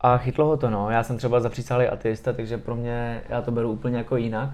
a 0.00 0.18
chytlo 0.18 0.46
ho 0.46 0.56
to, 0.56 0.70
no. 0.70 0.90
Já 0.90 1.02
jsem 1.02 1.16
třeba 1.16 1.40
zapřísálý 1.40 1.86
ateista, 1.86 2.32
takže 2.32 2.58
pro 2.58 2.74
mě, 2.74 3.22
já 3.28 3.42
to 3.42 3.50
beru 3.50 3.72
úplně 3.72 3.98
jako 3.98 4.16
jinak. 4.16 4.50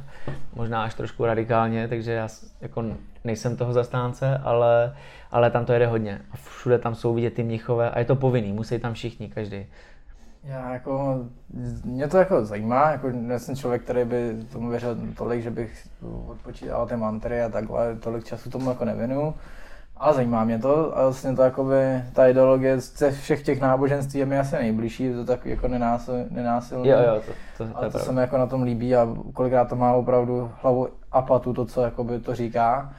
Možná 0.55 0.85
až 0.85 0.95
trošku 0.95 1.25
radikálně, 1.25 1.89
takže 1.89 2.13
já 2.13 2.29
jako 2.61 2.85
nejsem 3.25 3.57
toho 3.57 3.73
zastánce, 3.73 4.41
ale, 4.45 4.95
ale 5.31 5.51
tam 5.51 5.65
to 5.65 5.73
jede 5.73 5.87
hodně. 5.87 6.21
A 6.33 6.37
všude 6.37 6.79
tam 6.79 6.95
jsou 6.95 7.15
vidět 7.15 7.35
ty 7.35 7.43
mnichové 7.43 7.91
a 7.91 7.99
je 7.99 8.05
to 8.05 8.17
povinný, 8.17 8.53
musí 8.53 8.79
tam 8.79 8.95
všichni, 8.95 9.29
každý. 9.29 9.67
Já 10.45 10.73
jako, 10.73 11.25
mě 11.85 12.09
to 12.09 12.19
jako 12.19 12.45
zajímá, 12.45 12.91
jako 12.91 13.09
jsem 13.37 13.57
člověk, 13.57 13.83
který 13.83 14.05
by 14.05 14.37
tomu 14.53 14.69
věřil 14.69 14.97
tolik, 15.17 15.43
že 15.43 15.51
bych 15.51 15.89
odpočítal 16.29 16.87
ty 16.87 16.97
mantry 16.97 17.43
a 17.43 17.49
takhle, 17.49 17.97
tolik 17.97 18.25
času 18.25 18.51
tomu 18.51 18.69
jako 18.69 18.85
nevěnu. 18.85 19.35
Ale 19.97 20.15
zajímá 20.15 20.45
mě 20.45 20.59
to 20.59 20.99
a 20.99 21.03
vlastně 21.03 21.37
to 21.37 21.43
jakoby, 21.43 22.03
ta 22.13 22.29
ideologie 22.29 22.81
ze 22.81 23.11
všech 23.11 23.43
těch 23.43 23.61
náboženství 23.61 24.21
je 24.21 24.27
mi 24.27 24.39
asi 24.39 24.57
nejbližší, 24.57 25.05
je 25.05 25.15
to 25.15 25.25
tak 25.25 25.47
jako 25.47 25.69
nenásil, 25.69 26.15
nenásilné. 26.31 26.89
Jo, 26.89 26.99
jo, 26.99 27.23
to, 27.27 27.65
to, 27.65 27.73
to, 27.73 27.79
a 27.79 27.91
to 27.91 27.99
se 27.99 28.13
mi 28.13 28.21
jako 28.21 28.39
na 28.39 28.47
tom 28.47 28.63
líbí 28.63 28.97
a 28.97 29.09
kolikrát 29.33 29.69
to 29.69 29.77
má 29.77 29.93
opravdu 29.93 30.51
hlavu 30.63 30.89
a 31.13 31.23
patu, 31.23 31.53
to, 31.53 31.65
co 31.67 31.81
jakoby 31.81 32.21
to 32.21 32.35
říká. 32.35 32.93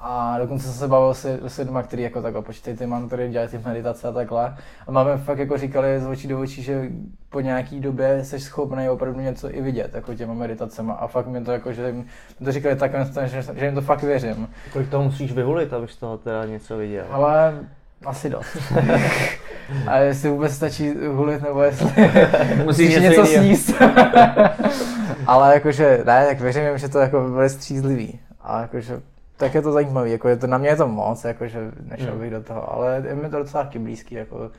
A 0.00 0.38
dokonce 0.38 0.64
jsem 0.64 0.74
se 0.74 0.88
bavil 0.88 1.14
s, 1.14 1.24
s 1.46 1.58
lidmi, 1.58 1.78
kteří 1.82 2.02
jako 2.02 2.22
takhle 2.22 2.42
počítají 2.42 2.76
ty 2.76 2.86
mantry, 2.86 3.28
dělají 3.28 3.50
ty 3.50 3.58
meditace 3.64 4.08
a 4.08 4.12
takhle. 4.12 4.56
A 4.86 4.90
máme 4.90 5.16
fakt 5.16 5.38
jako 5.38 5.58
říkali 5.58 6.00
z 6.00 6.06
očí 6.06 6.28
do 6.28 6.40
očí, 6.40 6.62
že 6.62 6.90
po 7.30 7.40
nějaký 7.40 7.80
době 7.80 8.24
jsi 8.24 8.40
schopný 8.40 8.88
opravdu 8.88 9.20
něco 9.20 9.54
i 9.54 9.60
vidět, 9.62 9.94
jako 9.94 10.14
těma 10.14 10.34
meditacemi. 10.34 10.92
A 10.98 11.06
fakt 11.06 11.26
mi 11.26 11.44
to 11.44 11.52
jako, 11.52 11.72
že 11.72 11.92
mi 11.92 12.44
to 12.44 12.52
říkali 12.52 12.76
tak, 12.76 12.92
že, 13.24 13.42
že 13.56 13.64
jim 13.64 13.74
to 13.74 13.80
fakt 13.80 14.02
věřím. 14.02 14.48
Kolik 14.72 14.88
toho 14.88 15.04
musíš 15.04 15.32
vyhulit, 15.32 15.72
abys 15.72 15.96
toho 15.96 16.18
teda 16.18 16.44
něco 16.44 16.76
viděl? 16.76 17.04
Ale 17.10 17.58
asi 18.04 18.30
dost. 18.30 18.56
a 19.86 19.98
jestli 19.98 20.30
vůbec 20.30 20.52
stačí 20.52 20.94
hulit, 21.08 21.42
nebo 21.42 21.62
jestli 21.62 21.86
musíš 22.64 22.94
něco, 22.94 23.08
něco 23.08 23.26
sníst. 23.26 23.72
Ale 25.26 25.54
jakože, 25.54 26.02
ne, 26.06 26.26
tak 26.26 26.40
věřím, 26.40 26.78
že 26.78 26.88
to 26.88 26.98
jako 26.98 27.28
bude 27.28 27.48
střízlivý. 27.48 28.20
A 28.40 28.60
jakože 28.60 29.00
tak 29.38 29.54
je 29.54 29.62
to 29.62 29.72
zajímavé, 29.72 30.08
jako 30.10 30.28
je 30.28 30.36
to, 30.36 30.46
na 30.46 30.58
mě 30.58 30.68
je 30.68 30.76
to 30.76 30.88
moc, 30.88 31.24
jakože 31.24 31.72
nešel 31.80 32.10
hmm. 32.10 32.20
bych 32.20 32.30
do 32.30 32.42
toho, 32.42 32.72
ale 32.72 33.02
je 33.08 33.14
mi 33.14 33.30
to 33.30 33.38
docela 33.38 33.64
taky 33.64 33.78
blízký. 33.78 34.14
Jako. 34.14 34.50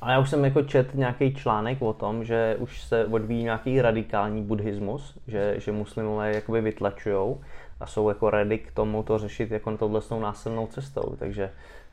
Ale 0.00 0.12
já 0.12 0.18
už 0.18 0.30
jsem 0.30 0.44
jako 0.44 0.62
čet 0.62 0.94
nějaký 0.94 1.34
článek 1.34 1.82
o 1.82 1.92
tom, 1.92 2.24
že 2.24 2.56
už 2.58 2.82
se 2.82 3.04
odvíjí 3.06 3.44
nějaký 3.44 3.82
radikální 3.82 4.42
buddhismus, 4.42 5.18
že, 5.26 5.54
že 5.58 5.72
muslimové 5.72 6.34
jakoby 6.34 6.60
vytlačují 6.60 7.36
a 7.80 7.86
jsou 7.86 8.08
jako 8.08 8.30
ready 8.30 8.58
k 8.58 8.72
tomu 8.72 9.02
to 9.02 9.18
řešit 9.18 9.50
jako 9.50 9.76
tohle 9.76 10.00
násilnou 10.20 10.66
cestou, 10.66 11.16
takže 11.18 11.50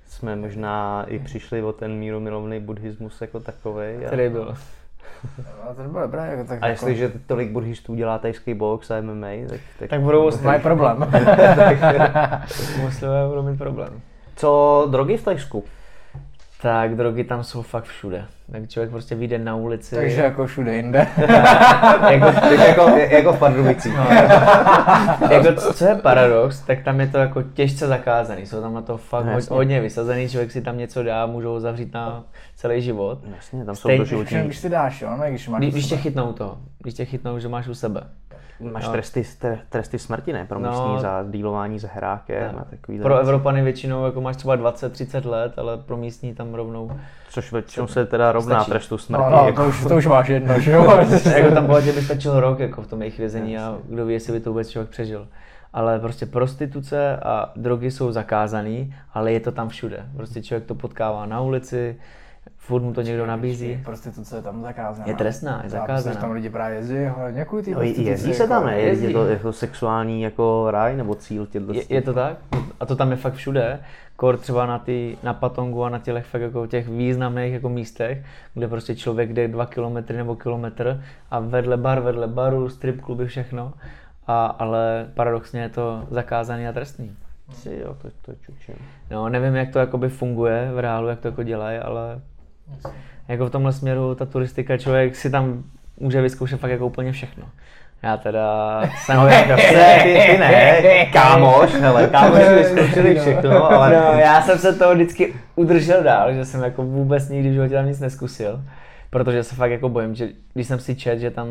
jsme 0.07 0.35
možná 0.35 1.05
i 1.07 1.19
přišli 1.19 1.63
o 1.63 1.73
ten 1.73 1.95
mírumilovný 1.95 2.59
buddhismus 2.59 3.21
jako 3.21 3.39
takový. 3.39 3.85
Který 4.05 4.29
byl. 4.29 4.55
A 5.69 5.73
to 5.73 5.83
bylo 5.83 6.01
dobré. 6.01 6.27
Jako, 6.27 6.43
tak 6.43 6.63
a 6.63 6.67
jako... 6.67 6.67
jestliže 6.67 7.11
tolik 7.27 7.51
buddhistů 7.51 7.95
dělá 7.95 8.17
tajský 8.17 8.53
box 8.53 8.91
a 8.91 9.01
MMA, 9.01 9.27
tak... 9.49 9.59
Tak, 9.79 9.89
tak 9.89 10.01
budou 10.01 10.31
mají 10.43 10.61
problém. 10.61 10.97
Muslimové 12.81 13.27
budou 13.27 13.41
mít 13.43 13.57
problém. 13.57 14.01
Co 14.35 14.87
drogy 14.91 15.17
v 15.17 15.23
Tajsku? 15.23 15.63
Tak 16.61 16.95
drogy 16.95 17.23
tam 17.23 17.43
jsou 17.43 17.61
fakt 17.61 17.83
všude. 17.83 18.25
Tak 18.51 18.69
člověk 18.69 18.91
prostě 18.91 19.15
vyjde 19.15 19.37
na 19.37 19.55
ulici. 19.55 19.95
Takže 19.95 20.21
jako 20.21 20.45
všude 20.45 20.75
jinde. 20.75 21.07
jako, 22.09 22.25
jako, 22.51 22.87
jako 22.89 23.33
v 23.33 23.39
Pardubicích. 23.39 23.97
No. 23.97 24.03
jako, 25.31 25.73
co 25.73 25.85
je 25.85 25.95
paradox, 25.95 26.59
tak 26.59 26.83
tam 26.83 26.99
je 26.99 27.07
to 27.07 27.17
jako 27.17 27.43
těžce 27.43 27.87
zakázaný. 27.87 28.45
Jsou 28.45 28.61
tam 28.61 28.73
na 28.73 28.81
to 28.81 28.97
fakt 28.97 29.25
no, 29.25 29.55
hodně 29.55 29.81
vysazený, 29.81 30.29
člověk 30.29 30.51
si 30.51 30.61
tam 30.61 30.77
něco 30.77 31.03
dá, 31.03 31.25
můžou 31.25 31.59
zavřít 31.59 31.93
na 31.93 32.23
celý 32.55 32.81
život. 32.81 33.19
Jasně, 33.35 33.65
tam 33.65 33.75
jsou 33.75 33.97
doživotní. 33.97 34.41
Když 34.41 34.57
si 34.57 34.69
dáš, 34.69 35.01
jo, 35.01 35.17
ne, 35.17 35.29
když 35.29 35.47
máš 35.47 35.59
Když, 35.59 35.73
když 35.73 35.85
tě 35.85 35.97
chytnou 35.97 36.33
to, 36.33 36.57
když 36.79 36.93
tě 36.93 37.05
chytnou, 37.05 37.39
že 37.39 37.47
máš 37.47 37.67
u 37.67 37.73
sebe. 37.73 38.01
Máš 38.59 38.85
no. 38.85 38.91
tresty, 38.91 39.25
tresty 39.69 39.99
smrti, 39.99 40.33
ne? 40.33 40.45
Pro 40.45 40.59
místní 40.59 40.93
no, 40.93 40.99
za 40.99 41.25
dílování 41.29 41.79
s 41.79 41.83
hrákem 41.83 42.55
a 42.61 42.63
takový. 42.63 42.99
Pro 42.99 43.19
Evropany 43.19 43.61
většinou 43.61 44.05
jako 44.05 44.21
máš 44.21 44.35
třeba 44.35 44.57
20-30 44.57 45.29
let, 45.29 45.59
ale 45.59 45.77
pro 45.77 45.97
místní 45.97 46.35
tam 46.35 46.53
rovnou. 46.53 46.91
Což 47.29 47.51
většinou 47.51 47.87
se 47.87 48.05
teda 48.05 48.31
rovná 48.31 48.55
stačí. 48.55 48.71
trestu 48.71 48.97
smrti. 48.97 49.23
No, 49.23 49.29
no 49.29 49.45
jako... 49.45 49.63
to, 49.63 49.69
už, 49.69 49.85
to 49.85 49.95
už 49.95 50.05
máš 50.05 50.27
jedno, 50.27 50.59
že 50.59 50.71
jo? 50.71 50.83
jako 51.35 51.53
tam 51.53 51.65
bylo, 51.65 51.81
že 51.81 51.91
by 51.91 52.01
stačil 52.01 52.39
rok 52.39 52.59
jako 52.59 52.81
v 52.81 52.87
tom 52.87 53.01
jejich 53.01 53.17
vězení 53.17 53.57
a 53.57 53.77
kdo 53.89 54.05
ví, 54.05 54.13
jestli 54.13 54.33
by 54.33 54.39
to 54.39 54.49
vůbec 54.49 54.69
člověk 54.69 54.89
přežil. 54.89 55.27
Ale 55.73 55.99
prostě 55.99 56.25
prostituce 56.25 57.17
a 57.17 57.51
drogy 57.55 57.91
jsou 57.91 58.11
zakázaný, 58.11 58.95
ale 59.13 59.31
je 59.31 59.39
to 59.39 59.51
tam 59.51 59.69
všude. 59.69 60.05
Prostě 60.15 60.41
člověk 60.41 60.65
to 60.67 60.75
potkává 60.75 61.25
na 61.25 61.41
ulici, 61.41 61.97
furt 62.69 62.81
mu 62.81 62.93
to 62.93 63.01
někdo 63.01 63.25
nabízí. 63.25 63.81
Prostituce 63.85 64.35
je 64.35 64.41
tam 64.41 64.61
zakázaná. 64.61 65.07
Je 65.07 65.15
trestná, 65.15 65.61
je 65.63 65.69
zakázaná. 65.69 66.15
tam 66.15 66.31
lidi 66.31 66.49
právě 66.49 66.77
jezdí, 66.77 67.05
ale 67.05 67.45
kvůli 67.45 67.63
ty 67.63 67.71
no, 67.71 67.81
Jezdí 67.81 68.33
se 68.33 68.47
tam, 68.47 68.65
ne? 68.65 68.79
Je 68.79 69.13
to 69.13 69.27
jako 69.27 69.53
sexuální 69.53 70.21
jako 70.21 70.71
ráj 70.71 70.95
nebo 70.95 71.15
cíl 71.15 71.45
těchto 71.45 71.73
je, 71.73 71.83
je, 71.89 72.01
to 72.01 72.13
tak? 72.13 72.37
A 72.79 72.85
to 72.85 72.95
tam 72.95 73.11
je 73.11 73.17
fakt 73.17 73.33
všude. 73.33 73.79
Kor 74.15 74.37
třeba 74.37 74.65
na, 74.65 74.79
ty, 74.79 75.17
na 75.23 75.33
Patongu 75.33 75.83
a 75.83 75.89
na 75.89 75.99
těch, 75.99 76.25
fakt 76.25 76.41
jako 76.41 76.67
těch 76.67 76.87
významných 76.87 77.53
jako 77.53 77.69
místech, 77.69 78.25
kde 78.53 78.67
prostě 78.67 78.95
člověk 78.95 79.33
jde 79.33 79.47
dva 79.47 79.65
kilometry 79.65 80.17
nebo 80.17 80.35
kilometr 80.35 81.03
a 81.31 81.39
vedle 81.39 81.77
bar, 81.77 81.99
vedle 81.99 82.27
baru, 82.27 82.69
strip 82.69 83.01
kluby, 83.01 83.27
všechno. 83.27 83.73
A, 84.27 84.45
ale 84.45 85.09
paradoxně 85.13 85.61
je 85.61 85.69
to 85.69 86.03
zakázaný 86.09 86.67
a 86.67 86.73
trestný. 86.73 87.15
Si 87.53 87.79
jo, 87.83 87.95
to, 88.01 88.07
to 88.21 88.31
čučím. 88.41 88.75
No, 89.11 89.29
nevím, 89.29 89.55
jak 89.55 89.69
to 89.69 89.79
jakoby 89.79 90.09
funguje 90.09 90.71
v 90.73 90.79
reálu, 90.79 91.07
jak 91.07 91.19
to 91.19 91.27
jako 91.27 91.43
dělají, 91.43 91.77
ale 91.77 92.21
jako 93.27 93.45
v 93.45 93.49
tomhle 93.49 93.73
směru 93.73 94.15
ta 94.15 94.25
turistika, 94.25 94.77
člověk 94.77 95.15
si 95.15 95.29
tam 95.29 95.63
může 95.99 96.21
vyzkoušet 96.21 96.59
fakt 96.59 96.71
jako 96.71 96.85
úplně 96.85 97.11
všechno. 97.11 97.45
Já 98.03 98.17
teda 98.17 98.81
jsem 99.05 99.17
no, 99.17 99.27
jako 99.27 99.53
chce, 99.61 99.99
ty, 100.03 100.13
ty 100.31 100.37
ne, 100.37 101.05
kámoš, 101.05 101.73
hele, 101.73 102.07
kámoši 102.07 102.55
vyzkoušeli 102.55 103.19
všechno, 103.19 103.71
ale... 103.71 103.95
No, 103.95 104.19
já 104.19 104.41
jsem 104.41 104.57
se 104.57 104.73
toho 104.73 104.93
vždycky 104.93 105.33
udržel 105.55 106.03
dál, 106.03 106.33
že 106.33 106.45
jsem 106.45 106.63
jako 106.63 106.83
vůbec 106.83 107.29
nikdy 107.29 107.49
v 107.49 107.53
životě 107.53 107.73
tam 107.73 107.85
nic 107.85 107.99
neskusil. 107.99 108.61
Protože 109.09 109.43
se 109.43 109.55
fakt 109.55 109.71
jako 109.71 109.89
bojím, 109.89 110.15
že 110.15 110.29
když 110.53 110.67
jsem 110.67 110.79
si 110.79 110.95
čet, 110.95 111.19
že 111.19 111.31
tam 111.31 111.47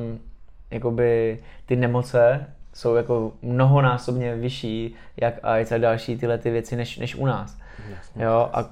jakoby 0.70 1.38
ty 1.66 1.76
nemoce 1.76 2.46
jsou 2.74 2.94
jako 2.94 3.32
mnohonásobně 3.42 4.34
vyšší, 4.34 4.94
jak 5.20 5.34
AIDS 5.42 5.72
a 5.72 5.78
další 5.78 6.16
tyhle 6.16 6.38
ty 6.38 6.50
věci, 6.50 6.76
než, 6.76 6.98
než 6.98 7.14
u 7.14 7.26
nás. 7.26 7.56
Jasně. 7.90 8.24
Jo, 8.24 8.50
a 8.52 8.64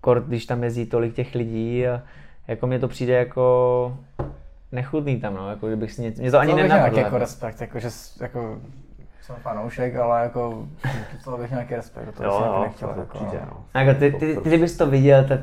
kort, 0.00 0.24
když 0.26 0.46
tam 0.46 0.64
jezdí 0.64 0.86
tolik 0.86 1.14
těch 1.14 1.34
lidí, 1.34 1.86
a 1.88 2.02
jako 2.48 2.66
mně 2.66 2.78
to 2.78 2.88
přijde 2.88 3.12
jako 3.12 3.96
nechutný 4.72 5.20
tam, 5.20 5.34
no, 5.34 5.50
jako 5.50 5.66
kdybych 5.66 5.92
si 5.92 6.02
něco, 6.02 6.20
mě 6.20 6.30
to 6.30 6.38
ani 6.38 6.54
nenapadlo. 6.54 6.76
nějaký 6.78 6.96
jako 6.96 7.06
jako. 7.06 7.18
respekt, 7.18 7.60
jako, 7.60 7.78
že 7.80 7.88
jako, 8.20 8.58
jsem 9.22 9.36
fanoušek, 9.42 9.96
ale 9.96 10.22
jako, 10.22 10.64
to 11.24 11.36
bych 11.36 11.50
nějaký 11.50 11.74
respekt, 11.74 12.16
to 12.16 12.24
Jo, 12.24 12.32
jsem 12.32 12.42
jako 12.42 12.56
jo, 12.56 12.62
nechtěl. 12.62 12.88
to 12.88 13.00
Jako, 13.00 13.18
určitě, 13.18 13.38
no. 13.50 13.80
Jako 13.80 13.98
ty, 14.00 14.12
ty, 14.12 14.36
ty, 14.36 14.48
kdybys 14.48 14.76
to 14.76 14.86
viděl, 14.86 15.24
tak 15.24 15.40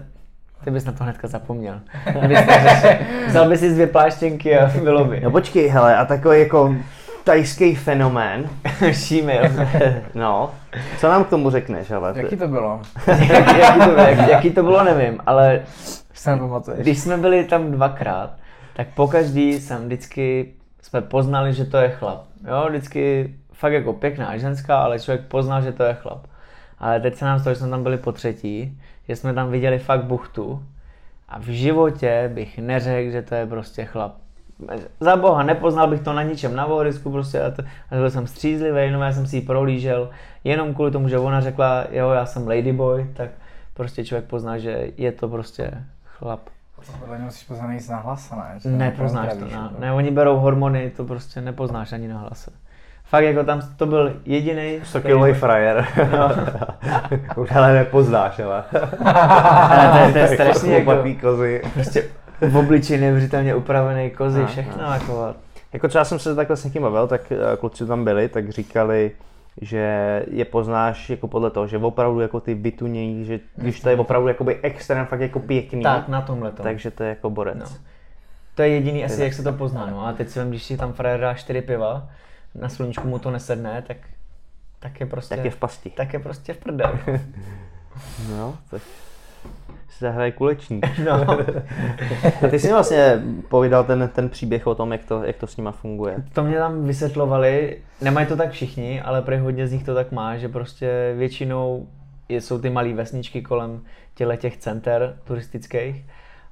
ty 0.63 0.71
bys 0.71 0.85
na 0.85 0.91
to 0.91 1.03
hnedka 1.03 1.27
zapomněl. 1.27 1.79
Ty 2.21 2.27
bys 2.27 2.39
neřešil. 2.47 2.89
Vzal 3.27 3.49
bys 3.49 3.59
si 3.59 3.69
dvě 3.73 3.87
pláštěnky 3.87 4.57
a 4.59 4.67
bylo 4.83 5.05
by. 5.05 5.19
No 5.21 5.31
počkej, 5.31 5.67
hele, 5.67 5.97
a 5.97 6.05
takový 6.05 6.39
jako 6.39 6.75
tajský 7.27 7.75
fenomén, 7.75 8.49
Šímil. 8.91 9.41
no, 10.15 10.51
co 10.99 11.07
nám 11.07 11.23
k 11.23 11.29
tomu 11.29 11.49
řekneš, 11.49 11.89
hele? 11.89 12.13
Jaký 12.15 12.37
to 12.37 12.47
bylo? 12.47 12.81
jaký, 13.07 13.79
to, 13.79 13.91
jak, 13.91 14.29
jaký 14.29 14.51
to 14.51 14.63
bylo, 14.63 14.83
nevím, 14.83 15.19
ale 15.25 15.61
se 16.13 16.31
nepamatuješ. 16.31 16.79
když 16.79 16.99
jsme 16.99 17.17
byli 17.17 17.43
tam 17.43 17.71
dvakrát, 17.71 18.33
tak 18.75 18.87
po 18.95 19.07
každý 19.07 19.59
jsem 19.59 19.85
vždycky, 19.85 20.53
jsme 20.81 21.01
poznali, 21.01 21.53
že 21.53 21.65
to 21.65 21.77
je 21.77 21.89
chlap. 21.89 22.23
Jo, 22.47 22.65
vždycky 22.69 23.33
fakt 23.53 23.73
jako 23.73 23.93
pěkná 23.93 24.37
ženská, 24.37 24.79
ale 24.79 24.99
člověk 24.99 25.25
poznal, 25.25 25.61
že 25.61 25.71
to 25.71 25.83
je 25.83 25.93
chlap. 25.93 26.25
Ale 26.79 26.99
teď 26.99 27.15
se 27.15 27.25
nám 27.25 27.39
stalo, 27.39 27.53
že 27.53 27.59
jsme 27.59 27.69
tam 27.69 27.83
byli 27.83 27.97
po 27.97 28.11
třetí, 28.11 28.81
že 29.07 29.15
jsme 29.15 29.33
tam 29.33 29.51
viděli 29.51 29.79
fakt 29.79 30.03
buchtu 30.03 30.63
a 31.29 31.39
v 31.39 31.45
životě 31.45 32.31
bych 32.33 32.57
neřekl, 32.57 33.11
že 33.11 33.21
to 33.21 33.35
je 33.35 33.45
prostě 33.45 33.85
chlap. 33.85 34.26
Za 34.99 35.15
boha, 35.15 35.43
nepoznal 35.43 35.87
bych 35.87 36.01
to 36.01 36.13
na 36.13 36.23
ničem 36.23 36.55
na 36.55 36.65
vorisku, 36.65 37.11
prostě 37.11 37.41
a, 37.41 37.51
to, 37.51 37.61
a 37.91 37.95
byl 37.95 38.09
jsem 38.09 38.27
střízlivý, 38.27 38.91
no 38.91 39.03
já 39.03 39.11
jsem 39.13 39.27
si 39.27 39.35
ji 39.35 39.41
prohlížel, 39.41 40.09
jenom 40.43 40.73
kvůli 40.73 40.91
tomu, 40.91 41.07
že 41.09 41.17
ona 41.19 41.41
řekla, 41.41 41.83
jo, 41.91 42.09
já 42.09 42.25
jsem 42.25 42.47
ladyboy, 42.47 43.07
tak 43.13 43.29
prostě 43.73 44.05
člověk 44.05 44.25
pozná, 44.25 44.57
že 44.57 44.87
je 44.97 45.11
to 45.11 45.27
prostě 45.27 45.71
chlap. 46.05 46.39
Podle 46.99 47.17
něj 47.17 47.25
musíš 47.25 47.47
poznat 47.47 47.67
nejvíc 47.67 47.89
na 47.89 47.97
hlase, 47.97 48.35
ne? 48.35 48.53
Že 48.57 48.69
Nepoznáš 48.69 49.25
to, 49.25 49.29
nezdravíš, 49.29 49.55
na, 49.55 49.61
jako. 49.63 49.75
ne, 49.81 49.93
oni 49.93 50.11
berou 50.11 50.37
hormony, 50.37 50.89
to 50.97 51.03
prostě 51.05 51.41
nepoznáš 51.41 51.91
ani 51.93 52.07
na 52.07 52.17
hlase. 52.17 52.51
Fakt 53.03 53.23
jako 53.23 53.43
tam 53.43 53.61
to 53.77 53.85
byl 53.85 54.13
jediný. 54.25 54.79
100 54.83 55.01
kilový 55.01 55.33
frajer. 55.33 55.85
No. 56.17 56.29
Už 57.43 57.51
ale 57.51 57.73
nepoznáš, 57.73 58.39
ale. 58.39 58.63
Ale 59.05 59.91
to, 59.91 59.97
je- 60.07 60.11
to 60.13 60.17
je 60.17 60.27
strašně 60.37 60.73
jako, 60.77 61.03
kozy. 61.21 61.61
prostě 61.73 62.03
v 62.41 62.57
obličeji 62.57 63.01
neuvěřitelně 63.01 63.55
upravený 63.55 64.09
kozy, 64.11 64.39
Aha, 64.39 64.47
všechno 64.47 64.83
aha. 64.83 64.93
jako. 64.93 65.35
Jako 65.73 65.87
třeba 65.87 66.05
jsem 66.05 66.19
se 66.19 66.35
takhle 66.35 66.57
s 66.57 66.63
někým 66.63 66.81
bavil, 66.81 67.07
tak 67.07 67.31
eh, 67.31 67.57
kluci 67.57 67.85
tam 67.85 68.03
byli, 68.03 68.29
tak 68.29 68.49
říkali, 68.49 69.11
že 69.61 70.23
je 70.31 70.45
poznáš 70.45 71.09
jako 71.09 71.27
podle 71.27 71.49
toho, 71.51 71.67
že 71.67 71.77
opravdu 71.77 72.19
jako 72.19 72.39
ty 72.39 72.53
vytunějí, 72.53 73.25
že 73.25 73.39
když 73.55 73.79
to 73.81 73.89
je 73.89 73.95
opravdu 73.97 74.27
jakoby 74.27 74.59
extrém, 74.61 75.05
fakt 75.05 75.21
jako 75.21 75.39
pěkný, 75.39 75.83
Tak 75.83 76.07
na 76.07 76.21
tomhle 76.21 76.51
to. 76.51 76.63
takže 76.63 76.91
to 76.91 77.03
je 77.03 77.09
jako 77.09 77.29
borec. 77.29 77.57
No. 77.59 77.65
To 78.55 78.61
je 78.61 78.69
jediný 78.69 79.05
asi, 79.05 79.23
jak 79.23 79.33
se 79.33 79.43
to 79.43 79.53
pozná. 79.53 79.85
No. 79.85 80.07
A 80.07 80.13
teď 80.13 80.29
si 80.29 80.39
vím, 80.39 80.49
když 80.49 80.63
si 80.63 80.77
tam 80.77 80.93
frajer 80.93 81.19
dá 81.19 81.33
čtyři 81.33 81.61
piva, 81.61 82.09
na 82.55 82.69
sluníčku 82.69 83.07
mu 83.07 83.19
to 83.19 83.31
nesedne, 83.31 83.83
tak, 83.87 83.97
tak 84.79 84.99
je 84.99 85.05
prostě, 85.05 85.35
Tak 85.35 85.45
je 85.45 85.51
v 85.51 85.55
pasti. 85.55 85.89
tak 85.89 86.13
je 86.13 86.19
prostě 86.19 86.53
v 86.53 86.57
prdel. 86.57 86.99
No, 88.29 88.57
tak 88.69 88.81
si 89.89 90.05
zahraje 90.05 90.31
kulečník. 90.31 90.85
No. 91.05 91.39
A 92.45 92.47
ty 92.49 92.59
jsi 92.59 92.67
mi 92.67 92.73
vlastně 92.73 93.23
povídal 93.49 93.83
ten, 93.83 94.09
ten 94.15 94.29
příběh 94.29 94.67
o 94.67 94.75
tom, 94.75 94.91
jak 94.91 95.05
to, 95.05 95.23
jak 95.23 95.37
to 95.37 95.47
s 95.47 95.57
nima 95.57 95.71
funguje. 95.71 96.23
To 96.33 96.43
mě 96.43 96.57
tam 96.57 96.85
vysvětlovali, 96.85 97.77
nemají 98.01 98.27
to 98.27 98.35
tak 98.35 98.51
všichni, 98.51 99.01
ale 99.01 99.21
prý 99.21 99.37
hodně 99.37 99.67
z 99.67 99.71
nich 99.71 99.83
to 99.83 99.95
tak 99.95 100.11
má, 100.11 100.37
že 100.37 100.49
prostě 100.49 101.13
většinou 101.17 101.87
jsou 102.29 102.59
ty 102.59 102.69
malé 102.69 102.93
vesničky 102.93 103.41
kolem 103.41 103.81
těchto 104.15 104.35
těch 104.35 104.57
center 104.57 105.17
turistických 105.23 106.05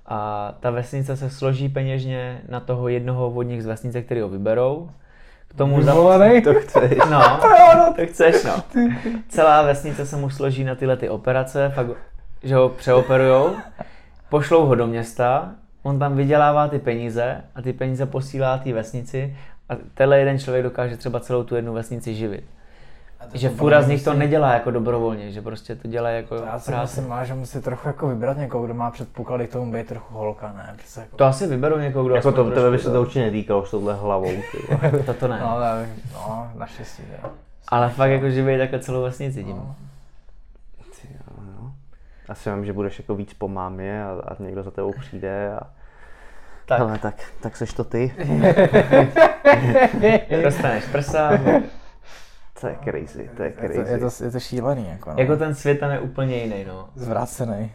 a 0.06 0.52
ta 0.60 0.70
vesnice 0.70 1.18
se 1.18 1.30
složí 1.30 1.70
peněžně 1.70 2.42
na 2.50 2.60
toho 2.60 2.88
jednoho 2.88 3.30
od 3.30 3.44
nich 3.44 3.64
z 3.64 3.66
vesnice, 3.66 4.02
který 4.02 4.22
ho 4.22 4.30
vyberou. 4.30 4.90
K 5.48 5.54
tomu 5.54 5.82
za... 5.82 5.92
Vyvolanej? 5.92 6.42
To 6.42 6.54
chceš. 6.54 6.98
No, 7.10 7.40
to 7.96 8.06
chceš, 8.06 8.44
no. 8.44 8.64
Celá 9.28 9.62
vesnice 9.62 10.06
se 10.06 10.18
mu 10.18 10.30
složí 10.30 10.64
na 10.64 10.76
tyhle 10.76 10.98
ty 10.98 11.10
operace, 11.10 11.72
fakt, 11.76 11.88
že 12.46 12.56
ho 12.56 12.70
přeoperujou, 12.70 13.56
pošlou 14.30 14.66
ho 14.66 14.76
do 14.76 14.88
města, 14.88 15.52
on 15.84 16.00
tam 16.00 16.16
vydělává 16.16 16.68
ty 16.68 16.80
peníze 16.80 17.41
a 17.56 17.62
ty 17.62 17.74
peníze 17.74 18.06
posílá 18.06 18.58
té 18.58 18.74
vesnici 18.74 19.38
a 19.70 19.74
tenhle 19.93 20.20
jeden 20.20 20.39
člověk 20.39 20.64
dokáže 20.64 20.98
třeba 20.98 21.20
celou 21.20 21.43
tu 21.43 21.56
jednu 21.56 21.74
vesnici 21.74 22.16
živit. 22.16 22.43
Že 23.34 23.50
fura 23.50 23.82
z 23.82 23.88
nich 23.88 24.04
to 24.04 24.14
nedělá 24.14 24.54
jako 24.54 24.72
dobrovolně, 24.72 25.32
že 25.32 25.41
prostě 25.41 25.76
to 25.76 25.88
dělá 25.88 26.10
jako 26.10 26.36
Já 26.36 26.60
si 26.60 26.72
práci. 26.72 26.82
myslím, 26.82 27.08
má, 27.10 27.24
že 27.24 27.34
musí 27.34 27.62
trochu 27.62 27.88
jako 27.88 28.08
vybrat 28.08 28.38
někoho, 28.38 28.66
kdo 28.66 28.74
má 28.74 28.91
předpoklady 28.91 29.48
k 29.48 29.52
tomu 29.52 29.72
být 29.72 29.88
trochu 29.88 30.14
holka, 30.14 30.54
ne? 30.58 30.74
Přece 30.78 31.00
jako... 31.02 31.18
To 31.18 31.26
asi 31.26 31.48
vyberou 31.48 31.78
někoho, 31.78 32.06
kdo 32.06 32.16
Jako 32.16 32.32
to, 32.32 32.52
tebe 32.52 32.72
by 32.72 32.80
se 32.80 32.91
to 32.91 33.02
určitě 33.02 33.22
netýkalo 33.22 33.66
s 33.66 33.72
touhle 33.72 33.93
hlavou. 33.93 34.32
To, 35.06 35.14
to 35.14 35.28
ne. 35.28 35.39
No, 35.39 35.52
ale, 35.52 35.89
no, 36.14 36.52
naštěstí, 36.58 37.04
jo. 37.24 37.30
Ale 37.68 37.89
fakt 37.89 38.12
jako 38.12 38.30
živí 38.30 38.58
takhle 38.58 38.80
celou 38.80 39.02
vesnici 39.02 39.43
tím. 39.43 39.56
No. 39.56 39.76
Asi 42.30 42.51
vím, 42.51 42.65
že 42.65 42.73
budeš 42.73 42.99
jako 42.99 43.15
víc 43.15 43.34
po 43.34 43.47
mámě 43.47 44.03
a, 44.03 44.21
a 44.28 44.43
někdo 44.43 44.63
za 44.63 44.71
tebou 44.71 44.93
přijde 44.99 45.53
a... 45.53 45.59
Tak, 46.67 46.80
Hele, 46.80 46.99
tak, 46.99 47.15
tak 47.41 47.57
seš 47.57 47.73
to 47.73 47.84
ty. 47.84 48.13
dostaneš 50.43 50.86
prsa, 50.91 51.32
To 52.61 52.67
je 52.67 52.76
crazy, 52.84 53.30
to 53.38 53.43
je 53.43 53.47
Je 53.47 53.51
to, 53.53 53.61
crazy. 53.73 53.91
je, 53.91 53.99
to, 53.99 54.23
je 54.23 54.32
to 54.32 54.39
šílený, 54.39 54.88
jako, 54.89 55.09
no. 55.09 55.15
jako 55.19 55.38
ten 55.38 55.55
svět 55.55 55.80
tam 55.80 55.91
je 55.91 55.99
úplně 55.99 56.36
jiný, 56.36 56.65
no. 56.67 56.89
Zvrácený. 56.95 57.71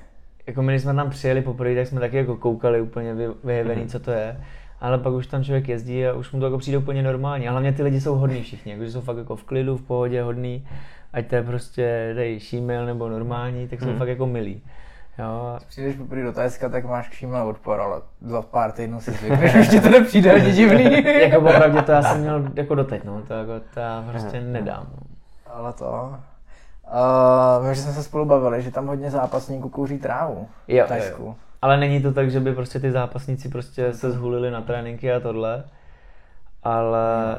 jako 0.47 0.63
my, 0.63 0.73
když 0.73 0.83
jsme 0.83 0.95
tam 0.95 1.11
přijeli 1.11 1.43
poprvé, 1.43 1.75
tak 1.75 1.87
jsme 1.87 2.01
taky 2.01 2.17
jako 2.17 2.37
koukali 2.37 2.81
úplně 2.81 3.15
vy, 3.15 3.29
vyjevený, 3.45 3.87
co 3.89 4.01
to 4.01 4.11
je. 4.11 4.41
Ale 4.81 4.99
pak 4.99 5.13
už 5.13 5.27
tam 5.27 5.45
člověk 5.45 5.69
jezdí 5.69 6.07
a 6.07 6.13
už 6.13 6.33
mu 6.33 6.41
to 6.41 6.47
jako 6.47 6.59
přijde 6.59 6.79
úplně 6.79 7.03
normální. 7.03 7.49
A 7.49 7.51
hlavně 7.51 7.73
ty 7.73 7.83
lidi 7.83 8.01
jsou 8.01 8.15
hodní 8.15 8.43
všichni, 8.43 8.73
jako, 8.73 8.85
že 8.85 8.93
jsou 8.93 9.01
fakt 9.01 9.17
jako 9.17 9.37
v 9.37 9.45
klidu, 9.45 9.77
v 9.77 9.83
pohodě, 9.83 10.23
hodní. 10.23 10.69
Ať 11.13 11.27
to 11.27 11.35
je 11.35 11.43
prostě 11.43 12.13
dej 12.15 12.41
šímil 12.41 12.87
nebo 12.87 13.09
normální, 13.09 13.69
tak 13.69 13.81
jsou 13.81 13.89
Mhm. 13.89 13.99
fakt 13.99 14.09
jako 14.09 14.27
milí. 14.27 14.63
Jo, 15.19 15.27
a 15.57 15.61
Přijdeš 15.69 15.97
poprvé 15.97 16.23
do 16.23 16.33
Tajska, 16.33 16.69
tak 16.69 16.85
máš 16.85 17.09
kšímel 17.09 17.49
odpor, 17.49 17.81
ale 17.81 18.01
za 18.21 18.43
pár 18.43 18.73
týdnů 18.73 19.01
si 19.01 19.11
zvykneš, 19.11 19.55
už 19.61 19.69
ti 19.69 19.81
to 19.81 19.89
nepřijde 19.89 20.33
ani 20.33 20.53
divný. 20.57 21.05
jako 21.31 21.41
opravdu 21.41 21.83
to 21.83 21.93
já 21.93 22.03
jsem 22.03 22.21
měl 22.21 22.45
jako 22.55 22.75
doteď, 22.75 23.05
no, 23.05 23.23
to, 23.29 23.35
jako, 23.35 23.53
to 23.75 23.81
já 23.81 24.05
prostě 24.11 24.41
nedám. 24.41 24.87
No. 24.93 24.99
Ale 25.55 25.73
to... 25.73 26.15
Uh, 27.59 27.65
vím, 27.67 27.75
že 27.75 27.81
jsme 27.83 27.93
se 27.93 28.03
spolu 28.03 28.25
bavili, 28.25 28.63
že 28.63 28.71
tam 28.71 28.87
hodně 28.87 29.11
zápasníků 29.11 29.69
kouří 29.69 29.99
trávu 29.99 30.49
Jo, 30.69 30.85
v 30.85 30.89
Tajsku. 30.89 31.23
jo. 31.23 31.35
Ale 31.63 31.77
není 31.77 32.03
to 32.03 32.13
tak, 32.13 32.31
že 32.31 32.41
by 32.41 32.55
prostě 32.55 32.81
ty 32.81 32.91
zápasníci 32.93 33.49
prostě 33.49 33.93
se 33.93 34.11
zhulili 34.11 34.51
na 34.51 34.61
tréninky 34.61 35.13
a 35.13 35.21
tohle, 35.21 35.65
ale, 36.63 37.39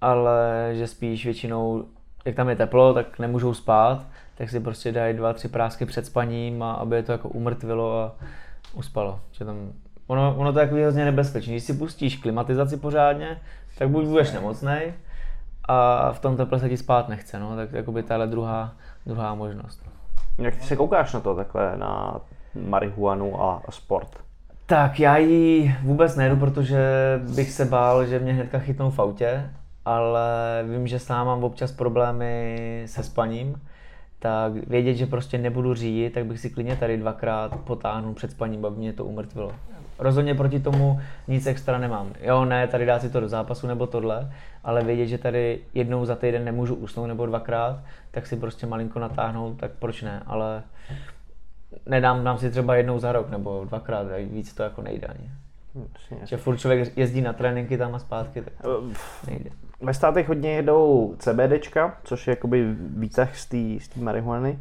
ale 0.00 0.68
že 0.72 0.86
spíš 0.86 1.24
většinou, 1.24 1.84
jak 2.24 2.34
tam 2.34 2.48
je 2.48 2.56
teplo, 2.56 2.94
tak 2.94 3.18
nemůžou 3.18 3.54
spát, 3.54 4.06
tak 4.34 4.50
si 4.50 4.60
prostě 4.60 4.92
dají 4.92 5.16
dva, 5.16 5.32
tři 5.32 5.48
prásky 5.48 5.86
před 5.86 6.06
spaním, 6.06 6.62
a 6.62 6.72
aby 6.72 6.96
je 6.96 7.02
to 7.02 7.12
jako 7.12 7.28
umrtvilo 7.28 8.02
a 8.02 8.12
uspalo. 8.74 9.20
Že 9.32 9.44
tam, 9.44 9.72
ono, 10.06 10.34
ono 10.38 10.52
to 10.52 10.58
je 10.58 10.62
jako 10.62 10.74
hrozně 10.74 11.04
nebezpečné. 11.04 11.52
Když 11.52 11.64
si 11.64 11.74
pustíš 11.74 12.16
klimatizaci 12.16 12.76
pořádně, 12.76 13.40
tak 13.78 13.88
buď 13.88 14.04
budeš 14.04 14.32
nemocný 14.32 14.76
a 15.68 16.12
v 16.12 16.18
tom 16.18 16.36
teple 16.36 16.58
se 16.58 16.68
ti 16.68 16.76
spát 16.76 17.08
nechce, 17.08 17.38
no, 17.38 17.56
tak 17.56 17.72
jakoby 17.72 18.02
tahle 18.02 18.26
druhá, 18.26 18.72
druhá 19.06 19.34
možnost. 19.34 19.82
Jak 20.38 20.56
ty 20.56 20.62
se 20.62 20.76
koukáš 20.76 21.12
na 21.12 21.20
to 21.20 21.34
takhle, 21.34 21.76
na 21.76 22.20
marihuanu 22.54 23.42
a, 23.42 23.62
sport? 23.70 24.18
Tak 24.66 25.00
já 25.00 25.16
ji 25.16 25.74
vůbec 25.82 26.16
nejedu, 26.16 26.36
protože 26.36 26.80
bych 27.34 27.52
se 27.52 27.64
bál, 27.64 28.06
že 28.06 28.18
mě 28.18 28.32
hnedka 28.32 28.58
chytnou 28.58 28.90
v 28.90 28.98
autě, 28.98 29.50
ale 29.84 30.64
vím, 30.68 30.86
že 30.86 30.98
sám 30.98 31.26
mám 31.26 31.44
občas 31.44 31.72
problémy 31.72 32.82
se 32.86 33.02
spaním, 33.02 33.62
tak 34.18 34.52
vědět, 34.52 34.94
že 34.94 35.06
prostě 35.06 35.38
nebudu 35.38 35.74
řídit, 35.74 36.10
tak 36.10 36.26
bych 36.26 36.40
si 36.40 36.50
klidně 36.50 36.76
tady 36.76 36.96
dvakrát 36.96 37.60
potáhnul 37.60 38.14
před 38.14 38.30
spaním, 38.30 38.64
aby 38.64 38.76
mě 38.76 38.92
to 38.92 39.04
umrtvilo. 39.04 39.52
Rozhodně 39.98 40.34
proti 40.34 40.60
tomu 40.60 41.00
nic 41.28 41.46
extra 41.46 41.78
nemám. 41.78 42.12
Jo, 42.20 42.44
ne, 42.44 42.66
tady 42.66 42.86
dát 42.86 43.00
si 43.02 43.10
to 43.10 43.20
do 43.20 43.28
zápasu 43.28 43.66
nebo 43.66 43.86
tohle, 43.86 44.32
ale 44.64 44.84
vědět, 44.84 45.06
že 45.06 45.18
tady 45.18 45.60
jednou 45.74 46.04
za 46.04 46.16
týden 46.16 46.44
nemůžu 46.44 46.74
usnout 46.74 47.08
nebo 47.08 47.26
dvakrát, 47.26 47.80
tak 48.10 48.26
si 48.26 48.36
prostě 48.36 48.66
malinko 48.66 48.98
natáhnout, 48.98 49.56
tak 49.56 49.70
proč 49.78 50.02
ne, 50.02 50.22
ale 50.26 50.62
nedám, 51.86 52.24
dám 52.24 52.38
si 52.38 52.50
třeba 52.50 52.76
jednou 52.76 52.98
za 52.98 53.12
rok 53.12 53.30
nebo 53.30 53.64
dvakrát, 53.64 54.06
a 54.12 54.26
víc 54.32 54.54
to 54.54 54.62
jako 54.62 54.82
nejde 54.82 55.06
ani. 55.06 55.30
Jasně. 55.74 56.26
Že 56.26 56.36
furt 56.36 56.56
člověk 56.56 56.96
jezdí 56.96 57.20
na 57.20 57.32
tréninky 57.32 57.78
tam 57.78 57.94
a 57.94 57.98
zpátky, 57.98 58.42
tak 58.42 58.52
to 58.62 58.82
nejde. 59.26 59.50
Ve 59.82 59.94
státech 59.94 60.28
hodně 60.28 60.50
jedou 60.50 61.14
CBDčka, 61.18 61.96
což 62.04 62.26
je 62.26 62.32
jakoby 62.32 62.74
výtah 62.78 63.36
z 63.36 63.46
té 63.88 64.00
marihuany, 64.00 64.58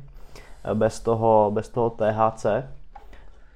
eh, 0.63 0.75
bez 0.75 0.99
toho, 0.99 1.51
bez 1.53 1.69
toho 1.69 1.89
THC. 1.89 2.45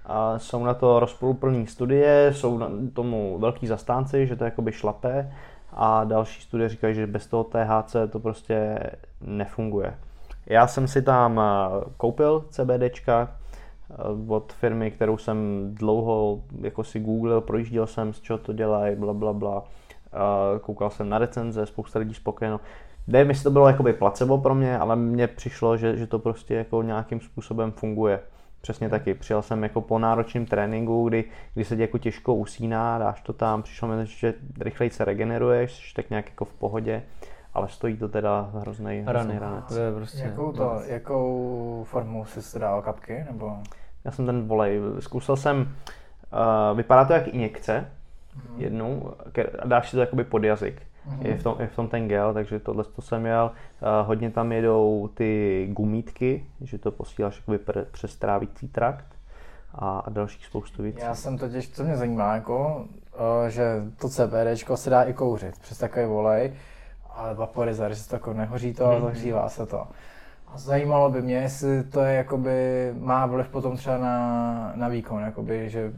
A 0.06 0.40
jsou 0.40 0.64
na 0.64 0.74
to 0.74 1.00
rozporuplné 1.00 1.68
studie, 1.68 2.34
jsou 2.34 2.58
na 2.58 2.70
tomu 2.94 3.40
velký 3.40 3.68
zastánci, 3.68 4.28
že 4.28 4.36
to 4.36 4.44
jakoby 4.44 4.72
šlapé 4.72 5.34
a 5.74 6.04
další 6.04 6.42
studie 6.42 6.70
říkají, 6.70 6.96
že 6.96 7.08
bez 7.08 7.28
toho 7.28 7.44
THC 7.44 7.96
to 8.12 8.20
prostě 8.20 8.80
nefunguje. 9.22 9.94
Já 10.46 10.68
jsem 10.68 10.88
si 10.88 11.02
tam 11.02 11.40
eh, 11.40 11.84
koupil 11.98 12.46
CBDčka 12.50 13.32
eh, 13.92 13.96
od 14.28 14.54
firmy, 14.54 14.92
kterou 14.92 15.18
jsem 15.18 15.70
dlouho 15.74 16.40
jako 16.62 16.84
si 16.84 17.00
googlil, 17.00 17.42
projížděl 17.42 17.88
jsem, 17.88 18.14
z 18.14 18.22
čeho 18.22 18.40
to 18.40 18.54
dělají, 18.54 18.96
bla, 18.96 19.14
bla, 19.14 19.34
bla. 19.34 19.64
Eh, 20.14 20.60
Koukal 20.60 20.90
jsem 20.90 21.10
na 21.10 21.18
recenze, 21.18 21.66
spousta 21.66 22.00
lidí 22.00 22.14
spokojeno. 22.14 22.60
Nevím, 23.08 23.30
jestli 23.30 23.44
to 23.44 23.52
bylo 23.52 23.68
jakoby 23.68 23.94
placebo 23.94 24.38
pro 24.38 24.56
mě, 24.56 24.78
ale 24.78 24.96
mně 24.96 25.28
přišlo, 25.28 25.78
že, 25.78 25.98
že 25.98 26.08
to 26.08 26.20
prostě 26.20 26.56
jako 26.56 26.82
nějakým 26.82 27.22
způsobem 27.22 27.72
funguje. 27.72 28.20
Přesně 28.62 28.90
taky. 28.90 29.14
Přijel 29.14 29.42
jsem 29.42 29.64
jako 29.64 29.82
po 29.82 30.00
náročném 30.00 30.46
tréninku, 30.46 31.10
kdy, 31.10 31.24
kdy 31.54 31.66
se 31.66 31.76
ti 31.76 31.82
jako 31.82 31.98
těžko 31.98 32.36
usíná, 32.36 32.98
dáš 32.98 33.22
to 33.22 33.34
tam, 33.34 33.64
přišlo 33.64 33.88
mi, 33.88 34.06
že 34.06 34.34
rychleji 34.60 34.92
se 34.92 35.06
regeneruješ, 35.06 35.90
jsi 35.90 35.96
tak 35.96 36.10
nějak 36.10 36.30
jako 36.30 36.46
v 36.46 36.54
pohodě, 36.54 37.04
ale 37.54 37.70
stojí 37.70 37.98
to 37.98 38.10
teda 38.10 38.50
hrozný, 38.54 39.04
hrozný 39.08 39.40
ranec. 39.40 39.66
To 39.68 39.80
je 39.80 39.92
prostě... 39.92 40.22
Jakou, 40.22 40.52
to, 40.52 40.82
jakou 40.88 41.86
formou 41.90 42.26
jsi 42.26 42.60
dal 42.60 42.82
kapky? 42.82 43.26
Nebo... 43.32 43.58
Já 44.06 44.12
jsem 44.12 44.26
ten 44.26 44.48
volej, 44.48 44.82
zkusil 45.00 45.36
jsem, 45.36 45.62
uh, 45.62 46.78
vypadá 46.78 47.06
to 47.06 47.14
jak 47.14 47.28
injekce, 47.28 47.86
jednu, 48.58 49.14
ke- 49.32 49.44
a 49.60 49.68
dáš 49.68 49.90
si 49.90 49.96
to 49.96 50.02
jakoby 50.02 50.24
pod 50.24 50.44
jazyk. 50.44 50.82
Je, 51.22 51.38
v 51.38 51.44
tom, 51.44 51.56
je 51.60 51.68
v 51.68 51.76
tom 51.76 51.88
ten 51.88 52.08
gel, 52.08 52.34
takže 52.34 52.60
tohle 52.60 52.84
to 52.84 53.02
jsem 53.02 53.26
jel. 53.26 53.52
Uh, 53.82 54.08
hodně 54.08 54.32
tam 54.32 54.52
jedou 54.52 55.10
ty 55.14 55.68
gumítky, 55.72 56.46
že 56.62 56.78
to 56.78 56.92
posíláš 56.92 57.38
jakoby 57.38 57.58
pre, 57.58 57.86
přes 57.86 58.16
trávící 58.16 58.68
trakt 58.68 59.06
a, 59.76 60.00
a 60.00 60.10
dalších 60.10 60.46
spoustu 60.46 60.84
věcí. 60.84 61.00
Já 61.02 61.16
jsem 61.16 61.38
totiž, 61.38 61.70
co 61.70 61.84
mě 61.84 61.98
zajímá, 61.98 62.36
jako, 62.36 62.86
eh, 63.46 63.50
že 63.50 63.84
to 64.02 64.10
CBDčko 64.10 64.78
se 64.78 64.90
dá 64.90 65.04
i 65.04 65.14
kouřit 65.14 65.60
přes 65.60 65.78
takový 65.78 66.06
volej, 66.06 66.54
ale 67.16 67.34
vaporizer, 67.34 67.94
že 67.94 67.96
se 67.96 68.10
to 68.10 68.16
jako 68.16 68.34
nehoří 68.34 68.74
to, 68.74 68.86
ale 68.86 69.02
zahřívá 69.02 69.50
se 69.50 69.66
to. 69.66 69.88
A 70.48 70.58
zajímalo 70.58 71.10
by 71.10 71.22
mě, 71.22 71.36
jestli 71.36 71.84
to 71.84 72.02
je 72.02 72.14
jakoby, 72.16 72.92
má 73.00 73.26
vliv 73.26 73.48
potom 73.48 73.78
třeba 73.78 73.98
na, 73.98 74.72
na 74.76 74.88
výkon, 74.88 75.22
jakoby, 75.22 75.70
že 75.70 75.94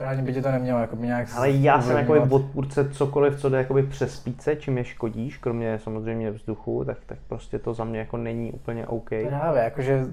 správně 0.00 0.22
by 0.22 0.32
tě 0.32 0.42
to 0.42 0.50
nemělo 0.50 0.80
jakoby 0.80 1.06
nějak 1.06 1.28
Ale 1.36 1.50
já 1.50 1.82
jsem 1.82 1.96
ovlivňovat. 1.96 2.32
odpůrce 2.32 2.88
cokoliv, 2.90 3.40
co 3.40 3.48
jde 3.48 3.58
jakoby 3.58 3.82
přes 3.82 4.14
spíce, 4.14 4.56
čím 4.56 4.78
je 4.78 4.84
škodíš, 4.84 5.36
kromě 5.36 5.78
samozřejmě 5.78 6.30
vzduchu, 6.30 6.84
tak, 6.84 6.96
tak 7.06 7.18
prostě 7.28 7.58
to 7.58 7.74
za 7.74 7.84
mě 7.84 7.98
jako 7.98 8.16
není 8.16 8.52
úplně 8.52 8.86
OK. 8.86 9.10
Právě, 9.28 9.62
jakože 9.62 10.06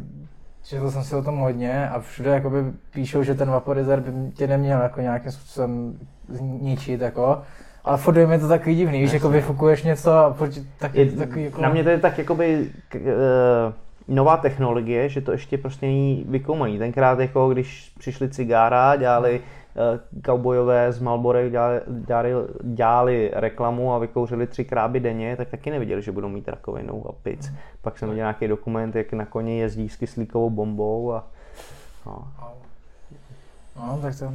četl 0.64 0.92
jsem 0.92 1.04
si 1.04 1.16
o 1.16 1.24
tom 1.24 1.38
hodně 1.38 1.90
a 1.90 2.00
všude 2.00 2.30
jakoby 2.30 2.58
píšou, 2.94 3.24
že 3.24 3.36
ten 3.36 3.50
vaporizer 3.50 4.00
by 4.00 4.32
tě 4.32 4.48
neměl 4.48 4.82
jako 4.82 5.02
nějakým 5.02 5.32
způsobem 5.32 6.00
zničit, 6.28 7.02
jako. 7.02 7.42
Ale 7.84 7.98
furt 7.98 8.18
je 8.18 8.28
mi 8.28 8.40
to 8.40 8.48
takový 8.48 8.76
divný, 8.76 9.02
víš, 9.02 9.14
jako 9.14 9.30
vyfukuješ 9.30 9.84
něco 9.84 10.12
a 10.12 10.34
furt 10.34 10.52
tak, 10.80 10.96
Je, 10.96 11.12
takový 11.12 11.44
jako... 11.44 11.62
Na 11.62 11.70
mě 11.70 11.84
to 11.84 11.90
je 11.90 12.00
tak 12.00 12.18
jakoby 12.18 12.70
k, 12.90 12.96
uh, 12.96 14.16
nová 14.16 14.38
technologie, 14.38 15.10
že 15.10 15.22
to 15.22 15.32
ještě 15.32 15.58
prostě 15.58 15.86
není 15.86 16.26
vykoumaný. 16.28 16.78
Tenkrát 16.78 17.20
jako 17.20 17.50
když 17.50 17.92
přišli 18.00 18.30
cigára, 18.30 18.96
dělali 18.96 19.42
uh, 19.78 20.21
cowboyové 20.25 20.91
z 20.91 20.99
Marlboro, 20.99 21.49
dělali, 21.49 21.82
dělali, 21.88 22.32
dělali, 22.63 23.32
reklamu 23.34 23.93
a 23.93 23.97
vykouřili 23.99 24.47
tři 24.47 24.65
kráby 24.65 24.99
denně, 24.99 25.36
tak 25.38 25.49
taky 25.49 25.71
neviděli, 25.71 26.01
že 26.01 26.11
budou 26.11 26.30
mít 26.30 26.47
rakovinou 26.47 27.05
a 27.09 27.11
pic. 27.11 27.53
Pak 27.82 27.97
jsem 27.97 28.09
viděl 28.09 28.23
nějaký 28.23 28.47
dokument, 28.47 28.95
jak 28.95 29.13
na 29.13 29.25
koni 29.25 29.59
jezdí 29.59 29.89
s 29.89 29.95
kyslíkovou 29.95 30.49
bombou 30.49 31.13
a 31.13 31.28
no, 32.05 32.28
No, 33.75 33.99
tak 34.01 34.19
to... 34.19 34.34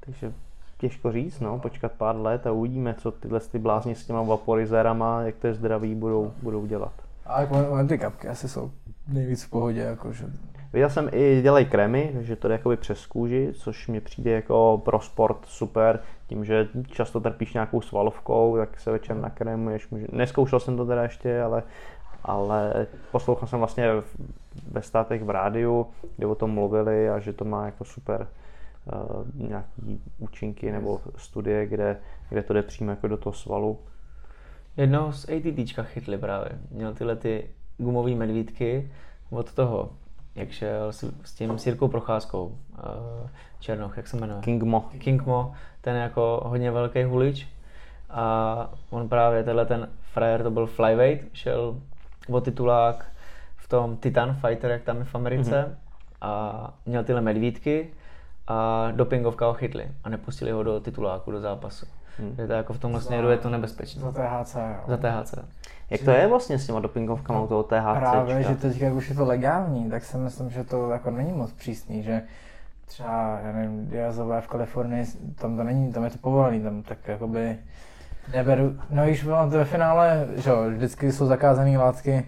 takže 0.00 0.32
těžko 0.78 1.12
říct, 1.12 1.40
no, 1.40 1.58
počkat 1.58 1.92
pár 1.92 2.16
let 2.16 2.46
a 2.46 2.52
uvidíme, 2.52 2.94
co 2.94 3.10
tyhle 3.10 3.40
ty 3.40 3.58
blázni 3.58 3.94
s 3.94 4.06
těma 4.06 4.22
vaporizérama, 4.22 5.22
jak 5.22 5.36
to 5.36 5.46
je 5.46 5.54
zdraví, 5.54 5.94
budou, 5.94 6.32
budou 6.42 6.66
dělat. 6.66 6.92
A 7.26 7.40
jako 7.40 7.68
on- 7.70 7.88
ty 7.88 7.98
kapky 7.98 8.28
asi 8.28 8.48
jsou 8.48 8.70
nejvíc 9.08 9.44
v 9.44 9.50
pohodě, 9.50 9.80
jako 9.80 10.12
že... 10.12 10.24
Viděl 10.76 10.90
jsem 10.90 11.08
i 11.12 11.42
dělají 11.42 11.66
krémy, 11.66 12.10
takže 12.14 12.36
to 12.36 12.48
jde 12.48 12.54
jakoby 12.54 12.76
přes 12.76 13.06
kůži, 13.06 13.52
což 13.54 13.88
mi 13.88 14.00
přijde 14.00 14.30
jako 14.30 14.82
pro 14.84 15.00
sport 15.00 15.46
super, 15.46 16.00
tím, 16.26 16.44
že 16.44 16.68
často 16.86 17.20
trpíš 17.20 17.54
nějakou 17.54 17.80
svalovkou, 17.80 18.56
tak 18.56 18.80
se 18.80 18.90
večer 18.90 19.16
nakrémuješ. 19.16 19.88
Neskoušel 20.12 20.60
jsem 20.60 20.76
to 20.76 20.86
teda 20.86 21.02
ještě, 21.02 21.42
ale, 21.42 21.62
ale 22.22 22.86
poslouchal 23.12 23.48
jsem 23.48 23.58
vlastně 23.58 23.88
ve 24.70 24.82
státech 24.82 25.24
v 25.24 25.30
rádiu, 25.30 25.86
kde 26.16 26.26
o 26.26 26.34
tom 26.34 26.50
mluvili 26.50 27.10
a 27.10 27.18
že 27.18 27.32
to 27.32 27.44
má 27.44 27.66
jako 27.66 27.84
super 27.84 28.28
uh, 28.92 29.48
nějaký 29.48 30.02
účinky 30.18 30.72
nebo 30.72 31.00
studie, 31.16 31.66
kde, 31.66 32.00
kde 32.28 32.42
to 32.42 32.52
jde 32.52 32.62
přímo 32.62 32.90
jako 32.90 33.08
do 33.08 33.16
toho 33.16 33.32
svalu. 33.32 33.78
Jednoho 34.76 35.12
z 35.12 35.28
ATTčka 35.28 35.82
chytli 35.82 36.18
právě. 36.18 36.50
Měl 36.70 36.94
tyhle 36.94 37.16
ty 37.16 37.50
gumové 37.78 38.14
medvídky 38.14 38.90
od 39.30 39.52
toho, 39.52 39.90
jak 40.36 40.50
šel 40.50 40.92
s, 40.92 41.12
s 41.24 41.34
tím 41.34 41.58
s 41.58 41.66
Jirkou 41.66 41.88
Procházkou, 41.88 42.46
uh, 42.46 43.28
Černoch, 43.60 43.96
jak 43.96 44.06
se 44.06 44.16
jmenuje? 44.16 44.40
King 44.42 44.62
Mo. 44.62 44.90
King 44.98 45.26
Mo, 45.26 45.54
ten 45.80 45.96
je 45.96 46.02
jako 46.02 46.42
hodně 46.44 46.70
velký 46.70 47.02
hulič 47.02 47.46
a 48.10 48.70
on 48.90 49.08
právě 49.08 49.44
tenhle 49.44 49.66
ten 49.66 49.88
frajer, 50.00 50.42
to 50.42 50.50
byl 50.50 50.66
flyweight, 50.66 51.36
šel 51.36 51.76
o 52.30 52.40
titulák 52.40 53.06
v 53.56 53.68
tom 53.68 53.96
Titan 53.96 54.34
Fighter, 54.34 54.70
jak 54.70 54.82
tam 54.82 54.96
je 54.96 55.04
v 55.04 55.14
Americe 55.14 55.50
mm-hmm. 55.50 55.74
a 56.20 56.74
měl 56.86 57.04
tyhle 57.04 57.20
medvídky 57.20 57.90
a 58.46 58.88
dopingovka 58.90 59.46
ho 59.46 59.54
chytli 59.54 59.88
a 60.04 60.08
nepustili 60.08 60.50
ho 60.50 60.62
do 60.62 60.80
tituláku, 60.80 61.30
do 61.30 61.40
zápasu. 61.40 61.86
Hmm. 62.18 62.34
Je 62.38 62.46
to 62.46 62.52
jako 62.52 62.72
v 62.72 62.78
tomhle 62.78 63.00
směru 63.00 63.30
je 63.30 63.36
to 63.36 63.50
nebezpečné. 63.50 64.02
Za 64.02 64.12
THC, 64.12 64.54
jo. 64.54 64.84
Za 64.86 64.96
THC. 64.96 65.34
Jak 65.90 66.00
to 66.00 66.10
je 66.10 66.26
vlastně 66.26 66.58
s 66.58 66.66
těma 66.66 66.80
dopingovkama 66.80 67.40
u 67.40 67.46
toho 67.46 67.62
THC? 67.62 67.98
Právě, 67.98 68.42
že 68.42 68.54
teď, 68.54 68.80
jak 68.80 68.94
už 68.94 69.08
je 69.08 69.16
to 69.16 69.24
legální, 69.24 69.90
tak 69.90 70.04
si 70.04 70.16
myslím, 70.16 70.50
že 70.50 70.64
to 70.64 70.90
jako 70.90 71.10
není 71.10 71.32
moc 71.32 71.52
přísný, 71.52 72.02
že 72.02 72.22
třeba, 72.86 73.38
já 73.44 73.52
nevím, 73.52 73.86
Diazové 73.86 74.40
v 74.40 74.48
Kalifornii, 74.48 75.04
tam 75.34 75.56
to 75.56 75.64
není, 75.64 75.92
tam 75.92 76.04
je 76.04 76.10
to 76.10 76.18
povolený, 76.18 76.62
tam 76.62 76.82
tak 76.82 76.98
jakoby 77.08 77.58
neberu, 78.32 78.76
no 78.90 79.04
víš, 79.04 79.24
bylo 79.24 79.50
to 79.50 79.56
ve 79.56 79.64
finále, 79.64 80.26
že 80.36 80.50
jo, 80.50 80.70
vždycky 80.70 81.12
jsou 81.12 81.26
zakázané 81.26 81.78
látky, 81.78 82.26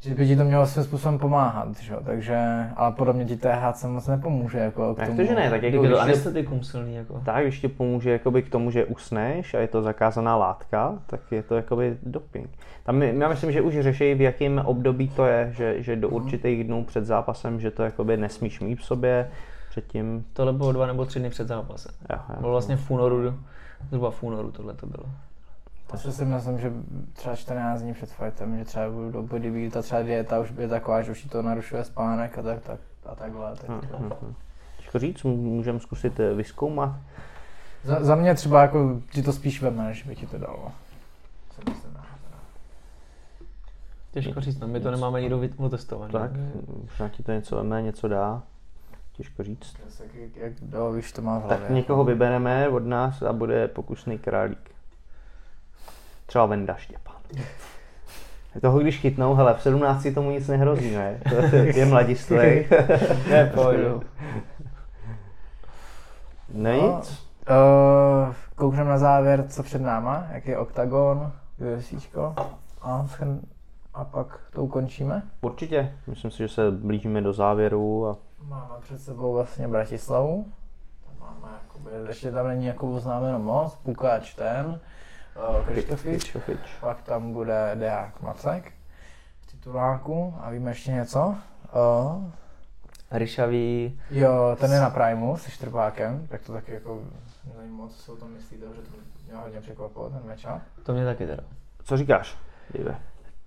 že 0.00 0.14
by 0.14 0.26
ti 0.26 0.36
to 0.36 0.44
mělo 0.44 0.66
svým 0.66 0.84
způsobem 0.84 1.18
pomáhat, 1.18 1.76
že 1.80 1.92
jo, 1.92 2.00
takže, 2.04 2.38
ale 2.76 2.92
podobně 2.92 3.24
ti 3.24 3.36
THC 3.36 3.84
moc 3.84 4.06
nepomůže, 4.06 4.58
jako 4.58 4.94
k 4.94 4.98
Jak 4.98 5.06
tomu. 5.08 5.18
to, 5.18 5.24
že 5.24 5.34
ne? 5.34 5.50
Tak 5.50 5.62
jako 5.62 5.78
když 5.82 5.92
to 5.92 6.00
anestetikum 6.00 6.62
silný, 6.62 6.94
jako. 6.94 7.22
tak, 7.24 7.42
když 7.44 7.60
ti 7.60 7.68
pomůže 7.68 8.10
jakoby 8.10 8.42
k 8.42 8.48
tomu, 8.50 8.70
že 8.70 8.84
usneš 8.84 9.54
a 9.54 9.58
je 9.58 9.68
to 9.68 9.82
zakázaná 9.82 10.36
látka, 10.36 10.98
tak 11.06 11.20
je 11.30 11.42
to 11.42 11.54
jakoby 11.56 11.96
doping. 12.02 12.50
Tam 12.84 12.96
my, 12.96 13.14
já 13.18 13.28
myslím, 13.28 13.52
že 13.52 13.60
už 13.60 13.78
řeší, 13.80 14.14
v 14.14 14.20
jakém 14.20 14.62
období 14.64 15.08
to 15.08 15.26
je, 15.26 15.52
že, 15.56 15.82
že 15.82 15.96
do 15.96 16.08
určitých 16.08 16.64
dnů 16.64 16.84
před 16.84 17.04
zápasem, 17.04 17.60
že 17.60 17.70
to 17.70 17.82
jakoby 17.82 18.16
nesmíš 18.16 18.60
mít 18.60 18.76
v 18.76 18.84
sobě, 18.84 19.30
předtím, 19.70 20.24
Tohle 20.32 20.52
bylo 20.52 20.72
dva 20.72 20.86
nebo 20.86 21.04
tři 21.04 21.18
dny 21.18 21.30
před 21.30 21.48
zápasem. 21.48 21.92
jo, 22.10 22.18
jo. 22.28 22.36
Bylo 22.40 22.52
vlastně 22.52 22.76
v 22.76 22.90
únoru, 22.90 23.34
zhruba 23.88 24.10
v 24.10 24.22
únoru 24.22 24.50
tohle 24.52 24.74
to 24.74 24.86
bylo. 24.86 25.04
Asi 25.92 26.12
si 26.12 26.24
myslím, 26.24 26.58
že 26.58 26.72
třeba 27.12 27.36
14 27.36 27.82
dní 27.82 27.94
před 27.94 28.10
fightem, 28.10 28.58
že 28.58 28.64
třeba 28.64 28.90
budu 28.90 29.10
do 29.10 29.22
bodybuild 29.22 29.76
a 29.76 29.82
třeba 29.82 30.02
dieta 30.02 30.38
už 30.38 30.52
je 30.58 30.68
taková, 30.68 31.02
že 31.02 31.12
už 31.12 31.22
ti 31.22 31.28
to 31.28 31.42
narušuje 31.42 31.84
spánek 31.84 32.38
a 32.38 32.42
tak, 32.42 32.62
tak 32.62 32.80
a 33.06 33.14
takhle. 33.14 33.56
Tak, 33.56 33.68
Hm, 33.68 33.80
hm, 33.98 34.10
hm. 34.22 34.34
Těžko 34.76 34.98
říct, 34.98 35.22
můžeme 35.22 35.80
zkusit 35.80 36.20
eh, 36.20 36.34
vyzkoumat. 36.34 36.96
Za, 37.84 38.04
za 38.04 38.14
mě 38.14 38.34
třeba 38.34 38.62
jako 38.62 39.00
ti 39.12 39.22
to 39.22 39.32
spíš 39.32 39.62
veme, 39.62 39.84
než 39.84 40.02
by 40.02 40.16
ti 40.16 40.26
to 40.26 40.38
dalo. 40.38 40.72
Co 41.50 41.70
myslím. 41.70 42.00
Těžko 44.12 44.40
říct, 44.40 44.58
no, 44.58 44.68
my 44.68 44.80
to 44.80 44.90
nemáme 44.90 45.20
nikdo 45.20 45.40
otestovaný. 45.56 46.12
Tak, 46.12 46.30
možná 46.82 47.08
ti 47.08 47.22
to 47.22 47.32
něco 47.32 47.56
veme, 47.56 47.82
něco 47.82 48.08
dá. 48.08 48.42
Těžko 49.12 49.42
říct. 49.42 49.76
Jak, 50.00 50.14
jak, 50.14 50.36
jak 50.36 50.52
no, 50.72 50.92
víš, 50.92 51.12
to 51.12 51.22
má 51.22 51.38
v 51.38 51.42
hlavě. 51.42 51.58
Tak 51.58 51.70
někoho 51.70 52.04
vybereme 52.04 52.68
od 52.68 52.86
nás 52.86 53.22
a 53.22 53.32
bude 53.32 53.68
pokusný 53.68 54.18
králík. 54.18 54.70
Třeba 56.30 56.46
Venda 56.46 56.74
Štěpán. 56.74 57.16
Toho 58.60 58.78
když 58.78 58.98
chytnou, 58.98 59.34
hele, 59.34 59.54
v 59.54 59.62
17 59.62 60.06
tomu 60.14 60.30
nic 60.30 60.48
nehrozí, 60.48 60.90
ne? 60.90 61.20
To 61.28 61.56
je, 61.56 61.78
je 61.78 61.86
mladistvý. 61.86 62.36
Ne, 63.30 63.50
pojdu. 63.54 64.02
No 66.54 66.72
nic. 66.72 67.26
Uh, 67.50 68.34
koukneme 68.54 68.90
na 68.90 68.98
závěr, 68.98 69.44
co 69.48 69.62
před 69.62 69.82
náma, 69.82 70.26
jak 70.32 70.46
je 70.46 70.58
OKTAGON, 70.58 71.32
UFCčko 71.76 72.34
a, 72.82 73.06
a 73.94 74.04
pak 74.04 74.40
to 74.52 74.62
ukončíme. 74.62 75.22
Určitě. 75.40 75.92
Myslím 76.06 76.30
si, 76.30 76.38
že 76.38 76.48
se 76.48 76.70
blížíme 76.70 77.20
do 77.20 77.32
závěru 77.32 78.08
a 78.08 78.16
Máme 78.48 78.74
před 78.80 79.00
sebou 79.00 79.32
vlastně 79.32 79.68
Bratislavu. 79.68 80.46
Tam 81.04 81.14
máme 81.20 81.52
jakoby, 81.62 81.90
ještě 82.08 82.32
tam 82.32 82.48
není 82.48 82.66
jako 82.66 82.92
oznámeno 82.92 83.38
moc, 83.38 83.74
Pukáč 83.74 84.34
ten. 84.34 84.80
Krištofič, 85.66 86.22
Krištofič. 86.22 86.58
pak 86.80 87.02
tam 87.02 87.32
bude 87.32 87.70
Deák 87.74 88.20
Macek 88.22 88.72
v 89.40 89.50
tituláku 89.52 90.34
a 90.40 90.50
víme 90.50 90.70
ještě 90.70 90.90
něco. 90.92 91.34
Uh, 91.74 92.24
Ryšavý, 93.10 94.00
jo, 94.10 94.56
ten 94.60 94.72
je 94.72 94.80
na 94.80 94.90
Primu 94.90 95.36
se 95.36 95.50
Štrbákem, 95.50 96.26
tak 96.30 96.40
to 96.42 96.52
taky 96.52 96.72
jako 96.74 97.00
nevím 97.56 97.72
moc, 97.74 97.96
co 97.96 98.02
si 98.02 98.10
o 98.10 98.16
tom 98.16 98.30
myslíte, 98.32 98.66
že 98.66 98.82
to 98.82 98.88
mě 99.26 99.36
hodně 99.42 99.60
překvapilo 99.60 100.10
ten 100.10 100.20
matchup. 100.28 100.62
to 100.82 100.92
mě 100.92 101.04
taky 101.04 101.26
teda. 101.26 101.42
Co 101.84 101.96
říkáš, 101.96 102.36
Dave? 102.74 102.98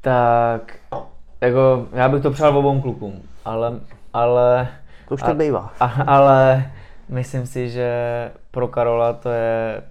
Tak, 0.01 0.75
jako 1.41 1.87
já 1.93 2.09
bych 2.09 2.23
to 2.23 2.31
přál 2.31 2.57
obou 2.57 2.81
klukům, 2.81 3.21
ale, 3.45 3.79
ale, 4.13 4.67
To 5.07 5.13
už 5.15 5.23
tak 5.23 5.37
bývá. 5.37 5.73
a, 5.79 5.85
ale 6.07 6.71
myslím 7.09 7.47
si, 7.47 7.69
že 7.69 7.91
pro 8.51 8.67
Karola 8.67 9.13
to 9.13 9.29
je, 9.29 9.83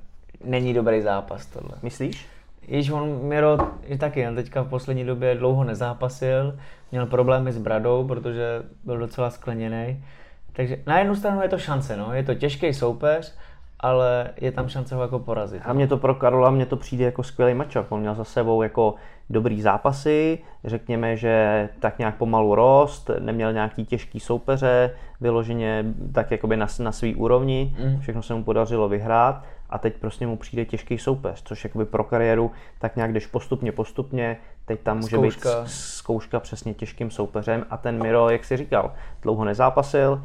není 0.45 0.75
dobrý 0.75 1.03
zápas 1.03 1.47
tohle. 1.47 1.77
Myslíš? 1.83 2.27
Již 2.69 2.91
on 2.91 3.19
Miro 3.23 3.59
i 3.85 3.99
taky, 3.99 4.29
on 4.29 4.35
teďka 4.35 4.63
v 4.63 4.69
poslední 4.69 5.05
době 5.05 5.35
dlouho 5.35 5.65
nezápasil, 5.65 6.59
měl 6.93 7.07
problémy 7.07 7.53
s 7.53 7.59
bradou, 7.59 8.07
protože 8.09 8.63
byl 8.85 8.99
docela 8.99 9.31
skleněný. 9.31 10.05
Takže 10.53 10.79
na 10.87 10.99
jednu 10.99 11.15
stranu 11.15 11.43
je 11.43 11.49
to 11.49 11.59
šance, 11.59 11.97
no. 11.97 12.15
je 12.15 12.23
to 12.23 12.35
těžký 12.35 12.75
soupeř, 12.75 13.35
ale 13.81 14.31
je 14.41 14.53
tam 14.53 14.69
šance 14.69 14.95
ho 14.95 15.03
jako 15.03 15.19
porazit. 15.19 15.63
A 15.65 15.73
mě 15.73 15.87
to 15.87 15.97
pro 15.97 16.15
Karola, 16.15 16.51
mně 16.51 16.67
to 16.67 16.77
přijde 16.77 17.05
jako 17.05 17.23
skvělý 17.23 17.55
matchup. 17.55 17.93
On 17.93 18.01
měl 18.01 18.15
za 18.15 18.25
sebou 18.25 18.63
jako 18.63 18.95
dobrý 19.31 19.63
zápasy, 19.63 20.39
řekněme, 20.65 21.17
že 21.17 21.69
tak 21.81 21.99
nějak 21.99 22.17
pomalu 22.17 22.55
rost, 22.55 23.11
neměl 23.19 23.53
nějaký 23.53 23.85
těžký 23.87 24.21
soupeře, 24.21 24.91
vyloženě 25.21 25.85
tak 26.13 26.31
jakoby 26.31 26.57
na, 26.57 26.67
na 26.79 26.93
svý 26.93 27.15
úrovni, 27.15 27.77
Mm. 27.85 28.01
všechno 28.01 28.23
se 28.23 28.35
mu 28.35 28.45
podařilo 28.45 28.89
vyhrát 28.89 29.45
a 29.73 29.79
teď 29.79 29.97
prostě 29.97 30.27
mu 30.27 30.37
přijde 30.37 30.65
těžký 30.65 30.99
soupeř, 30.99 31.43
což 31.45 31.65
jakoby 31.65 31.85
pro 31.85 32.05
kariéru 32.05 32.51
tak 32.79 32.97
nějak 32.97 33.13
jdeš 33.13 33.27
postupně, 33.27 33.73
postupně, 33.73 34.37
teď 34.65 34.81
tam 34.81 34.97
může 34.97 35.17
Zkouška. 35.17 35.63
být 35.63 35.71
zkouška 35.71 36.41
přesně 36.41 36.75
těžkým 36.75 37.11
soupeřem 37.11 37.65
a 37.71 37.77
ten 37.77 38.03
Miro, 38.03 38.31
jak 38.31 38.45
si 38.45 38.57
říkal, 38.57 38.93
dlouho 39.23 39.45
nezápasil, 39.45 40.23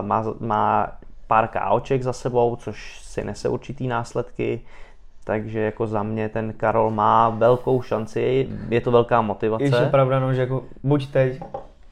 má, 0.00 0.24
má 0.40 0.92
pár 1.26 1.48
KOček 1.48 2.02
za 2.02 2.12
sebou, 2.12 2.56
což 2.56 3.00
si 3.02 3.24
nese 3.24 3.48
určitý 3.48 3.88
následky, 3.88 4.60
takže 5.24 5.60
jako 5.60 5.86
za 5.86 6.02
mě 6.02 6.28
ten 6.28 6.52
Karol 6.52 6.90
má 6.90 7.28
velkou 7.28 7.82
šanci, 7.82 8.48
je 8.68 8.80
to 8.80 8.90
velká 8.90 9.22
motivace. 9.22 9.64
Když 9.64 9.80
je 9.80 9.86
pravda, 9.86 10.20
no, 10.20 10.34
že 10.34 10.40
jako 10.40 10.64
buď 10.82 11.10
teď, 11.10 11.40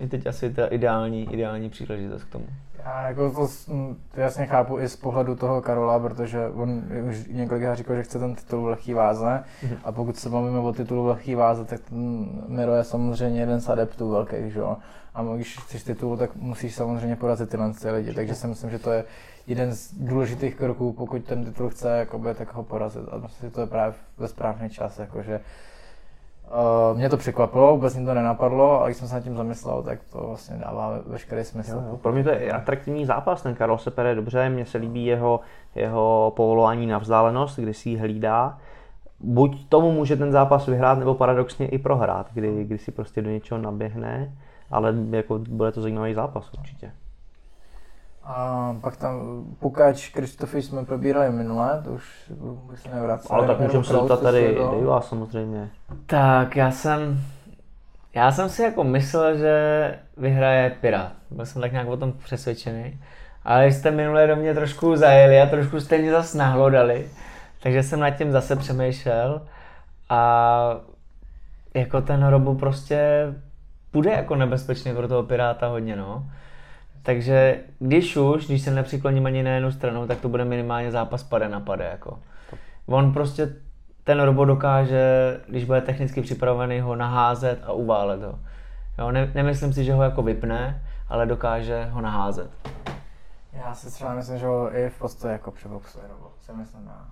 je 0.01 0.09
teď 0.09 0.27
asi 0.27 0.55
ta 0.55 0.67
ideální, 0.67 1.33
ideální 1.33 1.71
příležitost 1.71 2.25
k 2.25 2.33
tomu. 2.33 2.47
Já 2.87 3.09
jako 3.09 3.31
to, 3.31 3.49
jasně 4.17 4.47
chápu 4.47 4.79
i 4.79 4.89
z 4.89 4.97
pohledu 4.97 5.37
toho 5.37 5.63
Karola, 5.63 5.99
protože 5.99 6.49
on 6.49 6.83
už 7.09 7.27
několikrát 7.31 7.75
říkal, 7.75 7.97
že 7.97 8.03
chce 8.03 8.19
ten 8.19 8.35
titul 8.35 8.63
v 8.63 8.67
lehký 8.67 8.95
váze 8.95 9.45
Mhm. 9.63 9.77
a 9.85 9.93
pokud 9.93 10.17
se 10.17 10.29
bavíme 10.29 10.59
o 10.59 10.73
titulu 10.73 11.05
v 11.05 11.07
lehký 11.07 11.35
váze, 11.35 11.65
tak 11.65 11.81
Miro 12.49 12.75
je 12.75 12.85
samozřejmě 12.85 13.41
jeden 13.41 13.61
z 13.61 13.69
adeptů 13.69 14.11
velkých, 14.11 14.53
že 14.53 14.61
jo. 14.61 14.77
A 15.15 15.23
když 15.37 15.59
chceš 15.59 15.83
titul, 15.83 16.17
tak 16.17 16.37
musíš 16.37 16.75
samozřejmě 16.75 17.17
porazit 17.17 17.51
tyhle 17.51 17.73
ty 17.73 17.91
lidi, 17.91 18.15
takže 18.15 18.35
si 18.35 18.47
myslím, 18.47 18.71
že 18.71 18.79
to 18.79 18.91
je 18.93 19.05
jeden 19.47 19.73
z 19.73 19.93
důležitých 19.95 20.55
kroků, 20.55 20.93
pokud 20.93 21.25
ten 21.25 21.45
titul 21.45 21.69
chce, 21.71 21.91
jakoby, 21.99 22.35
tak 22.35 22.55
ho 22.55 22.63
porazit. 22.63 23.03
A 23.11 23.19
myslím, 23.19 23.49
že 23.49 23.55
to 23.55 23.61
je 23.61 23.67
právě 23.67 23.95
ve 24.19 24.29
správný 24.29 24.71
čas, 24.71 24.99
jakože 24.99 25.41
Uh, 26.47 26.99
mě 26.99 27.09
to 27.09 27.17
překvapilo, 27.17 27.75
vůbec 27.75 27.97
mě 27.97 28.07
to 28.07 28.15
nenapadlo, 28.15 28.81
ale 28.81 28.89
když 28.89 28.97
jsem 28.97 29.09
se 29.09 29.15
nad 29.15 29.21
tím 29.21 29.37
zamyslel, 29.37 29.83
tak 29.83 29.99
to 30.13 30.27
vlastně 30.27 30.57
dává 30.57 30.91
ve- 30.91 31.03
veškerý 31.07 31.45
smysl. 31.45 31.77
Jo, 31.77 31.85
jo. 31.91 31.97
Pro 31.97 32.13
mě 32.13 32.25
to 32.25 32.31
je 32.31 32.53
atraktivní 32.53 33.07
zápas, 33.07 33.43
ten 33.43 33.55
Karol 33.55 33.79
se 33.79 33.91
pere 33.91 34.15
dobře, 34.15 34.49
mně 34.49 34.67
se 34.67 34.79
líbí 34.79 35.07
jeho, 35.07 35.41
jeho 35.75 36.33
povolování 36.37 36.87
na 36.87 36.99
vzdálenost, 36.99 37.59
kdy 37.59 37.75
si 37.75 37.91
ji 37.91 37.97
hlídá. 37.97 38.59
Buď 39.21 39.69
tomu 39.69 39.93
může 39.93 40.17
ten 40.17 40.33
zápas 40.33 40.67
vyhrát, 40.67 40.99
nebo 40.99 41.15
paradoxně 41.15 41.69
i 41.69 41.79
prohrát, 41.79 42.27
kdy, 42.35 42.65
kdy 42.65 42.79
si 42.79 42.93
prostě 42.93 43.23
do 43.23 43.31
něčeho 43.31 43.61
naběhne, 43.61 44.33
ale 44.71 44.95
jako 45.11 45.39
bude 45.39 45.73
to 45.73 45.81
zajímavý 45.81 46.15
zápas 46.15 46.51
určitě. 46.59 46.93
A 48.29 48.77
pak 48.81 48.97
tam 48.97 49.45
Pukač, 49.59 50.09
Kristofiš 50.09 50.65
jsme 50.65 50.85
probírali 50.85 51.33
minule, 51.33 51.83
to 51.85 51.91
už 51.91 52.33
bych 52.71 52.81
se 52.81 52.89
nevracel. 52.95 53.37
Ale 53.37 53.47
tak 53.47 53.61
můžeme 53.61 53.85
se 53.85 53.93
zeptat 53.93 54.23
tady. 54.23 54.55
Davea 54.55 55.01
samozřejmě. 55.01 55.71
Tak 56.07 56.57
já 56.57 56.71
jsem, 56.71 57.21
já 58.15 58.33
jsem 58.33 58.49
si 58.49 58.63
jako 58.63 58.85
myslel, 58.85 59.37
že 59.37 59.99
vyhraje 60.17 60.77
Pirát. 60.81 61.13
Byl 61.31 61.47
jsem 61.47 61.63
tak 61.63 61.73
nějak 61.73 61.89
o 61.89 61.97
tom 61.97 62.13
přesvědčený. 62.13 63.01
Ale 63.45 63.67
jste 63.67 63.91
minule 63.91 64.27
do 64.27 64.37
mě 64.37 64.55
trošku 64.55 64.97
zajeli 64.97 65.41
a 65.41 65.47
trošku 65.47 65.81
jste 65.81 65.99
mě 65.99 66.11
zase 66.11 66.39
nahlodali. 66.39 67.09
Takže 67.63 67.83
jsem 67.83 68.01
nad 68.01 68.11
tím 68.11 68.33
zase 68.33 68.57
přemýšlel. 68.57 69.43
A 70.09 70.81
jako 71.75 72.01
ten 72.01 72.27
Robo 72.27 72.55
prostě 72.55 73.27
bude 73.93 74.11
jako 74.11 74.37
nebezpečný 74.37 74.95
pro 74.95 75.09
toho 75.09 75.23
Piráta 75.23 75.69
hodně, 75.69 75.97
no. 75.97 76.25
Takže 77.07 77.61
když 77.79 78.17
už, 78.17 78.47
když 78.47 78.63
se 78.63 78.71
nepřikloním 78.71 79.27
ani 79.27 79.43
na 79.43 79.51
jednu 79.51 79.73
stranu, 79.73 80.07
tak 80.07 80.21
to 80.21 80.29
bude 80.29 80.45
minimálně 80.45 80.91
zápas 80.91 81.23
pade 81.23 81.49
na 81.49 81.61
pade, 81.61 81.85
jako. 81.85 82.19
On 82.87 83.13
prostě, 83.13 83.57
ten 84.05 84.21
robot 84.21 84.49
dokáže, 84.49 85.01
když 85.49 85.65
bude 85.65 85.81
technicky 85.81 86.23
připravený, 86.23 86.81
ho 86.81 86.97
naházet 86.97 87.63
a 87.65 87.73
uválet 87.73 88.23
ho. 88.23 88.39
Jo, 88.99 89.11
ne, 89.11 89.31
nemyslím 89.35 89.73
si, 89.73 89.85
že 89.85 89.93
ho 89.93 90.03
jako 90.03 90.23
vypne, 90.23 90.83
ale 91.09 91.27
dokáže 91.27 91.85
ho 91.85 92.01
naházet. 92.01 92.51
Já 93.53 93.75
si 93.75 93.91
třeba 93.91 94.15
myslím, 94.15 94.39
že 94.39 94.47
ho 94.47 94.77
i 94.77 94.91
v 94.91 94.99
podstatě 94.99 95.33
jako 95.33 95.51
přeboxuje, 95.51 96.05
nebo 96.09 96.31
si 96.41 96.53
myslím 96.53 96.87
já. 96.87 97.07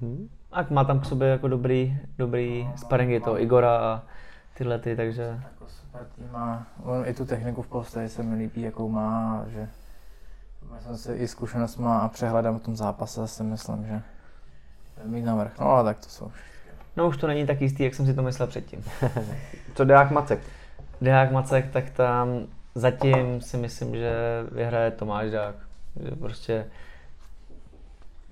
Hm? 0.00 0.28
A 0.52 0.66
má 0.70 0.84
tam 0.84 1.00
k 1.00 1.04
sobě 1.04 1.28
jako 1.28 1.48
dobrý, 1.48 1.98
dobrý 2.18 2.70
sparingy 2.76 3.20
toho 3.20 3.42
Igora 3.42 3.76
a 3.76 4.02
tyhle 4.54 4.78
ty, 4.78 4.96
takže 4.96 5.40
Jako 5.42 5.64
super 5.68 6.06
tým 6.16 6.28
má, 6.32 6.66
on 6.82 7.06
i 7.06 7.14
tu 7.14 7.24
techniku 7.24 7.62
v 7.62 7.68
podstatě 7.68 8.08
se 8.08 8.22
mi 8.22 8.34
líbí, 8.34 8.62
jakou 8.62 8.88
má, 8.88 9.44
že 9.48 9.68
já 10.74 10.80
jsem 10.80 10.96
si 10.96 11.12
i 11.12 11.28
zkušenost 11.28 11.76
má 11.76 11.98
a 11.98 12.08
přehledem 12.08 12.58
v 12.58 12.62
tom 12.62 12.76
zápase 12.76 13.28
si 13.28 13.42
myslím, 13.42 13.86
že 13.86 14.02
mít 15.04 15.22
navrh. 15.22 15.58
No 15.60 15.66
ale 15.66 15.84
tak 15.84 16.04
to 16.04 16.08
jsou 16.08 16.26
už. 16.26 16.40
no 16.96 17.08
už 17.08 17.16
to 17.16 17.26
není 17.26 17.46
tak 17.46 17.60
jistý, 17.60 17.82
jak 17.82 17.94
jsem 17.94 18.06
si 18.06 18.14
to 18.14 18.22
myslel 18.22 18.48
předtím. 18.48 18.84
Co 19.74 19.84
Deák 19.84 20.10
Macek? 20.10 20.40
Dehák 21.00 21.32
Macek, 21.32 21.70
tak 21.70 21.90
tam 21.90 22.28
zatím 22.74 23.40
si 23.40 23.56
myslím, 23.56 23.96
že 23.96 24.12
vyhraje 24.52 24.90
Tomáš 24.90 25.30
Dák. 25.30 25.54
Že 26.04 26.10
prostě 26.10 26.66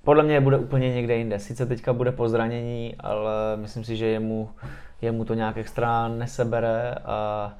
podle 0.03 0.23
mě 0.23 0.41
bude 0.41 0.57
úplně 0.57 0.93
někde 0.93 1.15
jinde. 1.15 1.39
Sice 1.39 1.65
teďka 1.65 1.93
bude 1.93 2.11
po 2.11 2.29
zranění, 2.29 2.95
ale 2.99 3.31
myslím 3.55 3.83
si, 3.83 3.97
že 3.97 4.05
jemu, 4.05 4.49
jemu 5.01 5.25
to 5.25 5.33
nějak 5.33 5.57
extra 5.57 6.07
nesebere 6.07 6.95
a 7.05 7.51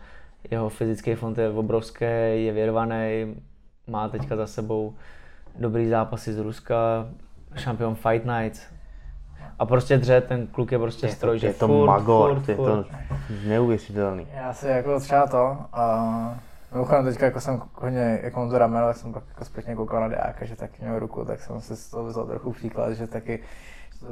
jeho 0.52 0.70
fyzický 0.70 1.16
fond 1.16 1.38
je 1.38 1.50
obrovský, 1.50 2.06
je 2.46 2.52
vyrvaný, 2.54 3.36
má 3.88 4.10
teďka 4.10 4.36
za 4.36 4.48
sebou 4.48 4.94
dobrý 5.60 5.88
zápasy 5.90 6.34
z 6.34 6.40
Ruska, 6.40 7.06
šampion 7.56 7.96
Fight 7.96 8.26
Nights. 8.26 8.62
A 9.60 9.66
prostě 9.66 9.98
dře, 9.98 10.22
ten 10.22 10.48
kluk 10.48 10.72
je 10.72 10.80
prostě 10.80 11.08
Je 11.08 11.10
to, 11.10 11.16
stroj, 11.16 11.40
že 11.40 11.48
je 11.48 11.54
to 11.54 11.68
furt, 11.68 11.88
magor, 11.88 12.36
furt, 12.36 12.50
je 12.50 12.56
furt. 12.56 12.66
to 12.68 12.86
neuvěřitelný. 13.46 14.28
Já 14.36 14.54
si 14.54 14.68
jako 14.68 15.00
třeba 15.00 15.28
to, 15.28 15.58
a 15.74 16.40
mimochodem 16.72 17.06
teďka 17.06 17.26
jako 17.26 17.40
jsem 17.40 17.62
hodně, 17.74 18.20
jak 18.24 18.36
mám 18.36 18.50
to 18.50 18.58
rameno, 18.58 18.88
tak 18.88 18.98
jsem 18.98 19.14
pak 19.14 19.24
jako 19.30 19.46
zpětně 19.46 19.76
koukal 19.76 20.02
na 20.02 20.08
Deáka, 20.08 20.46
že 20.46 20.56
taky 20.56 20.84
měl 20.84 21.00
ruku, 21.00 21.26
tak 21.26 21.42
jsem 21.42 21.62
si 21.62 21.76
z 21.76 21.90
toho 21.90 22.04
vzal 22.04 22.26
trochu 22.26 22.52
příklad, 22.52 22.94
že 22.94 23.08
taky 23.08 23.44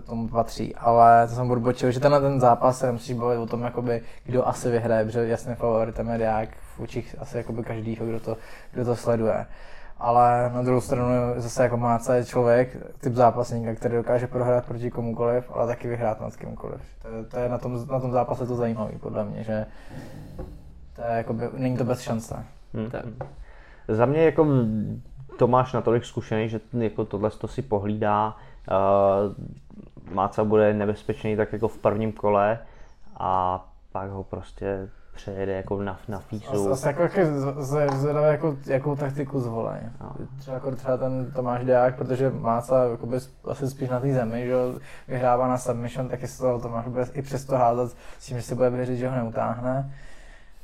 tomu 0.05 0.27
patří, 0.27 0.75
ale 0.75 1.27
to 1.27 1.35
jsem 1.35 1.51
odbočil, 1.51 1.91
že 1.91 1.99
tenhle 1.99 2.21
ten 2.21 2.39
zápas 2.39 2.79
se 2.79 2.91
musíš 2.91 3.15
bavit 3.15 3.37
o 3.37 3.45
tom, 3.45 3.61
jakoby, 3.61 4.01
kdo 4.23 4.47
asi 4.47 4.71
vyhraje, 4.71 5.05
protože 5.05 5.27
jasně 5.27 5.55
favoritem 5.55 6.09
je 6.09 6.17
Deák 6.17 6.49
v 6.75 6.79
očích 6.79 7.15
asi 7.19 7.37
jakoby 7.37 7.63
každýho, 7.63 8.05
kdo 8.05 8.19
to, 8.19 8.37
kdo 8.71 8.85
to 8.85 8.95
sleduje. 8.95 9.45
Ale 9.99 10.51
na 10.53 10.61
druhou 10.61 10.81
stranu 10.81 11.09
zase 11.35 11.63
jako 11.63 11.77
má 11.77 11.99
celý 11.99 12.25
člověk, 12.25 12.77
typ 12.99 13.13
zápasníka, 13.13 13.75
který 13.75 13.95
dokáže 13.95 14.27
prohrát 14.27 14.65
proti 14.65 14.91
komukoliv, 14.91 15.51
ale 15.53 15.67
taky 15.67 15.87
vyhrát 15.87 16.21
nad 16.21 16.35
kýmkoliv. 16.35 16.81
To, 17.01 17.07
je- 17.07 17.23
to 17.23 17.37
je 17.37 17.49
na 17.49 17.57
tom, 17.57 17.87
na 17.91 17.99
tom 17.99 18.11
zápase 18.11 18.47
to 18.47 18.55
zajímavé 18.55 18.91
podle 18.99 19.25
mě, 19.25 19.43
že 19.43 19.65
to 20.95 21.01
je 21.01 21.17
jakoby, 21.17 21.49
není 21.53 21.77
to 21.77 21.83
bez 21.83 22.01
šance. 22.01 22.45
Hm. 22.73 22.89
Tak. 22.91 23.05
Za 23.87 24.05
mě 24.05 24.23
jako 24.23 24.47
Tomáš 25.37 25.73
natolik 25.73 26.05
zkušený, 26.05 26.49
že 26.49 26.59
jako 26.73 27.05
tohle 27.05 27.29
to 27.31 27.47
si 27.47 27.61
pohlídá. 27.61 28.35
Uh, 28.71 29.33
Máca 30.11 30.43
bude 30.43 30.73
nebezpečný 30.73 31.35
tak 31.35 31.53
jako 31.53 31.67
v 31.67 31.77
prvním 31.77 32.11
kole 32.11 32.59
a 33.17 33.63
pak 33.91 34.09
ho 34.09 34.23
prostě 34.23 34.89
přejede 35.13 35.51
jako 35.53 35.83
na, 35.83 35.99
na 36.07 36.19
físu. 36.19 36.71
asi 36.71 36.87
jako, 36.87 37.03
z- 37.61 37.97
zvědavý, 37.99 38.27
jako, 38.27 38.57
jakou 38.65 38.95
taktiku 38.95 39.39
zvolí. 39.39 39.77
No. 40.01 40.11
Třeba, 40.39 40.53
jako 40.55 40.71
třeba 40.75 40.97
ten 40.97 41.31
Tomáš 41.31 41.65
Deák, 41.65 41.95
protože 41.95 42.29
má 42.29 42.61
se 42.61 42.73
jakoby, 42.91 43.17
asi 43.47 43.69
spíš 43.69 43.89
na 43.89 43.99
té 43.99 44.13
zemi, 44.13 44.45
že 44.47 44.55
vyhrává 45.07 45.47
na 45.47 45.57
submission, 45.57 46.09
tak 46.09 46.21
jestli 46.21 46.41
to 46.41 46.59
Tomáš 46.59 46.87
bude 46.87 47.05
i 47.13 47.21
přesto 47.21 47.55
házet 47.57 47.97
s 48.19 48.25
tím, 48.25 48.37
že 48.37 48.43
si 48.43 48.55
bude 48.55 48.69
věřit, 48.69 48.97
že 48.97 49.09
ho 49.09 49.15
neutáhne, 49.15 49.91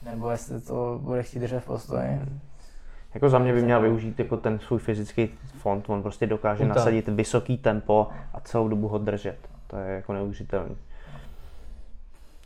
nebo 0.06 0.30
jestli 0.30 0.62
to 0.62 1.00
bude 1.02 1.24
chtít 1.24 1.40
držet 1.40 1.60
v 1.60 1.66
postoji. 1.66 2.22
Jako 3.14 3.30
za 3.30 3.40
mě 3.40 3.54
by 3.54 3.62
měl 3.62 3.82
využít 3.82 4.20
jako 4.20 4.38
ten 4.38 4.60
svůj 4.60 4.80
fyzický 4.80 5.30
fond, 5.58 5.90
on 5.90 6.02
prostě 6.02 6.28
dokáže 6.28 6.64
Uta. 6.64 6.74
nasadit 6.74 7.08
vysoký 7.08 7.58
tempo 7.58 8.08
a 8.34 8.40
celou 8.40 8.68
dobu 8.68 8.88
ho 8.88 8.98
držet. 8.98 9.38
To 9.68 9.78
je 9.78 9.96
jako 9.96 10.14
neuvěřitelný. 10.14 10.78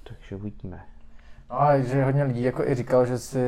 Takže 0.03 0.35
uvidíme. 0.35 0.81
No 1.49 1.61
a 1.61 1.79
že 1.79 2.03
hodně 2.03 2.23
lidí 2.23 2.43
jako 2.43 2.63
i 2.63 2.75
říkal, 2.75 3.05
že 3.05 3.17
si 3.17 3.39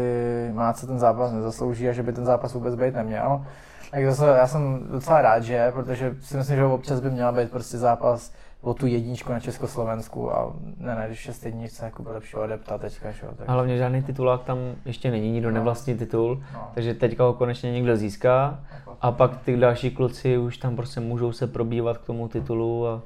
má 0.54 0.74
co 0.74 0.88
ten 0.88 1.00
zápas 1.00 1.32
nezaslouží 1.32 1.90
a 1.90 1.91
že 1.91 2.04
by 2.04 2.14
ten 2.14 2.26
zápas 2.26 2.54
vůbec 2.54 2.76
být 2.76 2.94
neměl. 2.96 3.46
Tak 3.91 4.06
zase 4.06 4.26
já 4.28 4.48
jsem 4.48 4.88
docela 4.91 5.22
rád, 5.22 5.44
že, 5.44 5.72
protože 5.72 6.16
si 6.22 6.38
myslím, 6.38 6.56
že 6.56 6.66
občas 6.66 6.99
by 6.99 7.10
měl 7.11 7.32
být 7.34 7.52
prostě 7.52 7.78
zápas 7.78 8.32
o 8.61 8.74
tu 8.74 8.88
jedničku 8.88 9.32
na 9.32 9.40
Československu 9.40 10.36
a 10.36 10.53
ne, 10.78 10.95
ne, 10.95 11.03
když 11.07 11.20
šest 11.20 11.45
jedničce 11.45 11.86
jako 11.86 12.03
by 12.03 12.10
lepšího 12.10 12.41
adepta 12.41 12.78
teďka, 12.78 13.11
že 13.11 13.26
jo. 13.26 13.32
Tak, 13.38 13.49
A 13.49 13.52
hlavně 13.52 13.78
žádný 13.78 14.03
titulák 14.03 14.44
tam 14.44 14.57
ještě 14.86 15.11
není, 15.11 15.32
nikdo 15.32 15.49
No. 15.49 15.53
nevlastní 15.53 15.95
titul, 15.98 16.44
no, 16.53 16.72
takže 16.74 16.94
teďka 16.94 17.24
ho 17.24 17.34
konečně 17.34 17.72
někdo 17.72 17.98
získá 17.98 18.60
a 19.02 19.11
pak 19.11 19.38
ty 19.41 19.57
další 19.57 19.91
kluci 19.91 20.38
už 20.38 20.57
tam 20.57 20.76
prostě 20.76 20.99
můžou 20.99 21.32
se 21.32 21.48
probívat 21.48 21.98
k 21.98 22.06
tomu 22.06 22.28
titulu 22.28 22.88
a 22.88 23.02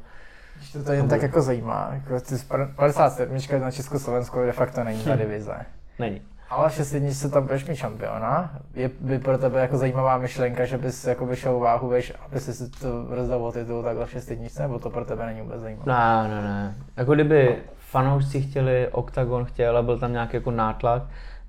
Když 0.58 0.72
to 0.72 0.84
tady 0.84 0.98
jen 0.98 1.08
tak 1.08 1.22
jako 1.22 1.42
zajímá, 1.42 1.90
jako 1.94 2.20
ty 2.26 2.38
z 2.38 2.46
57 2.76 3.38
na 3.62 3.72
Československu 3.72 4.40
de 4.40 4.52
facto 4.52 4.84
není 4.84 5.04
ta 5.04 5.16
divize. 5.16 5.56
není. 6.00 6.22
Ale 6.54 6.70
šest 6.70 6.94
jedničce 6.94 7.30
tam 7.30 7.44
budeš 7.44 7.66
mít 7.66 7.76
šampiona. 7.76 8.52
Je 8.74 8.90
by 9.00 9.20
pro 9.20 9.38
tebe 9.38 9.62
jako 9.62 9.78
zajímavá 9.78 10.18
myšlenka, 10.18 10.66
že 10.66 10.78
bys 10.78 11.08
jako 11.08 11.26
vyšel 11.26 11.60
váhu, 11.60 11.88
veš, 11.88 12.14
aby 12.26 12.40
si 12.40 12.70
to 12.70 13.06
rozdal 13.10 13.46
o 13.46 13.52
titul 13.52 13.84
takhle 13.84 14.06
v 14.06 14.12
šest 14.12 14.30
jedničce, 14.30 14.62
nebo 14.62 14.80
to 14.80 14.90
pro 14.90 15.06
tebe 15.06 15.26
není 15.26 15.42
vůbec 15.42 15.62
zajímavé? 15.62 15.94
Ne, 15.94 16.30
ne, 16.30 16.42
ne. 16.42 16.76
Jako 16.98 17.14
kdyby 17.14 17.58
fanoušci 17.78 18.42
chtěli, 18.42 18.88
Octagon 18.92 19.46
chtěl 19.46 19.78
a 19.78 19.82
byl 19.82 20.00
tam 20.00 20.12
nějaký 20.12 20.36
jako 20.36 20.52
nátlak, 20.52 21.04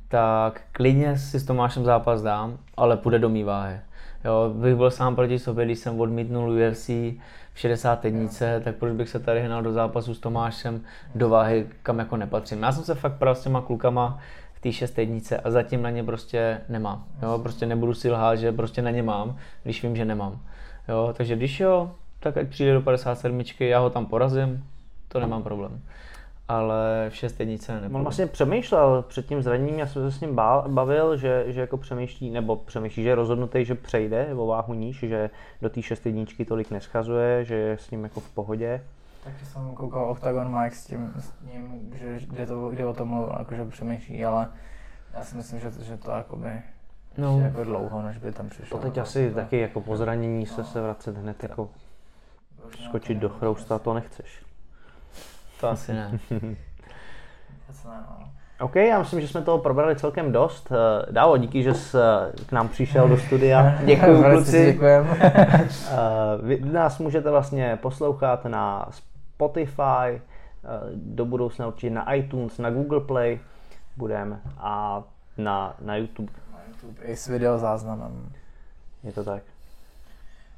tak 0.09 0.61
klidně 0.73 1.19
si 1.19 1.41
s 1.41 1.45
Tomášem 1.45 1.85
zápas 1.85 2.23
dám, 2.23 2.59
ale 2.77 2.97
půjde 2.97 3.19
do 3.19 3.29
mý 3.29 3.45
váhy. 3.45 3.81
Jo, 4.25 4.51
bych 4.55 4.75
byl 4.75 4.91
sám 4.91 5.17
proti 5.17 5.39
sobě, 5.39 5.65
když 5.65 5.79
jsem 5.79 6.01
odmítnul 6.01 6.51
UFC 6.51 6.89
v 7.53 7.59
61, 7.59 8.29
tak 8.65 8.75
proč 8.75 8.93
bych 8.93 9.09
se 9.09 9.19
tady 9.19 9.43
hnal 9.43 9.63
do 9.63 9.73
zápasu 9.73 10.15
s 10.15 10.21
Tomášem 10.21 10.81
do 11.15 11.29
váhy, 11.29 11.67
kam 11.83 11.99
jako 11.99 12.17
nepatřím. 12.17 12.63
Já 12.63 12.73
jsem 12.73 12.85
se 12.85 12.95
fakt 12.95 13.13
pral 13.13 13.35
s 13.35 13.43
těma 13.43 13.61
klukama 13.61 14.19
té 14.65 14.73
61 14.73 15.39
a 15.45 15.51
zatím 15.51 15.83
na 15.83 15.91
ně 15.91 16.05
prostě 16.05 16.61
nemám. 16.69 17.05
Jo, 17.23 17.39
prostě 17.39 17.67
nebudu 17.67 17.95
si 17.95 18.11
lhát, 18.11 18.37
že 18.37 18.53
prostě 18.53 18.83
na 18.83 18.91
ně 18.91 19.03
mám, 19.03 19.37
když 19.63 19.83
vím, 19.83 19.97
že 19.97 20.05
nemám. 20.05 20.41
Jo, 20.89 21.15
takže 21.17 21.37
když 21.37 21.61
jo, 21.61 21.91
tak 22.21 22.37
ať 22.37 22.49
přijde 22.49 22.75
do 22.75 22.81
57, 22.81 23.43
já 23.61 23.79
ho 23.79 23.91
tam 23.91 24.07
porazím, 24.07 24.65
to 25.09 25.21
nemám 25.21 25.43
problém. 25.43 25.83
Ale 26.49 27.07
v 27.09 27.17
6 27.17 27.41
jednice 27.41 27.73
nepůjdu. 27.73 27.97
On 27.97 28.03
vlastně 28.03 28.27
přemýšlel 28.27 29.05
před 29.09 29.27
tím 29.27 29.43
zraněním, 29.43 29.79
já 29.79 29.87
jsem 29.87 30.11
se 30.11 30.19
s 30.19 30.21
ním 30.21 30.35
bál, 30.35 30.65
bavil, 30.69 31.17
že, 31.17 31.45
že 31.47 31.61
jako 31.61 31.77
přemýšlí, 31.77 32.31
nebo 32.31 32.57
přemýšlí, 32.57 33.03
že 33.03 33.09
je 33.09 33.15
rozhodnutý, 33.15 33.65
že 33.65 33.75
přejde 33.75 34.29
o 34.37 34.47
váhu 34.47 34.75
níž, 34.75 34.99
že 34.99 35.31
do 35.63 35.71
té 35.71 35.83
šest 35.83 36.07
jedničky 36.07 36.45
tolik 36.45 36.71
neschazuje, 36.71 37.45
že 37.45 37.55
je 37.55 37.79
s 37.79 37.91
ním 37.91 38.05
jako 38.05 38.21
v 38.21 38.31
pohodě. 38.31 38.81
Takže 39.25 39.47
jsem 39.47 39.75
koukal 39.75 40.05
Octagon 40.11 40.61
Mike 40.61 40.77
s 40.77 40.87
tím, 40.87 41.13
s 41.19 41.33
ním, 41.53 41.91
že 42.01 42.19
kde, 42.27 42.47
to, 42.47 42.69
kde 42.69 42.87
o 42.87 42.95
tom 42.95 43.09
mluvil, 43.09 43.37
jakože 43.39 43.65
přemýšlí, 43.65 44.25
ale 44.25 44.49
já 45.15 45.25
si 45.25 45.37
myslím, 45.37 45.61
že, 45.61 45.71
že 45.85 45.97
to 45.97 46.11
jakoby 46.11 46.63
No, 47.17 47.33
no. 47.39 47.41
jako 47.45 47.65
dlouho, 47.65 48.03
než 48.03 48.19
by 48.19 48.33
tam 48.33 48.49
přišel. 48.49 48.79
To 48.79 48.85
teď 48.85 48.99
asi 48.99 49.29
to- 49.31 49.35
taky 49.35 49.59
jako 49.59 49.81
po 49.81 49.97
zranění 49.97 50.47
se 50.47 50.65
se 50.65 50.81
vracet 50.81 51.17
hned 51.17 51.43
jako 51.43 51.69
skočit 52.85 53.19
do 53.19 53.29
chrousta, 53.29 53.79
to 53.79 53.95
nechceš. 53.95 54.43
to 55.61 55.69
asi 55.71 55.93
ne. 55.93 56.19
No. 57.85 58.29
OK, 58.61 58.77
já 58.77 58.99
myslím, 58.99 59.21
že 59.21 59.29
jsme 59.29 59.43
toho 59.43 59.59
probrali 59.59 59.97
celkem 59.97 60.33
dost. 60.33 60.73
Eh, 60.73 61.13
Dávo, 61.13 61.37
díky, 61.37 61.63
že 61.63 61.75
jsi 61.75 61.97
eh, 61.99 62.45
k 62.47 62.53
nám 62.53 62.69
přišel 62.69 63.09
do 63.09 63.19
studia. 63.19 63.79
Děkuji, 63.85 64.23
kluci. 64.23 64.73
Děkujem. 64.73 65.07
Eh, 65.21 65.39
Vy 66.43 66.61
nás 66.61 66.99
můžete 66.99 67.31
vlastně 67.31 67.79
poslouchat 67.83 68.45
na 68.45 68.89
Spotify, 69.35 70.09
eh, 70.11 70.21
do 70.95 71.25
budoucna 71.25 71.67
určitě 71.67 71.91
na 71.91 72.13
iTunes, 72.15 72.59
na 72.59 72.71
Google 72.71 73.01
Play 73.01 73.41
budeme 73.97 74.41
a 74.59 75.03
na, 75.39 75.77
na 75.81 75.97
YouTube. 75.97 76.33
Na 76.53 76.59
YouTube 76.69 77.05
i 77.05 77.17
s 77.17 77.27
videozáznamem. 77.27 78.33
Je 79.03 79.13
to 79.13 79.25
tak. 79.25 79.43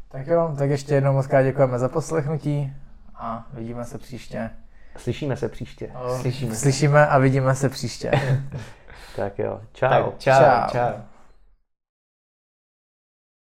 Tak 0.09 0.27
jo, 0.27 0.55
tak 0.59 0.70
ještě 0.70 0.94
jednou 0.94 1.12
moc 1.12 1.28
děkujeme 1.43 1.78
za 1.78 1.89
poslechnutí 1.89 2.73
a 3.15 3.47
vidíme 3.53 3.85
se 3.85 3.98
příště. 3.98 4.51
Slyšíme 4.97 5.36
se 5.36 5.48
příště. 5.48 5.90
Slyšíme. 6.20 6.55
Slyšíme 6.55 7.07
a 7.07 7.19
vidíme 7.19 7.55
se 7.55 7.69
příště. 7.69 8.11
Tak 9.16 9.39
jo, 9.39 9.61
čau. 9.73 9.89
Tak 9.89 10.05
čau, 10.19 10.31
Čau. 10.32 10.70
čau. 10.73 11.15